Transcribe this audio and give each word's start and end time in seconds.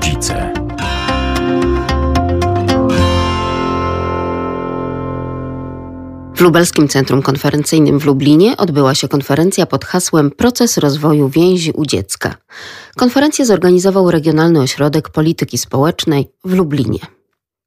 rodzice. 0.00 0.52
W 6.34 6.40
Lubelskim 6.40 6.88
Centrum 6.88 7.22
Konferencyjnym 7.22 7.98
w 7.98 8.04
Lublinie 8.04 8.56
odbyła 8.56 8.94
się 8.94 9.08
konferencja 9.08 9.66
pod 9.66 9.84
hasłem 9.84 10.30
Proces 10.30 10.78
rozwoju 10.78 11.28
więzi 11.28 11.72
u 11.72 11.86
dziecka. 11.86 12.34
Konferencję 12.96 13.46
zorganizował 13.46 14.10
Regionalny 14.10 14.60
Ośrodek 14.60 15.08
Polityki 15.08 15.58
Społecznej 15.58 16.28
w 16.44 16.54
Lublinie. 16.54 16.98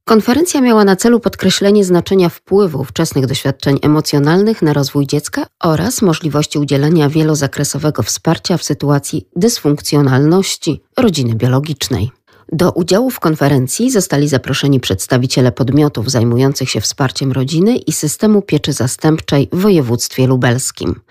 Konferencja 0.06 0.62
miała 0.62 0.86
na 0.86 0.96
celu 0.96 1.20
podkreślenie 1.20 1.84
znaczenia 1.86 2.30
wpływu 2.30 2.84
wczesnych 2.84 3.26
doświadczeń 3.26 3.80
emocjonalnych 3.82 4.62
na 4.62 4.74
rozwój 4.74 5.08
dziecka 5.08 5.46
oraz 5.64 6.02
możliwości 6.02 6.60
udzielenia 6.60 7.10
wielozakresowego 7.10 8.04
wsparcia 8.04 8.58
w 8.58 8.64
sytuacji 8.64 9.28
dysfunkcjonalności 9.36 10.84
rodziny 10.98 11.36
biologicznej. 11.36 12.23
Do 12.56 12.72
udziału 12.72 13.10
w 13.10 13.20
konferencji 13.20 13.92
zostali 13.92 14.28
zaproszeni 14.28 14.80
przedstawiciele 14.80 15.52
podmiotów 15.52 16.12
zajmujących 16.12 16.70
się 16.70 16.82
wsparciem 16.82 17.32
rodziny 17.32 17.78
i 17.78 17.92
systemu 17.92 18.42
pieczy 18.42 18.74
zastępczej 18.74 19.50
w 19.52 19.60
województwie 19.62 20.28
lubelskim. 20.28 21.02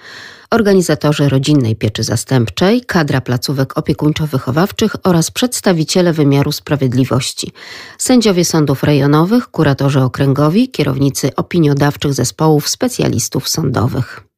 Organizatorzy 0.51 1.29
rodzinnej 1.29 1.77
pieczy 1.77 2.03
zastępczej, 2.03 2.81
kadra 2.81 3.21
placówek 3.21 3.75
opiekuńczo-wychowawczych 3.79 4.95
oraz 5.05 5.31
przedstawiciele 5.31 6.13
wymiaru 6.13 6.53
sprawiedliwości, 6.53 7.53
sędziowie 7.99 8.45
sądów 8.45 8.83
rejonowych, 8.83 9.49
kuratorzy 9.49 10.01
okręgowi, 10.01 10.69
kierownicy 10.71 11.37
opiniodawczych 11.37 12.15
zespołów 12.15 12.69
specjalistów 12.69 13.49
sądowych. 13.49 14.32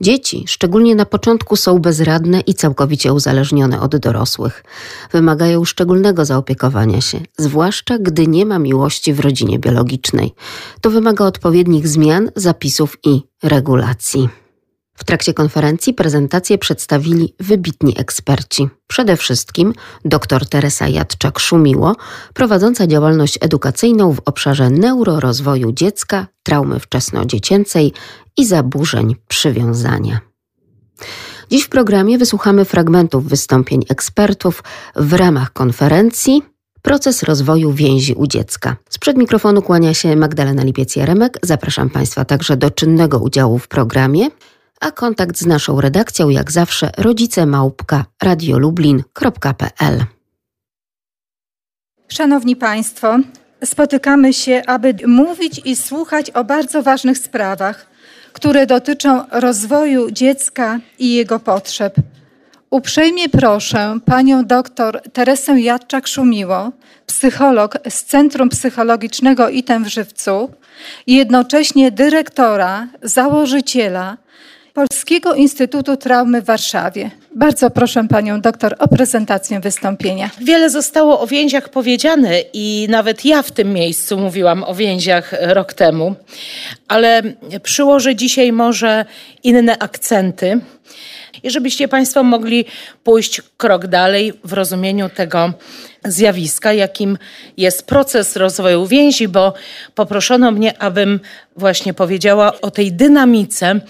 Dzieci, 0.00 0.44
szczególnie 0.46 0.94
na 0.94 1.04
początku, 1.04 1.56
są 1.56 1.78
bezradne 1.78 2.40
i 2.40 2.54
całkowicie 2.54 3.12
uzależnione 3.12 3.80
od 3.80 3.96
dorosłych. 3.96 4.64
Wymagają 5.12 5.64
szczególnego 5.64 6.24
zaopiekowania 6.24 7.00
się, 7.00 7.20
zwłaszcza 7.38 7.98
gdy 7.98 8.26
nie 8.26 8.46
ma 8.46 8.58
miłości 8.58 9.12
w 9.12 9.20
rodzinie 9.20 9.58
biologicznej. 9.58 10.34
To 10.80 10.90
wymaga 10.90 11.24
odpowiednich 11.24 11.88
zmian, 11.88 12.30
zapisów 12.36 12.96
i 13.04 13.22
regulacji. 13.42 14.28
W 14.98 15.04
trakcie 15.04 15.34
konferencji 15.34 15.94
prezentację 15.94 16.58
przedstawili 16.58 17.34
wybitni 17.40 17.94
eksperci. 17.98 18.68
Przede 18.86 19.16
wszystkim 19.16 19.74
dr 20.04 20.48
Teresa 20.48 20.86
Jadczak-Szumiło, 20.86 21.94
prowadząca 22.34 22.86
działalność 22.86 23.38
edukacyjną 23.40 24.12
w 24.12 24.20
obszarze 24.24 24.70
neurorozwoju 24.70 25.72
dziecka, 25.72 26.26
traumy 26.42 26.80
wczesnodziecięcej 26.80 27.92
i 28.38 28.46
zaburzeń 28.46 29.16
przywiązania. 29.28 30.20
Dziś 31.50 31.64
w 31.64 31.68
programie 31.68 32.18
wysłuchamy 32.18 32.64
fragmentów 32.64 33.28
wystąpień 33.28 33.82
ekspertów 33.88 34.62
w 34.96 35.12
ramach 35.12 35.52
konferencji 35.52 36.42
Proces 36.82 37.22
rozwoju 37.22 37.72
więzi 37.72 38.14
u 38.14 38.26
dziecka. 38.26 38.76
Sprzed 38.90 39.16
mikrofonu 39.16 39.62
kłania 39.62 39.94
się 39.94 40.16
Magdalena 40.16 40.62
Lipiec-Jaremek. 40.62 41.30
Zapraszam 41.42 41.90
Państwa 41.90 42.24
także 42.24 42.56
do 42.56 42.70
czynnego 42.70 43.18
udziału 43.18 43.58
w 43.58 43.68
programie 43.68 44.28
a 44.80 44.90
kontakt 44.90 45.38
z 45.38 45.46
naszą 45.46 45.80
redakcją 45.80 46.28
jak 46.28 46.52
zawsze 46.52 46.90
rodzicemałpka 46.98 48.04
radiolublin.pl. 48.22 50.04
Szanowni 52.08 52.56
Państwo, 52.56 53.18
spotykamy 53.64 54.32
się, 54.32 54.62
aby 54.66 54.94
mówić 55.06 55.60
i 55.64 55.76
słuchać 55.76 56.30
o 56.30 56.44
bardzo 56.44 56.82
ważnych 56.82 57.18
sprawach, 57.18 57.86
które 58.38 58.66
dotyczą 58.66 59.24
rozwoju 59.30 60.10
dziecka 60.10 60.78
i 60.98 61.14
jego 61.14 61.40
potrzeb. 61.40 61.94
Uprzejmie 62.70 63.28
proszę 63.28 63.98
panią 64.04 64.44
doktor 64.44 65.00
Teresę 65.12 65.52
Jadczak-Szumiło, 65.52 66.70
psycholog 67.06 67.78
z 67.88 68.04
Centrum 68.04 68.48
Psychologicznego 68.48 69.48
ITEM 69.48 69.84
w 69.84 69.88
Żywcu 69.88 70.50
jednocześnie 71.06 71.90
dyrektora, 71.90 72.86
założyciela 73.02 74.16
Polskiego 74.78 75.34
Instytutu 75.34 75.96
Traumy 75.96 76.42
w 76.42 76.44
Warszawie. 76.44 77.10
Bardzo 77.34 77.70
proszę 77.70 78.08
panią 78.08 78.40
doktor 78.40 78.76
o 78.78 78.88
prezentację 78.88 79.60
wystąpienia. 79.60 80.30
Wiele 80.40 80.70
zostało 80.70 81.20
o 81.20 81.26
więziach 81.26 81.68
powiedziane 81.68 82.40
i 82.52 82.86
nawet 82.90 83.24
ja 83.24 83.42
w 83.42 83.50
tym 83.50 83.72
miejscu 83.72 84.18
mówiłam 84.18 84.64
o 84.64 84.74
więziach 84.74 85.34
rok 85.40 85.72
temu, 85.72 86.14
ale 86.88 87.22
przyłożę 87.62 88.16
dzisiaj 88.16 88.52
może 88.52 89.04
inne 89.42 89.78
akcenty 89.78 90.60
i 91.42 91.50
żebyście 91.50 91.88
Państwo 91.88 92.22
mogli 92.22 92.64
pójść 93.04 93.42
krok 93.56 93.86
dalej 93.86 94.32
w 94.44 94.52
rozumieniu 94.52 95.08
tego 95.08 95.52
zjawiska, 96.04 96.72
jakim 96.72 97.18
jest 97.56 97.86
proces 97.86 98.36
rozwoju 98.36 98.86
więzi, 98.86 99.28
bo 99.28 99.54
poproszono 99.94 100.50
mnie, 100.50 100.82
abym 100.82 101.20
właśnie 101.56 101.94
powiedziała 101.94 102.60
o 102.60 102.70
tej 102.70 102.92
dynamice, 102.92 103.80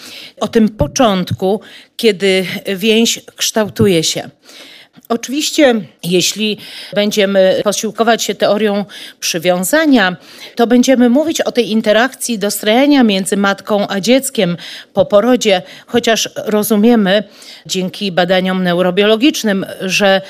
o 0.40 0.48
tym 0.48 0.68
początku, 0.68 1.60
kiedy 1.96 2.46
więź 2.76 3.20
kształtuje 3.36 4.04
się. 4.04 4.30
Oczywiście, 5.08 5.74
jeśli 6.04 6.58
będziemy 6.94 7.60
posiłkować 7.64 8.22
się 8.22 8.34
teorią 8.34 8.84
przywiązania, 9.20 10.16
to 10.56 10.66
będziemy 10.66 11.10
mówić 11.10 11.40
o 11.40 11.52
tej 11.52 11.70
interakcji 11.70 12.38
dostrajania 12.38 13.02
między 13.02 13.36
matką 13.36 13.88
a 13.88 14.00
dzieckiem 14.00 14.56
po 14.92 15.04
porodzie, 15.04 15.62
chociaż 15.86 16.28
rozumiemy 16.36 17.22
dzięki 17.66 18.12
badaniom 18.12 18.62
neurobiologicznym, 18.62 19.66
że 19.80 20.20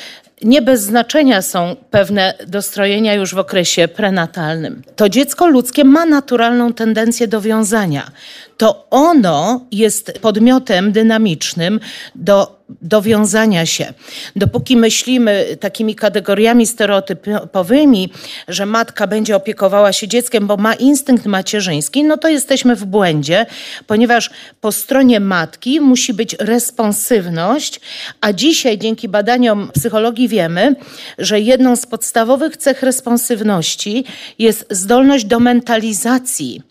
nie 0.43 0.62
bez 0.62 0.83
znaczenia 0.83 1.43
są 1.43 1.77
pewne 1.91 2.34
dostrojenia 2.47 3.15
już 3.15 3.34
w 3.34 3.39
okresie 3.39 3.89
prenatalnym. 3.89 4.83
To 4.97 5.09
dziecko 5.09 5.47
ludzkie 5.47 5.84
ma 5.84 6.06
naturalną 6.06 6.72
tendencję 6.72 7.28
do 7.28 7.41
wiązania. 7.41 8.10
To 8.56 8.87
ono 8.91 9.60
jest 9.72 10.12
podmiotem 10.21 10.93
dynamicznym 10.93 11.81
do 12.15 12.58
dowiązania 12.83 13.67
się. 13.67 13.93
Dopóki 14.37 14.77
myślimy 14.77 15.56
takimi 15.61 15.95
kategoriami 15.95 16.67
stereotypowymi, 16.67 18.12
że 18.49 18.67
matka 18.67 19.06
będzie 19.06 19.37
opiekowała 19.37 19.93
się 19.93 20.09
dzieckiem, 20.09 20.47
bo 20.47 20.56
ma 20.56 20.75
instynkt 20.75 21.27
macierzyński, 21.27 22.05
no 22.05 22.17
to 22.17 22.28
jesteśmy 22.28 22.77
w 22.77 22.84
błędzie, 22.84 23.47
ponieważ 23.87 24.31
po 24.61 24.73
stronie 24.73 25.21
matki 25.21 25.81
musi 25.81 26.15
być 26.15 26.37
responsywność, 26.39 27.81
a 28.21 28.33
dzisiaj 28.33 28.78
dzięki 28.78 29.09
badaniom 29.09 29.71
psychologii 29.75 30.28
wiemy, 30.28 30.77
że 31.19 31.41
jedną 31.41 31.77
z 31.77 31.87
podstawowych 31.87 32.57
cech 32.57 32.83
responsywności 32.83 34.05
jest 34.39 34.67
zdolność 34.71 35.25
do 35.25 35.41
mentalizacji, 35.41 36.62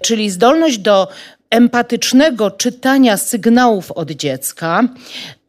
czyli 0.00 0.30
zdolność 0.30 0.78
do 0.78 1.08
empatycznego 1.50 2.50
czytania 2.50 3.16
sygnałów 3.16 3.92
od 3.92 4.10
dziecka, 4.10 4.88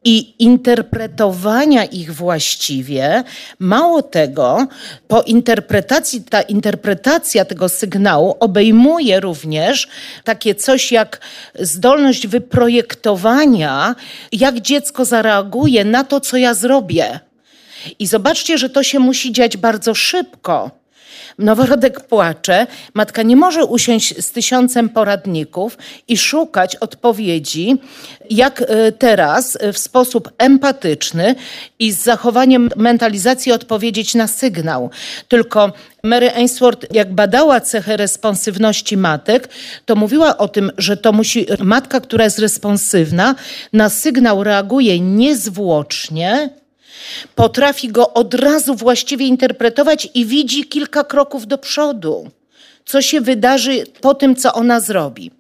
i 0.04 0.44
interpretowania 0.44 1.86
ich 1.86 2.14
właściwie. 2.16 3.24
Mało 3.60 4.02
tego, 4.02 4.68
po 5.08 5.22
interpretacji, 5.22 6.22
ta 6.22 6.42
interpretacja 6.42 7.46
tego 7.46 7.70
sygnału 7.70 8.36
obejmuje 8.40 9.20
również 9.20 9.88
takie 10.24 10.56
coś 10.56 10.92
jak 10.92 11.20
zdolność 11.60 12.28
wyprojektowania, 12.28 13.96
jak 14.32 14.60
dziecko 14.60 15.06
zareaguje 15.06 15.86
na 15.86 16.04
to, 16.04 16.20
co 16.20 16.38
ja 16.38 16.54
zrobię. 16.54 17.20
I 18.00 18.08
zobaczcie, 18.08 18.58
że 18.58 18.70
to 18.70 18.84
się 18.84 19.00
musi 19.00 19.32
dziać 19.32 19.58
bardzo 19.58 19.96
szybko 19.96 20.83
Noworodek 21.40 22.00
płacze, 22.00 22.68
matka 22.94 23.24
nie 23.24 23.36
może 23.36 23.66
usiąść 23.66 24.26
z 24.26 24.32
tysiącem 24.32 24.90
poradników 24.90 25.78
i 26.08 26.18
szukać 26.18 26.76
odpowiedzi, 26.76 27.78
jak 28.30 28.62
e, 28.62 28.92
teraz 28.92 29.58
e, 29.60 29.74
w 29.74 29.78
sposób 29.78 30.32
empatyczny 30.38 31.36
i 31.80 31.92
z 31.92 32.04
zachowaniem 32.04 32.70
mentalizacji 32.76 33.52
odpowiedzieć 33.52 34.16
na 34.16 34.28
sygnał. 34.28 34.90
Tylko 35.28 35.72
Mary 36.04 36.32
Ainsworth, 36.32 36.94
jak 36.94 37.14
badała 37.14 37.62
cechę 37.62 37.98
responsywności 37.98 38.98
matek, 38.98 39.50
to 39.86 39.96
mówiła 39.96 40.38
o 40.38 40.48
tym, 40.48 40.72
że 40.78 40.98
to 40.98 41.12
musi 41.12 41.46
matka, 41.60 42.00
która 42.00 42.24
jest 42.24 42.40
responsywna, 42.40 43.36
na 43.74 43.90
sygnał 43.90 44.44
reaguje 44.44 45.00
niezwłocznie, 45.00 46.50
Potrafi 47.36 47.88
go 47.88 48.14
od 48.14 48.34
razu 48.34 48.76
właściwie 48.76 49.28
interpretować 49.28 50.08
i 50.14 50.26
widzi 50.26 50.66
kilka 50.66 51.04
kroków 51.04 51.48
do 51.48 51.58
przodu, 51.58 52.32
co 52.86 53.02
się 53.02 53.22
wydarzy 53.22 53.84
po 54.02 54.14
tym, 54.14 54.36
co 54.36 54.54
ona 54.54 54.80
zrobi. 54.80 55.32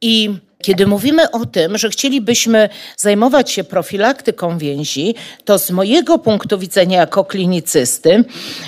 I 0.00 0.30
kiedy 0.62 0.86
mówimy 0.86 1.30
o 1.30 1.46
tym, 1.46 1.78
że 1.78 1.90
chcielibyśmy 1.90 2.68
zajmować 2.96 3.50
się 3.50 3.64
profilaktyką 3.64 4.58
więzi, 4.58 5.14
to 5.44 5.58
z 5.58 5.70
mojego 5.70 6.18
punktu 6.18 6.58
widzenia 6.58 6.98
jako 6.98 7.24
klinicysty, 7.24 8.24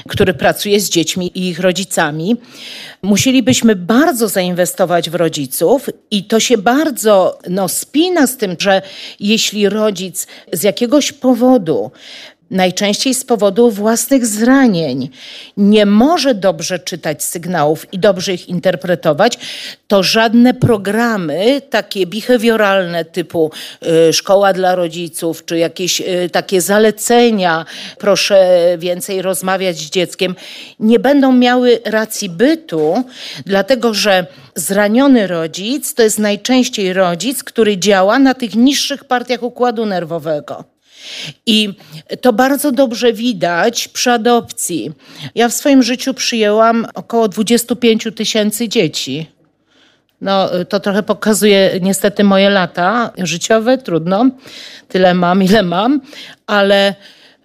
który 0.09 0.35
pracuje 0.35 0.81
z 0.81 0.91
dziećmi 0.91 1.39
i 1.39 1.49
ich 1.49 1.61
rodzicami, 1.61 2.37
musielibyśmy 3.03 3.77
bardzo 3.77 4.29
zainwestować 4.29 5.11
w 5.11 5.15
rodziców 5.15 5.87
i 6.11 6.25
to 6.25 6.41
się 6.41 6.59
bardzo 6.59 7.39
no, 7.49 7.69
spina 7.69 8.27
z 8.27 8.37
tym, 8.37 8.57
że 8.59 8.83
jeśli 9.21 9.69
rodzic 9.69 10.27
z 10.53 10.63
jakiegoś 10.63 11.13
powodu 11.13 11.91
najczęściej 12.51 13.15
z 13.15 13.25
powodu 13.25 13.71
własnych 13.71 14.27
zranień, 14.27 15.11
nie 15.57 15.87
może 15.87 16.35
dobrze 16.35 16.79
czytać 16.79 17.25
sygnałów 17.25 17.93
i 17.93 17.99
dobrze 17.99 18.35
ich 18.35 18.49
interpretować, 18.49 19.39
to 19.89 20.03
żadne 20.03 20.55
programy 20.55 21.63
takie 21.71 22.07
behawioralne 22.07 23.05
typu 23.05 23.51
y, 24.09 24.13
szkoła 24.13 24.53
dla 24.53 24.75
rodziców, 24.75 25.45
czy 25.45 25.59
jakieś 25.59 26.01
y, 26.01 26.31
takie 26.33 26.61
zalecenia, 26.61 27.65
proszę 27.99 28.59
więcej 28.79 29.23
rozmawiać 29.23 29.77
z 29.77 29.91
dzieckiem, 29.91 30.35
nie 30.81 30.99
będą 30.99 31.33
miały 31.33 31.81
racji 31.85 32.29
bytu, 32.29 33.05
dlatego 33.47 33.95
że 33.95 34.27
zraniony 34.55 35.27
rodzic 35.27 35.95
to 35.95 36.03
jest 36.03 36.19
najczęściej 36.19 36.93
rodzic, 36.93 37.45
który 37.45 37.79
działa 37.79 38.19
na 38.19 38.35
tych 38.35 38.55
niższych 38.55 39.05
partiach 39.05 39.43
układu 39.43 39.87
nerwowego. 39.87 40.65
I 41.47 41.75
to 42.21 42.33
bardzo 42.33 42.73
dobrze 42.73 43.13
widać 43.13 43.89
przy 43.89 44.11
adopcji. 44.11 44.93
Ja 45.35 45.49
w 45.49 45.53
swoim 45.53 45.83
życiu 45.83 46.15
przyjęłam 46.15 46.87
około 46.95 47.29
25 47.29 48.09
tysięcy 48.17 48.69
dzieci. 48.69 49.27
No, 50.21 50.51
to 50.69 50.81
trochę 50.81 51.03
pokazuje 51.03 51.71
niestety 51.81 52.25
moje 52.25 52.51
lata 52.51 53.13
życiowe, 53.19 53.79
trudno. 53.79 54.31
Tyle 54.89 55.15
mam, 55.15 55.43
ile 55.43 55.63
mam, 55.63 56.01
ale 56.47 56.95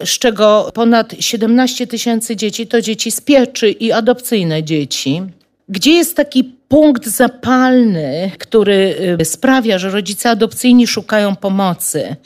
z 0.04 0.18
czego 0.18 0.70
ponad 0.74 1.14
17 1.20 1.86
tysięcy 1.86 2.36
dzieci 2.36 2.66
to 2.66 2.80
dzieci 2.80 3.10
z 3.10 3.20
pieczy 3.20 3.70
i 3.70 3.92
adopcyjne 3.92 4.62
dzieci. 4.62 5.22
Gdzie 5.68 5.92
jest 5.92 6.16
taki 6.16 6.55
punkt 6.68 7.06
zapalny, 7.06 8.30
który 8.38 8.96
y, 9.20 9.24
sprawia, 9.24 9.78
że 9.78 9.90
rodzice 9.90 10.30
adopcyjni 10.30 10.86
szukają 10.86 11.36
pomocy? 11.36 12.16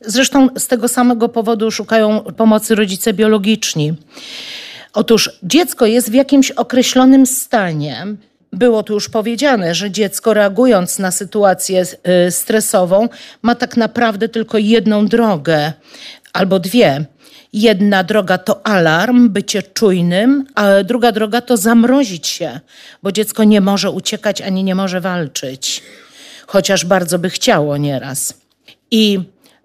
Zresztą 0.00 0.48
z 0.58 0.68
tego 0.68 0.88
samego 0.88 1.28
powodu 1.28 1.70
szukają 1.70 2.20
pomocy 2.20 2.74
rodzice 2.74 3.12
biologiczni. 3.12 3.94
Otóż 4.92 5.30
dziecko 5.42 5.86
jest 5.86 6.10
w 6.10 6.14
jakimś 6.14 6.50
określonym 6.50 7.26
stanie. 7.26 8.06
Było 8.52 8.82
tu 8.82 8.94
już 8.94 9.08
powiedziane, 9.08 9.74
że 9.74 9.90
dziecko 9.90 10.34
reagując 10.34 10.98
na 10.98 11.10
sytuację 11.10 11.82
y, 11.82 12.30
stresową 12.30 13.08
ma 13.42 13.54
tak 13.54 13.76
naprawdę 13.76 14.28
tylko 14.28 14.58
jedną 14.58 15.06
drogę 15.06 15.72
albo 16.32 16.58
dwie 16.58 17.04
Jedna 17.56 18.04
droga 18.04 18.38
to 18.38 18.66
alarm, 18.66 19.28
bycie 19.28 19.62
czujnym, 19.62 20.46
a 20.54 20.82
druga 20.84 21.12
droga 21.12 21.40
to 21.40 21.56
zamrozić 21.56 22.26
się, 22.26 22.60
bo 23.02 23.12
dziecko 23.12 23.44
nie 23.44 23.60
może 23.60 23.90
uciekać 23.90 24.42
ani 24.42 24.64
nie 24.64 24.74
może 24.74 25.00
walczyć, 25.00 25.82
chociaż 26.46 26.84
bardzo 26.84 27.18
by 27.18 27.30
chciało 27.30 27.76
nieraz. 27.76 28.34
I 28.90 29.20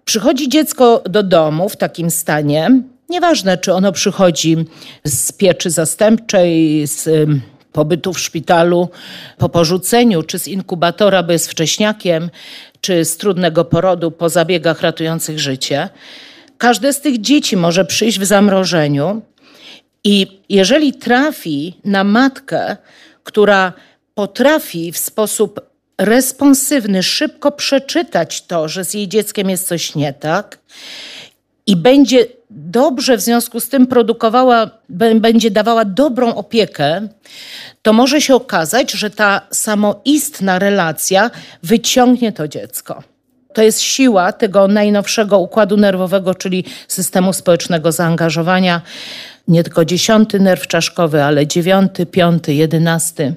przychodzi 0.06 0.50
dziecko 0.50 1.04
do 1.10 1.24
domu 1.24 1.70
w 1.70 1.78
takim 1.78 2.12
stanie, 2.12 2.82
nieważne 3.10 3.58
czy 3.58 3.74
ono 3.74 3.92
przychodzi 3.92 4.58
z 5.06 5.32
pieczy 5.32 5.70
zastępczej, 5.70 6.82
z 6.88 7.30
pobytu 7.72 8.14
w 8.14 8.20
szpitalu 8.20 8.90
po 9.38 9.50
porzuceniu, 9.50 10.24
czy 10.24 10.40
z 10.40 10.48
inkubatora, 10.48 11.24
bo 11.24 11.32
jest 11.32 11.52
wcześniakiem, 11.52 12.30
czy 12.82 13.06
z 13.06 13.18
trudnego 13.18 13.66
porodu 13.66 14.12
po 14.12 14.30
zabiegach 14.30 14.82
ratujących 14.82 15.40
życie 15.40 15.90
Każde 16.62 16.94
z 16.94 17.02
tych 17.02 17.22
dzieci 17.22 17.58
może 17.58 17.86
przyjść 17.86 18.20
w 18.20 18.26
zamrożeniu 18.26 19.22
i 20.04 20.42
jeżeli 20.50 20.94
trafi 20.94 21.78
na 21.86 22.04
matkę, 22.04 22.78
która 23.24 23.74
potrafi 24.14 24.92
w 24.92 24.98
sposób 24.98 25.62
responsywny 25.98 27.04
szybko 27.04 27.52
przeczytać 27.52 28.42
to, 28.42 28.68
że 28.68 28.86
z 28.86 28.94
jej 28.94 29.08
dzieckiem 29.08 29.50
jest 29.50 29.68
coś 29.68 29.96
nie 29.96 30.14
tak 30.14 30.60
i 31.68 31.76
będzie 31.76 32.26
dobrze 32.50 33.18
w 33.18 33.22
związku 33.22 33.60
z 33.60 33.70
tym 33.70 33.88
produkowała, 33.88 34.70
będzie 35.16 35.52
dawała 35.52 35.86
dobrą 35.86 36.36
opiekę, 36.36 37.08
to 37.82 37.94
może 37.94 38.22
się 38.22 38.36
okazać, 38.36 38.92
że 38.92 39.10
ta 39.10 39.42
samoistna 39.52 40.60
relacja 40.60 41.32
wyciągnie 41.64 42.32
to 42.32 42.48
dziecko. 42.48 43.11
To 43.54 43.62
jest 43.62 43.82
siła 43.82 44.32
tego 44.32 44.68
najnowszego 44.68 45.40
układu 45.40 45.78
nerwowego, 45.78 46.36
czyli 46.36 46.66
systemu 46.88 47.34
społecznego 47.34 47.92
zaangażowania. 47.92 48.82
Nie 49.48 49.64
tylko 49.64 49.86
dziesiąty 49.86 50.40
nerw 50.40 50.68
czaszkowy, 50.68 51.24
ale 51.24 51.48
dziewiąty, 51.48 52.06
piąty, 52.06 52.54
jedenasty. 52.54 53.36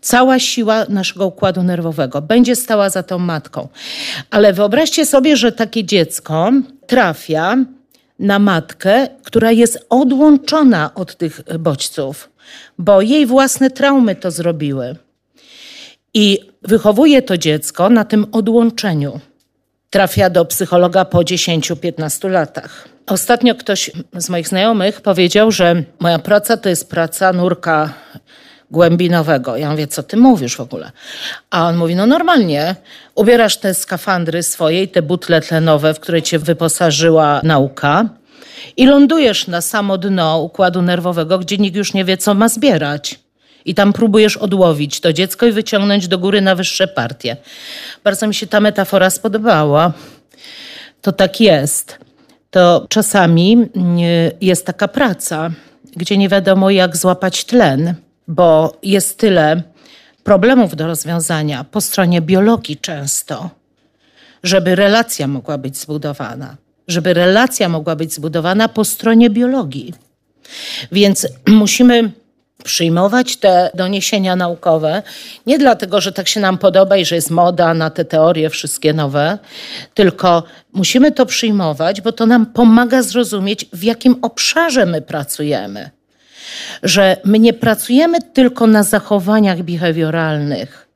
Cała 0.00 0.38
siła 0.38 0.84
naszego 0.88 1.26
układu 1.26 1.62
nerwowego 1.62 2.22
będzie 2.22 2.56
stała 2.56 2.90
za 2.90 3.02
tą 3.02 3.18
matką. 3.18 3.68
Ale 4.30 4.52
wyobraźcie 4.52 5.06
sobie, 5.06 5.36
że 5.36 5.52
takie 5.52 5.84
dziecko 5.84 6.52
trafia 6.86 7.56
na 8.18 8.38
matkę, 8.38 9.08
która 9.22 9.50
jest 9.52 9.86
odłączona 9.90 10.94
od 10.94 11.16
tych 11.16 11.40
bodźców, 11.58 12.30
bo 12.78 13.00
jej 13.00 13.26
własne 13.26 13.70
traumy 13.70 14.16
to 14.16 14.30
zrobiły. 14.30 14.96
I 16.14 16.38
wychowuje 16.64 17.22
to 17.22 17.38
dziecko 17.38 17.90
na 17.90 18.04
tym 18.04 18.26
odłączeniu. 18.32 19.20
Trafia 19.90 20.30
do 20.30 20.44
psychologa 20.44 21.04
po 21.04 21.18
10-15 21.18 22.30
latach. 22.30 22.88
Ostatnio 23.06 23.54
ktoś 23.54 23.90
z 24.16 24.28
moich 24.28 24.48
znajomych 24.48 25.00
powiedział, 25.00 25.50
że 25.50 25.82
moja 26.00 26.18
praca 26.18 26.56
to 26.56 26.68
jest 26.68 26.90
praca 26.90 27.32
nurka 27.32 27.92
głębinowego. 28.70 29.56
Ja 29.56 29.70
mówię, 29.70 29.86
co 29.86 30.02
ty 30.02 30.16
mówisz 30.16 30.56
w 30.56 30.60
ogóle? 30.60 30.92
A 31.50 31.68
on 31.68 31.76
mówi, 31.76 31.96
no 31.96 32.06
normalnie, 32.06 32.76
ubierasz 33.14 33.56
te 33.56 33.74
skafandry 33.74 34.42
swoje 34.42 34.82
i 34.82 34.88
te 34.88 35.02
butle 35.02 35.40
tlenowe, 35.40 35.94
w 35.94 36.00
które 36.00 36.22
cię 36.22 36.38
wyposażyła 36.38 37.40
nauka 37.42 38.08
i 38.76 38.86
lądujesz 38.86 39.46
na 39.46 39.60
samo 39.60 39.98
dno 39.98 40.40
układu 40.40 40.82
nerwowego, 40.82 41.38
gdzie 41.38 41.58
nikt 41.58 41.76
już 41.76 41.94
nie 41.94 42.04
wie, 42.04 42.16
co 42.16 42.34
ma 42.34 42.48
zbierać 42.48 43.23
i 43.64 43.74
tam 43.74 43.92
próbujesz 43.92 44.36
odłowić 44.36 45.00
to 45.00 45.12
dziecko 45.12 45.46
i 45.46 45.52
wyciągnąć 45.52 46.08
do 46.08 46.18
góry 46.18 46.40
na 46.40 46.54
wyższe 46.54 46.88
partie. 46.88 47.36
Bardzo 48.04 48.26
mi 48.26 48.34
się 48.34 48.46
ta 48.46 48.60
metafora 48.60 49.10
spodobała. 49.10 49.92
To 51.02 51.12
tak 51.12 51.40
jest. 51.40 51.98
To 52.50 52.86
czasami 52.88 53.52
mm, 53.52 53.96
jest 54.40 54.66
taka 54.66 54.88
praca, 54.88 55.50
gdzie 55.96 56.16
nie 56.16 56.28
wiadomo, 56.28 56.70
jak 56.70 56.96
złapać 56.96 57.44
tlen, 57.44 57.94
bo 58.28 58.78
jest 58.82 59.18
tyle 59.18 59.62
problemów 60.24 60.76
do 60.76 60.86
rozwiązania 60.86 61.64
po 61.64 61.80
stronie 61.80 62.20
biologii 62.20 62.76
często, 62.76 63.50
żeby 64.42 64.74
relacja 64.74 65.26
mogła 65.26 65.58
być 65.58 65.76
zbudowana. 65.76 66.56
Żeby 66.88 67.14
relacja 67.14 67.68
mogła 67.68 67.96
być 67.96 68.14
zbudowana 68.14 68.68
po 68.68 68.84
stronie 68.84 69.30
biologii. 69.30 69.94
Więc 70.92 71.28
musimy 71.48 72.12
przyjmować 72.64 73.36
te 73.36 73.70
doniesienia 73.74 74.36
naukowe, 74.36 75.02
nie 75.46 75.58
dlatego, 75.58 76.00
że 76.00 76.12
tak 76.12 76.28
się 76.28 76.40
nam 76.40 76.58
podoba 76.58 76.96
i 76.96 77.04
że 77.04 77.14
jest 77.14 77.30
moda 77.30 77.74
na 77.74 77.90
te 77.90 78.04
teorie 78.04 78.50
wszystkie 78.50 78.92
nowe, 78.92 79.38
tylko 79.94 80.42
musimy 80.72 81.12
to 81.12 81.26
przyjmować, 81.26 82.00
bo 82.00 82.12
to 82.12 82.26
nam 82.26 82.46
pomaga 82.46 83.02
zrozumieć, 83.02 83.66
w 83.72 83.82
jakim 83.82 84.16
obszarze 84.22 84.86
my 84.86 85.02
pracujemy. 85.02 85.90
Że 86.82 87.16
my 87.24 87.38
nie 87.38 87.52
pracujemy 87.52 88.18
tylko 88.22 88.66
na 88.66 88.82
zachowaniach 88.82 89.62
behawioralnych, 89.62 90.88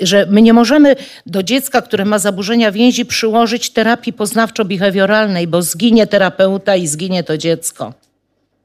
że 0.00 0.26
my 0.30 0.42
nie 0.42 0.52
możemy 0.52 0.96
do 1.26 1.42
dziecka, 1.42 1.82
które 1.82 2.04
ma 2.04 2.18
zaburzenia 2.18 2.72
więzi, 2.72 3.06
przyłożyć 3.06 3.70
terapii 3.70 4.12
poznawczo-behawioralnej, 4.12 5.46
bo 5.46 5.62
zginie 5.62 6.06
terapeuta 6.06 6.76
i 6.76 6.86
zginie 6.86 7.24
to 7.24 7.38
dziecko. 7.38 7.92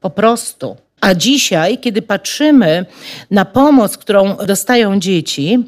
Po 0.01 0.09
prostu. 0.09 0.77
A 1.01 1.15
dzisiaj, 1.15 1.77
kiedy 1.77 2.01
patrzymy 2.01 2.85
na 3.31 3.45
pomoc, 3.45 3.97
którą 3.97 4.35
dostają 4.35 4.99
dzieci, 4.99 5.63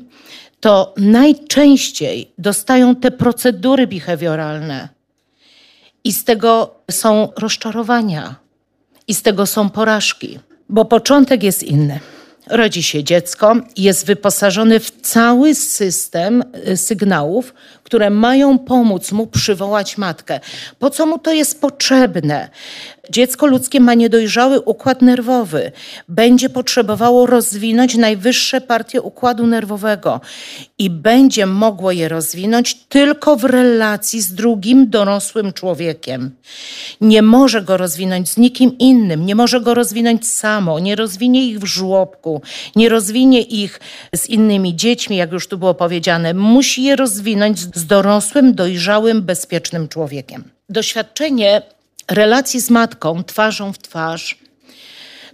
to 0.59 0.93
najczęściej 0.97 2.31
dostają 2.38 2.95
te 2.95 3.11
procedury 3.11 3.88
behawioralne. 3.88 4.89
I 6.03 6.13
z 6.13 6.23
tego 6.23 6.75
są 6.91 7.29
rozczarowania, 7.38 8.35
i 9.07 9.13
z 9.13 9.21
tego 9.21 9.45
są 9.45 9.69
porażki, 9.69 10.39
bo 10.69 10.85
początek 10.85 11.43
jest 11.43 11.63
inny. 11.63 12.00
Rodzi 12.47 12.83
się 12.83 13.03
dziecko, 13.03 13.55
jest 13.77 14.05
wyposażony 14.05 14.79
w 14.79 14.91
cały 15.01 15.55
system 15.55 16.43
y, 16.67 16.77
sygnałów, 16.77 17.53
które 17.83 18.09
mają 18.09 18.59
pomóc 18.59 19.11
mu 19.11 19.27
przywołać 19.27 19.97
matkę. 19.97 20.39
Po 20.79 20.89
co 20.89 21.05
mu 21.05 21.19
to 21.19 21.33
jest 21.33 21.61
potrzebne? 21.61 22.50
Dziecko 23.10 23.46
ludzkie 23.46 23.79
ma 23.79 23.93
niedojrzały 23.93 24.60
układ 24.60 25.01
nerwowy. 25.01 25.72
Będzie 26.08 26.50
potrzebowało 26.50 27.25
rozwinąć 27.25 27.96
najwyższe 27.96 28.62
partie 28.62 29.01
układu 29.01 29.48
nerwowego 29.48 30.22
i 30.77 30.89
będzie 30.89 31.46
mogło 31.46 31.91
je 31.91 32.10
rozwinąć 32.10 32.75
tylko 32.75 33.36
w 33.36 33.43
relacji 33.43 34.22
z 34.22 34.34
drugim 34.34 34.89
dorosłym 34.89 35.53
człowiekiem. 35.53 36.31
Nie 37.01 37.22
może 37.22 37.62
go 37.62 37.77
rozwinąć 37.77 38.29
z 38.29 38.38
nikim 38.38 38.77
innym, 38.77 39.25
nie 39.25 39.36
może 39.36 39.62
go 39.62 39.74
rozwinąć 39.74 40.27
samo, 40.27 40.79
nie 40.79 40.96
rozwinie 40.96 41.46
ich 41.46 41.60
w 41.60 41.65
żłobku, 41.65 42.41
nie 42.75 42.89
rozwinie 42.89 43.41
ich 43.41 43.79
z 44.15 44.29
innymi 44.29 44.75
dziećmi, 44.75 45.17
jak 45.17 45.31
już 45.31 45.48
tu 45.48 45.58
było 45.58 45.74
powiedziane. 45.74 46.34
Musi 46.34 46.84
je 46.84 46.96
rozwinąć 46.96 47.60
z 47.60 47.86
dorosłym, 47.86 48.53
dojrzałym, 48.53 49.22
bezpiecznym 49.22 49.88
człowiekiem. 49.88 50.43
Doświadczenie 50.70 51.62
relacji 52.12 52.62
z 52.62 52.70
matką 52.70 53.24
twarzą 53.24 53.74
w 53.74 53.77
twarz 53.77 54.39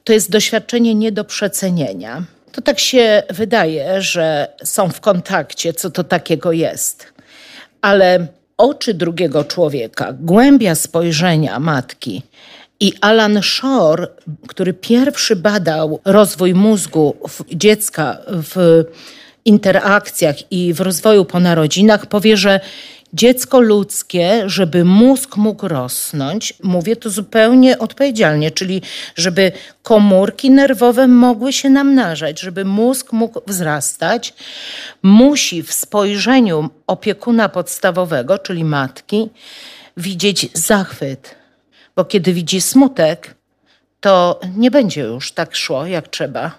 to 0.03 0.13
jest 0.13 0.31
doświadczenie 0.31 0.95
nie 0.95 1.11
do 1.11 1.23
przecenienia. 1.23 2.23
To 2.51 2.61
tak 2.61 2.79
się 2.79 3.23
wydaje, 3.29 4.01
że 4.01 4.47
są 4.63 4.89
w 4.89 5.01
kontakcie, 5.01 5.73
co 5.73 5.89
to 5.89 6.03
takiego 6.03 6.51
jest. 6.51 7.13
Ale 7.81 8.27
oczy 8.57 8.93
drugiego 8.93 9.43
człowieka, 9.43 10.13
głębia 10.19 10.75
spojrzenia 10.75 11.59
matki 11.59 12.21
i 12.79 12.93
Alan 13.01 13.43
Shore, 13.43 14.07
który 14.47 14.73
pierwszy 14.73 15.35
badał 15.35 15.99
rozwój 16.05 16.53
mózgu 16.53 17.15
dziecka 17.53 18.17
w 18.27 18.83
interakcjach 19.45 20.51
i 20.51 20.73
w 20.73 20.81
rozwoju 20.81 21.25
po 21.25 21.39
narodzinach, 21.39 22.05
powie, 22.05 22.37
że 22.37 22.59
dziecko 23.13 23.59
ludzkie, 23.59 24.43
żeby 24.45 24.85
mózg 24.85 25.37
mógł 25.37 25.67
rosnąć, 25.67 26.53
mówię 26.63 26.95
to 26.95 27.09
zupełnie 27.09 27.79
odpowiedzialnie, 27.79 28.51
czyli 28.51 28.81
żeby 29.15 29.51
komórki 29.83 30.51
nerwowe 30.51 31.07
mogły 31.07 31.53
się 31.53 31.69
namnażać, 31.69 32.39
żeby 32.39 32.65
mózg 32.65 33.13
mógł 33.13 33.41
wzrastać, 33.47 34.33
musi 35.03 35.63
w 35.63 35.73
spojrzeniu 35.73 36.69
opiekuna 36.87 37.49
podstawowego, 37.49 38.37
czyli 38.37 38.63
matki, 38.63 39.29
widzieć 39.97 40.49
zachwyt. 40.53 41.35
Bo 41.95 42.05
kiedy 42.05 42.33
widzi 42.33 42.61
smutek, 42.61 43.35
to 43.99 44.39
nie 44.55 44.71
będzie 44.71 45.01
już 45.01 45.31
tak 45.31 45.55
szło 45.55 45.85
jak 45.85 46.07
trzeba. 46.07 46.51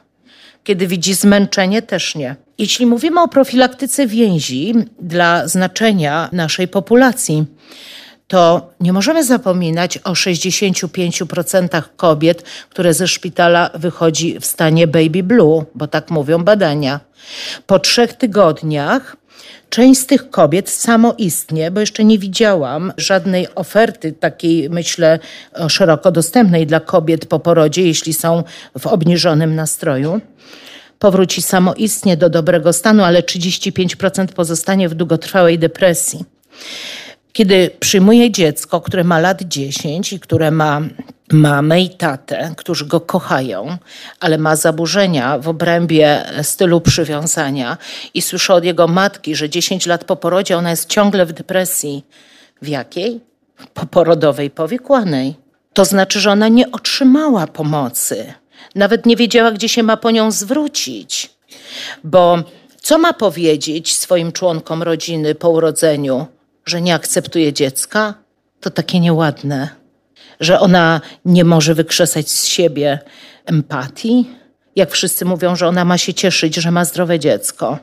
Kiedy 0.64 0.86
widzi 0.86 1.14
zmęczenie, 1.14 1.82
też 1.82 2.14
nie. 2.14 2.36
Jeśli 2.58 2.86
mówimy 2.86 3.22
o 3.22 3.28
profilaktyce 3.28 4.06
więzi 4.06 4.74
dla 5.00 5.48
znaczenia 5.48 6.28
naszej 6.32 6.68
populacji, 6.68 7.44
to 8.28 8.70
nie 8.80 8.92
możemy 8.92 9.24
zapominać 9.24 9.98
o 9.98 10.12
65% 10.12 11.82
kobiet, 11.96 12.42
które 12.70 12.94
ze 12.94 13.08
szpitala 13.08 13.70
wychodzi 13.74 14.40
w 14.40 14.46
stanie 14.46 14.86
baby 14.86 15.22
blue, 15.22 15.64
bo 15.74 15.86
tak 15.86 16.10
mówią 16.10 16.44
badania. 16.44 17.00
Po 17.66 17.78
trzech 17.78 18.12
tygodniach 18.12 19.16
Część 19.70 20.00
z 20.00 20.06
tych 20.06 20.30
kobiet 20.30 20.70
samoistnie, 20.70 21.70
bo 21.70 21.80
jeszcze 21.80 22.04
nie 22.04 22.18
widziałam 22.18 22.92
żadnej 22.96 23.54
oferty 23.54 24.12
takiej, 24.12 24.70
myślę, 24.70 25.18
szeroko 25.68 26.12
dostępnej 26.12 26.66
dla 26.66 26.80
kobiet 26.80 27.26
po 27.26 27.38
porodzie, 27.38 27.82
jeśli 27.82 28.12
są 28.12 28.42
w 28.78 28.86
obniżonym 28.86 29.54
nastroju 29.54 30.20
powróci 30.98 31.42
samoistnie 31.42 32.16
do 32.16 32.30
dobrego 32.30 32.72
stanu, 32.72 33.04
ale 33.04 33.22
35% 33.22 34.26
pozostanie 34.26 34.88
w 34.88 34.94
długotrwałej 34.94 35.58
depresji. 35.58 36.24
Kiedy 37.32 37.70
przyjmuje 37.80 38.30
dziecko, 38.30 38.80
które 38.80 39.04
ma 39.04 39.18
lat 39.18 39.42
10 39.42 40.12
i 40.12 40.20
które 40.20 40.50
ma 40.50 40.80
mamę 41.32 41.80
i 41.80 41.90
tatę, 41.90 42.54
którzy 42.56 42.86
go 42.86 43.00
kochają, 43.00 43.78
ale 44.20 44.38
ma 44.38 44.56
zaburzenia 44.56 45.38
w 45.38 45.48
obrębie 45.48 46.24
stylu 46.42 46.80
przywiązania 46.80 47.76
i 48.14 48.22
słyszę 48.22 48.54
od 48.54 48.64
jego 48.64 48.88
matki, 48.88 49.34
że 49.34 49.50
10 49.50 49.86
lat 49.86 50.04
po 50.04 50.16
porodzie 50.16 50.56
ona 50.56 50.70
jest 50.70 50.88
ciągle 50.88 51.26
w 51.26 51.32
depresji. 51.32 52.04
W 52.62 52.68
jakiej? 52.68 53.20
Poporodowej, 53.74 54.50
powikłanej. 54.50 55.34
To 55.72 55.84
znaczy, 55.84 56.20
że 56.20 56.30
ona 56.30 56.48
nie 56.48 56.70
otrzymała 56.70 57.46
pomocy. 57.46 58.34
Nawet 58.74 59.06
nie 59.06 59.16
wiedziała, 59.16 59.50
gdzie 59.52 59.68
się 59.68 59.82
ma 59.82 59.96
po 59.96 60.10
nią 60.10 60.30
zwrócić. 60.30 61.30
Bo 62.04 62.38
co 62.82 62.98
ma 62.98 63.12
powiedzieć 63.12 63.96
swoim 63.96 64.32
członkom 64.32 64.82
rodziny 64.82 65.34
po 65.34 65.50
urodzeniu? 65.50 66.26
Że 66.66 66.80
nie 66.80 66.94
akceptuje 66.94 67.52
dziecka? 67.52 68.14
To 68.60 68.70
takie 68.70 69.00
nieładne. 69.00 69.68
Że 70.40 70.60
ona 70.60 71.00
nie 71.24 71.44
może 71.44 71.74
wykrzesać 71.74 72.30
z 72.30 72.46
siebie 72.46 72.98
empatii? 73.46 74.30
Jak 74.76 74.90
wszyscy 74.90 75.24
mówią, 75.24 75.56
że 75.56 75.68
ona 75.68 75.84
ma 75.84 75.98
się 75.98 76.14
cieszyć, 76.14 76.54
że 76.54 76.70
ma 76.70 76.84
zdrowe 76.84 77.18
dziecko. 77.18 77.78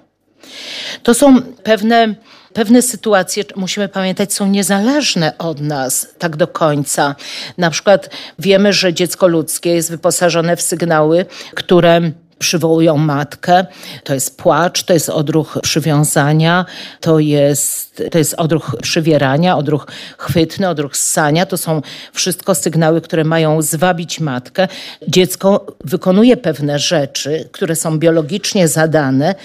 To 1.03 1.13
są 1.13 1.41
pewne 1.41 2.15
pewne 2.55 2.81
sytuacje, 2.81 3.43
musimy 3.55 3.87
pamiętać, 3.87 4.33
są 4.33 4.47
niezależne 4.47 5.37
od 5.37 5.61
nas 5.61 6.07
tak 6.19 6.35
do 6.35 6.47
końca. 6.47 7.15
Na 7.57 7.69
przykład 7.69 8.09
wiemy, 8.39 8.73
że 8.73 8.93
dziecko 8.93 9.27
ludzkie 9.27 9.69
jest 9.69 9.89
wyposażone 9.89 10.55
w 10.55 10.61
sygnały, 10.61 11.25
które 11.55 12.11
przywołują 12.39 12.97
matkę. 12.97 13.65
To 14.03 14.13
jest 14.13 14.37
płacz, 14.37 14.83
to 14.83 14.93
jest 14.93 15.09
odruch 15.09 15.57
przywiązania, 15.61 16.65
to 16.99 17.19
jest, 17.19 18.03
to 18.11 18.17
jest 18.17 18.33
odruch 18.33 18.75
przywierania, 18.81 19.57
odruch 19.57 19.87
chwytny, 20.17 20.69
odruch 20.69 20.97
ssania. 20.97 21.45
To 21.45 21.57
są 21.57 21.81
wszystko 22.13 22.55
sygnały, 22.55 23.01
które 23.01 23.23
mają 23.23 23.61
zwabić 23.61 24.19
matkę. 24.19 24.67
Dziecko 25.07 25.65
wykonuje 25.83 26.37
pewne 26.37 26.79
rzeczy, 26.79 27.49
które 27.51 27.75
są 27.75 27.99
biologicznie 27.99 28.67
zadane, 28.67 29.35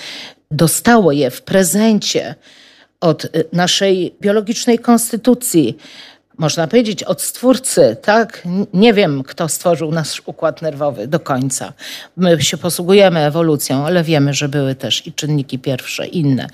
dostało 0.50 1.12
je 1.12 1.30
w 1.30 1.42
prezencie 1.42 2.34
od 3.00 3.24
y, 3.24 3.28
naszej 3.52 4.14
biologicznej 4.20 4.78
konstytucji, 4.78 5.78
można 6.40 6.66
powiedzieć, 6.66 7.02
od 7.02 7.22
stwórcy, 7.22 7.96
tak? 8.02 8.42
Nie 8.74 8.94
wiem, 8.94 9.22
kto 9.22 9.48
stworzył 9.48 9.92
nasz 9.92 10.22
układ 10.26 10.62
nerwowy 10.62 11.06
do 11.06 11.20
końca. 11.20 11.72
My 12.16 12.42
się 12.42 12.56
posługujemy 12.56 13.20
ewolucją, 13.20 13.86
ale 13.86 14.04
wiemy, 14.04 14.34
że 14.34 14.48
były 14.48 14.74
też 14.74 15.06
i 15.06 15.12
czynniki 15.12 15.58
pierwsze, 15.58 16.06
inne. 16.06 16.46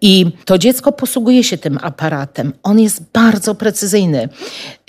I 0.00 0.26
to 0.44 0.58
dziecko 0.58 0.92
posługuje 0.92 1.44
się 1.44 1.58
tym 1.58 1.78
aparatem. 1.82 2.52
On 2.62 2.80
jest 2.80 3.02
bardzo 3.12 3.54
precyzyjny. 3.54 4.28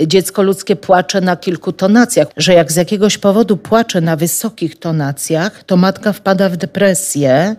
Dziecko 0.07 0.43
ludzkie 0.43 0.75
płacze 0.75 1.21
na 1.21 1.35
kilku 1.35 1.71
tonacjach, 1.71 2.27
że 2.37 2.53
jak 2.53 2.71
z 2.71 2.75
jakiegoś 2.75 3.17
powodu 3.17 3.57
płacze 3.57 4.01
na 4.01 4.15
wysokich 4.15 4.79
tonacjach, 4.79 5.63
to 5.63 5.77
matka 5.77 6.13
wpada 6.13 6.49
w 6.49 6.57
depresję 6.57 7.55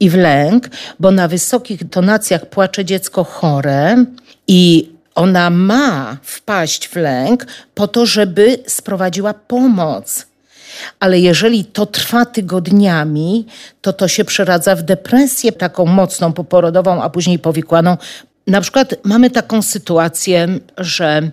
i 0.00 0.10
w 0.10 0.14
lęk, 0.14 0.68
bo 1.00 1.10
na 1.10 1.28
wysokich 1.28 1.90
tonacjach 1.90 2.46
płacze 2.46 2.84
dziecko 2.84 3.24
chore 3.24 4.04
i 4.48 4.97
ona 5.18 5.50
ma 5.50 6.16
wpaść 6.22 6.88
w 6.88 6.96
lęk 6.96 7.46
po 7.74 7.88
to, 7.88 8.06
żeby 8.06 8.58
sprowadziła 8.66 9.34
pomoc. 9.34 10.26
Ale 11.00 11.18
jeżeli 11.20 11.64
to 11.64 11.86
trwa 11.86 12.26
tygodniami, 12.26 13.46
to 13.80 13.92
to 13.92 14.08
się 14.08 14.24
przeradza 14.24 14.76
w 14.76 14.82
depresję 14.82 15.52
taką 15.52 15.86
mocną 15.86 16.32
poporodową, 16.32 17.02
a 17.02 17.10
później 17.10 17.38
powikłaną. 17.38 17.96
Na 18.46 18.60
przykład 18.60 18.94
mamy 19.04 19.30
taką 19.30 19.62
sytuację, 19.62 20.48
że 20.76 21.30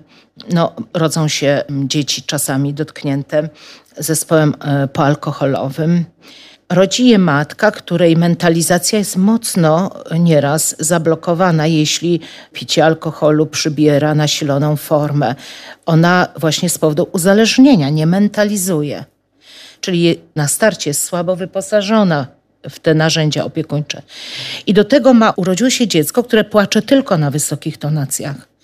no, 0.50 0.74
rodzą 0.94 1.27
się 1.27 1.63
dzieci 1.70 2.24
czasami 2.24 2.74
dotknięte 2.74 3.50
zespołem 3.98 4.54
e, 4.60 4.88
poalkoholowym. 4.88 6.06
Rodzi 6.69 7.07
je 7.07 7.17
matka, 7.17 7.72
której 7.72 8.17
mentalizacja 8.17 9.00
jest 9.00 9.17
mocno 9.17 9.91
nieraz 10.19 10.75
zablokowana, 10.79 11.67
jeśli 11.67 12.19
picie 12.53 12.86
alkoholu 12.86 13.45
przybiera 13.45 14.15
nasiloną 14.15 14.75
formę. 14.75 15.36
Ona 15.86 16.27
właśnie 16.38 16.69
z 16.69 16.77
powodu 16.77 17.07
uzależnienia 17.12 17.89
nie 17.89 18.07
mentalizuje. 18.07 19.05
Czyli 19.81 20.19
na 20.36 20.48
starcie 20.48 20.89
jest 20.89 21.03
słabo 21.03 21.36
wyposażona 21.36 22.27
w 22.69 22.79
te 22.79 22.93
narzędzia 22.93 23.45
opiekuńcze. 23.45 24.01
I 24.67 24.74
do 24.74 24.84
tego 24.84 25.13
ma 25.13 25.34
urodziło 25.36 25.69
się 25.69 25.88
dziecko, 25.88 26.24
które 26.24 26.43
płacze 26.43 26.81
tylko 26.81 27.17
na 27.17 27.31
wysokich 27.31 27.77
tonacjach 27.77 28.54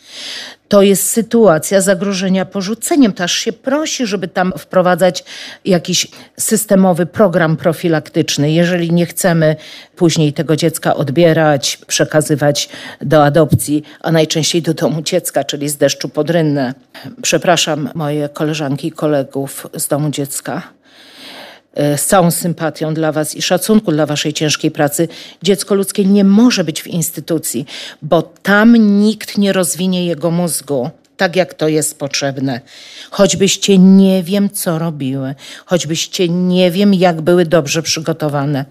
to 0.67 0.81
jest 0.81 1.09
sytuacja 1.09 1.81
zagrożenia 1.81 2.45
porzuceniem. 2.45 3.13
To 3.13 3.23
aż 3.23 3.33
się 3.33 3.53
prosi, 3.53 4.07
żeby 4.07 4.27
tam 4.27 4.53
wprowadzać 4.57 5.23
jakiś 5.65 6.07
systemowy 6.37 7.05
program 7.05 7.57
profilaktyczny, 7.57 8.51
jeżeli 8.51 8.93
nie 8.93 9.05
chcemy 9.05 9.55
później 9.95 10.33
tego 10.33 10.55
dziecka 10.55 10.95
odbierać, 10.95 11.77
przekazywać 11.87 12.69
do 13.01 13.25
adopcji, 13.25 13.83
a 14.01 14.11
najczęściej 14.11 14.61
do 14.61 14.73
domu 14.73 15.01
dziecka, 15.01 15.43
czyli 15.43 15.69
z 15.69 15.77
deszczu 15.77 16.09
pod 16.09 16.29
rynnę. 16.29 16.73
Przepraszam 17.21 17.89
moje 17.95 18.29
koleżanki 18.29 18.87
i 18.87 18.91
kolegów 18.91 19.67
z 19.77 19.87
domu 19.87 20.09
dziecka 20.09 20.80
z 21.75 22.05
całą 22.05 22.31
sympatią 22.31 22.93
dla 22.93 23.11
Was 23.11 23.35
i 23.35 23.41
szacunku 23.41 23.91
dla 23.91 24.05
Waszej 24.05 24.33
ciężkiej 24.33 24.71
pracy, 24.71 25.07
dziecko 25.43 25.75
ludzkie 25.75 26.05
nie 26.05 26.23
może 26.23 26.63
być 26.63 26.81
w 26.81 26.87
instytucji, 26.87 27.65
bo 28.01 28.21
tam 28.21 28.99
nikt 28.99 29.37
nie 29.37 29.53
rozwinie 29.53 30.05
jego 30.05 30.31
mózgu 30.31 30.89
tak, 31.17 31.35
jak 31.35 31.53
to 31.53 31.67
jest 31.67 31.99
potrzebne. 31.99 32.61
Choćbyście 33.11 33.77
nie 33.77 34.23
wiem, 34.23 34.49
co 34.49 34.79
robiły, 34.79 35.35
choćbyście 35.65 36.29
nie 36.29 36.71
wiem, 36.71 36.93
jak 36.93 37.21
były 37.21 37.45
dobrze 37.45 37.81
przygotowane. 37.81 38.65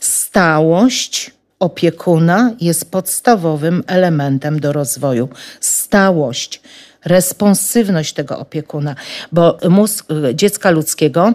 Stałość 0.00 1.30
opiekuna 1.58 2.52
jest 2.60 2.90
podstawowym 2.90 3.84
elementem 3.86 4.60
do 4.60 4.72
rozwoju. 4.72 5.28
Stałość 5.60 6.60
responsywność 7.04 8.12
tego 8.12 8.38
opiekuna, 8.38 8.94
bo 9.32 9.58
mózg 9.68 10.06
dziecka 10.34 10.70
ludzkiego 10.70 11.34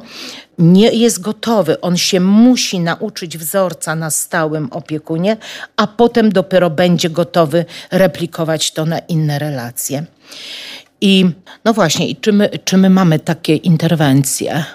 nie 0.61 0.91
jest 0.91 1.21
gotowy. 1.21 1.81
On 1.81 1.97
się 1.97 2.19
musi 2.19 2.79
nauczyć 2.79 3.37
wzorca 3.37 3.95
na 3.95 4.11
stałym 4.11 4.67
opiekunie, 4.71 5.37
a 5.75 5.87
potem 5.87 6.31
dopiero 6.31 6.69
będzie 6.69 7.09
gotowy 7.09 7.65
replikować 7.91 8.71
to 8.71 8.85
na 8.85 8.99
inne 8.99 9.39
relacje. 9.39 10.05
I 11.01 11.25
no 11.65 11.73
właśnie, 11.73 12.07
i 12.07 12.15
czy 12.15 12.33
my, 12.33 12.49
czy 12.65 12.77
my 12.77 12.89
mamy 12.89 13.19
takie 13.19 13.55
interwencje? 13.55 14.65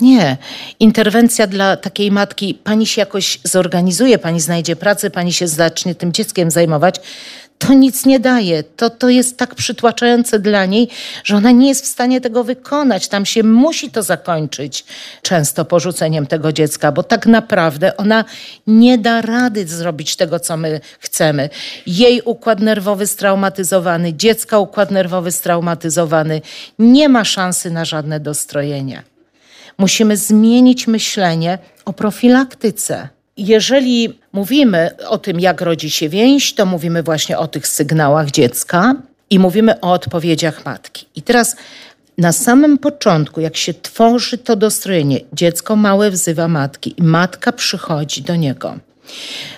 Nie. 0.00 0.36
Interwencja 0.80 1.46
dla 1.46 1.76
takiej 1.76 2.10
matki, 2.10 2.54
pani 2.54 2.86
się 2.86 3.00
jakoś 3.00 3.40
zorganizuje, 3.44 4.18
pani 4.18 4.40
znajdzie 4.40 4.76
pracę, 4.76 5.10
pani 5.10 5.32
się 5.32 5.48
zacznie 5.48 5.94
tym 5.94 6.12
dzieckiem 6.12 6.50
zajmować. 6.50 7.00
To 7.58 7.74
nic 7.74 8.06
nie 8.06 8.20
daje. 8.20 8.62
To, 8.62 8.90
to 8.90 9.08
jest 9.08 9.36
tak 9.36 9.54
przytłaczające 9.54 10.38
dla 10.38 10.66
niej, 10.66 10.88
że 11.24 11.36
ona 11.36 11.50
nie 11.50 11.68
jest 11.68 11.84
w 11.84 11.88
stanie 11.88 12.20
tego 12.20 12.44
wykonać. 12.44 13.08
Tam 13.08 13.26
się 13.26 13.42
musi 13.42 13.90
to 13.90 14.02
zakończyć 14.02 14.84
często 15.22 15.64
porzuceniem 15.64 16.26
tego 16.26 16.52
dziecka, 16.52 16.92
bo 16.92 17.02
tak 17.02 17.26
naprawdę 17.26 17.96
ona 17.96 18.24
nie 18.66 18.98
da 18.98 19.20
rady 19.20 19.66
zrobić 19.66 20.16
tego, 20.16 20.40
co 20.40 20.56
my 20.56 20.80
chcemy. 20.98 21.50
Jej 21.86 22.22
układ 22.22 22.60
nerwowy 22.60 23.06
straumatyzowany, 23.06 24.14
dziecka 24.14 24.58
układ 24.58 24.90
nerwowy 24.90 25.32
straumatyzowany, 25.32 26.40
nie 26.78 27.08
ma 27.08 27.24
szansy 27.24 27.70
na 27.70 27.84
żadne 27.84 28.20
dostrojenie. 28.20 29.02
Musimy 29.78 30.16
zmienić 30.16 30.86
myślenie 30.86 31.58
o 31.84 31.92
profilaktyce. 31.92 33.08
Jeżeli 33.38 34.18
mówimy 34.32 34.90
o 35.08 35.18
tym, 35.18 35.40
jak 35.40 35.60
rodzi 35.60 35.90
się 35.90 36.08
więź, 36.08 36.54
to 36.54 36.66
mówimy 36.66 37.02
właśnie 37.02 37.38
o 37.38 37.48
tych 37.48 37.66
sygnałach 37.68 38.30
dziecka 38.30 38.94
i 39.30 39.38
mówimy 39.38 39.80
o 39.80 39.92
odpowiedziach 39.92 40.64
matki. 40.64 41.06
I 41.16 41.22
teraz 41.22 41.56
na 42.18 42.32
samym 42.32 42.78
początku, 42.78 43.40
jak 43.40 43.56
się 43.56 43.74
tworzy 43.74 44.38
to 44.38 44.56
dostrojenie, 44.56 45.20
dziecko 45.32 45.76
małe 45.76 46.10
wzywa 46.10 46.48
matki 46.48 46.94
i 46.96 47.02
matka 47.02 47.52
przychodzi 47.52 48.22
do 48.22 48.36
niego 48.36 48.78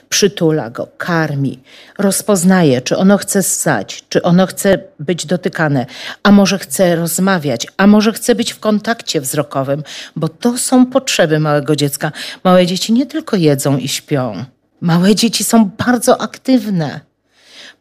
przytula 0.08 0.70
go, 0.70 0.88
karmi, 0.98 1.58
rozpoznaje, 1.98 2.80
czy 2.80 2.96
ono 2.96 3.18
chce 3.18 3.42
ssać, 3.42 4.04
czy 4.08 4.22
ono 4.22 4.46
chce 4.46 4.78
być 5.00 5.26
dotykane, 5.26 5.86
a 6.22 6.32
może 6.32 6.58
chce 6.58 6.96
rozmawiać, 6.96 7.66
a 7.76 7.86
może 7.86 8.12
chce 8.12 8.34
być 8.34 8.52
w 8.52 8.60
kontakcie 8.60 9.20
wzrokowym, 9.20 9.82
bo 10.16 10.28
to 10.28 10.58
są 10.58 10.86
potrzeby 10.86 11.38
małego 11.38 11.76
dziecka. 11.76 12.12
Małe 12.44 12.66
dzieci 12.66 12.92
nie 12.92 13.06
tylko 13.06 13.36
jedzą 13.36 13.76
i 13.76 13.88
śpią. 13.88 14.44
Małe 14.80 15.14
dzieci 15.14 15.44
są 15.44 15.64
bardzo 15.64 16.20
aktywne. 16.20 17.00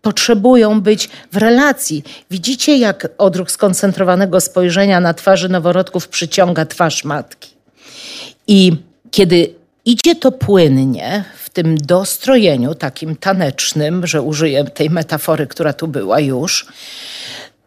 Potrzebują 0.02 0.82
być 0.82 1.10
w 1.32 1.38
relacji. 1.38 2.04
Widzicie, 2.32 2.78
jak 2.78 3.08
odruch 3.18 3.52
skoncentrowanego 3.52 4.42
spojrzenia 4.42 5.00
na 5.00 5.14
twarzy 5.14 5.50
noworodków 5.50 6.08
przyciąga 6.08 6.66
twarz 6.66 7.04
matki. 7.04 7.50
I 8.48 8.72
kiedy 9.12 9.59
idzie 9.86 10.15
to 10.15 10.31
płynnie, 10.31 11.24
w 11.43 11.50
tym 11.50 11.77
dostrojeniu 11.77 12.75
takim 12.75 13.15
tanecznym, 13.15 14.07
że 14.07 14.21
użyję 14.21 14.63
tej 14.63 14.89
metafory, 14.89 15.48
która 15.48 15.74
tu 15.74 15.88
była 15.88 16.19
już, 16.19 16.67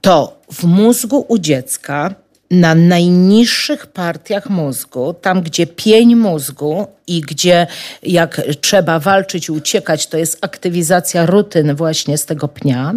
to 0.00 0.40
w 0.52 0.64
mózgu 0.64 1.24
u 1.28 1.38
dziecka 1.38 2.14
na 2.50 2.74
najniższych 2.74 3.86
partiach 3.86 4.50
mózgu, 4.50 5.14
tam 5.14 5.42
gdzie 5.42 5.66
pień 5.66 6.14
mózgu 6.16 6.86
i 7.06 7.20
gdzie 7.20 7.66
jak 8.02 8.40
trzeba 8.60 8.98
walczyć 8.98 9.48
i 9.48 9.52
uciekać, 9.52 10.06
to 10.06 10.18
jest 10.18 10.38
aktywizacja 10.40 11.26
rutyn 11.26 11.74
właśnie 11.74 12.18
z 12.18 12.26
tego 12.26 12.48
pnia, 12.48 12.94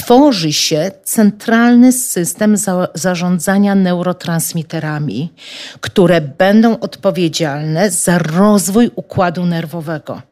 tworzy 0.00 0.52
się 0.52 0.90
centralny 1.04 1.92
system 1.92 2.56
za 2.56 2.88
zarządzania 2.94 3.74
neurotransmiterami, 3.74 5.32
które 5.80 6.20
będą 6.20 6.80
odpowiedzialne 6.80 7.90
za 7.90 8.18
rozwój 8.18 8.90
układu 8.94 9.46
nerwowego. 9.46 10.22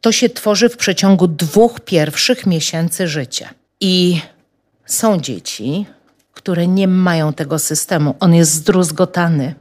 To 0.00 0.12
się 0.12 0.28
tworzy 0.28 0.68
w 0.68 0.76
przeciągu 0.76 1.28
dwóch 1.28 1.80
pierwszych 1.80 2.46
miesięcy 2.46 3.08
życia. 3.08 3.48
I 3.80 4.20
są 4.86 5.20
dzieci, 5.20 5.86
które 6.34 6.66
nie 6.66 6.88
mają 6.88 7.32
tego 7.32 7.58
systemu. 7.58 8.14
On 8.20 8.34
jest 8.34 8.52
zdruzgotany. 8.52 9.54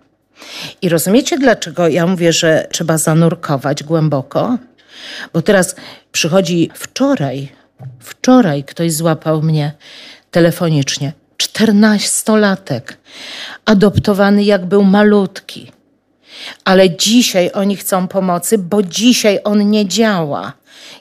I 0.81 0.89
rozumiecie, 0.89 1.37
dlaczego 1.37 1.87
ja 1.87 2.07
mówię, 2.07 2.33
że 2.33 2.67
trzeba 2.71 2.97
zanurkować 2.97 3.83
głęboko? 3.83 4.57
Bo 5.33 5.41
teraz 5.41 5.75
przychodzi 6.11 6.69
wczoraj 6.73 7.58
Wczoraj 7.99 8.63
ktoś 8.63 8.93
złapał 8.93 9.41
mnie 9.41 9.73
telefonicznie. 10.31 11.13
Czternastolatek, 11.37 12.97
adoptowany 13.65 14.43
jak 14.43 14.65
był 14.65 14.83
malutki. 14.83 15.71
Ale 16.65 16.97
dzisiaj 16.97 17.51
oni 17.53 17.75
chcą 17.75 18.07
pomocy, 18.07 18.57
bo 18.57 18.83
dzisiaj 18.83 19.39
on 19.43 19.69
nie 19.69 19.87
działa. 19.87 20.53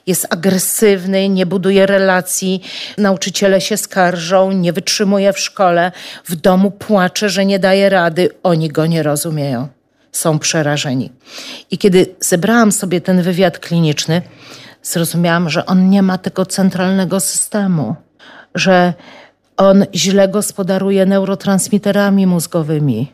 Jest 0.07 0.27
agresywny, 0.29 1.29
nie 1.29 1.45
buduje 1.45 1.85
relacji, 1.85 2.61
nauczyciele 2.97 3.61
się 3.61 3.77
skarżą, 3.77 4.51
nie 4.51 4.73
wytrzymuje 4.73 5.33
w 5.33 5.39
szkole, 5.39 5.91
w 6.25 6.35
domu 6.35 6.71
płacze, 6.71 7.29
że 7.29 7.45
nie 7.45 7.59
daje 7.59 7.89
rady, 7.89 8.29
oni 8.43 8.69
go 8.69 8.85
nie 8.85 9.03
rozumieją. 9.03 9.67
Są 10.11 10.39
przerażeni. 10.39 11.11
I 11.71 11.77
kiedy 11.77 12.15
zebrałam 12.19 12.71
sobie 12.71 13.01
ten 13.01 13.21
wywiad 13.21 13.59
kliniczny, 13.59 14.21
zrozumiałam, 14.83 15.49
że 15.49 15.65
on 15.65 15.89
nie 15.89 16.01
ma 16.01 16.17
tego 16.17 16.45
centralnego 16.45 17.19
systemu, 17.19 17.95
że 18.55 18.93
on 19.57 19.85
źle 19.95 20.27
gospodaruje 20.27 21.05
neurotransmiterami 21.05 22.27
mózgowymi, 22.27 23.11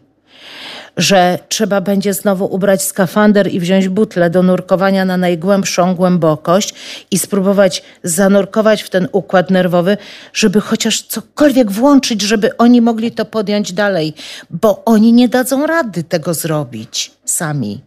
że 0.98 1.40
trzeba 1.50 1.82
będzie 1.82 2.14
znowu 2.14 2.46
ubrać 2.46 2.84
skafander 2.84 3.54
i 3.54 3.60
wziąć 3.60 3.88
butlę 3.88 4.30
do 4.30 4.44
nurkowania 4.44 5.06
na 5.06 5.18
najgłębszą 5.18 5.96
głębokość 5.96 6.74
i 7.12 7.20
spróbować 7.20 7.84
zanurkować 8.04 8.84
w 8.84 8.90
ten 8.90 9.08
układ 9.12 9.50
nerwowy, 9.50 9.98
żeby 10.34 10.62
chociaż 10.62 11.02
cokolwiek 11.02 11.72
włączyć, 11.72 12.22
żeby 12.22 12.58
oni 12.58 12.82
mogli 12.82 13.12
to 13.12 13.26
podjąć 13.26 13.74
dalej, 13.74 14.14
bo 14.50 14.86
oni 14.86 15.14
nie 15.14 15.30
dadzą 15.30 15.68
rady 15.68 16.04
tego 16.04 16.34
zrobić 16.34 17.12
sami. 17.26 17.82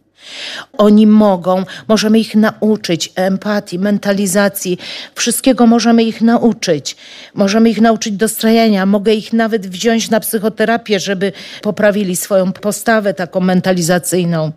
Oni 0.77 1.07
mogą, 1.07 1.63
możemy 1.87 2.19
ich 2.19 2.35
nauczyć 2.35 3.11
empatii, 3.15 3.79
mentalizacji, 3.79 4.77
wszystkiego 5.15 5.67
możemy 5.67 6.03
ich 6.03 6.21
nauczyć. 6.21 6.95
Możemy 7.33 7.69
ich 7.69 7.81
nauczyć 7.81 8.13
dostrajania, 8.13 8.85
mogę 8.85 9.13
ich 9.13 9.33
nawet 9.33 9.67
wziąć 9.67 10.09
na 10.09 10.19
psychoterapię, 10.19 10.99
żeby 10.99 11.31
poprawili 11.61 12.15
swoją 12.15 12.51
postawę 12.53 13.13
taką 13.13 13.39
mentalizacyjną. 13.39 14.51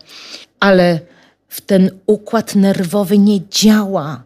Ale 0.61 1.01
w 1.49 1.61
ten 1.61 1.91
układ 2.07 2.55
nerwowy 2.55 3.19
nie 3.19 3.49
działa. 3.49 4.23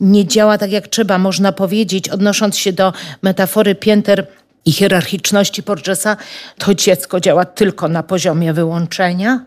Nie 0.00 0.26
działa 0.26 0.58
tak 0.58 0.72
jak 0.72 0.88
trzeba, 0.88 1.18
można 1.18 1.52
powiedzieć, 1.52 2.08
odnosząc 2.08 2.58
się 2.58 2.72
do 2.72 2.92
metafory 3.22 3.74
pięter 3.74 4.26
i 4.64 4.72
hierarchiczności 4.72 5.62
Porgesa, 5.62 6.16
to 6.58 6.74
dziecko 6.74 7.20
działa 7.20 7.44
tylko 7.44 7.88
na 7.88 8.02
poziomie 8.02 8.52
wyłączenia 8.52 9.44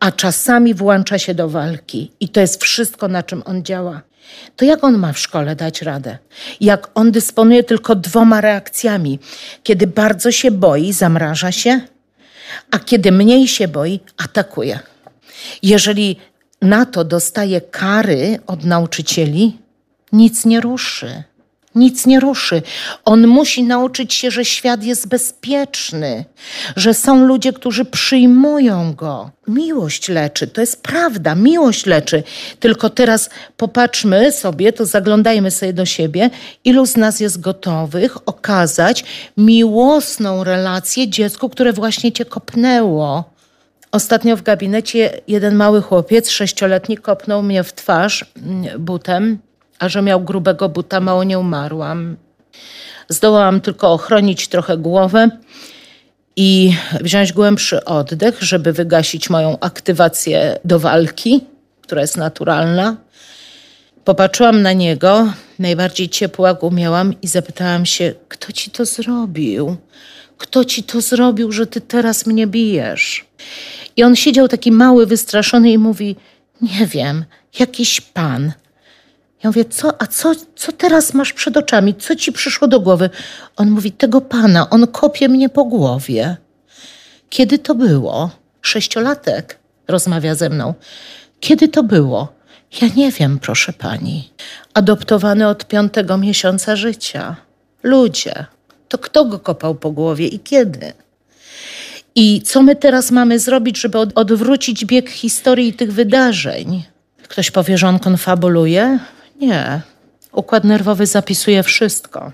a 0.00 0.12
czasami 0.12 0.74
włącza 0.74 1.18
się 1.18 1.34
do 1.34 1.48
walki 1.48 2.12
i 2.20 2.28
to 2.28 2.40
jest 2.40 2.62
wszystko, 2.62 3.08
na 3.08 3.22
czym 3.22 3.42
on 3.46 3.62
działa. 3.64 4.02
To 4.56 4.64
jak 4.64 4.84
on 4.84 4.98
ma 4.98 5.12
w 5.12 5.18
szkole 5.18 5.56
dać 5.56 5.82
radę? 5.82 6.18
Jak 6.60 6.90
on 6.94 7.12
dysponuje 7.12 7.64
tylko 7.64 7.94
dwoma 7.94 8.40
reakcjami. 8.40 9.18
Kiedy 9.62 9.86
bardzo 9.86 10.32
się 10.32 10.50
boi, 10.50 10.92
zamraża 10.92 11.52
się, 11.52 11.80
a 12.70 12.78
kiedy 12.78 13.12
mniej 13.12 13.48
się 13.48 13.68
boi, 13.68 14.00
atakuje. 14.16 14.78
Jeżeli 15.62 16.16
na 16.62 16.86
to 16.86 17.04
dostaje 17.04 17.60
kary 17.60 18.38
od 18.46 18.64
nauczycieli, 18.64 19.58
nic 20.12 20.44
nie 20.44 20.60
ruszy 20.60 21.22
nic 21.78 22.06
nie 22.06 22.20
ruszy. 22.20 22.62
On 23.04 23.26
musi 23.26 23.62
nauczyć 23.62 24.14
się, 24.14 24.30
że 24.30 24.44
świat 24.44 24.84
jest 24.84 25.08
bezpieczny, 25.08 26.24
że 26.76 26.94
są 26.94 27.24
ludzie, 27.24 27.52
którzy 27.52 27.84
przyjmują 27.84 28.94
go. 28.94 29.30
Miłość 29.48 30.08
leczy, 30.08 30.46
to 30.46 30.60
jest 30.60 30.82
prawda, 30.82 31.34
miłość 31.34 31.86
leczy. 31.86 32.22
Tylko 32.60 32.90
teraz 32.90 33.30
popatrzmy 33.56 34.32
sobie, 34.32 34.72
to 34.72 34.86
zaglądajmy 34.86 35.50
sobie 35.50 35.72
do 35.72 35.84
siebie, 35.84 36.30
ilu 36.64 36.86
z 36.86 36.96
nas 36.96 37.20
jest 37.20 37.40
gotowych 37.40 38.28
okazać 38.28 39.04
miłosną 39.36 40.44
relację 40.44 41.08
dziecku, 41.08 41.48
które 41.48 41.72
właśnie 41.72 42.12
cię 42.12 42.24
kopnęło. 42.24 43.38
Ostatnio 43.92 44.36
w 44.36 44.42
gabinecie 44.42 45.20
jeden 45.28 45.54
mały 45.54 45.82
chłopiec, 45.82 46.30
sześcioletni, 46.30 46.96
kopnął 46.96 47.42
mnie 47.42 47.64
w 47.64 47.72
twarz 47.72 48.24
mm, 48.36 48.84
butem 48.84 49.38
a 49.78 49.88
że 49.88 50.02
miał 50.02 50.20
grubego 50.20 50.68
buta, 50.68 51.00
mało 51.00 51.24
nie 51.24 51.38
umarłam. 51.38 52.16
Zdołałam 53.08 53.60
tylko 53.60 53.92
ochronić 53.92 54.48
trochę 54.48 54.76
głowę 54.76 55.30
i 56.36 56.76
wziąć 57.00 57.32
głębszy 57.32 57.84
oddech, 57.84 58.42
żeby 58.42 58.72
wygasić 58.72 59.30
moją 59.30 59.58
aktywację 59.60 60.58
do 60.64 60.78
walki, 60.78 61.40
która 61.82 62.00
jest 62.00 62.16
naturalna. 62.16 62.96
Popatrzyłam 64.04 64.62
na 64.62 64.72
niego, 64.72 65.32
najbardziej 65.58 66.08
ciepło 66.08 66.46
jak 66.46 66.62
umiałam 66.62 67.20
i 67.22 67.28
zapytałam 67.28 67.86
się, 67.86 68.14
kto 68.28 68.52
ci 68.52 68.70
to 68.70 68.84
zrobił? 68.84 69.76
Kto 70.38 70.64
ci 70.64 70.82
to 70.82 71.00
zrobił, 71.00 71.52
że 71.52 71.66
ty 71.66 71.80
teraz 71.80 72.26
mnie 72.26 72.46
bijesz? 72.46 73.26
I 73.96 74.02
on 74.02 74.16
siedział 74.16 74.48
taki 74.48 74.72
mały, 74.72 75.06
wystraszony 75.06 75.70
i 75.70 75.78
mówi, 75.78 76.16
nie 76.62 76.86
wiem, 76.86 77.24
jakiś 77.58 78.00
pan. 78.00 78.52
Ja 79.44 79.50
mówię, 79.50 79.64
co, 79.64 80.02
a 80.02 80.06
co, 80.06 80.32
co 80.56 80.72
teraz 80.72 81.14
masz 81.14 81.32
przed 81.32 81.56
oczami? 81.56 81.94
Co 81.94 82.16
ci 82.16 82.32
przyszło 82.32 82.68
do 82.68 82.80
głowy? 82.80 83.10
On 83.56 83.70
mówi, 83.70 83.92
tego 83.92 84.20
pana, 84.20 84.70
on 84.70 84.86
kopie 84.86 85.28
mnie 85.28 85.48
po 85.48 85.64
głowie. 85.64 86.36
Kiedy 87.30 87.58
to 87.58 87.74
było? 87.74 88.30
Sześciolatek 88.62 89.58
rozmawia 89.88 90.34
ze 90.34 90.50
mną. 90.50 90.74
Kiedy 91.40 91.68
to 91.68 91.82
było? 91.82 92.32
Ja 92.82 92.88
nie 92.96 93.12
wiem, 93.12 93.38
proszę 93.38 93.72
pani. 93.72 94.30
Adoptowany 94.74 95.48
od 95.48 95.64
piątego 95.64 96.18
miesiąca 96.18 96.76
życia. 96.76 97.36
Ludzie. 97.82 98.46
To 98.88 98.98
kto 98.98 99.24
go 99.24 99.38
kopał 99.38 99.74
po 99.74 99.90
głowie 99.90 100.26
i 100.26 100.40
kiedy? 100.40 100.92
I 102.14 102.42
co 102.42 102.62
my 102.62 102.76
teraz 102.76 103.10
mamy 103.10 103.38
zrobić, 103.38 103.80
żeby 103.80 103.98
odwrócić 103.98 104.84
bieg 104.84 105.10
historii 105.10 105.72
tych 105.72 105.92
wydarzeń? 105.92 106.82
Ktoś 107.28 107.50
powie, 107.50 107.78
że 107.78 107.88
on 107.88 107.98
konfabuluje? 107.98 108.98
Nie. 109.40 109.80
Układ 110.32 110.64
nerwowy 110.64 111.06
zapisuje 111.06 111.62
wszystko. 111.62 112.32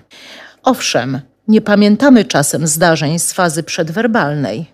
Owszem, 0.63 1.21
nie 1.47 1.61
pamiętamy 1.61 2.25
czasem 2.25 2.67
zdarzeń 2.67 3.19
z 3.19 3.33
fazy 3.33 3.63
przedwerbalnej, 3.63 4.65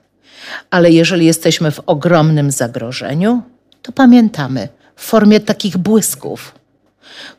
ale 0.69 0.91
jeżeli 0.91 1.25
jesteśmy 1.25 1.71
w 1.71 1.79
ogromnym 1.85 2.51
zagrożeniu, 2.51 3.41
to 3.81 3.91
pamiętamy 3.91 4.67
w 4.95 5.05
formie 5.05 5.39
takich 5.39 5.77
błysków, 5.77 6.55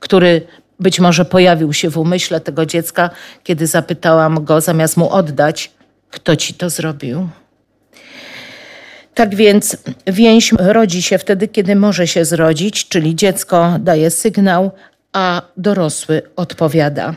który 0.01 0.47
być 0.81 1.01
może 1.01 1.25
pojawił 1.25 1.73
się 1.73 1.91
w 1.91 1.99
umyśle 1.99 2.41
tego 2.41 2.67
dziecka, 2.67 3.11
kiedy 3.43 3.67
zapytałam 3.67 4.45
go, 4.45 4.61
zamiast 4.61 4.97
mu 4.97 5.11
oddać, 5.11 5.71
kto 6.11 6.37
ci 6.37 6.55
to 6.55 6.71
zrobił. 6.71 7.29
Tak 9.15 9.35
więc 9.35 9.77
więź 10.07 10.53
rodzi 10.59 11.03
się 11.03 11.19
wtedy, 11.19 11.49
kiedy 11.49 11.77
może 11.77 12.07
się 12.07 12.25
zrodzić, 12.25 12.89
czyli 12.89 13.17
dziecko 13.17 13.77
daje 13.81 14.11
sygnał, 14.11 14.71
a 15.13 15.43
dorosły 15.57 16.23
odpowiada. 16.37 17.15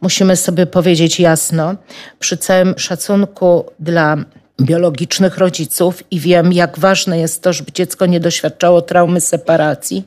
Musimy 0.00 0.36
sobie 0.36 0.66
powiedzieć 0.66 1.20
jasno, 1.20 1.74
przy 2.18 2.36
całym 2.36 2.74
szacunku 2.78 3.64
dla 3.80 4.16
biologicznych 4.60 5.38
rodziców 5.38 6.02
i 6.10 6.20
wiem, 6.20 6.52
jak 6.52 6.78
ważne 6.78 7.18
jest 7.18 7.42
to, 7.42 7.52
żeby 7.52 7.72
dziecko 7.72 8.06
nie 8.06 8.20
doświadczało 8.20 8.82
traumy 8.82 9.20
separacji, 9.20 10.04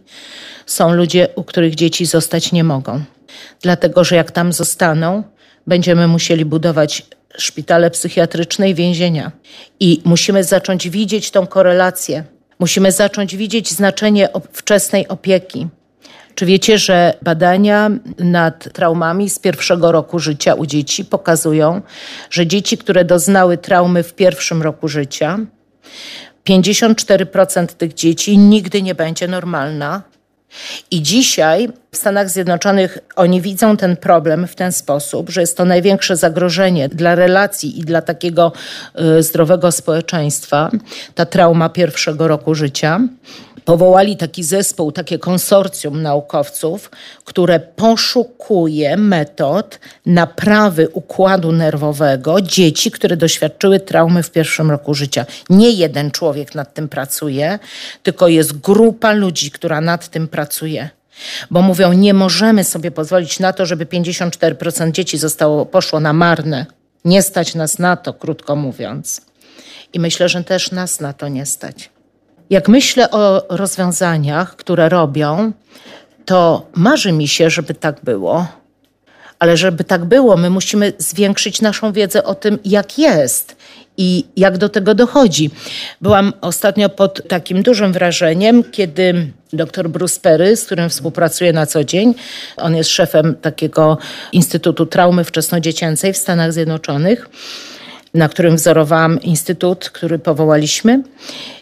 są 0.66 0.94
ludzie, 0.94 1.28
u 1.36 1.44
których 1.44 1.76
dzieci 1.76 2.06
zostać 2.06 2.52
nie 2.52 2.64
mogą. 2.64 3.04
Dlatego, 3.62 4.04
że 4.04 4.16
jak 4.16 4.32
tam 4.32 4.54
zostaną, 4.54 5.24
będziemy 5.68 6.08
musieli 6.08 6.46
budować 6.46 7.06
szpitale 7.38 7.92
psychiatryczne 7.92 8.70
i 8.70 8.76
więzienia. 8.76 9.32
I 9.80 10.02
musimy 10.06 10.44
zacząć 10.44 10.90
widzieć 10.90 11.32
tą 11.32 11.48
korelację. 11.48 12.24
Musimy 12.60 12.92
zacząć 12.92 13.36
widzieć 13.36 13.72
znaczenie 13.72 14.30
wczesnej 14.52 15.08
opieki. 15.08 15.68
Czy 16.36 16.46
wiecie, 16.46 16.78
że 16.78 17.14
badania 17.22 17.90
nad 18.18 18.74
traumami 18.74 19.30
z 19.30 19.40
pierwszego 19.40 19.92
roku 19.92 20.20
życia 20.20 20.54
u 20.54 20.66
dzieci 20.66 21.06
pokazują, 21.06 21.82
że 22.30 22.48
dzieci, 22.48 22.78
które 22.78 23.06
doznały 23.06 23.58
traumy 23.58 24.04
w 24.04 24.14
pierwszym 24.14 24.62
roku 24.62 24.88
życia, 24.88 25.40
54% 26.46 27.68
tych 27.68 27.94
dzieci 27.94 28.38
nigdy 28.38 28.82
nie 28.82 28.96
będzie 28.96 29.28
normalna, 29.28 30.04
i 30.92 31.02
dzisiaj 31.02 31.70
w 31.98 32.00
Stanach 32.00 32.30
Zjednoczonych 32.30 32.98
oni 33.16 33.42
widzą 33.42 33.78
ten 33.78 33.98
problem 33.98 34.48
w 34.48 34.56
ten 34.56 34.72
sposób, 34.72 35.30
że 35.30 35.42
jest 35.42 35.58
to 35.58 35.66
największe 35.66 36.16
zagrożenie 36.16 36.90
dla 36.90 37.16
relacji 37.16 37.80
i 37.80 37.84
dla 37.84 38.02
takiego 38.02 38.52
y, 39.20 39.24
zdrowego 39.24 39.72
społeczeństwa, 39.72 40.72
ta 41.16 41.26
trauma 41.26 41.70
pierwszego 41.70 42.28
roku 42.28 42.56
życia 42.56 43.00
powołali 43.66 44.18
taki 44.18 44.44
zespół, 44.44 44.92
takie 44.92 45.20
konsorcjum 45.20 46.02
naukowców, 46.02 46.92
które 47.26 47.60
poszukuje 47.60 48.98
metod 48.98 49.80
naprawy 50.06 50.90
układu 50.90 51.52
nerwowego 51.52 52.42
dzieci, 52.42 52.92
które 52.92 53.18
doświadczyły 53.18 53.80
traumy 53.80 54.24
w 54.24 54.32
pierwszym 54.32 54.72
roku 54.72 54.94
życia. 54.94 55.26
Nie 55.50 55.72
jeden 55.72 56.12
człowiek 56.12 56.56
nad 56.56 56.74
tym 56.74 56.90
pracuje, 56.90 57.60
tylko 58.04 58.28
jest 58.28 58.58
grupa 58.58 59.12
ludzi, 59.12 59.52
która 59.52 59.82
nad 59.82 60.10
tym 60.10 60.28
pracuje. 60.28 60.97
Bo 61.52 61.62
mówią, 61.62 61.94
nie 61.94 62.14
możemy 62.14 62.64
sobie 62.64 62.92
pozwolić 62.92 63.40
na 63.40 63.54
to, 63.54 63.66
żeby 63.66 63.86
54% 63.86 64.92
dzieci 64.92 65.18
zostało, 65.18 65.66
poszło 65.66 66.00
na 66.00 66.14
marne. 66.14 66.66
Nie 67.06 67.22
stać 67.22 67.56
nas 67.56 67.80
na 67.80 67.98
to, 67.98 68.14
krótko 68.14 68.56
mówiąc. 68.56 69.22
I 69.94 70.00
myślę, 70.00 70.30
że 70.30 70.44
też 70.44 70.72
nas 70.72 71.00
na 71.00 71.14
to 71.14 71.28
nie 71.28 71.46
stać. 71.46 71.90
Jak 72.50 72.70
myślę 72.70 73.12
o 73.12 73.46
rozwiązaniach, 73.50 74.56
które 74.56 74.90
robią, 74.90 75.52
to 76.26 76.68
marzy 76.76 77.12
mi 77.12 77.28
się, 77.28 77.50
żeby 77.50 77.74
tak 77.74 78.04
było. 78.04 78.48
Ale 79.40 79.58
żeby 79.58 79.84
tak 79.84 80.06
było, 80.06 80.38
my 80.38 80.50
musimy 80.50 80.94
zwiększyć 80.98 81.62
naszą 81.62 81.94
wiedzę 81.94 82.24
o 82.24 82.36
tym, 82.36 82.60
jak 82.66 83.00
jest 83.00 83.56
i 83.98 84.26
jak 84.36 84.58
do 84.58 84.70
tego 84.70 84.96
dochodzi. 84.96 85.50
Byłam 86.02 86.34
ostatnio 86.42 86.90
pod 86.90 87.28
takim 87.28 87.64
dużym 87.64 87.94
wrażeniem, 87.94 88.64
kiedy 88.72 89.32
dr 89.54 89.90
Bruce 89.90 90.20
Perry, 90.20 90.56
z 90.56 90.66
którym 90.66 90.90
współpracuję 90.90 91.54
na 91.54 91.66
co 91.66 91.84
dzień, 91.84 92.16
on 92.58 92.76
jest 92.76 92.90
szefem 92.90 93.36
takiego 93.42 93.98
Instytutu 94.32 94.86
Traumy 94.86 95.24
Wczesnodziecięcej 95.24 96.14
w 96.14 96.18
Stanach 96.18 96.54
Zjednoczonych, 96.54 97.30
na 98.14 98.30
którym 98.30 98.56
wzorowałam 98.56 99.22
instytut, 99.22 99.90
który 99.90 100.20
powołaliśmy, 100.20 101.04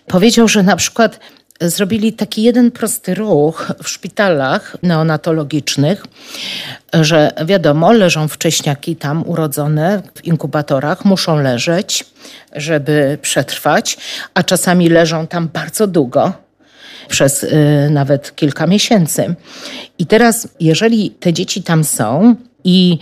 powiedział, 0.08 0.48
że 0.48 0.63
na 0.63 0.76
przykład 0.76 1.19
zrobili 1.62 2.13
taki 2.13 2.44
jeden 2.44 2.72
prosty 2.72 3.15
ruch 3.15 3.72
w 3.84 3.89
szpitalach 3.89 4.78
neonatologicznych, 4.84 6.06
że 6.94 7.32
wiadomo, 7.46 7.91
leżą 7.91 8.28
wcześniaki 8.28 8.96
tam 8.96 9.24
urodzone 9.28 10.02
w 10.15 10.26
inkubatorach, 10.26 11.06
muszą 11.06 11.41
leżeć, 11.41 12.06
żeby 12.56 13.18
przetrwać, 13.22 13.98
a 14.34 14.44
czasami 14.44 14.89
leżą 14.89 15.28
tam 15.28 15.50
bardzo 15.54 15.88
długo. 15.88 16.34
Przez 17.08 17.44
y, 17.44 17.89
nawet 17.91 18.36
kilka 18.36 18.68
miesięcy. 18.68 19.36
I 19.98 20.06
teraz, 20.06 20.48
jeżeli 20.60 21.12
te 21.12 21.34
dzieci 21.34 21.63
tam 21.63 21.84
są 21.84 22.36
i 22.63 23.00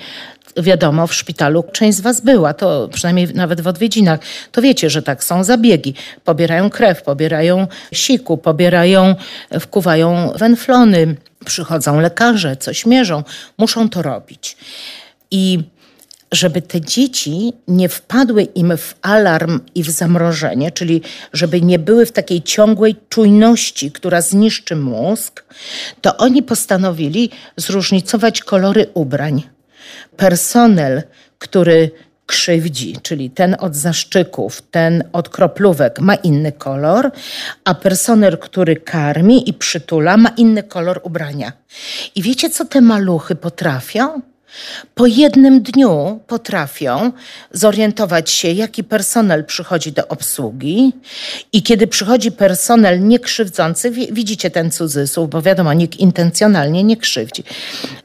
wiadomo, 0.58 1.08
w 1.08 1.13
szpitalu 1.13 1.63
część 1.72 1.98
z 1.98 2.02
Was 2.02 2.22
była, 2.22 2.54
to 2.54 2.89
przynajmniej 2.94 3.28
nawet 3.34 3.62
w 3.62 3.68
odwiedzinach, 3.68 4.20
to 4.52 4.62
wiecie, 4.62 4.89
że 4.89 5.02
tak 5.02 5.24
są 5.24 5.44
zabiegi. 5.44 5.94
Pobierają 6.24 6.70
krew, 6.70 7.02
pobierają 7.04 7.68
siku, 7.92 8.38
pobierają, 8.38 9.16
wkuwają 9.60 10.32
wenflony, 10.36 11.16
przychodzą 11.46 12.00
lekarze, 12.00 12.58
coś 12.58 12.86
mierzą, 12.86 13.24
muszą 13.58 13.89
to 13.89 14.02
robić. 14.02 14.58
I 15.32 15.60
żeby 16.32 16.62
te 16.62 16.82
dzieci 16.82 17.54
nie 17.68 17.89
wpadły 17.89 18.44
im 18.44 18.78
w 18.78 18.96
alarm 19.02 19.60
i 19.76 19.84
w 19.84 19.89
zamrożenie, 19.89 20.72
czyli 20.72 21.02
żeby 21.34 21.62
nie 21.62 21.80
były 21.80 22.06
w 22.06 22.12
takiej 22.12 22.42
ciągłej 22.42 22.96
czujności, 23.10 23.92
która 23.92 24.22
zniszczy 24.22 24.76
mózg, 24.76 25.44
to 26.02 26.18
oni 26.18 26.44
postanowili 26.44 27.30
zróżnicować 27.58 28.42
kolory 28.42 28.88
ubrań 28.94 29.44
personel, 30.17 31.04
który 31.39 31.91
krzywdzi, 32.26 32.97
czyli 33.02 33.30
ten 33.30 33.56
od 33.60 33.76
zaszczyków, 33.76 34.62
ten 34.62 35.04
od 35.13 35.30
kroplówek 35.30 35.99
ma 35.99 36.15
inny 36.15 36.52
kolor, 36.52 37.12
a 37.65 37.73
personel, 37.73 38.38
który 38.38 38.76
karmi 38.76 39.49
i 39.49 39.54
przytula 39.54 40.17
ma 40.17 40.30
inny 40.38 40.63
kolor 40.63 40.99
ubrania. 41.04 41.52
I 42.15 42.21
wiecie, 42.21 42.49
co 42.49 42.65
te 42.65 42.82
maluchy 42.82 43.36
potrafią? 43.36 44.21
Po 44.96 45.06
jednym 45.06 45.62
dniu 45.62 46.20
potrafią 46.28 47.12
zorientować 47.52 48.32
się, 48.32 48.52
jaki 48.52 48.84
personel 48.84 49.46
przychodzi 49.46 49.92
do 49.92 50.08
obsługi 50.08 50.94
i 51.54 51.63
kiedy 51.63 51.88
przychodzi 51.88 52.32
personel 52.32 53.08
niekrzywdzący, 53.08 53.92
widzicie 53.92 54.52
ten 54.52 54.72
cudzysłów, 54.72 55.30
bo 55.30 55.42
wiadomo, 55.42 55.74
nikt 55.74 56.00
intencjonalnie 56.00 56.84
nie 56.84 56.98
krzywdzi. 56.98 57.44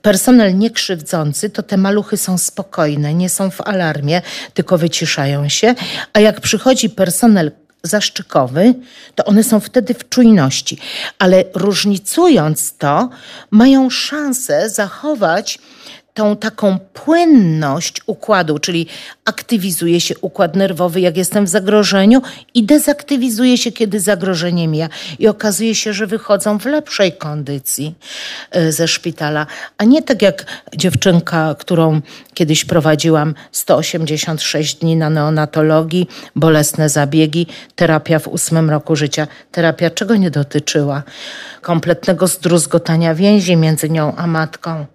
Personel 0.02 0.58
niekrzywdzący, 0.58 1.50
to 1.50 1.62
te 1.62 1.76
maluchy 1.76 2.16
są 2.16 2.38
spokojne, 2.38 3.14
nie 3.14 3.28
są 3.28 3.50
w 3.50 3.60
alarmie, 3.60 4.22
tylko 4.54 4.78
wyciszają 4.78 5.48
się, 5.48 5.74
a 6.12 6.20
jak 6.20 6.40
przychodzi 6.40 6.90
personel 6.90 7.50
zaszczykowy, 7.82 8.74
to 9.14 9.24
one 9.24 9.44
są 9.44 9.60
wtedy 9.60 9.94
w 9.94 10.08
czujności. 10.08 10.78
Ale 11.18 11.44
różnicując 11.54 12.76
to, 12.76 13.08
mają 13.50 13.90
szansę 13.90 14.70
zachować 14.70 15.58
tą 16.18 16.36
taką 16.36 16.78
płynność 16.78 18.00
układu, 18.06 18.58
czyli 18.58 18.86
aktywizuje 19.24 20.00
się 20.00 20.14
układ 20.20 20.56
nerwowy, 20.56 21.00
jak 21.00 21.16
jestem 21.16 21.44
w 21.44 21.48
zagrożeniu, 21.48 22.22
i 22.54 22.64
dezaktywizuje 22.64 23.58
się, 23.58 23.72
kiedy 23.72 24.00
zagrożenie 24.00 24.68
mija. 24.68 24.88
I 25.18 25.28
okazuje 25.28 25.74
się, 25.74 25.92
że 25.92 26.06
wychodzą 26.06 26.58
w 26.58 26.66
lepszej 26.66 27.12
kondycji 27.12 27.94
e, 28.50 28.72
ze 28.72 28.88
szpitala, 28.88 29.46
a 29.78 29.84
nie 29.84 30.02
tak 30.02 30.22
jak 30.22 30.46
dziewczynka, 30.76 31.54
którą 31.58 32.00
kiedyś 32.34 32.64
prowadziłam 32.64 33.34
186 33.52 34.74
dni 34.74 34.96
na 34.96 35.10
neonatologii, 35.10 36.08
bolesne 36.36 36.88
zabiegi, 36.88 37.46
terapia 37.76 38.18
w 38.18 38.28
ósmym 38.28 38.70
roku 38.70 38.96
życia. 38.96 39.26
Terapia 39.52 39.90
czego 39.90 40.16
nie 40.16 40.30
dotyczyła? 40.30 41.02
Kompletnego 41.62 42.26
zdruzgotania 42.26 43.14
więzi 43.14 43.56
między 43.56 43.90
nią 43.90 44.16
a 44.16 44.26
matką 44.26 44.86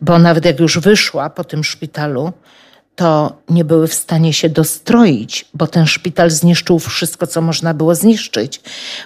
bo 0.00 0.18
nawet 0.18 0.44
jak 0.44 0.60
już 0.60 0.78
wyszła 0.78 1.30
po 1.30 1.44
tym 1.44 1.64
szpitalu, 1.64 2.32
to 2.96 3.36
nie 3.48 3.64
były 3.64 3.88
w 3.88 3.94
stanie 3.94 4.32
się 4.32 4.48
dostroić, 4.48 5.44
bo 5.54 5.66
ten 5.66 5.86
szpital 5.86 6.30
zniszczył 6.30 6.78
wszystko, 6.78 7.26
co 7.26 7.40
można 7.40 7.74
było 7.74 7.94
zniszczyć, 7.94 8.60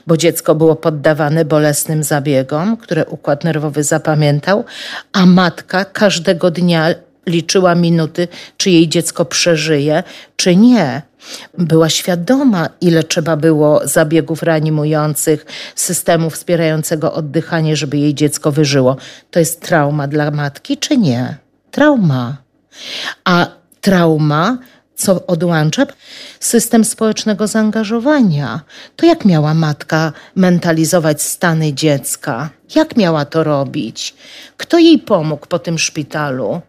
bo 0.06 0.16
dziecko 0.16 0.54
było 0.54 0.76
poddawane 0.76 1.44
bolesnym 1.44 2.02
zabiegom, 2.02 2.76
które 2.76 3.04
układ 3.04 3.44
nerwowy 3.44 3.84
zapamiętał, 3.84 4.64
a 5.12 5.26
matka 5.26 5.84
każdego 5.84 6.50
dnia 6.50 6.94
liczyła 7.26 7.74
minuty, 7.74 8.28
czy 8.56 8.70
jej 8.70 8.88
dziecko 8.88 9.24
przeżyje, 9.24 10.02
czy 10.36 10.56
nie. 10.56 11.02
Była 11.58 11.88
świadoma, 11.88 12.68
ile 12.80 13.02
trzeba 13.02 13.36
było 13.36 13.80
zabiegów 13.84 14.42
reanimujących, 14.42 15.46
systemu 15.74 16.30
wspierającego 16.30 17.12
oddychanie, 17.12 17.76
żeby 17.76 17.96
jej 17.96 18.14
dziecko 18.14 18.52
wyżyło. 18.52 18.96
To 19.30 19.38
jest 19.38 19.60
trauma 19.60 20.08
dla 20.08 20.30
matki, 20.30 20.76
czy 20.76 20.98
nie? 20.98 21.36
Trauma. 21.70 22.36
A 23.24 23.46
trauma 23.80 24.58
co 24.96 25.26
odłącza? 25.26 25.86
System 26.40 26.84
społecznego 26.84 27.46
zaangażowania. 27.46 28.60
To 28.96 29.06
jak 29.06 29.24
miała 29.24 29.54
matka 29.54 30.12
mentalizować 30.36 31.22
stany 31.22 31.72
dziecka? 31.72 32.50
Jak 32.74 32.96
miała 32.96 33.24
to 33.24 33.44
robić? 33.44 34.14
Kto 34.56 34.78
jej 34.78 34.98
pomógł 34.98 35.46
po 35.46 35.58
tym 35.58 35.78
szpitalu? 35.78 36.60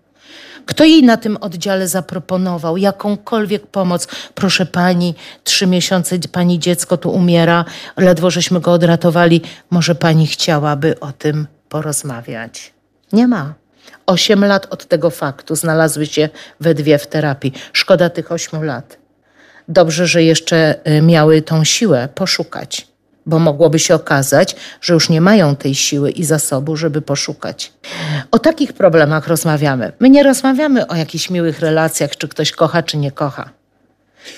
Kto 0.67 0.83
jej 0.83 1.03
na 1.03 1.17
tym 1.17 1.37
oddziale 1.41 1.87
zaproponował 1.87 2.77
jakąkolwiek 2.77 3.67
pomoc? 3.67 4.07
Proszę 4.35 4.65
pani, 4.65 5.15
trzy 5.43 5.67
miesiące 5.67 6.19
pani 6.31 6.59
dziecko 6.59 6.97
tu 6.97 7.09
umiera, 7.09 7.65
ledwo 7.97 8.29
żeśmy 8.31 8.59
go 8.59 8.71
odratowali. 8.71 9.41
Może 9.69 9.95
pani 9.95 10.27
chciałaby 10.27 10.99
o 10.99 11.11
tym 11.11 11.47
porozmawiać? 11.69 12.73
Nie 13.13 13.27
ma. 13.27 13.53
Osiem 14.05 14.45
lat 14.45 14.67
od 14.69 14.85
tego 14.85 15.09
faktu 15.09 15.55
znalazły 15.55 16.05
się 16.05 16.29
we 16.59 16.73
dwie 16.73 16.97
w 16.97 17.07
terapii. 17.07 17.53
Szkoda 17.73 18.09
tych 18.09 18.31
ośmiu 18.31 18.61
lat. 18.61 18.97
Dobrze, 19.67 20.07
że 20.07 20.23
jeszcze 20.23 20.75
y, 20.87 21.01
miały 21.01 21.41
tą 21.41 21.63
siłę 21.63 22.09
poszukać 22.15 22.86
bo 23.27 23.39
mogłoby 23.39 23.79
się 23.79 23.95
okazać, 23.95 24.55
że 24.81 24.93
już 24.93 25.09
nie 25.09 25.21
mają 25.21 25.55
tej 25.55 25.75
siły 25.75 26.11
i 26.11 26.23
zasobu, 26.23 26.75
żeby 26.75 27.01
poszukać. 27.01 27.73
O 28.31 28.39
takich 28.39 28.73
problemach 28.73 29.27
rozmawiamy. 29.27 29.91
My 29.99 30.09
nie 30.09 30.23
rozmawiamy 30.23 30.87
o 30.87 30.95
jakichś 30.95 31.29
miłych 31.29 31.59
relacjach, 31.59 32.17
czy 32.17 32.27
ktoś 32.27 32.51
kocha, 32.51 32.83
czy 32.83 32.97
nie 32.97 33.11
kocha. 33.11 33.49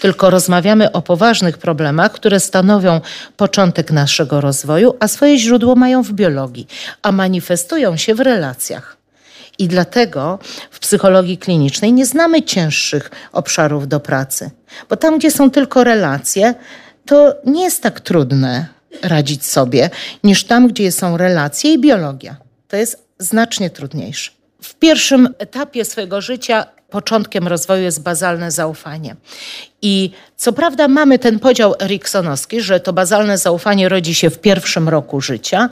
Tylko 0.01 0.29
rozmawiamy 0.29 0.91
o 0.91 1.01
poważnych 1.01 1.57
problemach, 1.57 2.11
które 2.11 2.39
stanowią 2.39 3.01
początek 3.37 3.91
naszego 3.91 4.41
rozwoju, 4.41 4.95
a 4.99 5.07
swoje 5.07 5.37
źródło 5.37 5.75
mają 5.75 6.03
w 6.03 6.11
biologii, 6.11 6.67
a 7.01 7.11
manifestują 7.11 7.97
się 7.97 8.15
w 8.15 8.19
relacjach. 8.19 8.97
I 9.57 9.67
dlatego 9.67 10.39
w 10.71 10.79
psychologii 10.79 11.37
klinicznej 11.37 11.93
nie 11.93 12.05
znamy 12.05 12.43
cięższych 12.43 13.11
obszarów 13.31 13.87
do 13.87 13.99
pracy, 13.99 14.51
bo 14.89 14.95
tam, 14.95 15.17
gdzie 15.17 15.31
są 15.31 15.51
tylko 15.51 15.83
relacje, 15.83 16.53
to 17.05 17.35
nie 17.45 17.63
jest 17.63 17.83
tak 17.83 17.99
trudne 17.99 18.78
radzić 19.01 19.45
sobie, 19.45 19.89
niż 20.23 20.43
tam, 20.43 20.67
gdzie 20.67 20.91
są 20.91 21.17
relacje 21.17 21.73
i 21.73 21.79
biologia. 21.79 22.35
To 22.67 22.77
jest 22.77 23.07
znacznie 23.19 23.69
trudniejsze. 23.69 24.31
W 24.61 24.75
pierwszym 24.75 25.29
etapie 25.39 25.85
swojego 25.85 26.21
życia 26.21 26.65
początkiem 26.89 27.47
rozwoju 27.47 27.83
jest 27.83 28.03
bazalne 28.03 28.51
zaufanie. 28.51 29.15
I 29.81 30.11
co 30.35 30.53
prawda 30.53 30.87
mamy 30.87 31.19
ten 31.19 31.39
podział 31.39 31.75
eriksonowski, 31.79 32.61
że 32.61 32.79
to 32.79 32.93
bazalne 32.93 33.37
zaufanie 33.37 33.89
rodzi 33.89 34.15
się 34.15 34.29
w 34.29 34.39
pierwszym 34.39 34.89
roku 34.89 35.21
życia, 35.21 35.69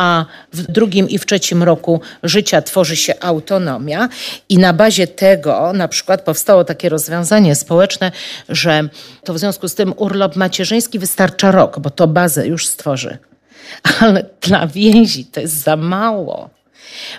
a 0.00 0.24
w 0.52 0.72
drugim 0.72 1.08
i 1.08 1.18
w 1.18 1.26
trzecim 1.26 1.62
roku 1.62 2.00
życia 2.22 2.62
tworzy 2.62 2.96
się 2.96 3.14
autonomia 3.20 4.08
i 4.48 4.58
na 4.58 4.72
bazie 4.72 5.06
tego 5.06 5.72
na 5.72 5.88
przykład 5.88 6.22
powstało 6.22 6.64
takie 6.64 6.88
rozwiązanie 6.88 7.54
społeczne, 7.54 8.12
że 8.48 8.88
to 9.24 9.34
w 9.34 9.38
związku 9.38 9.68
z 9.68 9.74
tym 9.74 9.94
urlop 9.96 10.36
macierzyński 10.36 10.98
wystarcza 10.98 11.50
rok, 11.50 11.78
bo 11.78 11.90
to 11.90 12.06
bazę 12.06 12.46
już 12.46 12.66
stworzy. 12.66 13.18
Ale 14.00 14.24
dla 14.40 14.66
więzi 14.66 15.24
to 15.24 15.40
jest 15.40 15.62
za 15.62 15.76
mało, 15.76 16.50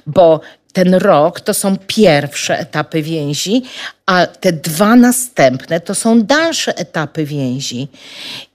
bo 0.07 0.41
ten 0.73 0.95
rok 0.95 1.39
to 1.39 1.53
są 1.53 1.77
pierwsze 1.87 2.59
etapy 2.59 3.01
więzi, 3.01 3.61
a 4.05 4.27
te 4.27 4.53
dwa 4.53 4.95
następne 4.95 5.79
to 5.79 5.95
są 5.95 6.21
dalsze 6.21 6.77
etapy 6.77 7.25
więzi. 7.25 7.87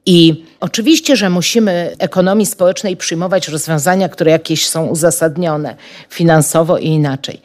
I 0.07 0.45
oczywiście, 0.61 1.17
że 1.17 1.31
musimy 1.31 1.95
ekonomii 1.99 2.47
społecznej 2.47 2.97
przyjmować 2.97 3.49
rozwiązania, 3.49 4.09
które 4.09 4.31
jakieś 4.31 4.69
są 4.69 4.87
uzasadnione 4.87 5.77
finansowo 6.11 6.79
i 6.79 6.87
inaczej. 6.87 7.41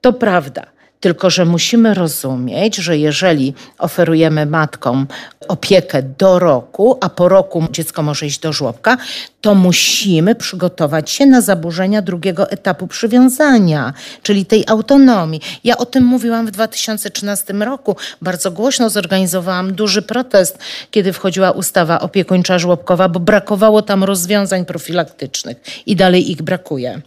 To 0.00 0.12
prawda. 0.12 0.66
Tylko, 1.00 1.30
że 1.30 1.44
musimy 1.44 1.94
rozumieć, 1.94 2.76
że 2.76 2.98
jeżeli 2.98 3.54
oferujemy 3.78 4.46
matkom 4.46 5.06
opiekę 5.48 6.02
do 6.02 6.38
roku, 6.38 6.98
a 7.00 7.08
po 7.08 7.28
roku 7.28 7.64
dziecko 7.70 8.02
może 8.02 8.26
iść 8.26 8.38
do 8.38 8.52
żłobka, 8.52 8.96
to 9.40 9.54
musimy 9.54 10.34
przygotować 10.34 11.10
się 11.10 11.26
na 11.26 11.40
zaburzenia 11.40 12.02
drugiego 12.02 12.50
etapu 12.50 12.86
przywiązania, 12.86 13.92
czyli 14.22 14.46
tej 14.46 14.64
autonomii. 14.66 15.40
Ja 15.64 15.76
o 15.78 15.86
tym 15.86 16.04
mówiłam 16.04 16.46
w 16.46 16.50
2013 16.50 17.52
roku. 17.52 17.96
Bardzo 18.22 18.50
głośno 18.50 18.90
zorganizowałam 18.90 19.74
duży 19.74 20.02
protest, 20.02 20.58
kiedy 20.90 21.12
wchodziła 21.12 21.50
ustawa 21.50 22.00
opiekuńcza 22.00 22.58
żłobkowa, 22.58 23.08
bo 23.08 23.20
brakowało 23.20 23.82
tam 23.82 24.04
rozwiązań 24.04 24.64
profilaktycznych 24.64 25.56
i 25.86 25.96
dalej 25.96 26.30
ich 26.30 26.42
brakuje. 26.42 27.00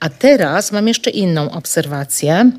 A 0.00 0.08
teraz 0.08 0.72
mam 0.72 0.88
jeszcze 0.88 1.10
inną 1.10 1.50
obserwację, 1.50 2.50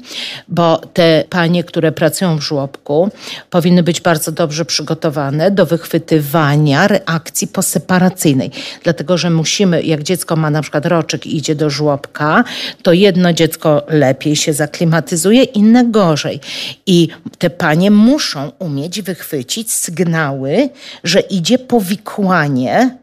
bo 0.48 0.82
te 0.94 1.24
panie, 1.30 1.64
które 1.64 1.92
pracują 1.92 2.38
w 2.38 2.42
żłobku, 2.42 3.10
powinny 3.50 3.84
być 3.84 4.02
bardzo 4.02 4.32
dobrze 4.32 4.66
przygotowane 4.66 5.19
do 5.52 5.66
wychwytywania 5.66 6.88
reakcji 6.88 7.48
poseparacyjnej. 7.48 8.52
Dlatego, 8.84 9.18
że 9.18 9.30
musimy, 9.30 9.84
jak 9.84 10.04
dziecko 10.04 10.36
ma 10.36 10.50
na 10.50 10.62
przykład 10.62 10.86
roczek 10.86 11.26
i 11.26 11.38
idzie 11.38 11.56
do 11.56 11.70
żłobka, 11.70 12.44
to 12.84 12.94
jedno 12.94 13.34
dziecko 13.34 13.86
lepiej 13.88 14.36
się 14.36 14.54
zaklimatyzuje, 14.54 15.44
inne 15.44 15.86
gorzej. 15.86 16.40
I 16.86 17.08
te 17.38 17.50
panie 17.50 17.92
muszą 17.92 18.52
umieć 18.60 19.02
wychwycić 19.02 19.72
sygnały, 19.74 20.70
że 21.04 21.20
idzie 21.20 21.58
powikłanie 21.58 22.98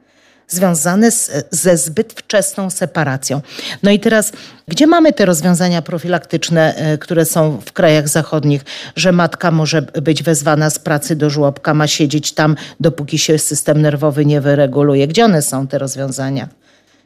związane 0.48 1.10
z, 1.10 1.30
ze 1.50 1.76
zbyt 1.76 2.12
wczesną 2.12 2.70
separacją. 2.70 3.40
No 3.82 3.90
i 3.90 4.00
teraz, 4.00 4.32
gdzie 4.68 4.86
mamy 4.86 5.12
te 5.12 5.24
rozwiązania 5.24 5.82
profilaktyczne, 5.82 6.74
e, 6.74 6.98
które 6.98 7.24
są 7.24 7.60
w 7.66 7.72
krajach 7.72 8.08
zachodnich, 8.08 8.64
że 8.96 9.12
matka 9.12 9.50
może 9.50 9.82
być 9.82 10.22
wezwana 10.22 10.70
z 10.70 10.78
pracy 10.78 11.16
do 11.16 11.30
żłobka, 11.30 11.74
ma 11.74 11.86
siedzieć 11.86 12.32
tam, 12.32 12.56
dopóki 12.80 13.18
się 13.18 13.38
system 13.38 13.82
nerwowy 13.82 14.24
nie 14.24 14.40
wyreguluje? 14.40 15.08
Gdzie 15.08 15.24
one 15.24 15.42
są, 15.42 15.66
te 15.66 15.78
rozwiązania? 15.78 16.48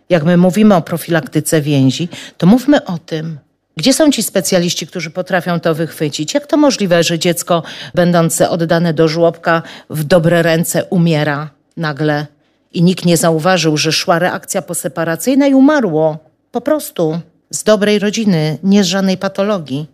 Jak 0.08 0.24
my 0.24 0.36
mówimy 0.36 0.74
o 0.74 0.82
profilaktyce 0.82 1.60
więzi, 1.60 2.08
to 2.38 2.46
mówmy 2.46 2.84
o 2.84 2.98
tym. 2.98 3.38
Gdzie 3.76 3.94
są 3.94 4.10
ci 4.10 4.22
specjaliści, 4.22 4.86
którzy 4.86 5.10
potrafią 5.10 5.60
to 5.60 5.74
wychwycić? 5.74 6.34
Jak 6.34 6.46
to 6.46 6.56
możliwe, 6.56 7.02
że 7.02 7.18
dziecko 7.18 7.62
będące 7.94 8.50
oddane 8.50 8.94
do 8.94 9.08
żłobka 9.08 9.62
w 9.90 10.04
dobre 10.04 10.42
ręce 10.42 10.84
umiera 10.84 11.50
nagle 11.76 12.26
i 12.72 12.82
nikt 12.82 13.04
nie 13.04 13.16
zauważył, 13.16 13.76
że 13.76 13.92
szła 13.92 14.18
reakcja 14.18 14.62
poseparacyjna 14.62 15.46
i 15.46 15.54
umarło. 15.54 16.18
Po 16.52 16.60
prostu. 16.60 17.20
Z 17.50 17.64
dobrej 17.64 17.98
rodziny, 17.98 18.58
nie 18.62 18.84
z 18.84 18.86
żadnej 18.86 19.16
patologii. 19.18 19.86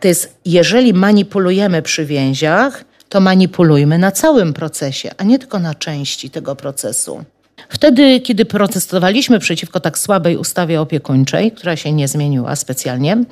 To 0.00 0.08
jest, 0.08 0.36
jeżeli 0.44 0.94
manipulujemy 0.94 1.82
przy 1.82 2.04
więziach, 2.04 2.84
to 3.08 3.20
manipulujmy 3.20 3.98
na 3.98 4.12
całym 4.12 4.52
procesie, 4.52 5.10
a 5.18 5.24
nie 5.24 5.38
tylko 5.38 5.58
na 5.58 5.74
części 5.74 6.30
tego 6.30 6.56
procesu. 6.56 7.24
Wtedy, 7.68 8.20
kiedy 8.20 8.44
protestowaliśmy 8.44 9.38
przeciwko 9.38 9.80
tak 9.80 9.98
słabej 9.98 10.36
ustawie 10.36 10.80
opiekuńczej, 10.80 11.52
która 11.52 11.76
się 11.76 11.92
nie 11.92 12.08
zmieniła 12.08 12.56
specjalnie, 12.56 13.24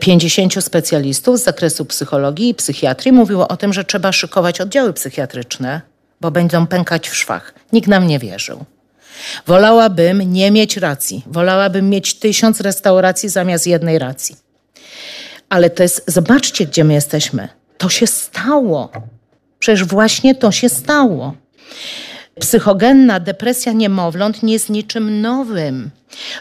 50 0.00 0.64
specjalistów 0.64 1.38
z 1.38 1.44
zakresu 1.44 1.84
psychologii 1.84 2.48
i 2.48 2.54
psychiatrii 2.54 3.12
mówiło 3.12 3.48
o 3.48 3.56
tym, 3.56 3.72
że 3.72 3.84
trzeba 3.84 4.12
szykować 4.12 4.60
oddziały 4.60 4.92
psychiatryczne 4.92 5.80
bo 6.20 6.30
będą 6.30 6.66
pękać 6.66 7.08
w 7.08 7.16
szwach. 7.16 7.54
Nikt 7.72 7.88
nam 7.88 8.06
nie 8.06 8.18
wierzył. 8.18 8.64
Wolałabym 9.46 10.32
nie 10.32 10.50
mieć 10.50 10.76
racji. 10.76 11.22
Wolałabym 11.26 11.90
mieć 11.90 12.14
tysiąc 12.14 12.60
restauracji 12.60 13.28
zamiast 13.28 13.66
jednej 13.66 13.98
racji. 13.98 14.36
Ale 15.48 15.70
to 15.70 15.82
jest, 15.82 16.04
zobaczcie, 16.06 16.66
gdzie 16.66 16.84
my 16.84 16.94
jesteśmy. 16.94 17.48
To 17.78 17.88
się 17.88 18.06
stało. 18.06 18.92
Przecież 19.58 19.84
właśnie 19.84 20.34
to 20.34 20.52
się 20.52 20.68
stało. 20.68 21.34
Psychogenna 22.40 23.20
depresja 23.20 23.72
niemowląt 23.72 24.42
nie 24.42 24.52
jest 24.52 24.70
niczym 24.70 25.20
nowym. 25.20 25.90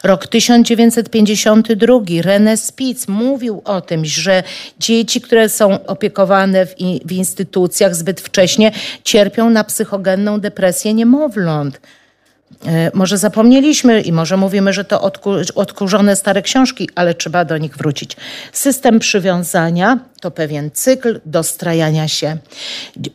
Rok 0.04 0.28
1952 0.28 1.98
René 2.22 2.58
Spitz 2.58 3.08
mówił 3.08 3.62
o 3.66 3.82
tym, 3.82 4.06
że 4.06 4.44
dzieci, 4.80 5.22
które 5.22 5.50
są 5.50 5.86
opiekowane 5.86 6.66
w, 6.66 6.76
w 7.06 7.12
instytucjach 7.12 7.96
zbyt 7.96 8.22
wcześnie, 8.22 8.72
cierpią 9.04 9.50
na 9.50 9.64
psychogenną 9.64 10.40
depresję 10.40 10.94
niemowląt. 10.94 11.80
E, 12.66 12.92
może 12.94 13.18
zapomnieliśmy 13.18 14.02
i 14.02 14.12
może 14.12 14.38
mówimy, 14.38 14.74
że 14.74 14.86
to 14.86 15.12
odkurzone 15.56 16.16
stare 16.16 16.42
książki, 16.42 16.90
ale 16.96 17.14
trzeba 17.14 17.46
do 17.46 17.58
nich 17.58 17.78
wrócić. 17.78 18.18
System 18.52 19.00
przywiązania 19.00 20.00
to 20.22 20.32
pewien 20.32 20.72
cykl 20.72 21.20
dostrajania 21.26 22.08
się. 22.08 22.38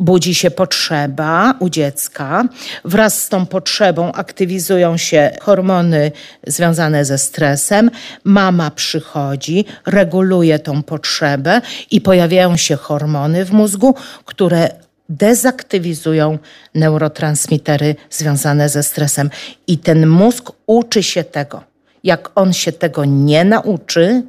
Budzi 0.01 0.35
się 0.35 0.51
potrzeba 0.51 1.55
u 1.59 1.69
dziecka. 1.69 2.45
Wraz 2.85 3.23
z 3.23 3.29
tą 3.29 3.47
potrzebą 3.47 4.13
aktywizują 4.13 4.97
się 4.97 5.31
hormony 5.41 6.13
związane 6.47 7.05
ze 7.05 7.19
stresem. 7.19 7.91
Mama 8.25 8.71
przychodzi, 8.71 9.65
reguluje 9.87 10.59
tą 10.59 10.83
potrzebę 10.83 11.61
i 11.91 12.01
pojawiają 12.01 12.57
się 12.57 12.77
hormony 12.77 13.45
w 13.45 13.53
mózgu, 13.53 13.95
które 14.25 14.71
dezaktywizują 15.11 16.39
neurotransmitery 16.75 17.97
związane 18.11 18.69
ze 18.69 18.83
stresem. 18.83 19.31
I 19.67 19.79
ten 19.79 20.07
mózg 20.07 20.53
uczy 20.67 21.03
się 21.03 21.25
tego. 21.25 21.63
Jak 22.05 22.31
on 22.35 22.53
się 22.53 22.73
tego 22.73 23.05
nie 23.05 23.45
nauczy 23.45 24.23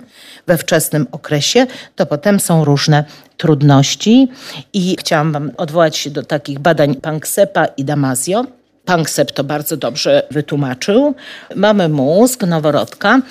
we 0.48 0.58
wczesnym 0.58 1.08
okresie, 1.12 1.68
to 1.96 2.06
potem 2.06 2.40
są 2.40 2.66
różne 2.66 3.04
trudności. 3.38 4.28
I 4.74 4.96
chciałam 5.00 5.32
Wam 5.32 5.52
odwołać 5.58 5.98
się 5.98 6.10
do 6.10 6.24
takich 6.24 6.60
badań 6.60 6.96
Panksepa 6.96 7.66
i 7.66 7.86
Damasio. 7.86 8.46
Panksep 8.86 9.32
to 9.32 9.44
bardzo 9.44 9.78
dobrze 9.78 10.24
wytłumaczył. 10.32 11.16
Mamy 11.56 11.90
mózg 11.90 12.44
noworodka 12.44 13.22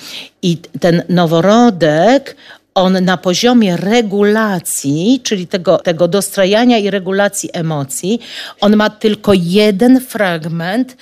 i 0.41 0.57
ten 0.79 1.03
noworodek 1.09 2.35
on 2.75 3.05
na 3.05 3.17
poziomie 3.17 3.77
regulacji, 3.77 5.21
czyli 5.23 5.47
tego, 5.47 5.77
tego 5.77 6.07
dostrajania 6.07 6.77
i 6.77 6.89
regulacji 6.89 7.49
emocji, 7.53 8.19
on 8.61 8.75
ma 8.75 8.89
tylko 8.89 9.31
jeden 9.35 10.01
fragment 10.01 10.97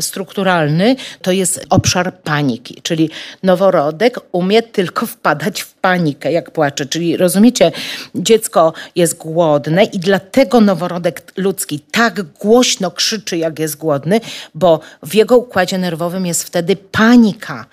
strukturalny, 0.00 0.96
to 1.22 1.32
jest 1.32 1.66
obszar 1.70 2.14
paniki, 2.14 2.80
czyli 2.82 3.10
noworodek 3.42 4.20
umie 4.32 4.62
tylko 4.62 5.06
wpadać 5.06 5.62
w 5.62 5.73
panikę, 5.84 6.32
jak 6.32 6.50
płacze. 6.50 6.86
Czyli 6.86 7.16
rozumiecie, 7.16 7.72
dziecko 8.14 8.72
jest 8.96 9.16
głodne 9.16 9.84
i 9.84 9.98
dlatego 9.98 10.60
noworodek 10.60 11.32
ludzki 11.36 11.80
tak 11.90 12.22
głośno 12.22 12.90
krzyczy, 12.90 13.36
jak 13.36 13.58
jest 13.58 13.76
głodny, 13.76 14.20
bo 14.54 14.80
w 15.02 15.14
jego 15.14 15.38
układzie 15.38 15.78
nerwowym 15.78 16.26
jest 16.26 16.44
wtedy 16.44 16.76
panika. 16.76 17.66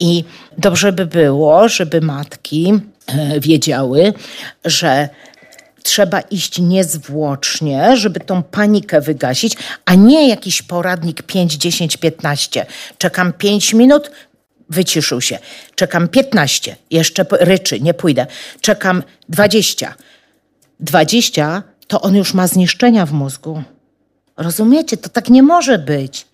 I 0.00 0.24
dobrze 0.58 0.92
by 0.92 1.06
było, 1.06 1.68
żeby 1.68 2.00
matki 2.00 2.80
E, 3.18 3.40
wiedziały, 3.40 4.12
że 4.64 5.08
trzeba 5.82 6.20
iść 6.20 6.58
niezwłocznie, 6.58 7.96
żeby 7.96 8.20
tą 8.20 8.42
panikę 8.42 9.00
wygasić, 9.00 9.56
a 9.84 9.94
nie 9.94 10.28
jakiś 10.28 10.62
poradnik 10.62 11.22
5, 11.22 11.54
10, 11.54 11.96
15. 11.96 12.66
Czekam 12.98 13.32
5 13.32 13.74
minut, 13.74 14.10
wyciszył 14.70 15.20
się. 15.20 15.38
Czekam 15.74 16.08
15, 16.08 16.76
jeszcze 16.90 17.26
ryczy, 17.30 17.80
nie 17.80 17.94
pójdę. 17.94 18.26
Czekam 18.60 19.02
20. 19.28 19.94
20 20.80 21.62
to 21.86 22.00
on 22.00 22.16
już 22.16 22.34
ma 22.34 22.46
zniszczenia 22.46 23.06
w 23.06 23.12
mózgu. 23.12 23.62
Rozumiecie? 24.36 24.96
To 24.96 25.08
tak 25.08 25.28
nie 25.28 25.42
może 25.42 25.78
być 25.78 26.26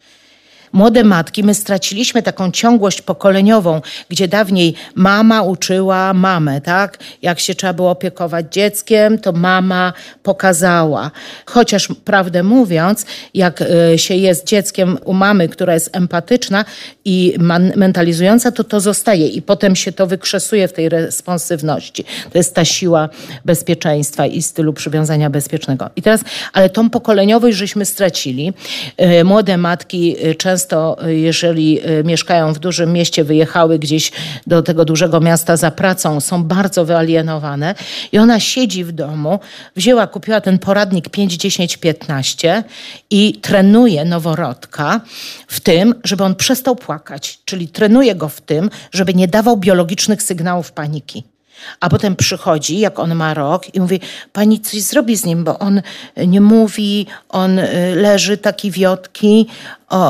młode 0.72 1.04
matki, 1.04 1.44
my 1.44 1.54
straciliśmy 1.54 2.22
taką 2.22 2.50
ciągłość 2.50 3.02
pokoleniową, 3.02 3.80
gdzie 4.08 4.28
dawniej 4.28 4.74
mama 4.94 5.42
uczyła 5.42 6.14
mamę, 6.14 6.60
tak? 6.60 6.98
Jak 7.22 7.40
się 7.40 7.54
trzeba 7.54 7.72
było 7.72 7.90
opiekować 7.90 8.46
dzieckiem, 8.50 9.18
to 9.18 9.32
mama 9.32 9.92
pokazała. 10.22 11.10
Chociaż 11.46 11.88
prawdę 12.04 12.42
mówiąc, 12.42 13.06
jak 13.34 13.62
e, 13.62 13.98
się 13.98 14.14
jest 14.14 14.46
dzieckiem 14.46 14.98
u 15.04 15.12
mamy, 15.14 15.48
która 15.48 15.74
jest 15.74 15.96
empatyczna 15.96 16.64
i 17.04 17.34
mentalizująca, 17.76 18.52
to 18.52 18.64
to 18.64 18.80
zostaje 18.80 19.28
i 19.28 19.42
potem 19.42 19.76
się 19.76 19.92
to 19.92 20.06
wykrzesuje 20.06 20.68
w 20.68 20.72
tej 20.72 20.88
responsywności. 20.88 22.04
To 22.32 22.38
jest 22.38 22.54
ta 22.54 22.64
siła 22.64 23.08
bezpieczeństwa 23.44 24.26
i 24.26 24.42
stylu 24.42 24.72
przywiązania 24.72 25.30
bezpiecznego. 25.30 25.90
I 25.96 26.02
teraz, 26.02 26.20
ale 26.52 26.70
tą 26.70 26.90
pokoleniowość 26.90 27.56
żeśmy 27.56 27.84
stracili. 27.84 28.52
E, 28.96 29.24
młode 29.24 29.56
matki 29.56 30.16
e, 30.22 30.34
często 30.34 30.55
często, 30.56 30.96
y, 31.06 31.16
jeżeli 31.16 31.88
y, 31.90 32.04
mieszkają 32.04 32.52
w 32.52 32.58
dużym 32.58 32.92
mieście, 32.92 33.24
wyjechały 33.24 33.78
gdzieś 33.78 34.12
do 34.46 34.62
tego 34.62 34.84
dużego 34.84 35.20
miasta 35.20 35.56
za 35.56 35.70
pracą, 35.70 36.20
są 36.20 36.44
bardzo 36.44 36.84
wyalienowane 36.84 37.74
i 38.12 38.18
ona 38.18 38.40
siedzi 38.40 38.84
w 38.84 38.92
domu, 38.92 39.40
wzięła, 39.76 40.06
kupiła 40.06 40.40
ten 40.40 40.58
poradnik 40.58 41.08
5, 41.08 41.36
10, 41.36 41.76
15 41.76 42.64
i 43.10 43.38
trenuje 43.42 44.04
noworodka 44.04 45.00
w 45.48 45.60
tym, 45.60 45.94
żeby 46.04 46.24
on 46.24 46.34
przestał 46.34 46.76
płakać, 46.76 47.38
czyli 47.44 47.68
trenuje 47.68 48.14
go 48.14 48.28
w 48.28 48.40
tym, 48.40 48.70
żeby 48.92 49.14
nie 49.14 49.28
dawał 49.28 49.56
biologicznych 49.56 50.22
sygnałów 50.22 50.72
paniki. 50.72 51.35
A 51.80 51.88
potem 51.88 52.16
przychodzi, 52.16 52.78
jak 52.78 52.98
on 52.98 53.14
ma 53.14 53.34
rok, 53.34 53.74
i 53.74 53.80
mówi: 53.80 54.00
Pani 54.32 54.60
coś 54.60 54.82
zrobi 54.82 55.16
z 55.16 55.24
nim, 55.24 55.44
bo 55.44 55.58
on 55.58 55.82
nie 56.26 56.40
mówi, 56.40 57.06
on 57.28 57.58
y, 57.58 57.94
leży 57.96 58.38
taki 58.38 58.70
wiotki, 58.70 59.46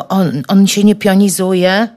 on, 0.09 0.42
on 0.48 0.66
się 0.66 0.85
nie 0.85 0.94
pionizuje. 0.94 1.88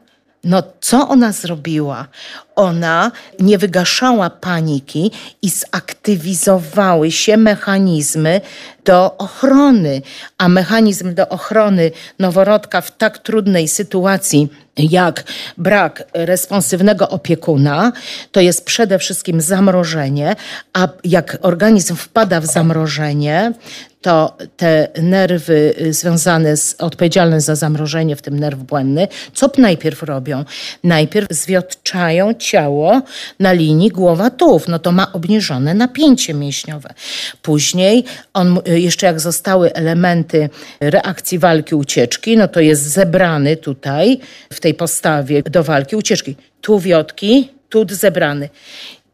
No, 0.43 0.63
co 0.81 1.07
ona 1.07 1.31
zrobiła? 1.31 2.07
Ona 2.55 3.11
nie 3.39 3.57
wygaszała 3.57 4.29
paniki 4.29 5.11
i 5.41 5.49
zaktywizowały 5.49 7.11
się 7.11 7.37
mechanizmy 7.37 8.41
do 8.85 9.17
ochrony, 9.17 10.01
a 10.37 10.49
mechanizm 10.49 11.13
do 11.13 11.29
ochrony 11.29 11.91
noworodka 12.19 12.81
w 12.81 12.97
tak 12.97 13.17
trudnej 13.17 13.67
sytuacji 13.67 14.49
jak 14.79 15.23
brak 15.57 16.03
responsywnego 16.13 17.09
opiekuna, 17.09 17.91
to 18.31 18.41
jest 18.41 18.65
przede 18.65 18.99
wszystkim 18.99 19.41
zamrożenie, 19.41 20.35
a 20.73 20.87
jak 21.03 21.37
organizm 21.41 21.95
wpada 21.95 22.41
w 22.41 22.45
zamrożenie, 22.45 23.53
to 24.01 24.37
te 24.57 24.87
nerwy 25.01 25.73
związane 25.89 26.57
z, 26.57 26.75
odpowiedzialne 26.79 27.41
za 27.41 27.55
zamrożenie, 27.55 28.15
w 28.15 28.21
tym 28.21 28.39
nerw 28.39 28.59
błędny, 28.59 29.07
co 29.33 29.49
najpierw 29.57 30.03
robią? 30.03 30.45
Najpierw 30.83 31.27
zwiotczają 31.31 32.33
ciało 32.33 33.01
na 33.39 33.51
linii 33.53 33.89
głowa-tułów, 33.89 34.67
no 34.67 34.79
to 34.79 34.91
ma 34.91 35.13
obniżone 35.13 35.73
napięcie 35.73 36.33
mięśniowe. 36.33 36.93
Później 37.41 38.03
on, 38.33 38.59
jeszcze 38.65 39.05
jak 39.05 39.19
zostały 39.19 39.73
elementy 39.73 40.49
reakcji 40.79 41.39
walki, 41.39 41.75
ucieczki, 41.75 42.37
no 42.37 42.47
to 42.47 42.59
jest 42.59 42.83
zebrany 42.83 43.57
tutaj 43.57 44.19
w 44.53 44.59
tej 44.59 44.68
postawie 44.73 45.43
do 45.43 45.63
walki, 45.63 45.95
ucieczki. 45.95 46.35
Tu 46.61 46.79
wiotki, 46.79 47.51
tu 47.69 47.85
zebrany. 47.89 48.49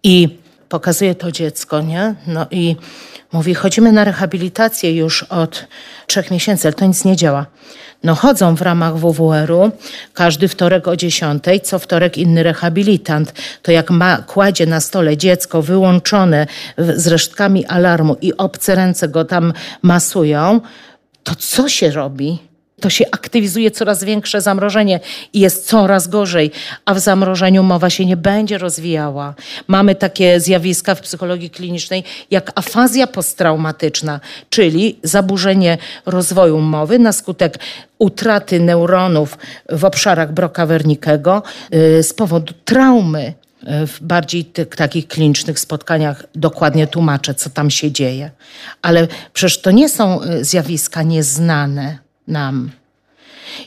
I 0.04 0.30
pokazuje 0.70 1.16
to 1.16 1.32
dziecko, 1.32 1.82
nie? 1.82 2.16
No 2.28 2.48
i 2.52 2.76
mówi, 3.34 3.54
chodzimy 3.54 3.92
na 3.92 4.04
rehabilitację 4.04 4.96
już 4.96 5.24
od 5.24 5.68
trzech 6.08 6.32
miesięcy, 6.32 6.68
ale 6.68 6.74
to 6.74 6.86
nic 6.86 7.06
nie 7.06 7.16
działa. 7.16 7.46
No 8.04 8.16
chodzą 8.16 8.56
w 8.56 8.62
ramach 8.62 8.98
WWR-u 8.98 9.72
każdy 10.14 10.48
wtorek 10.48 10.88
o 10.88 10.96
10, 10.96 11.44
co 11.64 11.80
wtorek 11.80 12.18
inny 12.18 12.44
rehabilitant. 12.44 13.34
To 13.62 13.72
jak 13.72 13.92
ma, 13.92 14.18
kładzie 14.18 14.66
na 14.66 14.80
stole 14.80 15.18
dziecko 15.18 15.62
wyłączone 15.62 16.48
z 16.78 17.08
resztkami 17.08 17.66
alarmu 17.66 18.16
i 18.22 18.38
obce 18.38 18.76
ręce 18.76 19.08
go 19.08 19.26
tam 19.26 19.54
masują, 19.82 20.62
to 21.24 21.36
co 21.36 21.70
się 21.70 21.92
robi? 21.92 22.40
To 22.86 22.90
się 22.90 23.06
aktywizuje 23.12 23.72
coraz 23.72 24.04
większe 24.04 24.42
zamrożenie 24.42 25.00
i 25.34 25.40
jest 25.40 25.68
coraz 25.68 26.08
gorzej, 26.08 26.52
a 26.86 26.94
w 26.94 27.00
zamrożeniu 27.00 27.64
mowa 27.64 27.90
się 27.90 28.06
nie 28.06 28.18
będzie 28.18 28.58
rozwijała. 28.58 29.34
Mamy 29.68 29.96
takie 29.96 30.40
zjawiska 30.40 30.96
w 30.96 31.02
psychologii 31.02 31.50
klinicznej 31.50 32.04
jak 32.32 32.52
afazja 32.56 33.08
posttraumatyczna, 33.08 34.20
czyli 34.50 35.00
zaburzenie 35.04 35.78
rozwoju 36.06 36.60
mowy 36.60 37.00
na 37.00 37.14
skutek 37.14 37.60
utraty 38.00 38.60
neuronów 38.60 39.38
w 39.70 39.86
obszarach 39.86 40.34
Broca 40.34 40.66
Wernickiego 40.66 41.44
y, 41.74 42.04
z 42.04 42.14
powodu 42.14 42.54
traumy. 42.66 43.34
Y, 43.84 43.88
w 43.88 44.02
bardziej 44.02 44.46
tych, 44.46 44.68
takich 44.68 45.08
klinicznych 45.08 45.60
spotkaniach 45.60 46.24
dokładnie 46.36 46.88
tłumaczę, 46.88 47.34
co 47.34 47.50
tam 47.50 47.70
się 47.70 47.92
dzieje. 47.92 48.32
Ale 48.82 49.08
przecież 49.34 49.62
to 49.62 49.72
nie 49.72 49.90
są 49.90 50.24
y, 50.24 50.44
zjawiska 50.44 51.04
nieznane 51.04 52.05
nam. 52.28 52.72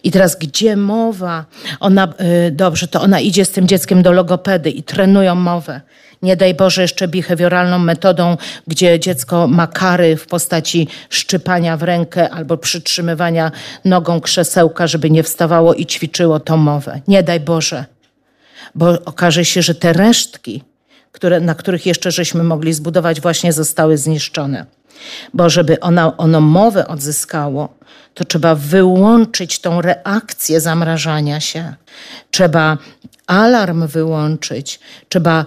I 0.04 0.10
teraz 0.10 0.36
gdzie 0.36 0.76
mowa? 0.76 1.44
Ona, 1.80 2.08
y, 2.46 2.50
dobrze, 2.50 2.88
to 2.88 3.00
ona 3.00 3.20
idzie 3.20 3.44
z 3.44 3.50
tym 3.50 3.68
dzieckiem 3.68 4.02
do 4.02 4.12
logopedy 4.12 4.70
i 4.70 4.82
trenują 4.82 5.34
mowę. 5.34 5.80
Nie 6.22 6.36
daj 6.36 6.54
Boże 6.54 6.82
jeszcze 6.82 7.08
behawioralną 7.08 7.78
metodą, 7.78 8.36
gdzie 8.66 9.00
dziecko 9.00 9.48
ma 9.48 9.66
kary 9.66 10.16
w 10.16 10.26
postaci 10.26 10.88
szczypania 11.10 11.76
w 11.76 11.82
rękę 11.82 12.30
albo 12.30 12.56
przytrzymywania 12.56 13.52
nogą 13.84 14.20
krzesełka, 14.20 14.86
żeby 14.86 15.10
nie 15.10 15.22
wstawało 15.22 15.74
i 15.74 15.86
ćwiczyło 15.86 16.40
tą 16.40 16.56
mowę. 16.56 17.00
Nie 17.08 17.22
daj 17.22 17.40
Boże. 17.40 17.84
Bo 18.74 19.04
okaże 19.04 19.44
się, 19.44 19.62
że 19.62 19.74
te 19.74 19.92
resztki, 19.92 20.62
które, 21.12 21.40
na 21.40 21.54
których 21.54 21.86
jeszcze 21.86 22.10
żeśmy 22.10 22.44
mogli 22.44 22.72
zbudować, 22.72 23.20
właśnie 23.20 23.52
zostały 23.52 23.98
zniszczone. 23.98 24.66
Bo 25.34 25.50
żeby 25.50 25.80
ona, 25.80 26.16
ono 26.16 26.40
mowę 26.40 26.88
odzyskało, 26.88 27.77
to 28.18 28.24
trzeba 28.24 28.54
wyłączyć 28.54 29.60
tą 29.60 29.80
reakcję 29.80 30.60
zamrażania 30.60 31.40
się. 31.40 31.74
Trzeba 32.30 32.78
alarm 33.26 33.86
wyłączyć, 33.86 34.80
trzeba 35.08 35.46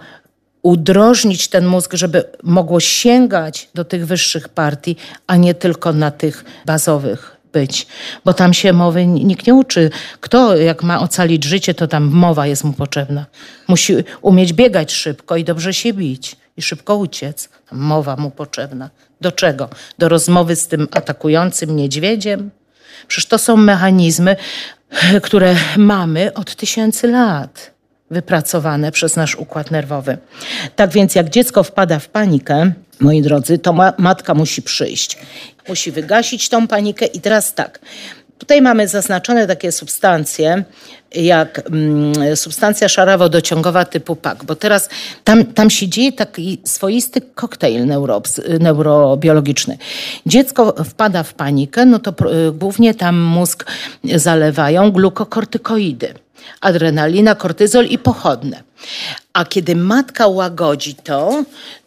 udrożnić 0.62 1.48
ten 1.48 1.66
mózg, 1.66 1.94
żeby 1.94 2.24
mogło 2.44 2.80
sięgać 2.80 3.70
do 3.76 3.86
tych 3.86 4.08
wyższych 4.08 4.50
partii, 4.50 4.96
a 5.28 5.36
nie 5.36 5.54
tylko 5.54 5.94
na 5.94 6.12
tych 6.12 6.46
bazowych 6.66 7.38
być, 7.54 7.88
bo 8.26 8.34
tam 8.34 8.54
się 8.54 8.74
mowy 8.74 9.06
nikt 9.06 9.48
nie 9.48 9.54
uczy. 9.54 9.90
Kto 10.20 10.58
jak 10.58 10.84
ma 10.84 11.00
ocalić 11.00 11.44
życie, 11.44 11.74
to 11.74 11.88
tam 11.88 12.04
mowa 12.04 12.48
jest 12.48 12.64
mu 12.64 12.74
potrzebna. 12.74 13.26
Musi 13.68 13.96
umieć 14.22 14.54
biegać 14.54 14.94
szybko 14.94 15.38
i 15.38 15.44
dobrze 15.44 15.74
się 15.74 15.94
bić 15.94 16.36
i 16.58 16.62
szybko 16.62 16.96
uciec. 16.96 17.50
Mowa 17.72 18.16
mu 18.16 18.32
potrzebna. 18.32 18.90
Do 19.22 19.32
czego? 19.32 19.70
Do 19.98 20.10
rozmowy 20.10 20.56
z 20.56 20.68
tym 20.68 20.88
atakującym 20.92 21.76
niedźwiedziem? 21.76 22.52
Przecież 23.12 23.26
to 23.26 23.38
są 23.38 23.58
mechanizmy, 23.58 24.36
które 25.24 25.56
mamy 25.78 26.34
od 26.34 26.56
tysięcy 26.56 27.08
lat 27.08 27.72
wypracowane 28.12 28.92
przez 28.92 29.16
nasz 29.16 29.36
układ 29.36 29.72
nerwowy. 29.72 30.18
Tak 30.76 30.92
więc 30.92 31.16
jak 31.16 31.30
dziecko 31.30 31.64
wpada 31.64 32.00
w 32.00 32.08
panikę, 32.08 32.72
moi 33.00 33.22
drodzy, 33.22 33.58
to 33.58 33.74
ma 33.74 33.94
matka 33.98 34.34
musi 34.34 34.62
przyjść. 34.62 35.18
Musi 35.68 35.92
wygasić 35.92 36.50
tą 36.50 36.68
panikę 36.68 37.06
i 37.06 37.22
teraz 37.22 37.54
tak. 37.54 37.80
Tutaj 38.42 38.62
mamy 38.62 38.88
zaznaczone 38.88 39.48
takie 39.48 39.72
substancje, 39.72 40.64
jak 41.16 41.62
mm, 41.70 42.38
substancja 42.38 42.88
szarawo-dociągowa 42.88 43.86
typu 43.86 44.16
PAK, 44.16 44.44
bo 44.44 44.56
teraz 44.56 44.90
tam, 45.24 45.46
tam 45.46 45.70
się 45.70 45.88
dzieje 45.88 46.12
taki 46.12 46.62
swoisty 46.64 47.22
koktajl 47.22 47.86
neurobiologiczny. 48.60 49.78
Dziecko 50.26 50.76
wpada 50.86 51.24
w 51.24 51.34
panikę, 51.34 51.86
no 51.86 52.00
to 52.00 52.14
głównie 52.54 52.94
tam 52.94 53.20
mózg 53.20 53.66
zalewają 54.16 54.92
glukokortykoidy 54.92 56.14
adrenalina, 56.62 57.36
kortyzol 57.36 57.86
i 57.86 57.98
pochodne. 57.98 58.64
A 59.34 59.46
kiedy 59.46 59.76
matka 59.76 60.28
łagodzi 60.28 60.96
to, 60.96 61.44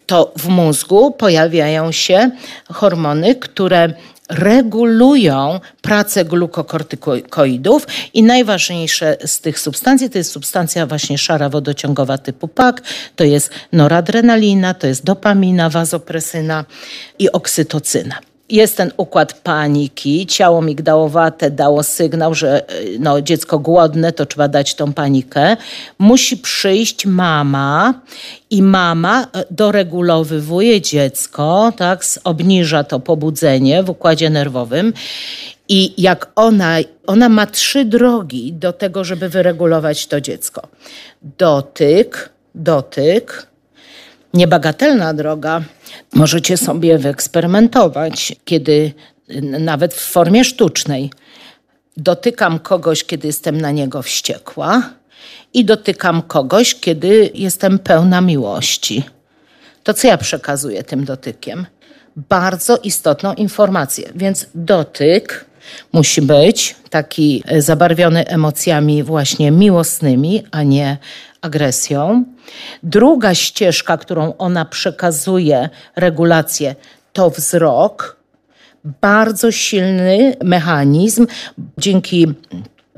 to 0.06 0.32
w 0.36 0.48
mózgu 0.48 1.10
pojawiają 1.10 1.92
się 1.92 2.30
hormony, 2.72 3.34
które 3.34 3.92
regulują 4.30 5.60
pracę 5.82 6.24
glukokortykoidów 6.24 7.86
i 8.14 8.22
najważniejsze 8.22 9.16
z 9.26 9.40
tych 9.40 9.58
substancji 9.58 10.10
to 10.10 10.18
jest 10.18 10.30
substancja 10.30 10.86
właśnie 10.86 11.18
szara 11.18 11.48
wodociągowa 11.48 12.18
typu 12.18 12.48
PAK, 12.48 12.82
to 13.16 13.24
jest 13.24 13.50
noradrenalina, 13.72 14.74
to 14.74 14.86
jest 14.86 15.04
dopamina, 15.04 15.70
wazopresyna 15.70 16.64
i 17.18 17.32
oksytocyna 17.32 18.18
jest 18.48 18.76
ten 18.76 18.92
układ 18.96 19.32
paniki, 19.32 20.26
ciało 20.26 20.62
migdałowate 20.62 21.50
dało 21.50 21.82
sygnał, 21.82 22.34
że 22.34 22.68
e, 22.68 22.74
no, 22.98 23.22
dziecko 23.22 23.58
głodne, 23.58 24.12
to 24.12 24.26
trzeba 24.26 24.48
dać 24.48 24.74
tą 24.74 24.92
panikę. 24.92 25.56
Musi 25.98 26.36
przyjść 26.36 27.06
mama 27.06 27.94
i 28.50 28.62
mama 28.62 29.26
e, 29.32 29.44
doregulowywuje 29.50 30.80
dziecko, 30.80 31.72
tak, 31.76 32.04
obniża 32.24 32.84
to 32.84 33.00
pobudzenie 33.00 33.82
w 33.82 33.90
układzie 33.90 34.30
nerwowym. 34.30 34.92
I 35.68 36.02
jak 36.02 36.30
ona, 36.36 36.76
ona 37.06 37.28
ma 37.28 37.46
trzy 37.46 37.84
drogi 37.84 38.52
do 38.52 38.72
tego, 38.72 39.04
żeby 39.04 39.28
wyregulować 39.28 40.06
to 40.06 40.20
dziecko. 40.20 40.62
Dotyk, 41.38 42.30
dotyk, 42.54 43.46
niebagatelna 44.34 45.14
droga. 45.14 45.62
Możecie 46.14 46.56
sobie 46.56 46.98
wyeksperymentować, 46.98 48.36
kiedy 48.44 48.92
nawet 49.42 49.94
w 49.94 50.00
formie 50.00 50.44
sztucznej 50.44 51.10
dotykam 51.96 52.58
kogoś, 52.58 53.04
kiedy 53.04 53.26
jestem 53.26 53.60
na 53.60 53.70
niego 53.70 54.02
wściekła 54.02 54.90
i 55.54 55.64
dotykam 55.64 56.22
kogoś, 56.22 56.74
kiedy 56.74 57.30
jestem 57.34 57.78
pełna 57.78 58.20
miłości. 58.20 59.04
To 59.82 59.94
co 59.94 60.08
ja 60.08 60.18
przekazuję 60.18 60.82
tym 60.82 61.04
dotykiem? 61.04 61.66
Bardzo 62.16 62.76
istotną 62.76 63.34
informację. 63.34 64.08
Więc 64.14 64.46
dotyk 64.54 65.44
musi 65.92 66.22
być 66.22 66.76
taki 66.90 67.44
zabarwiony 67.58 68.26
emocjami 68.26 69.02
właśnie 69.02 69.50
miłosnymi, 69.50 70.42
a 70.50 70.62
nie 70.62 70.98
agresją. 71.44 72.24
Druga 72.82 73.34
ścieżka, 73.34 73.96
którą 73.96 74.36
ona 74.38 74.64
przekazuje 74.64 75.68
regulację, 75.96 76.74
to 77.12 77.30
wzrok. 77.30 78.16
Bardzo 79.00 79.52
silny 79.52 80.36
mechanizm. 80.42 81.26
Dzięki 81.78 82.26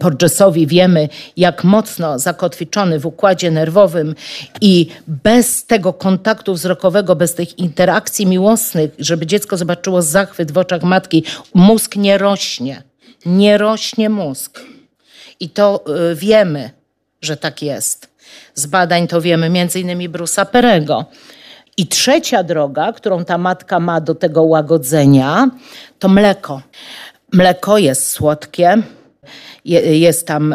Porgesowi 0.01 0.67
wiemy, 0.67 1.09
jak 1.37 1.65
mocno 1.65 2.19
zakotwiczony 2.19 2.99
w 2.99 3.07
układzie 3.07 3.51
nerwowym 3.51 4.15
i 4.61 4.87
bez 5.07 5.67
tego 5.67 5.93
kontaktu 5.93 6.55
wzrokowego, 6.55 7.17
bez 7.17 7.35
tych 7.35 7.59
interakcji 7.59 8.27
miłosnych, 8.27 8.91
żeby 8.99 9.27
dziecko 9.27 9.57
zobaczyło 9.57 10.03
zachwyt 10.03 10.53
w 10.53 10.59
oczach 10.59 10.83
matki, 10.83 11.25
mózg 11.55 11.97
nie 11.97 12.19
rośnie. 12.19 12.83
Nie 13.27 13.59
rośnie 13.59 14.09
mózg. 14.09 14.61
I 15.41 15.49
to 15.49 15.85
y, 16.11 16.15
wiemy, 16.15 16.71
że 17.23 17.37
tak 17.37 17.63
jest. 17.63 18.16
Z 18.55 18.67
badań 18.67 19.09
to 19.09 19.21
wiemy, 19.21 19.69
innymi 19.75 20.09
Brusa 20.09 20.45
Perego. 20.45 21.05
I 21.77 21.87
trzecia 21.87 22.43
droga, 22.43 22.93
którą 22.93 23.25
ta 23.25 23.39
matka 23.39 23.81
ma 23.81 24.01
do 24.01 24.15
tego 24.15 24.43
łagodzenia, 24.43 25.51
to 25.99 26.09
mleko. 26.09 26.63
Mleko 27.33 27.79
jest 27.79 28.11
słodkie, 28.11 28.83
jest 29.65 30.27
tam 30.27 30.55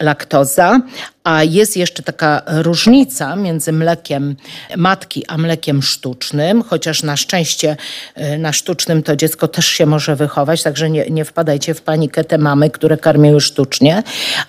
laktoza, 0.00 0.80
a 1.26 1.44
jest 1.44 1.76
jeszcze 1.76 2.02
taka 2.02 2.42
różnica 2.46 3.36
między 3.36 3.72
mlekiem 3.72 4.36
matki 4.76 5.26
a 5.28 5.38
mlekiem 5.38 5.82
sztucznym, 5.82 6.62
chociaż 6.62 7.02
na 7.02 7.16
szczęście 7.16 7.76
y, 8.18 8.38
na 8.38 8.52
sztucznym 8.52 9.02
to 9.02 9.16
dziecko 9.16 9.48
też 9.48 9.66
się 9.66 9.86
może 9.86 10.16
wychować, 10.16 10.62
także 10.62 10.90
nie, 10.90 11.10
nie 11.10 11.24
wpadajcie 11.24 11.74
w 11.74 11.82
panikę 11.82 12.24
te 12.24 12.38
mamy, 12.38 12.70
które 12.70 12.96
karmią 12.96 13.40
sztucznie, 13.40 14.02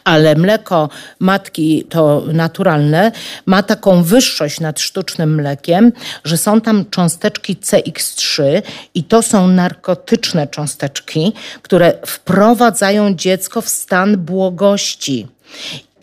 ale 0.04 0.36
mleko 0.36 0.90
matki 1.20 1.84
to 1.90 2.24
naturalne 2.34 3.12
ma 3.46 3.64
taką 3.64 4.04
wyższość 4.04 4.60
nad 4.60 4.80
sztucznym 4.80 5.36
mlekiem, 5.36 5.92
że 6.24 6.38
są 6.38 6.62
tam 6.62 6.86
cząsteczki 6.90 7.56
CX3 7.56 8.62
i 8.94 9.04
to 9.04 9.22
są 9.22 9.48
narkotyczne 9.48 10.48
cząsteczki, 10.48 11.34
które 11.62 11.94
wprowadzają 12.06 13.16
dziecko 13.16 13.62
w 13.62 13.70
stan 13.70 14.18
błogości 14.18 15.28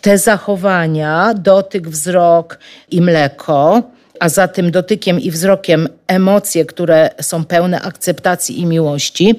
te 0.05 0.19
zachowania, 0.19 1.35
dotyk, 1.35 1.89
wzrok 1.89 2.59
i 2.91 3.01
mleko, 3.01 3.83
a 4.21 4.29
za 4.29 4.49
tym 4.49 4.71
dotykiem 4.71 5.21
i 5.21 5.31
wzrokiem 5.31 5.89
emocje, 6.07 6.65
które 6.65 7.11
są 7.21 7.45
pełne 7.45 7.81
akceptacji 7.83 8.61
i 8.61 8.67
miłości, 8.67 9.35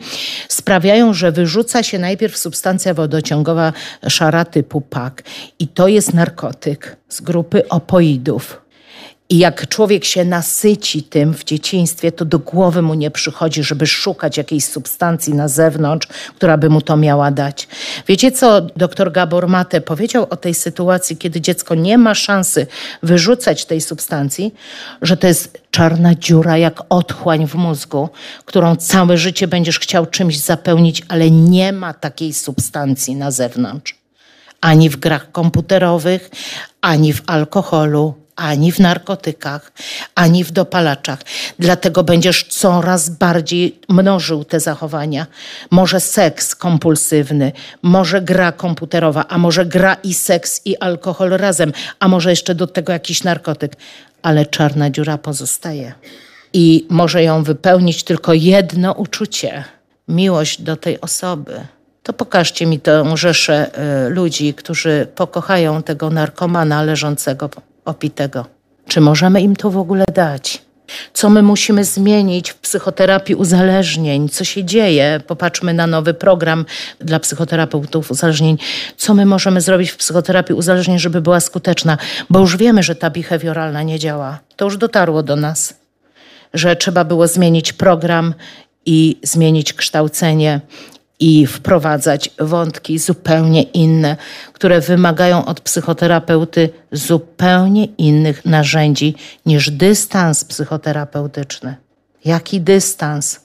sprawiają, 0.49 1.13
że 1.13 1.32
wyrzuca 1.32 1.84
się 1.84 1.99
najpierw 1.99 2.38
substancja 2.38 2.93
wodociągowa 2.93 3.74
szara 4.07 4.45
typu 4.45 4.82
PAK. 4.82 5.24
I 5.59 5.68
to 5.68 5.88
jest 5.88 6.13
narkotyk 6.13 6.97
z 7.09 7.22
grupy 7.22 7.70
opoidów. 7.70 8.64
I 9.30 9.38
jak 9.38 9.67
człowiek 9.67 10.05
się 10.05 10.26
nasyci 10.26 11.03
tym 11.03 11.34
w 11.34 11.43
dzieciństwie, 11.43 12.11
to 12.11 12.26
do 12.26 12.39
głowy 12.39 12.82
mu 12.82 12.93
nie 12.93 13.11
przychodzi, 13.11 13.63
żeby 13.63 13.88
szukać 13.88 14.38
jakiejś 14.38 14.65
substancji 14.65 15.34
na 15.34 15.47
zewnątrz, 15.47 16.07
która 16.36 16.57
by 16.57 16.69
mu 16.69 16.82
to 16.82 16.97
miała 16.97 17.32
dać. 17.32 17.67
Wiecie, 18.07 18.32
co 18.32 18.61
doktor 18.61 19.11
Gabor 19.11 19.47
Mate 19.47 19.82
powiedział 19.82 20.28
o 20.30 20.36
tej 20.36 20.53
sytuacji, 20.53 21.17
kiedy 21.17 21.41
dziecko 21.41 21.76
nie 21.76 21.97
ma 21.97 22.15
szansy 22.15 22.67
wyrzucać 23.03 23.65
tej 23.65 23.82
substancji, 23.82 24.53
że 25.01 25.17
to 25.17 25.28
jest 25.28 25.61
czarna 25.71 26.15
dziura, 26.15 26.57
jak 26.57 26.82
otchłań 26.89 27.47
w 27.47 27.55
mózgu, 27.55 28.09
którą 28.45 28.76
całe 28.76 29.17
życie 29.17 29.47
będziesz 29.47 29.80
chciał 29.80 30.05
czymś 30.05 30.39
zapełnić, 30.39 31.03
ale 31.07 31.32
nie 31.32 31.73
ma 31.73 31.93
takiej 31.93 32.34
substancji 32.34 33.15
na 33.15 33.32
zewnątrz. 33.32 33.95
Ani 34.61 34.89
w 34.89 34.97
grach 34.97 35.32
komputerowych, 35.32 36.30
ani 36.82 37.13
w 37.13 37.21
alkoholu, 37.28 38.24
ani 38.36 38.72
w 38.72 38.80
narkotykach, 38.80 39.72
ani 40.16 40.44
w 40.44 40.52
dopalaczach. 40.52 41.20
Dlatego 41.60 42.04
będziesz 42.04 42.44
coraz 42.44 43.10
bardziej 43.10 43.80
mnożył 43.90 44.44
te 44.44 44.60
zachowania. 44.60 45.28
Może 45.72 46.00
seks 46.00 46.56
kompulsywny, 46.56 47.52
może 47.82 48.22
gra 48.22 48.52
komputerowa, 48.52 49.26
a 49.28 49.38
może 49.38 49.66
gra 49.66 49.94
i 49.94 50.14
seks 50.14 50.62
i 50.66 50.78
alkohol 50.78 51.30
razem, 51.30 51.74
a 52.00 52.08
może 52.08 52.30
jeszcze 52.30 52.56
do 52.56 52.68
tego 52.68 52.94
jakiś 52.94 53.24
narkotyk. 53.24 53.76
Ale 54.22 54.46
czarna 54.46 54.90
dziura 54.90 55.18
pozostaje. 55.18 55.94
I 56.54 56.88
może 56.90 57.24
ją 57.24 57.44
wypełnić 57.44 58.04
tylko 58.04 58.34
jedno 58.34 58.94
uczucie 58.94 59.64
miłość 60.08 60.62
do 60.62 60.76
tej 60.76 61.02
osoby 61.02 61.62
to 62.06 62.14
pokażcie 62.14 62.66
mi 62.66 62.80
tę 62.80 63.18
rzeszę 63.18 63.72
y, 64.08 64.10
ludzi, 64.10 64.54
którzy 64.54 65.08
pokochają 65.16 65.84
tego 65.84 66.10
narkomana 66.10 66.84
leżącego 66.84 67.50
opitego. 67.86 68.46
Czy 68.88 69.02
możemy 69.02 69.42
im 69.42 69.56
to 69.56 69.72
w 69.72 69.78
ogóle 69.78 70.06
dać? 70.14 70.62
Co 71.14 71.30
my 71.30 71.42
musimy 71.42 71.84
zmienić 71.84 72.52
w 72.52 72.56
psychoterapii 72.56 73.36
uzależnień? 73.36 74.30
Co 74.30 74.44
się 74.44 74.64
dzieje? 74.64 75.22
Popatrzmy 75.28 75.74
na 75.74 75.88
nowy 75.88 76.14
program 76.14 76.66
dla 77.00 77.20
psychoterapeutów 77.20 78.12
uzależnień. 78.12 78.58
Co 78.98 79.14
my 79.14 79.26
możemy 79.26 79.62
zrobić 79.62 79.92
w 79.92 79.98
psychoterapii 79.98 80.56
uzależnień, 80.56 81.00
żeby 81.00 81.22
była 81.22 81.40
skuteczna? 81.40 81.98
Bo 82.30 82.40
już 82.40 82.58
wiemy, 82.58 82.84
że 82.84 82.96
ta 82.96 83.10
behawioralna 83.10 83.84
nie 83.84 84.00
działa. 84.00 84.40
To 84.56 84.66
już 84.66 84.78
dotarło 84.78 85.24
do 85.24 85.36
nas, 85.36 85.74
że 86.54 86.76
trzeba 86.76 87.04
było 87.04 87.28
zmienić 87.28 87.74
program 87.74 88.34
i 88.86 89.20
zmienić 89.24 89.74
kształcenie 89.74 90.62
i 91.20 91.47
wprowadzać 91.47 92.30
wątki 92.39 92.99
zupełnie 92.99 93.63
inne, 93.63 94.18
które 94.53 94.82
wymagają 94.82 95.45
od 95.45 95.61
psychoterapeuty 95.61 96.70
zupełnie 96.91 97.86
innych 97.86 98.45
narzędzi 98.45 99.16
niż 99.45 99.72
dystans 99.72 100.45
psychoterapeutyczny. 100.45 101.76
Jaki 102.26 102.61
dystans? 102.61 103.39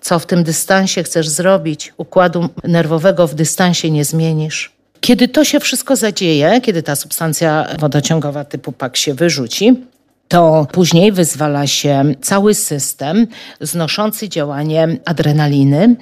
Co 0.00 0.18
w 0.18 0.26
tym 0.26 0.44
dystansie 0.44 1.02
chcesz 1.02 1.28
zrobić? 1.28 1.92
Układu 1.96 2.48
nerwowego 2.64 3.26
w 3.26 3.34
dystansie 3.34 3.90
nie 3.90 4.04
zmienisz. 4.04 4.72
Kiedy 5.00 5.28
to 5.28 5.44
się 5.44 5.60
wszystko 5.60 5.96
zadzieje, 5.96 6.60
kiedy 6.60 6.82
ta 6.82 6.96
substancja 6.96 7.66
wodociągowa 7.78 8.44
typu 8.44 8.72
PAK 8.72 8.96
się 8.96 9.14
wyrzuci, 9.14 9.86
to 10.28 10.66
później 10.72 11.12
wyzwala 11.12 11.66
się 11.66 12.14
cały 12.22 12.54
system 12.54 13.26
znoszący 13.60 14.28
działanie 14.28 14.88
adrenaliny 15.04 15.96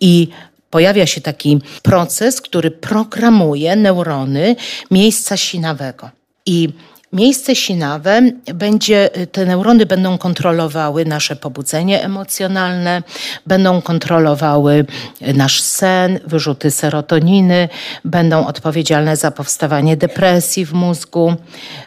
i 0.00 0.28
pojawia 0.72 1.06
się 1.06 1.20
taki 1.20 1.60
proces, 1.82 2.40
który 2.40 2.70
programuje 2.70 3.76
neurony 3.76 4.56
miejsca 4.90 5.36
sinawego. 5.36 6.10
I 6.46 6.68
Miejsce 7.12 7.56
sinawe 7.56 8.20
będzie, 8.54 9.10
te 9.32 9.46
neurony 9.46 9.86
będą 9.86 10.18
kontrolowały 10.18 11.04
nasze 11.04 11.36
pobudzenie 11.36 12.04
emocjonalne, 12.04 13.02
będą 13.46 13.82
kontrolowały 13.82 14.86
nasz 15.20 15.60
sen, 15.60 16.20
wyrzuty 16.26 16.70
serotoniny, 16.70 17.68
będą 18.04 18.46
odpowiedzialne 18.46 19.16
za 19.16 19.30
powstawanie 19.30 19.96
depresji 19.96 20.66
w 20.66 20.72
mózgu. 20.72 21.34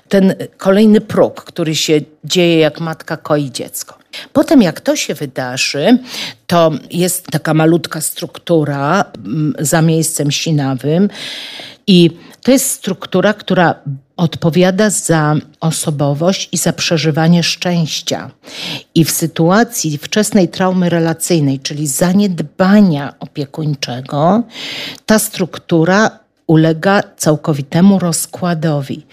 Ten 0.10 0.36
kolejny 0.58 1.02
próg, 1.02 1.44
który 1.44 1.76
się 1.76 2.02
dzieje 2.24 2.60
jak 2.60 2.80
matka 2.80 3.18
koi 3.18 3.52
dziecko. 3.52 4.05
Potem, 4.34 4.62
jak 4.62 4.82
to 4.82 4.96
się 4.96 5.14
wydarzy, 5.14 5.98
to 6.48 6.72
jest 6.92 7.28
taka 7.28 7.54
malutka 7.54 8.02
struktura 8.02 9.06
mm, 9.26 9.54
za 9.60 9.82
miejscem 9.82 10.32
sinawym 10.32 11.10
i 11.88 12.12
to 12.42 12.52
jest 12.52 12.72
struktura, 12.72 13.34
która 13.34 13.76
odpowiada 14.18 14.90
za 14.90 15.36
osobowość 15.60 16.50
i 16.52 16.58
za 16.58 16.74
przeżywanie 16.74 17.44
szczęścia. 17.44 18.32
I 18.96 19.06
w 19.06 19.12
sytuacji 19.12 19.98
wczesnej 19.98 20.48
traumy 20.48 20.90
relacyjnej, 20.90 21.60
czyli 21.60 21.88
zaniedbania 21.88 23.14
opiekuńczego, 23.20 24.44
ta 25.06 25.20
struktura 25.20 26.20
ulega 26.48 27.04
całkowitemu 27.18 28.00
rozkładowi. 28.00 29.06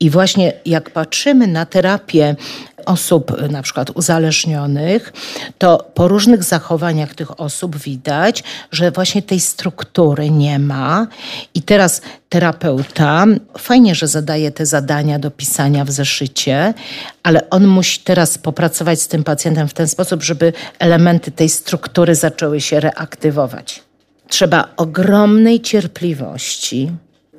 I 0.00 0.10
właśnie 0.10 0.52
jak 0.66 0.90
patrzymy 0.90 1.46
na 1.46 1.66
terapię 1.66 2.36
osób 2.84 3.50
na 3.50 3.62
przykład 3.62 3.90
uzależnionych, 3.90 5.12
to 5.58 5.90
po 5.94 6.08
różnych 6.08 6.44
zachowaniach 6.44 7.14
tych 7.14 7.40
osób 7.40 7.76
widać, 7.76 8.44
że 8.72 8.90
właśnie 8.90 9.22
tej 9.22 9.40
struktury 9.40 10.30
nie 10.30 10.58
ma. 10.58 11.06
I 11.54 11.62
teraz 11.62 12.02
terapeuta, 12.28 13.24
fajnie, 13.58 13.94
że 13.94 14.06
zadaje 14.08 14.50
te 14.50 14.66
zadania 14.66 15.18
do 15.18 15.30
pisania 15.30 15.84
w 15.84 15.90
zeszycie, 15.90 16.74
ale 17.22 17.50
on 17.50 17.66
musi 17.66 18.00
teraz 18.00 18.38
popracować 18.38 19.02
z 19.02 19.08
tym 19.08 19.24
pacjentem 19.24 19.68
w 19.68 19.74
ten 19.74 19.88
sposób, 19.88 20.22
żeby 20.22 20.52
elementy 20.78 21.30
tej 21.30 21.48
struktury 21.48 22.14
zaczęły 22.14 22.60
się 22.60 22.80
reaktywować. 22.80 23.82
Trzeba 24.28 24.68
ogromnej 24.76 25.60
cierpliwości, 25.60 26.90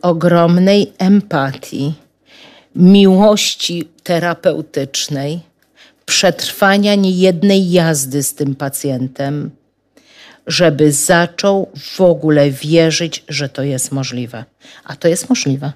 ogromnej 0.02 0.94
empatii, 0.98 1.94
miłości 2.76 3.88
terapeutycznej, 4.04 5.40
przetrwania 6.06 6.96
niejednej 6.96 7.72
jazdy 7.72 8.24
z 8.24 8.34
tym 8.34 8.56
pacjentem, 8.56 9.52
żeby 10.48 10.92
zaczął 10.92 11.72
w 11.78 12.02
ogóle 12.02 12.52
wierzyć, 12.52 13.24
że 13.28 13.50
to 13.50 13.64
jest 13.64 13.92
możliwe. 13.92 14.46
A 14.84 14.96
to 14.96 15.08
jest 15.08 15.30
możliwe. 15.30 15.72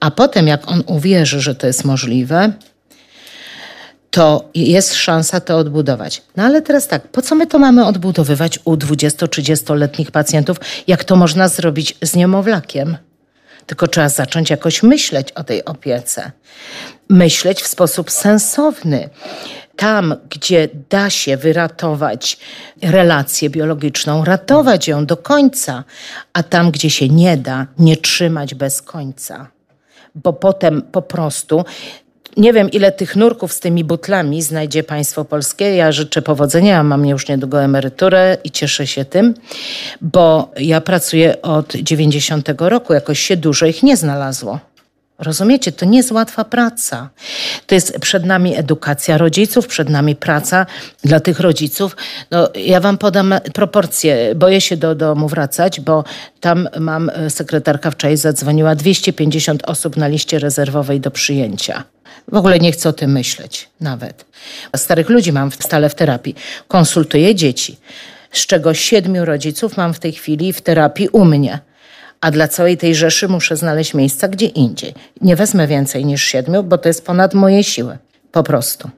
A 0.00 0.10
potem, 0.10 0.46
jak 0.46 0.68
on 0.68 0.82
uwierzy, 0.86 1.40
że 1.40 1.54
to 1.54 1.66
jest 1.66 1.84
możliwe, 1.84 2.52
to 4.10 4.50
jest 4.54 4.94
szansa 4.94 5.40
to 5.40 5.58
odbudować. 5.58 6.22
No 6.36 6.44
ale 6.44 6.62
teraz 6.62 6.88
tak, 6.88 7.08
po 7.08 7.22
co 7.22 7.34
my 7.34 7.46
to 7.46 7.58
mamy 7.58 7.86
odbudowywać 7.86 8.58
u 8.64 8.74
20-30-letnich 8.74 10.10
pacjentów, 10.10 10.56
jak 10.86 11.04
to 11.04 11.16
można 11.16 11.48
zrobić 11.48 11.96
z 12.02 12.16
niemowlakiem? 12.16 12.96
Tylko 13.66 13.88
trzeba 13.88 14.08
zacząć 14.08 14.50
jakoś 14.50 14.82
myśleć 14.82 15.32
o 15.32 15.44
tej 15.44 15.64
opiece. 15.64 16.32
Myśleć 17.08 17.62
w 17.62 17.66
sposób 17.66 18.10
sensowny. 18.10 19.08
Tam, 19.76 20.14
gdzie 20.30 20.68
da 20.90 21.10
się 21.10 21.36
wyratować 21.36 22.38
relację 22.82 23.50
biologiczną, 23.50 24.24
ratować 24.24 24.88
ją 24.88 25.06
do 25.06 25.16
końca, 25.16 25.84
a 26.32 26.42
tam, 26.42 26.70
gdzie 26.70 26.90
się 26.90 27.08
nie 27.08 27.36
da, 27.36 27.66
nie 27.78 27.96
trzymać 27.96 28.54
bez 28.54 28.82
końca 28.82 29.46
bo 30.14 30.32
potem 30.32 30.82
po 30.82 31.02
prostu 31.02 31.64
nie 32.36 32.52
wiem, 32.52 32.70
ile 32.70 32.92
tych 32.92 33.16
nurków 33.16 33.52
z 33.52 33.60
tymi 33.60 33.84
butlami 33.84 34.42
znajdzie 34.42 34.82
państwo 34.82 35.24
polskie. 35.24 35.76
Ja 35.76 35.92
życzę 35.92 36.22
powodzenia, 36.22 36.82
mam 36.82 37.06
już 37.06 37.28
niedługo 37.28 37.62
emeryturę 37.62 38.36
i 38.44 38.50
cieszę 38.50 38.86
się 38.86 39.04
tym, 39.04 39.34
bo 40.00 40.50
ja 40.56 40.80
pracuję 40.80 41.42
od 41.42 41.74
90 41.74 42.48
roku, 42.58 42.92
jakoś 42.92 43.20
się 43.20 43.36
dużo 43.36 43.66
ich 43.66 43.82
nie 43.82 43.96
znalazło. 43.96 44.58
Rozumiecie, 45.18 45.72
to 45.72 45.86
nie 45.86 45.98
jest 45.98 46.12
łatwa 46.12 46.44
praca. 46.44 47.10
To 47.66 47.74
jest 47.74 47.98
przed 48.00 48.24
nami 48.24 48.56
edukacja 48.56 49.18
rodziców, 49.18 49.66
przed 49.66 49.88
nami 49.88 50.16
praca 50.16 50.66
dla 51.04 51.20
tych 51.20 51.40
rodziców. 51.40 51.96
No, 52.30 52.48
ja 52.54 52.80
wam 52.80 52.98
podam 52.98 53.34
proporcje. 53.54 54.34
Boję 54.34 54.60
się 54.60 54.76
do 54.76 54.94
domu 54.94 55.28
wracać, 55.28 55.80
bo 55.80 56.04
tam 56.40 56.68
mam, 56.80 57.10
sekretarka 57.28 57.90
wczoraj 57.90 58.16
zadzwoniła, 58.16 58.74
250 58.74 59.64
osób 59.64 59.96
na 59.96 60.08
liście 60.08 60.38
rezerwowej 60.38 61.00
do 61.00 61.10
przyjęcia. 61.10 61.84
W 62.28 62.36
ogóle 62.36 62.58
nie 62.58 62.72
chcę 62.72 62.88
o 62.88 62.92
tym 62.92 63.12
myśleć 63.12 63.68
nawet. 63.80 64.24
Starych 64.76 65.08
ludzi 65.08 65.32
mam 65.32 65.52
stale 65.52 65.88
w 65.88 65.94
terapii. 65.94 66.34
Konsultuję 66.68 67.34
dzieci, 67.34 67.76
z 68.32 68.46
czego 68.46 68.74
siedmiu 68.74 69.24
rodziców 69.24 69.76
mam 69.76 69.94
w 69.94 69.98
tej 69.98 70.12
chwili 70.12 70.52
w 70.52 70.60
terapii 70.60 71.08
u 71.08 71.24
mnie. 71.24 71.58
A 72.20 72.30
dla 72.30 72.48
całej 72.48 72.76
tej 72.76 72.94
rzeszy 72.94 73.28
muszę 73.28 73.56
znaleźć 73.56 73.94
miejsca 73.94 74.28
gdzie 74.28 74.46
indziej. 74.46 74.94
Nie 75.20 75.36
wezmę 75.36 75.66
więcej 75.66 76.04
niż 76.04 76.24
siedmiu, 76.24 76.62
bo 76.62 76.78
to 76.78 76.88
jest 76.88 77.06
ponad 77.06 77.34
moje 77.34 77.64
siły. 77.64 77.98
Po 78.32 78.42
prostu. 78.42 78.90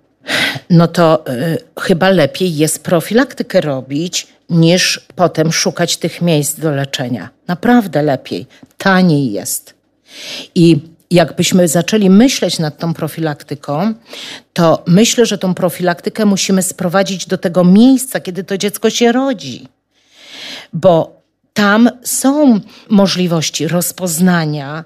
No 0.71 0.89
to 0.89 1.25
y, 1.29 1.59
chyba 1.81 2.11
lepiej 2.11 2.57
jest 2.57 2.85
profilaktykę 2.85 3.61
robić, 3.61 4.27
niż 4.51 5.07
potem 5.15 5.53
szukać 5.53 5.97
tych 5.97 6.23
miejsc 6.23 6.61
do 6.61 6.71
leczenia. 6.71 7.29
Naprawdę 7.49 8.03
lepiej. 8.03 8.47
Taniej 8.79 9.33
jest. 9.33 9.75
I 10.55 10.94
jakbyśmy 11.11 11.69
zaczęli 11.69 12.11
myśleć 12.11 12.59
nad 12.59 12.79
tą 12.79 12.95
profilaktyką, 12.95 13.95
to 14.53 14.83
myślę, 14.87 15.27
że 15.27 15.39
tą 15.39 15.55
profilaktykę 15.55 16.25
musimy 16.25 16.63
sprowadzić 16.63 17.27
do 17.27 17.39
tego 17.39 17.65
miejsca, 17.65 18.21
kiedy 18.21 18.45
to 18.45 18.59
dziecko 18.59 18.91
się 18.91 19.13
rodzi. 19.13 19.69
Bo 20.73 21.23
tam 21.55 21.91
są 22.03 22.61
możliwości 22.89 23.69
rozpoznania 23.69 24.85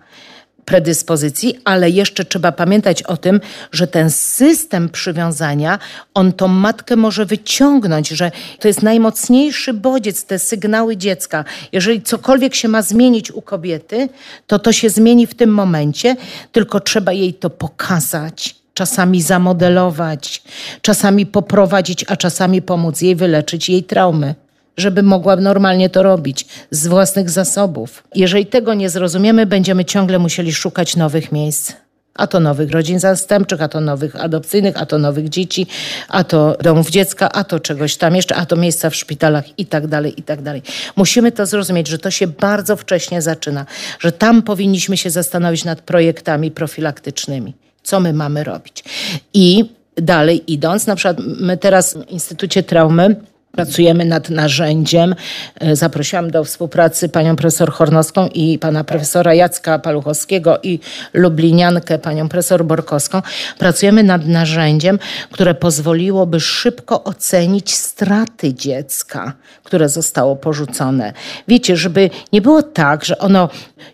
predyspozycji, 0.69 1.59
ale 1.65 1.91
jeszcze 1.91 2.25
trzeba 2.25 2.53
pamiętać 2.53 3.03
o 3.03 3.17
tym, 3.17 3.41
że 3.73 3.87
ten 3.87 4.11
system 4.11 4.89
przywiązania, 4.89 5.79
on 6.15 6.33
tą 6.33 6.49
matkę 6.49 6.97
może 6.97 7.27
wyciągnąć, 7.27 8.09
że 8.09 8.31
to 8.61 8.69
jest 8.69 8.83
najmocniejszy 8.83 9.75
bodziec, 9.75 10.25
te 10.25 10.39
sygnały 10.39 10.97
dziecka. 10.97 11.45
Jeżeli 11.73 12.03
cokolwiek 12.03 12.55
się 12.55 12.69
ma 12.69 12.83
zmienić 12.83 13.31
u 13.31 13.43
kobiety, 13.43 14.09
to 14.47 14.59
to 14.59 14.73
się 14.73 14.91
zmieni 14.91 15.27
w 15.27 15.35
tym 15.35 15.51
momencie, 15.51 16.17
tylko 16.53 16.81
trzeba 16.81 17.13
jej 17.13 17.35
to 17.35 17.51
pokazać 17.51 18.57
czasami 18.75 19.23
zamodelować, 19.23 20.43
czasami 20.83 21.27
poprowadzić, 21.27 22.05
a 22.09 22.17
czasami 22.17 22.63
pomóc 22.63 23.01
jej 23.01 23.17
wyleczyć 23.17 23.69
jej 23.69 23.85
traumy 23.85 24.35
żeby 24.79 25.03
mogła 25.03 25.37
normalnie 25.37 25.91
to 25.91 26.03
robić 26.03 26.47
z 26.71 26.87
własnych 26.87 27.31
zasobów. 27.31 28.05
Jeżeli 28.15 28.47
tego 28.47 28.75
nie 28.75 28.91
zrozumiemy, 28.91 29.47
będziemy 29.47 29.85
ciągle 29.85 30.19
musieli 30.19 30.53
szukać 30.53 30.97
nowych 30.97 31.33
miejsc. 31.33 31.73
A 32.15 32.27
to 32.27 32.41
nowych 32.41 32.71
rodzin 32.71 33.01
zastępczych, 33.01 33.63
a 33.63 33.69
to 33.69 33.81
nowych 33.81 34.17
adopcyjnych, 34.17 34.83
a 34.83 34.87
to 34.87 34.99
nowych 34.99 35.29
dzieci, 35.29 35.67
a 36.09 36.25
to 36.25 36.57
domów 36.63 36.91
dziecka, 36.91 37.33
a 37.33 37.45
to 37.45 37.61
czegoś 37.61 37.97
tam 37.97 38.17
jeszcze, 38.17 38.35
a 38.37 38.47
to 38.47 38.57
miejsca 38.57 38.91
w 38.91 38.95
szpitalach 38.95 39.59
i 39.59 39.67
tak 39.67 39.87
dalej, 39.87 40.21
i 40.21 40.23
tak 40.23 40.43
dalej. 40.43 40.63
Musimy 40.97 41.33
to 41.33 41.47
zrozumieć, 41.47 41.89
że 41.89 41.99
to 41.99 42.11
się 42.11 42.27
bardzo 42.27 42.77
wcześnie 42.77 43.23
zaczyna, 43.23 43.67
że 44.01 44.13
tam 44.13 44.43
powinniśmy 44.43 44.97
się 44.97 45.11
zastanowić 45.11 45.65
nad 45.65 45.81
projektami 45.81 46.51
profilaktycznymi. 46.51 47.55
Co 47.83 48.01
my 48.01 48.13
mamy 48.13 48.45
robić? 48.45 48.85
I 49.35 49.65
dalej 49.97 50.53
idąc, 50.53 50.87
na 50.87 50.97
przykład 50.97 51.17
my 51.41 51.57
teraz 51.57 51.95
w 51.95 52.11
Instytucie 52.11 52.63
Traumy 52.63 53.17
Pracujemy 53.53 54.05
nad 54.05 54.31
narzędziem. 54.31 55.15
E, 55.61 55.77
zaprosiłam 55.77 56.31
do 56.31 56.45
współpracy 56.45 57.09
panią 57.09 57.37
profesor 57.37 57.73
Hornowską 57.73 58.29
i 58.35 58.59
pana 58.59 58.85
profesora 58.85 59.35
Jacka 59.35 59.79
Paluchowskiego 59.79 60.59
i 60.63 60.79
lubliniankę 61.13 61.99
panią 61.99 62.29
profesor 62.29 62.65
Borkowską. 62.65 63.23
Pracujemy 63.59 64.03
nad 64.03 64.27
narzędziem, 64.27 64.99
które 65.31 65.55
pozwoliłoby 65.55 66.41
szybko 66.41 67.05
ocenić 67.05 67.75
straty 67.75 68.55
dziecka, 68.55 69.33
które 69.65 69.89
zostało 69.89 70.37
porzucone. 70.37 71.13
Wiecie, 71.49 71.77
żeby 71.77 72.11
nie 72.33 72.43
było 72.43 72.63
tak, 72.63 73.05
że 73.05 73.19
ono 73.19 73.49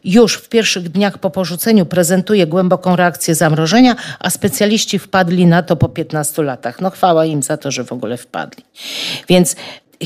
już 0.05 0.35
w 0.35 0.49
pierwszych 0.49 0.89
dniach 0.89 1.19
po 1.19 1.31
porzuceniu 1.31 1.87
prezentuje 1.87 2.47
głęboką 2.47 2.97
reakcję 2.97 3.35
zamrożenia, 3.35 3.97
a 4.19 4.31
specjaliści 4.31 4.99
wpadli 4.99 5.47
na 5.47 5.63
to 5.63 5.77
po 5.77 5.89
15 5.89 6.43
latach. 6.43 6.81
No 6.81 6.91
chwała 6.91 7.25
im 7.25 7.43
za 7.43 7.57
to, 7.57 7.71
że 7.71 7.85
w 7.85 7.93
ogóle 7.93 8.17
wpadli. 8.17 8.65
Więc 9.29 9.44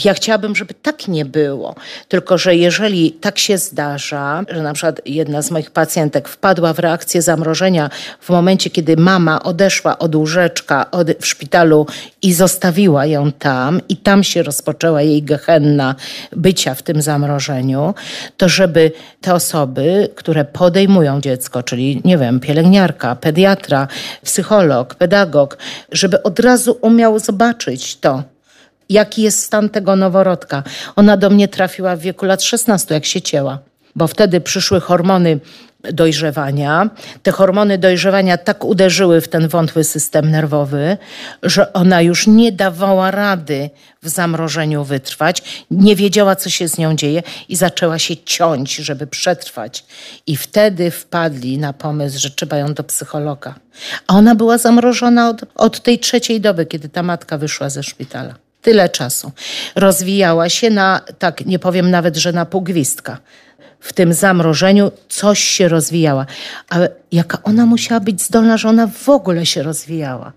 ja 0.04 0.14
chciałabym, 0.14 0.56
żeby 0.56 0.74
tak 0.74 1.08
nie 1.08 1.24
było. 1.24 1.74
Tylko, 2.08 2.38
że 2.38 2.56
jeżeli 2.56 3.12
tak 3.12 3.38
się 3.38 3.58
zdarza, 3.58 4.44
że 4.48 4.62
na 4.62 4.72
przykład 4.72 5.00
jedna 5.06 5.42
z 5.42 5.50
moich 5.50 5.70
pacjentek 5.70 6.28
wpadła 6.28 6.72
w 6.72 6.78
reakcję 6.78 7.22
zamrożenia 7.22 7.90
w 8.20 8.30
momencie, 8.30 8.70
kiedy 8.70 8.96
mama 8.96 9.42
odeszła 9.42 9.98
od 9.98 10.14
łóżeczka 10.14 10.90
od, 10.90 11.10
w 11.20 11.26
szpitalu 11.26 11.86
i 12.22 12.32
zostawiła 12.32 13.06
ją 13.06 13.32
tam, 13.32 13.80
i 13.88 13.96
tam 13.96 14.24
się 14.24 14.42
rozpoczęła 14.42 15.02
jej 15.02 15.22
gehenna 15.22 15.94
bycia 16.32 16.74
w 16.74 16.82
tym 16.82 17.02
zamrożeniu, 17.02 17.94
to 18.36 18.48
żeby 18.48 18.92
te 19.20 19.34
osoby, 19.34 20.08
które 20.14 20.44
podejmują 20.44 21.20
dziecko, 21.20 21.62
czyli 21.62 22.00
nie 22.04 22.18
wiem, 22.18 22.40
pielęgniarka, 22.40 23.16
pediatra, 23.16 23.88
psycholog, 24.24 24.94
pedagog, 24.94 25.58
żeby 25.92 26.22
od 26.22 26.40
razu 26.40 26.78
umiał 26.80 27.18
zobaczyć 27.18 27.96
to 27.96 28.22
jaki 28.88 29.22
jest 29.22 29.42
stan 29.42 29.68
tego 29.68 29.96
noworodka. 29.96 30.62
Ona 30.96 31.16
do 31.16 31.30
mnie 31.30 31.48
trafiła 31.48 31.96
w 31.96 32.00
wieku 32.00 32.26
lat 32.26 32.42
16, 32.42 32.94
jak 32.94 33.04
się 33.04 33.22
cięła, 33.22 33.58
bo 33.96 34.06
wtedy 34.06 34.40
przyszły 34.40 34.80
hormony 34.80 35.40
dojrzewania. 35.82 36.90
Te 37.22 37.32
hormony 37.32 37.78
dojrzewania 37.78 38.38
tak 38.38 38.64
uderzyły 38.64 39.20
w 39.20 39.28
ten 39.28 39.48
wątły 39.48 39.84
system 39.84 40.30
nerwowy, 40.30 40.96
że 41.42 41.72
ona 41.72 42.02
już 42.02 42.26
nie 42.26 42.52
dawała 42.52 43.10
rady 43.10 43.70
w 44.02 44.08
zamrożeniu 44.08 44.84
wytrwać, 44.84 45.64
nie 45.70 45.96
wiedziała, 45.96 46.36
co 46.36 46.50
się 46.50 46.68
z 46.68 46.78
nią 46.78 46.96
dzieje 46.96 47.22
i 47.48 47.56
zaczęła 47.56 47.98
się 47.98 48.16
ciąć, 48.16 48.76
żeby 48.76 49.06
przetrwać. 49.06 49.84
I 50.26 50.36
wtedy 50.36 50.90
wpadli 50.90 51.58
na 51.58 51.72
pomysł, 51.72 52.18
że 52.18 52.30
trzeba 52.30 52.56
ją 52.56 52.74
do 52.74 52.84
psychologa. 52.84 53.54
A 54.06 54.14
ona 54.14 54.34
była 54.34 54.58
zamrożona 54.58 55.28
od, 55.28 55.44
od 55.54 55.80
tej 55.80 55.98
trzeciej 55.98 56.40
doby, 56.40 56.66
kiedy 56.66 56.88
ta 56.88 57.02
matka 57.02 57.38
wyszła 57.38 57.70
ze 57.70 57.82
szpitala 57.82 58.47
tyle 58.68 58.88
czasu. 58.88 59.32
Rozwijała 59.74 60.48
się 60.48 60.70
na, 60.70 61.00
tak 61.18 61.46
nie 61.46 61.58
powiem 61.58 61.90
nawet, 61.90 62.16
że 62.16 62.32
na 62.32 62.46
półgwistka. 62.46 63.18
W 63.80 63.92
tym 63.92 64.12
zamrożeniu 64.12 64.90
coś 65.08 65.38
się 65.38 65.68
rozwijała. 65.68 66.26
Ale 66.68 66.90
jaka 67.12 67.38
ona 67.42 67.66
musiała 67.66 68.00
być 68.00 68.22
zdolna, 68.22 68.56
że 68.56 68.68
ona 68.68 68.86
w 68.86 69.08
ogóle 69.08 69.46
się 69.46 69.62
rozwijała. 69.62 70.32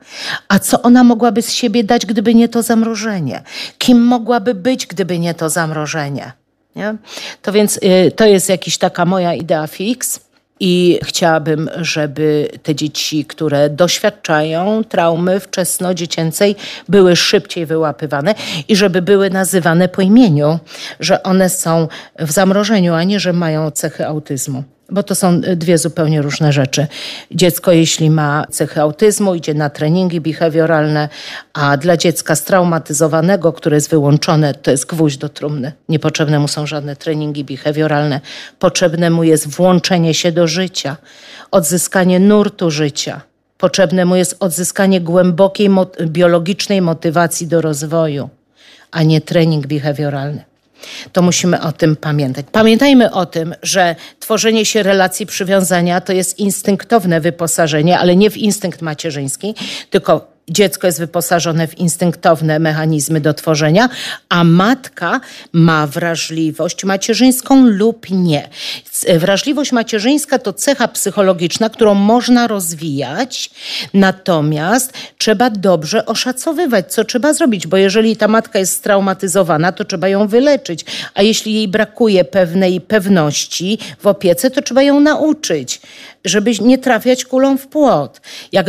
A 0.47 0.59
co 0.59 0.81
ona 0.81 1.03
mogłaby 1.03 1.41
z 1.41 1.51
siebie 1.51 1.83
dać, 1.83 2.05
gdyby 2.05 2.35
nie 2.35 2.49
to 2.49 2.61
zamrożenie? 2.61 3.41
Kim 3.77 4.01
mogłaby 4.01 4.53
być, 4.55 4.87
gdyby 4.87 5.19
nie 5.19 5.33
to 5.33 5.49
zamrożenie? 5.49 6.31
Nie? 6.75 6.95
To 7.41 7.51
więc 7.51 7.77
y, 7.77 8.11
to 8.15 8.25
jest 8.25 8.49
jakaś 8.49 8.77
taka 8.77 9.05
moja 9.05 9.33
idea 9.33 9.67
fix. 9.67 10.19
I 10.63 10.99
chciałabym, 11.03 11.69
żeby 11.77 12.49
te 12.63 12.75
dzieci, 12.75 13.25
które 13.25 13.69
doświadczają 13.69 14.83
traumy 14.83 15.39
wczesno-dziecięcej, 15.39 16.55
były 16.89 17.15
szybciej 17.15 17.65
wyłapywane 17.65 18.35
i 18.67 18.75
żeby 18.75 19.01
były 19.01 19.29
nazywane 19.29 19.89
po 19.89 20.01
imieniu, 20.01 20.59
że 20.99 21.23
one 21.23 21.49
są 21.49 21.87
w 22.19 22.31
zamrożeniu, 22.31 22.93
a 22.93 23.03
nie, 23.03 23.19
że 23.19 23.33
mają 23.33 23.71
cechy 23.71 24.07
autyzmu 24.07 24.63
bo 24.91 25.03
to 25.03 25.15
są 25.15 25.41
dwie 25.41 25.77
zupełnie 25.77 26.21
różne 26.21 26.53
rzeczy. 26.53 26.87
Dziecko, 27.31 27.71
jeśli 27.71 28.09
ma 28.09 28.45
cechy 28.49 28.81
autyzmu, 28.81 29.35
idzie 29.35 29.53
na 29.53 29.69
treningi 29.69 30.21
behawioralne, 30.21 31.09
a 31.53 31.77
dla 31.77 31.97
dziecka 31.97 32.35
straumatyzowanego, 32.35 33.53
które 33.53 33.77
jest 33.77 33.89
wyłączone, 33.89 34.53
to 34.53 34.71
jest 34.71 34.85
gwóźdź 34.85 35.17
do 35.17 35.29
trumny. 35.29 35.71
Niepotrzebne 35.89 36.39
mu 36.39 36.47
są 36.47 36.65
żadne 36.65 36.95
treningi 36.95 37.43
behawioralne. 37.43 38.21
Potrzebne 38.59 39.09
mu 39.09 39.23
jest 39.23 39.47
włączenie 39.47 40.13
się 40.13 40.31
do 40.31 40.47
życia, 40.47 40.97
odzyskanie 41.51 42.19
nurtu 42.19 42.71
życia. 42.71 43.21
Potrzebne 43.57 44.05
mu 44.05 44.15
jest 44.15 44.35
odzyskanie 44.39 45.01
głębokiej 45.01 45.69
biologicznej 46.05 46.81
motywacji 46.81 47.47
do 47.47 47.61
rozwoju, 47.61 48.29
a 48.91 49.03
nie 49.03 49.21
trening 49.21 49.67
behawioralny 49.67 50.50
to 51.11 51.21
musimy 51.21 51.61
o 51.61 51.71
tym 51.71 51.95
pamiętać. 51.95 52.45
Pamiętajmy 52.51 53.11
o 53.11 53.25
tym, 53.25 53.55
że 53.63 53.95
tworzenie 54.19 54.65
się 54.65 54.83
relacji 54.83 55.25
przywiązania 55.25 56.01
to 56.01 56.13
jest 56.13 56.39
instynktowne 56.39 57.21
wyposażenie, 57.21 57.99
ale 57.99 58.15
nie 58.15 58.29
w 58.29 58.37
instynkt 58.37 58.81
macierzyński, 58.81 59.55
tylko 59.89 60.30
dziecko 60.49 60.87
jest 60.87 60.99
wyposażone 60.99 61.67
w 61.67 61.77
instynktowne 61.77 62.59
mechanizmy 62.59 63.21
do 63.21 63.33
tworzenia, 63.33 63.89
a 64.29 64.43
matka 64.43 65.21
ma 65.53 65.87
wrażliwość 65.87 66.83
macierzyńską 66.83 67.65
lub 67.65 68.09
nie. 68.09 68.49
Wrażliwość 69.17 69.71
macierzyńska 69.71 70.39
to 70.39 70.53
cecha 70.53 70.87
psychologiczna, 70.87 71.69
którą 71.69 71.93
można 71.93 72.47
rozwijać, 72.47 73.51
natomiast 73.93 74.93
trzeba 75.17 75.49
dobrze 75.49 76.05
oszacowywać, 76.05 76.93
co 76.93 77.03
trzeba 77.03 77.33
zrobić, 77.33 77.67
bo 77.67 77.77
jeżeli 77.77 78.17
ta 78.17 78.27
matka 78.27 78.59
jest 78.59 78.73
straumatyzowana, 78.73 79.71
to 79.71 79.85
trzeba 79.85 80.07
ją 80.07 80.27
wyleczyć, 80.27 80.85
a 81.13 81.21
jeśli 81.21 81.53
jej 81.53 81.67
brakuje 81.67 82.25
pewnej 82.25 82.81
pewności 82.81 83.79
w 83.99 84.07
opiece, 84.07 84.51
to 84.51 84.61
trzeba 84.61 84.81
ją 84.81 84.99
nauczyć, 84.99 85.81
żeby 86.25 86.51
nie 86.61 86.77
trafiać 86.77 87.25
kulą 87.25 87.57
w 87.57 87.67
płot. 87.67 88.21
Jak 88.51 88.67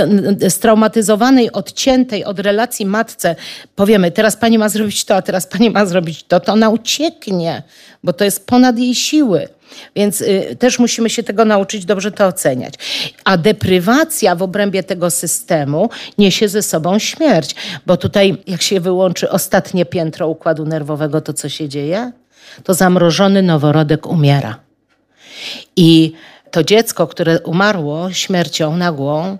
straumatyzowanej, 0.48 1.52
odciętej 1.52 2.24
od 2.24 2.38
relacji 2.38 2.86
matce 2.86 3.36
powiemy, 3.76 4.10
teraz 4.10 4.36
pani 4.36 4.58
ma 4.58 4.68
zrobić 4.68 5.04
to, 5.04 5.16
a 5.16 5.22
teraz 5.22 5.46
pani 5.46 5.70
ma 5.70 5.86
zrobić 5.86 6.24
to, 6.24 6.40
to 6.40 6.52
ona 6.52 6.70
ucieknie, 6.70 7.62
bo 8.04 8.12
to 8.12 8.24
jest 8.24 8.46
ponad 8.46 8.78
jej 8.78 8.94
siły. 8.94 9.48
Więc 9.96 10.20
y, 10.20 10.56
też 10.58 10.78
musimy 10.78 11.10
się 11.10 11.22
tego 11.22 11.44
nauczyć 11.44 11.84
dobrze 11.84 12.12
to 12.12 12.26
oceniać. 12.26 12.74
A 13.24 13.36
deprywacja 13.36 14.34
w 14.34 14.42
obrębie 14.42 14.82
tego 14.82 15.10
systemu 15.10 15.90
niesie 16.18 16.48
ze 16.48 16.62
sobą 16.62 16.98
śmierć, 16.98 17.54
bo 17.86 17.96
tutaj 17.96 18.36
jak 18.46 18.62
się 18.62 18.80
wyłączy 18.80 19.30
ostatnie 19.30 19.86
piętro 19.86 20.28
układu 20.28 20.64
nerwowego, 20.64 21.20
to 21.20 21.32
co 21.32 21.48
się 21.48 21.68
dzieje? 21.68 22.12
To 22.64 22.74
zamrożony 22.74 23.42
noworodek 23.42 24.06
umiera. 24.06 24.58
I 25.76 26.12
to 26.52 26.64
dziecko, 26.64 27.06
które 27.06 27.40
umarło 27.40 28.12
śmiercią 28.12 28.76
nagłą, 28.76 29.38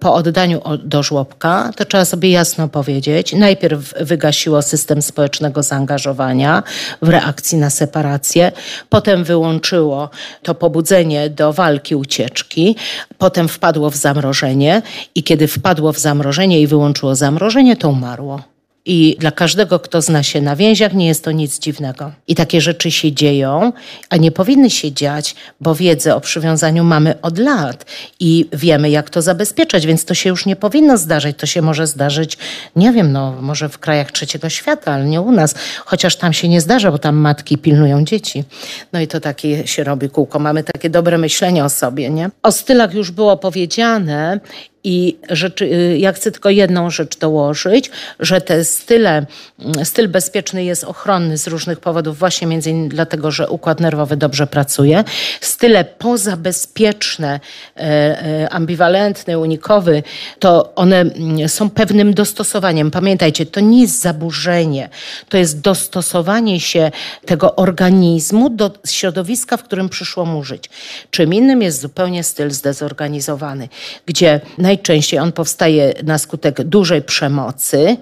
po 0.00 0.14
oddaniu 0.14 0.60
do 0.84 1.02
żłobka, 1.02 1.70
to 1.76 1.84
trzeba 1.84 2.04
sobie 2.04 2.30
jasno 2.30 2.68
powiedzieć, 2.68 3.32
najpierw 3.32 3.94
wygasiło 4.00 4.62
system 4.62 5.02
społecznego 5.02 5.62
zaangażowania 5.62 6.62
w 7.02 7.08
reakcji 7.08 7.58
na 7.58 7.70
separację, 7.70 8.52
potem 8.88 9.24
wyłączyło 9.24 10.10
to 10.42 10.54
pobudzenie 10.54 11.30
do 11.30 11.52
walki, 11.52 11.94
ucieczki, 11.94 12.76
potem 13.18 13.48
wpadło 13.48 13.90
w 13.90 13.96
zamrożenie 13.96 14.82
i 15.14 15.22
kiedy 15.22 15.48
wpadło 15.48 15.92
w 15.92 15.98
zamrożenie 15.98 16.60
i 16.60 16.66
wyłączyło 16.66 17.14
zamrożenie, 17.14 17.76
to 17.76 17.88
umarło. 17.88 18.57
I 18.90 19.16
dla 19.18 19.30
każdego, 19.30 19.80
kto 19.80 20.02
zna 20.02 20.22
się 20.22 20.40
na 20.40 20.56
więziach, 20.56 20.92
nie 20.92 21.06
jest 21.06 21.24
to 21.24 21.32
nic 21.32 21.58
dziwnego. 21.58 22.12
I 22.28 22.34
takie 22.34 22.60
rzeczy 22.60 22.90
się 22.90 23.12
dzieją, 23.12 23.72
a 24.10 24.16
nie 24.16 24.32
powinny 24.32 24.70
się 24.70 24.92
dziać, 24.92 25.34
bo 25.60 25.74
wiedzę 25.74 26.14
o 26.16 26.20
przywiązaniu 26.20 26.84
mamy 26.84 27.20
od 27.22 27.38
lat 27.38 27.86
i 28.20 28.48
wiemy, 28.52 28.90
jak 28.90 29.10
to 29.10 29.22
zabezpieczać, 29.22 29.86
więc 29.86 30.04
to 30.04 30.14
się 30.14 30.30
już 30.30 30.46
nie 30.46 30.56
powinno 30.56 30.98
zdarzyć. 30.98 31.36
To 31.38 31.46
się 31.46 31.62
może 31.62 31.86
zdarzyć, 31.86 32.38
nie 32.76 32.92
wiem, 32.92 33.12
no 33.12 33.34
może 33.40 33.68
w 33.68 33.78
krajach 33.78 34.12
trzeciego 34.12 34.48
świata, 34.48 34.92
ale 34.92 35.04
nie 35.04 35.20
u 35.20 35.32
nas, 35.32 35.54
chociaż 35.84 36.16
tam 36.16 36.32
się 36.32 36.48
nie 36.48 36.60
zdarza, 36.60 36.92
bo 36.92 36.98
tam 36.98 37.16
matki 37.16 37.58
pilnują 37.58 38.04
dzieci. 38.04 38.44
No 38.92 39.00
i 39.00 39.06
to 39.06 39.20
takie 39.20 39.66
się 39.66 39.84
robi 39.84 40.10
kółko. 40.10 40.38
Mamy 40.38 40.64
takie 40.64 40.90
dobre 40.90 41.18
myślenie 41.18 41.64
o 41.64 41.68
sobie, 41.68 42.10
nie? 42.10 42.30
O 42.42 42.52
stylach 42.52 42.94
już 42.94 43.10
było 43.10 43.36
powiedziane 43.36 44.40
i 44.88 45.16
rzeczy, 45.30 45.64
y, 45.64 45.98
ja 45.98 46.12
chcę 46.12 46.30
tylko 46.30 46.50
jedną 46.50 46.90
rzecz 46.90 47.18
dołożyć, 47.18 47.90
że 48.20 48.40
te 48.40 48.64
style, 48.64 49.26
mm, 49.58 49.84
styl 49.84 50.08
bezpieczny 50.08 50.64
jest 50.64 50.84
ochronny 50.84 51.38
z 51.38 51.46
różnych 51.46 51.80
powodów, 51.80 52.18
właśnie 52.18 52.46
między 52.46 52.70
innymi 52.70 52.88
dlatego, 52.88 53.30
że 53.30 53.48
układ 53.48 53.80
nerwowy 53.80 54.16
dobrze 54.16 54.46
pracuje. 54.46 55.04
Style 55.40 55.84
pozabezpieczne, 55.84 57.40
e, 57.76 57.80
e, 57.80 58.48
ambiwalentny, 58.50 59.38
unikowy, 59.38 60.02
to 60.38 60.74
one 60.74 61.00
mm, 61.00 61.48
są 61.48 61.70
pewnym 61.70 62.14
dostosowaniem. 62.14 62.90
Pamiętajcie, 62.90 63.46
to 63.46 63.60
nie 63.60 63.80
jest 63.80 64.00
zaburzenie, 64.00 64.88
to 65.28 65.36
jest 65.36 65.60
dostosowanie 65.60 66.60
się 66.60 66.90
tego 67.26 67.56
organizmu 67.56 68.50
do 68.50 68.70
środowiska, 68.86 69.56
w 69.56 69.62
którym 69.62 69.88
przyszło 69.88 70.24
mu 70.24 70.44
żyć. 70.44 70.70
Czym 71.10 71.34
innym 71.34 71.62
jest 71.62 71.80
zupełnie 71.80 72.24
styl 72.24 72.50
zdezorganizowany, 72.50 73.68
gdzie 74.06 74.40
najczęściej 74.78 75.20
on 75.20 75.32
powstaje 75.32 75.94
na 76.04 76.18
skutek 76.18 76.62
dużej 76.62 77.02
przemocy. 77.02 77.96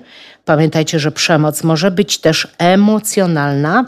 Pamiętajcie, 0.45 0.99
że 0.99 1.13
przemoc 1.13 1.63
może 1.65 1.91
być 1.91 2.19
też 2.19 2.49
emocjonalna 2.59 3.85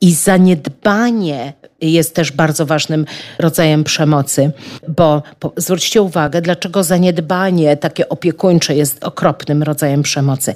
i 0.00 0.14
zaniedbanie 0.14 1.52
jest 1.80 2.14
też 2.14 2.32
bardzo 2.32 2.66
ważnym 2.66 3.06
rodzajem 3.38 3.84
przemocy, 3.84 4.50
bo 4.88 5.22
zwróćcie 5.56 6.02
uwagę, 6.02 6.40
dlaczego 6.40 6.84
zaniedbanie 6.84 7.76
takie 7.76 8.08
opiekuńcze 8.08 8.74
jest 8.74 9.04
okropnym 9.04 9.62
rodzajem 9.62 10.02
przemocy. 10.02 10.54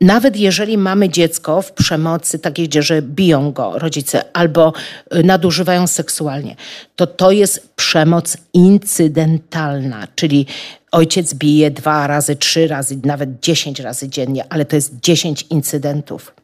Nawet 0.00 0.36
jeżeli 0.36 0.78
mamy 0.78 1.08
dziecko 1.08 1.62
w 1.62 1.72
przemocy 1.72 2.38
takiej, 2.38 2.68
że 2.78 3.02
biją 3.02 3.52
go 3.52 3.78
rodzice 3.78 4.24
albo 4.32 4.72
y, 5.16 5.22
nadużywają 5.22 5.86
seksualnie, 5.86 6.56
to 6.96 7.06
to 7.06 7.30
jest 7.30 7.72
przemoc 7.76 8.36
incydentalna, 8.52 10.08
czyli 10.14 10.46
ojciec 10.92 11.34
bije 11.34 11.70
dwa 11.70 12.06
razy, 12.06 12.36
trzy 12.36 12.68
razy, 12.68 12.98
nawet 13.04 13.40
dziesięć 13.40 13.80
razy 13.80 14.08
dziennie, 14.08 14.44
ale 14.48 14.64
to 14.64 14.76
jest 14.76 15.00
dziesięć 15.00 15.46
incydentów. 15.50 16.34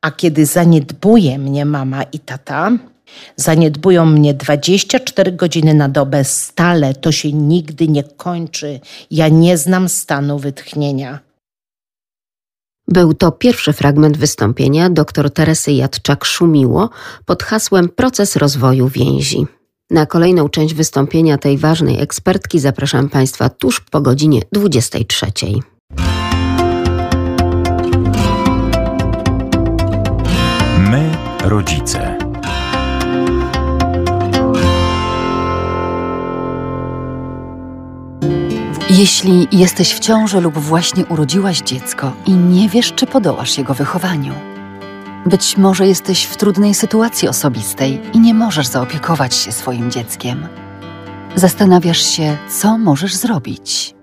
A 0.00 0.10
kiedy 0.10 0.46
zaniedbuje 0.46 1.38
mnie 1.38 1.64
mama 1.64 2.02
i 2.02 2.18
tata, 2.18 2.70
Zaniedbują 3.36 4.06
mnie 4.06 4.34
24 4.34 5.32
godziny 5.32 5.74
na 5.74 5.88
dobę 5.88 6.24
stale, 6.24 6.94
to 6.94 7.12
się 7.12 7.32
nigdy 7.32 7.88
nie 7.88 8.04
kończy. 8.04 8.80
Ja 9.10 9.28
nie 9.28 9.58
znam 9.58 9.88
stanu 9.88 10.38
wytchnienia. 10.38 11.18
Był 12.88 13.14
to 13.14 13.32
pierwszy 13.32 13.72
fragment 13.72 14.16
wystąpienia 14.16 14.90
dr 14.90 15.30
Teresy 15.30 15.70
Jadczak-Szumiło 15.70 16.88
pod 17.26 17.42
hasłem 17.42 17.88
Proces 17.88 18.36
rozwoju 18.36 18.88
więzi. 18.88 19.46
Na 19.94 20.06
kolejną 20.06 20.48
część 20.48 20.74
wystąpienia 20.74 21.38
tej 21.38 21.58
ważnej 21.58 22.00
ekspertki 22.00 22.60
zapraszam 22.60 23.08
Państwa 23.08 23.48
tuż 23.48 23.80
po 23.80 24.00
godzinie 24.00 24.40
23. 24.52 25.26
My, 30.78 31.10
rodzice. 31.44 32.18
Jeśli 38.90 39.48
jesteś 39.52 39.94
w 39.94 39.98
ciąży 39.98 40.40
lub 40.40 40.58
właśnie 40.58 41.06
urodziłaś 41.06 41.60
dziecko 41.60 42.12
i 42.26 42.32
nie 42.32 42.68
wiesz, 42.68 42.92
czy 42.92 43.06
podołasz 43.06 43.58
jego 43.58 43.74
wychowaniu, 43.74 44.32
być 45.26 45.56
może 45.56 45.86
jesteś 45.86 46.24
w 46.24 46.36
trudnej 46.36 46.74
sytuacji 46.74 47.28
osobistej 47.28 48.00
i 48.12 48.20
nie 48.20 48.34
możesz 48.34 48.66
zaopiekować 48.66 49.34
się 49.34 49.52
swoim 49.52 49.90
dzieckiem. 49.90 50.48
Zastanawiasz 51.34 52.02
się, 52.02 52.36
co 52.60 52.78
możesz 52.78 53.14
zrobić. 53.14 53.94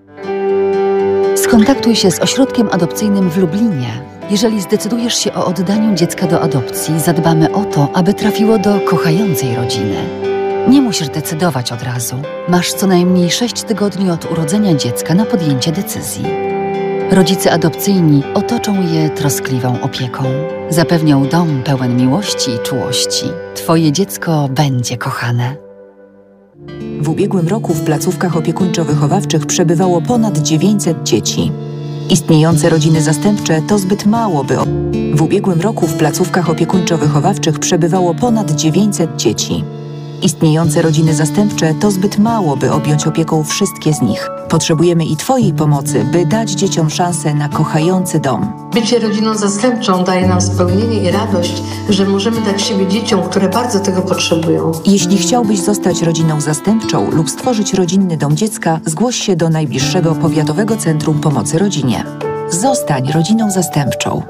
Skontaktuj 1.36 1.96
się 1.96 2.10
z 2.10 2.20
ośrodkiem 2.20 2.68
adopcyjnym 2.72 3.30
w 3.30 3.38
Lublinie. 3.38 4.02
Jeżeli 4.30 4.60
zdecydujesz 4.60 5.14
się 5.14 5.34
o 5.34 5.46
oddaniu 5.46 5.94
dziecka 5.94 6.26
do 6.26 6.40
adopcji, 6.40 7.00
zadbamy 7.00 7.52
o 7.52 7.64
to, 7.64 7.88
aby 7.94 8.14
trafiło 8.14 8.58
do 8.58 8.80
kochającej 8.80 9.56
rodziny. 9.56 9.96
Nie 10.68 10.80
musisz 10.80 11.08
decydować 11.08 11.72
od 11.72 11.82
razu. 11.82 12.22
Masz 12.48 12.72
co 12.72 12.86
najmniej 12.86 13.30
6 13.30 13.62
tygodni 13.62 14.10
od 14.10 14.32
urodzenia 14.32 14.74
dziecka 14.74 15.14
na 15.14 15.24
podjęcie 15.24 15.72
decyzji. 15.72 16.51
Rodzice 17.12 17.52
adopcyjni 17.52 18.22
otoczą 18.34 18.82
je 18.92 19.10
troskliwą 19.10 19.80
opieką. 19.80 20.24
Zapewnią 20.70 21.26
dom 21.26 21.62
pełen 21.64 21.96
miłości 21.96 22.50
i 22.50 22.58
czułości. 22.58 23.24
Twoje 23.54 23.92
dziecko 23.92 24.48
będzie 24.48 24.96
kochane. 24.96 25.56
W 27.00 27.08
ubiegłym 27.08 27.48
roku 27.48 27.74
w 27.74 27.84
placówkach 27.84 28.36
opiekuńczo-wychowawczych 28.36 29.46
przebywało 29.46 30.02
ponad 30.02 30.38
900 30.38 31.02
dzieci. 31.02 31.52
Istniejące 32.10 32.68
rodziny 32.68 33.02
zastępcze 33.02 33.62
to 33.68 33.78
zbyt 33.78 34.06
mało, 34.06 34.44
by. 34.44 34.56
W 35.14 35.22
ubiegłym 35.22 35.60
roku 35.60 35.86
w 35.86 35.94
placówkach 35.94 36.50
opiekuńczo-wychowawczych 36.50 37.58
przebywało 37.58 38.14
ponad 38.14 38.50
900 38.50 39.16
dzieci. 39.16 39.64
Istniejące 40.22 40.82
rodziny 40.82 41.14
zastępcze 41.14 41.74
to 41.74 41.90
zbyt 41.90 42.18
mało, 42.18 42.56
by 42.56 42.72
objąć 42.72 43.06
opieką 43.06 43.44
wszystkie 43.44 43.94
z 43.94 44.02
nich. 44.02 44.30
Potrzebujemy 44.48 45.04
i 45.04 45.16
Twojej 45.16 45.52
pomocy, 45.52 46.04
by 46.12 46.26
dać 46.26 46.50
dzieciom 46.50 46.90
szansę 46.90 47.34
na 47.34 47.48
kochający 47.48 48.20
dom. 48.20 48.70
Bycie 48.72 48.98
rodziną 48.98 49.34
zastępczą 49.34 50.04
daje 50.04 50.28
nam 50.28 50.40
spełnienie 50.40 51.02
i 51.02 51.10
radość, 51.10 51.62
że 51.88 52.06
możemy 52.06 52.40
dać 52.40 52.62
siebie 52.62 52.86
dzieciom, 52.86 53.22
które 53.22 53.48
bardzo 53.48 53.80
tego 53.80 54.02
potrzebują. 54.02 54.72
Jeśli 54.86 55.18
chciałbyś 55.18 55.60
zostać 55.60 56.02
rodziną 56.02 56.40
zastępczą 56.40 57.10
lub 57.10 57.30
stworzyć 57.30 57.74
rodzinny 57.74 58.16
dom 58.16 58.36
dziecka, 58.36 58.80
zgłoś 58.86 59.16
się 59.16 59.36
do 59.36 59.48
najbliższego 59.48 60.14
powiatowego 60.14 60.76
centrum 60.76 61.20
pomocy 61.20 61.58
rodzinie. 61.58 62.04
Zostań 62.50 63.12
rodziną 63.12 63.50
zastępczą. 63.50 64.22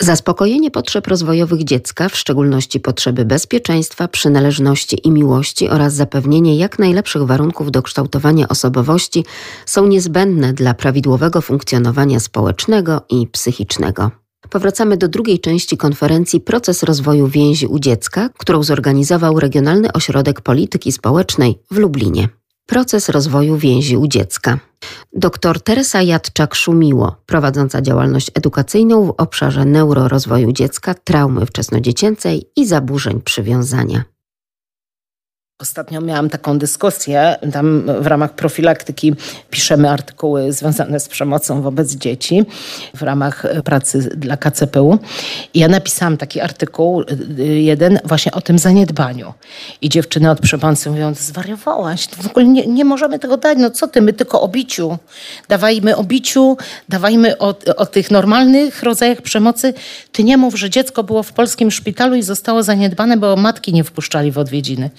Zaspokojenie 0.00 0.70
potrzeb 0.70 1.06
rozwojowych 1.06 1.64
dziecka, 1.64 2.08
w 2.08 2.16
szczególności 2.16 2.80
potrzeby 2.80 3.24
bezpieczeństwa, 3.24 4.08
przynależności 4.08 5.08
i 5.08 5.10
miłości 5.10 5.68
oraz 5.68 5.94
zapewnienie 5.94 6.56
jak 6.56 6.78
najlepszych 6.78 7.22
warunków 7.22 7.70
do 7.70 7.82
kształtowania 7.82 8.48
osobowości 8.48 9.24
są 9.66 9.86
niezbędne 9.86 10.52
dla 10.52 10.74
prawidłowego 10.74 11.40
funkcjonowania 11.40 12.20
społecznego 12.20 13.00
i 13.10 13.26
psychicznego. 13.26 14.10
Powracamy 14.50 14.96
do 14.96 15.08
drugiej 15.08 15.40
części 15.40 15.76
konferencji 15.76 16.40
Proces 16.40 16.82
rozwoju 16.82 17.28
więzi 17.28 17.66
u 17.66 17.78
dziecka, 17.78 18.30
którą 18.38 18.62
zorganizował 18.62 19.40
Regionalny 19.40 19.92
Ośrodek 19.92 20.40
Polityki 20.40 20.92
Społecznej 20.92 21.58
w 21.70 21.78
Lublinie. 21.78 22.28
Proces 22.66 23.08
rozwoju 23.08 23.56
więzi 23.56 23.96
u 23.96 24.08
dziecka. 24.08 24.58
Dr 25.12 25.60
Teresa 25.60 25.98
Jadczak-Szumiło, 25.98 27.12
prowadząca 27.26 27.82
działalność 27.82 28.30
edukacyjną 28.34 29.06
w 29.06 29.10
obszarze 29.10 29.64
neurorozwoju 29.64 30.52
dziecka, 30.52 30.94
traumy 30.94 31.46
wczesnodziecięcej 31.46 32.50
i 32.56 32.66
zaburzeń 32.66 33.20
przywiązania. 33.20 34.13
Ostatnio 35.62 36.00
miałam 36.00 36.30
taką 36.30 36.58
dyskusję, 36.58 37.36
tam 37.52 37.82
w 38.00 38.06
ramach 38.06 38.32
profilaktyki 38.32 39.14
piszemy 39.50 39.90
artykuły 39.90 40.52
związane 40.52 41.00
z 41.00 41.08
przemocą 41.08 41.62
wobec 41.62 41.94
dzieci 41.94 42.44
w 42.94 43.02
ramach 43.02 43.42
pracy 43.64 44.10
dla 44.16 44.36
KCPU. 44.36 44.98
I 45.54 45.58
ja 45.58 45.68
napisałam 45.68 46.16
taki 46.16 46.40
artykuł, 46.40 47.02
y, 47.38 47.44
jeden 47.44 47.98
właśnie 48.04 48.32
o 48.32 48.40
tym 48.40 48.58
zaniedbaniu. 48.58 49.34
I 49.82 49.88
dziewczyny 49.88 50.30
od 50.30 50.40
przemocy 50.40 50.90
mówią, 50.90 51.14
zwariowałaś, 51.14 52.08
w 52.08 52.26
ogóle 52.26 52.46
nie, 52.46 52.66
nie 52.66 52.84
możemy 52.84 53.18
tego 53.18 53.36
dać, 53.36 53.58
no 53.60 53.70
co 53.70 53.88
ty, 53.88 54.02
my 54.02 54.12
tylko 54.12 54.40
o 54.40 54.48
biciu. 54.48 54.98
Dawajmy 55.48 55.96
o 55.96 56.04
biciu, 56.04 56.56
dawajmy 56.88 57.38
o, 57.38 57.54
o 57.76 57.86
tych 57.86 58.10
normalnych 58.10 58.82
rodzajach 58.82 59.22
przemocy. 59.22 59.74
Ty 60.12 60.24
nie 60.24 60.36
mów, 60.36 60.58
że 60.58 60.70
dziecko 60.70 61.02
było 61.02 61.22
w 61.22 61.32
polskim 61.32 61.70
szpitalu 61.70 62.14
i 62.14 62.22
zostało 62.22 62.62
zaniedbane, 62.62 63.16
bo 63.16 63.36
matki 63.36 63.72
nie 63.72 63.84
wpuszczali 63.84 64.32
w 64.32 64.38
odwiedziny. 64.38 64.90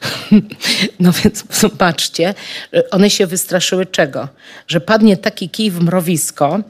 No 1.00 1.12
więc 1.12 1.44
zobaczcie, 1.50 2.34
one 2.90 3.10
się 3.10 3.26
wystraszyły 3.26 3.86
czego? 3.86 4.28
Że 4.68 4.80
padnie 4.80 5.16
taki 5.16 5.48
kij 5.48 5.70
w 5.70 5.80
mrowisko, 5.80 6.60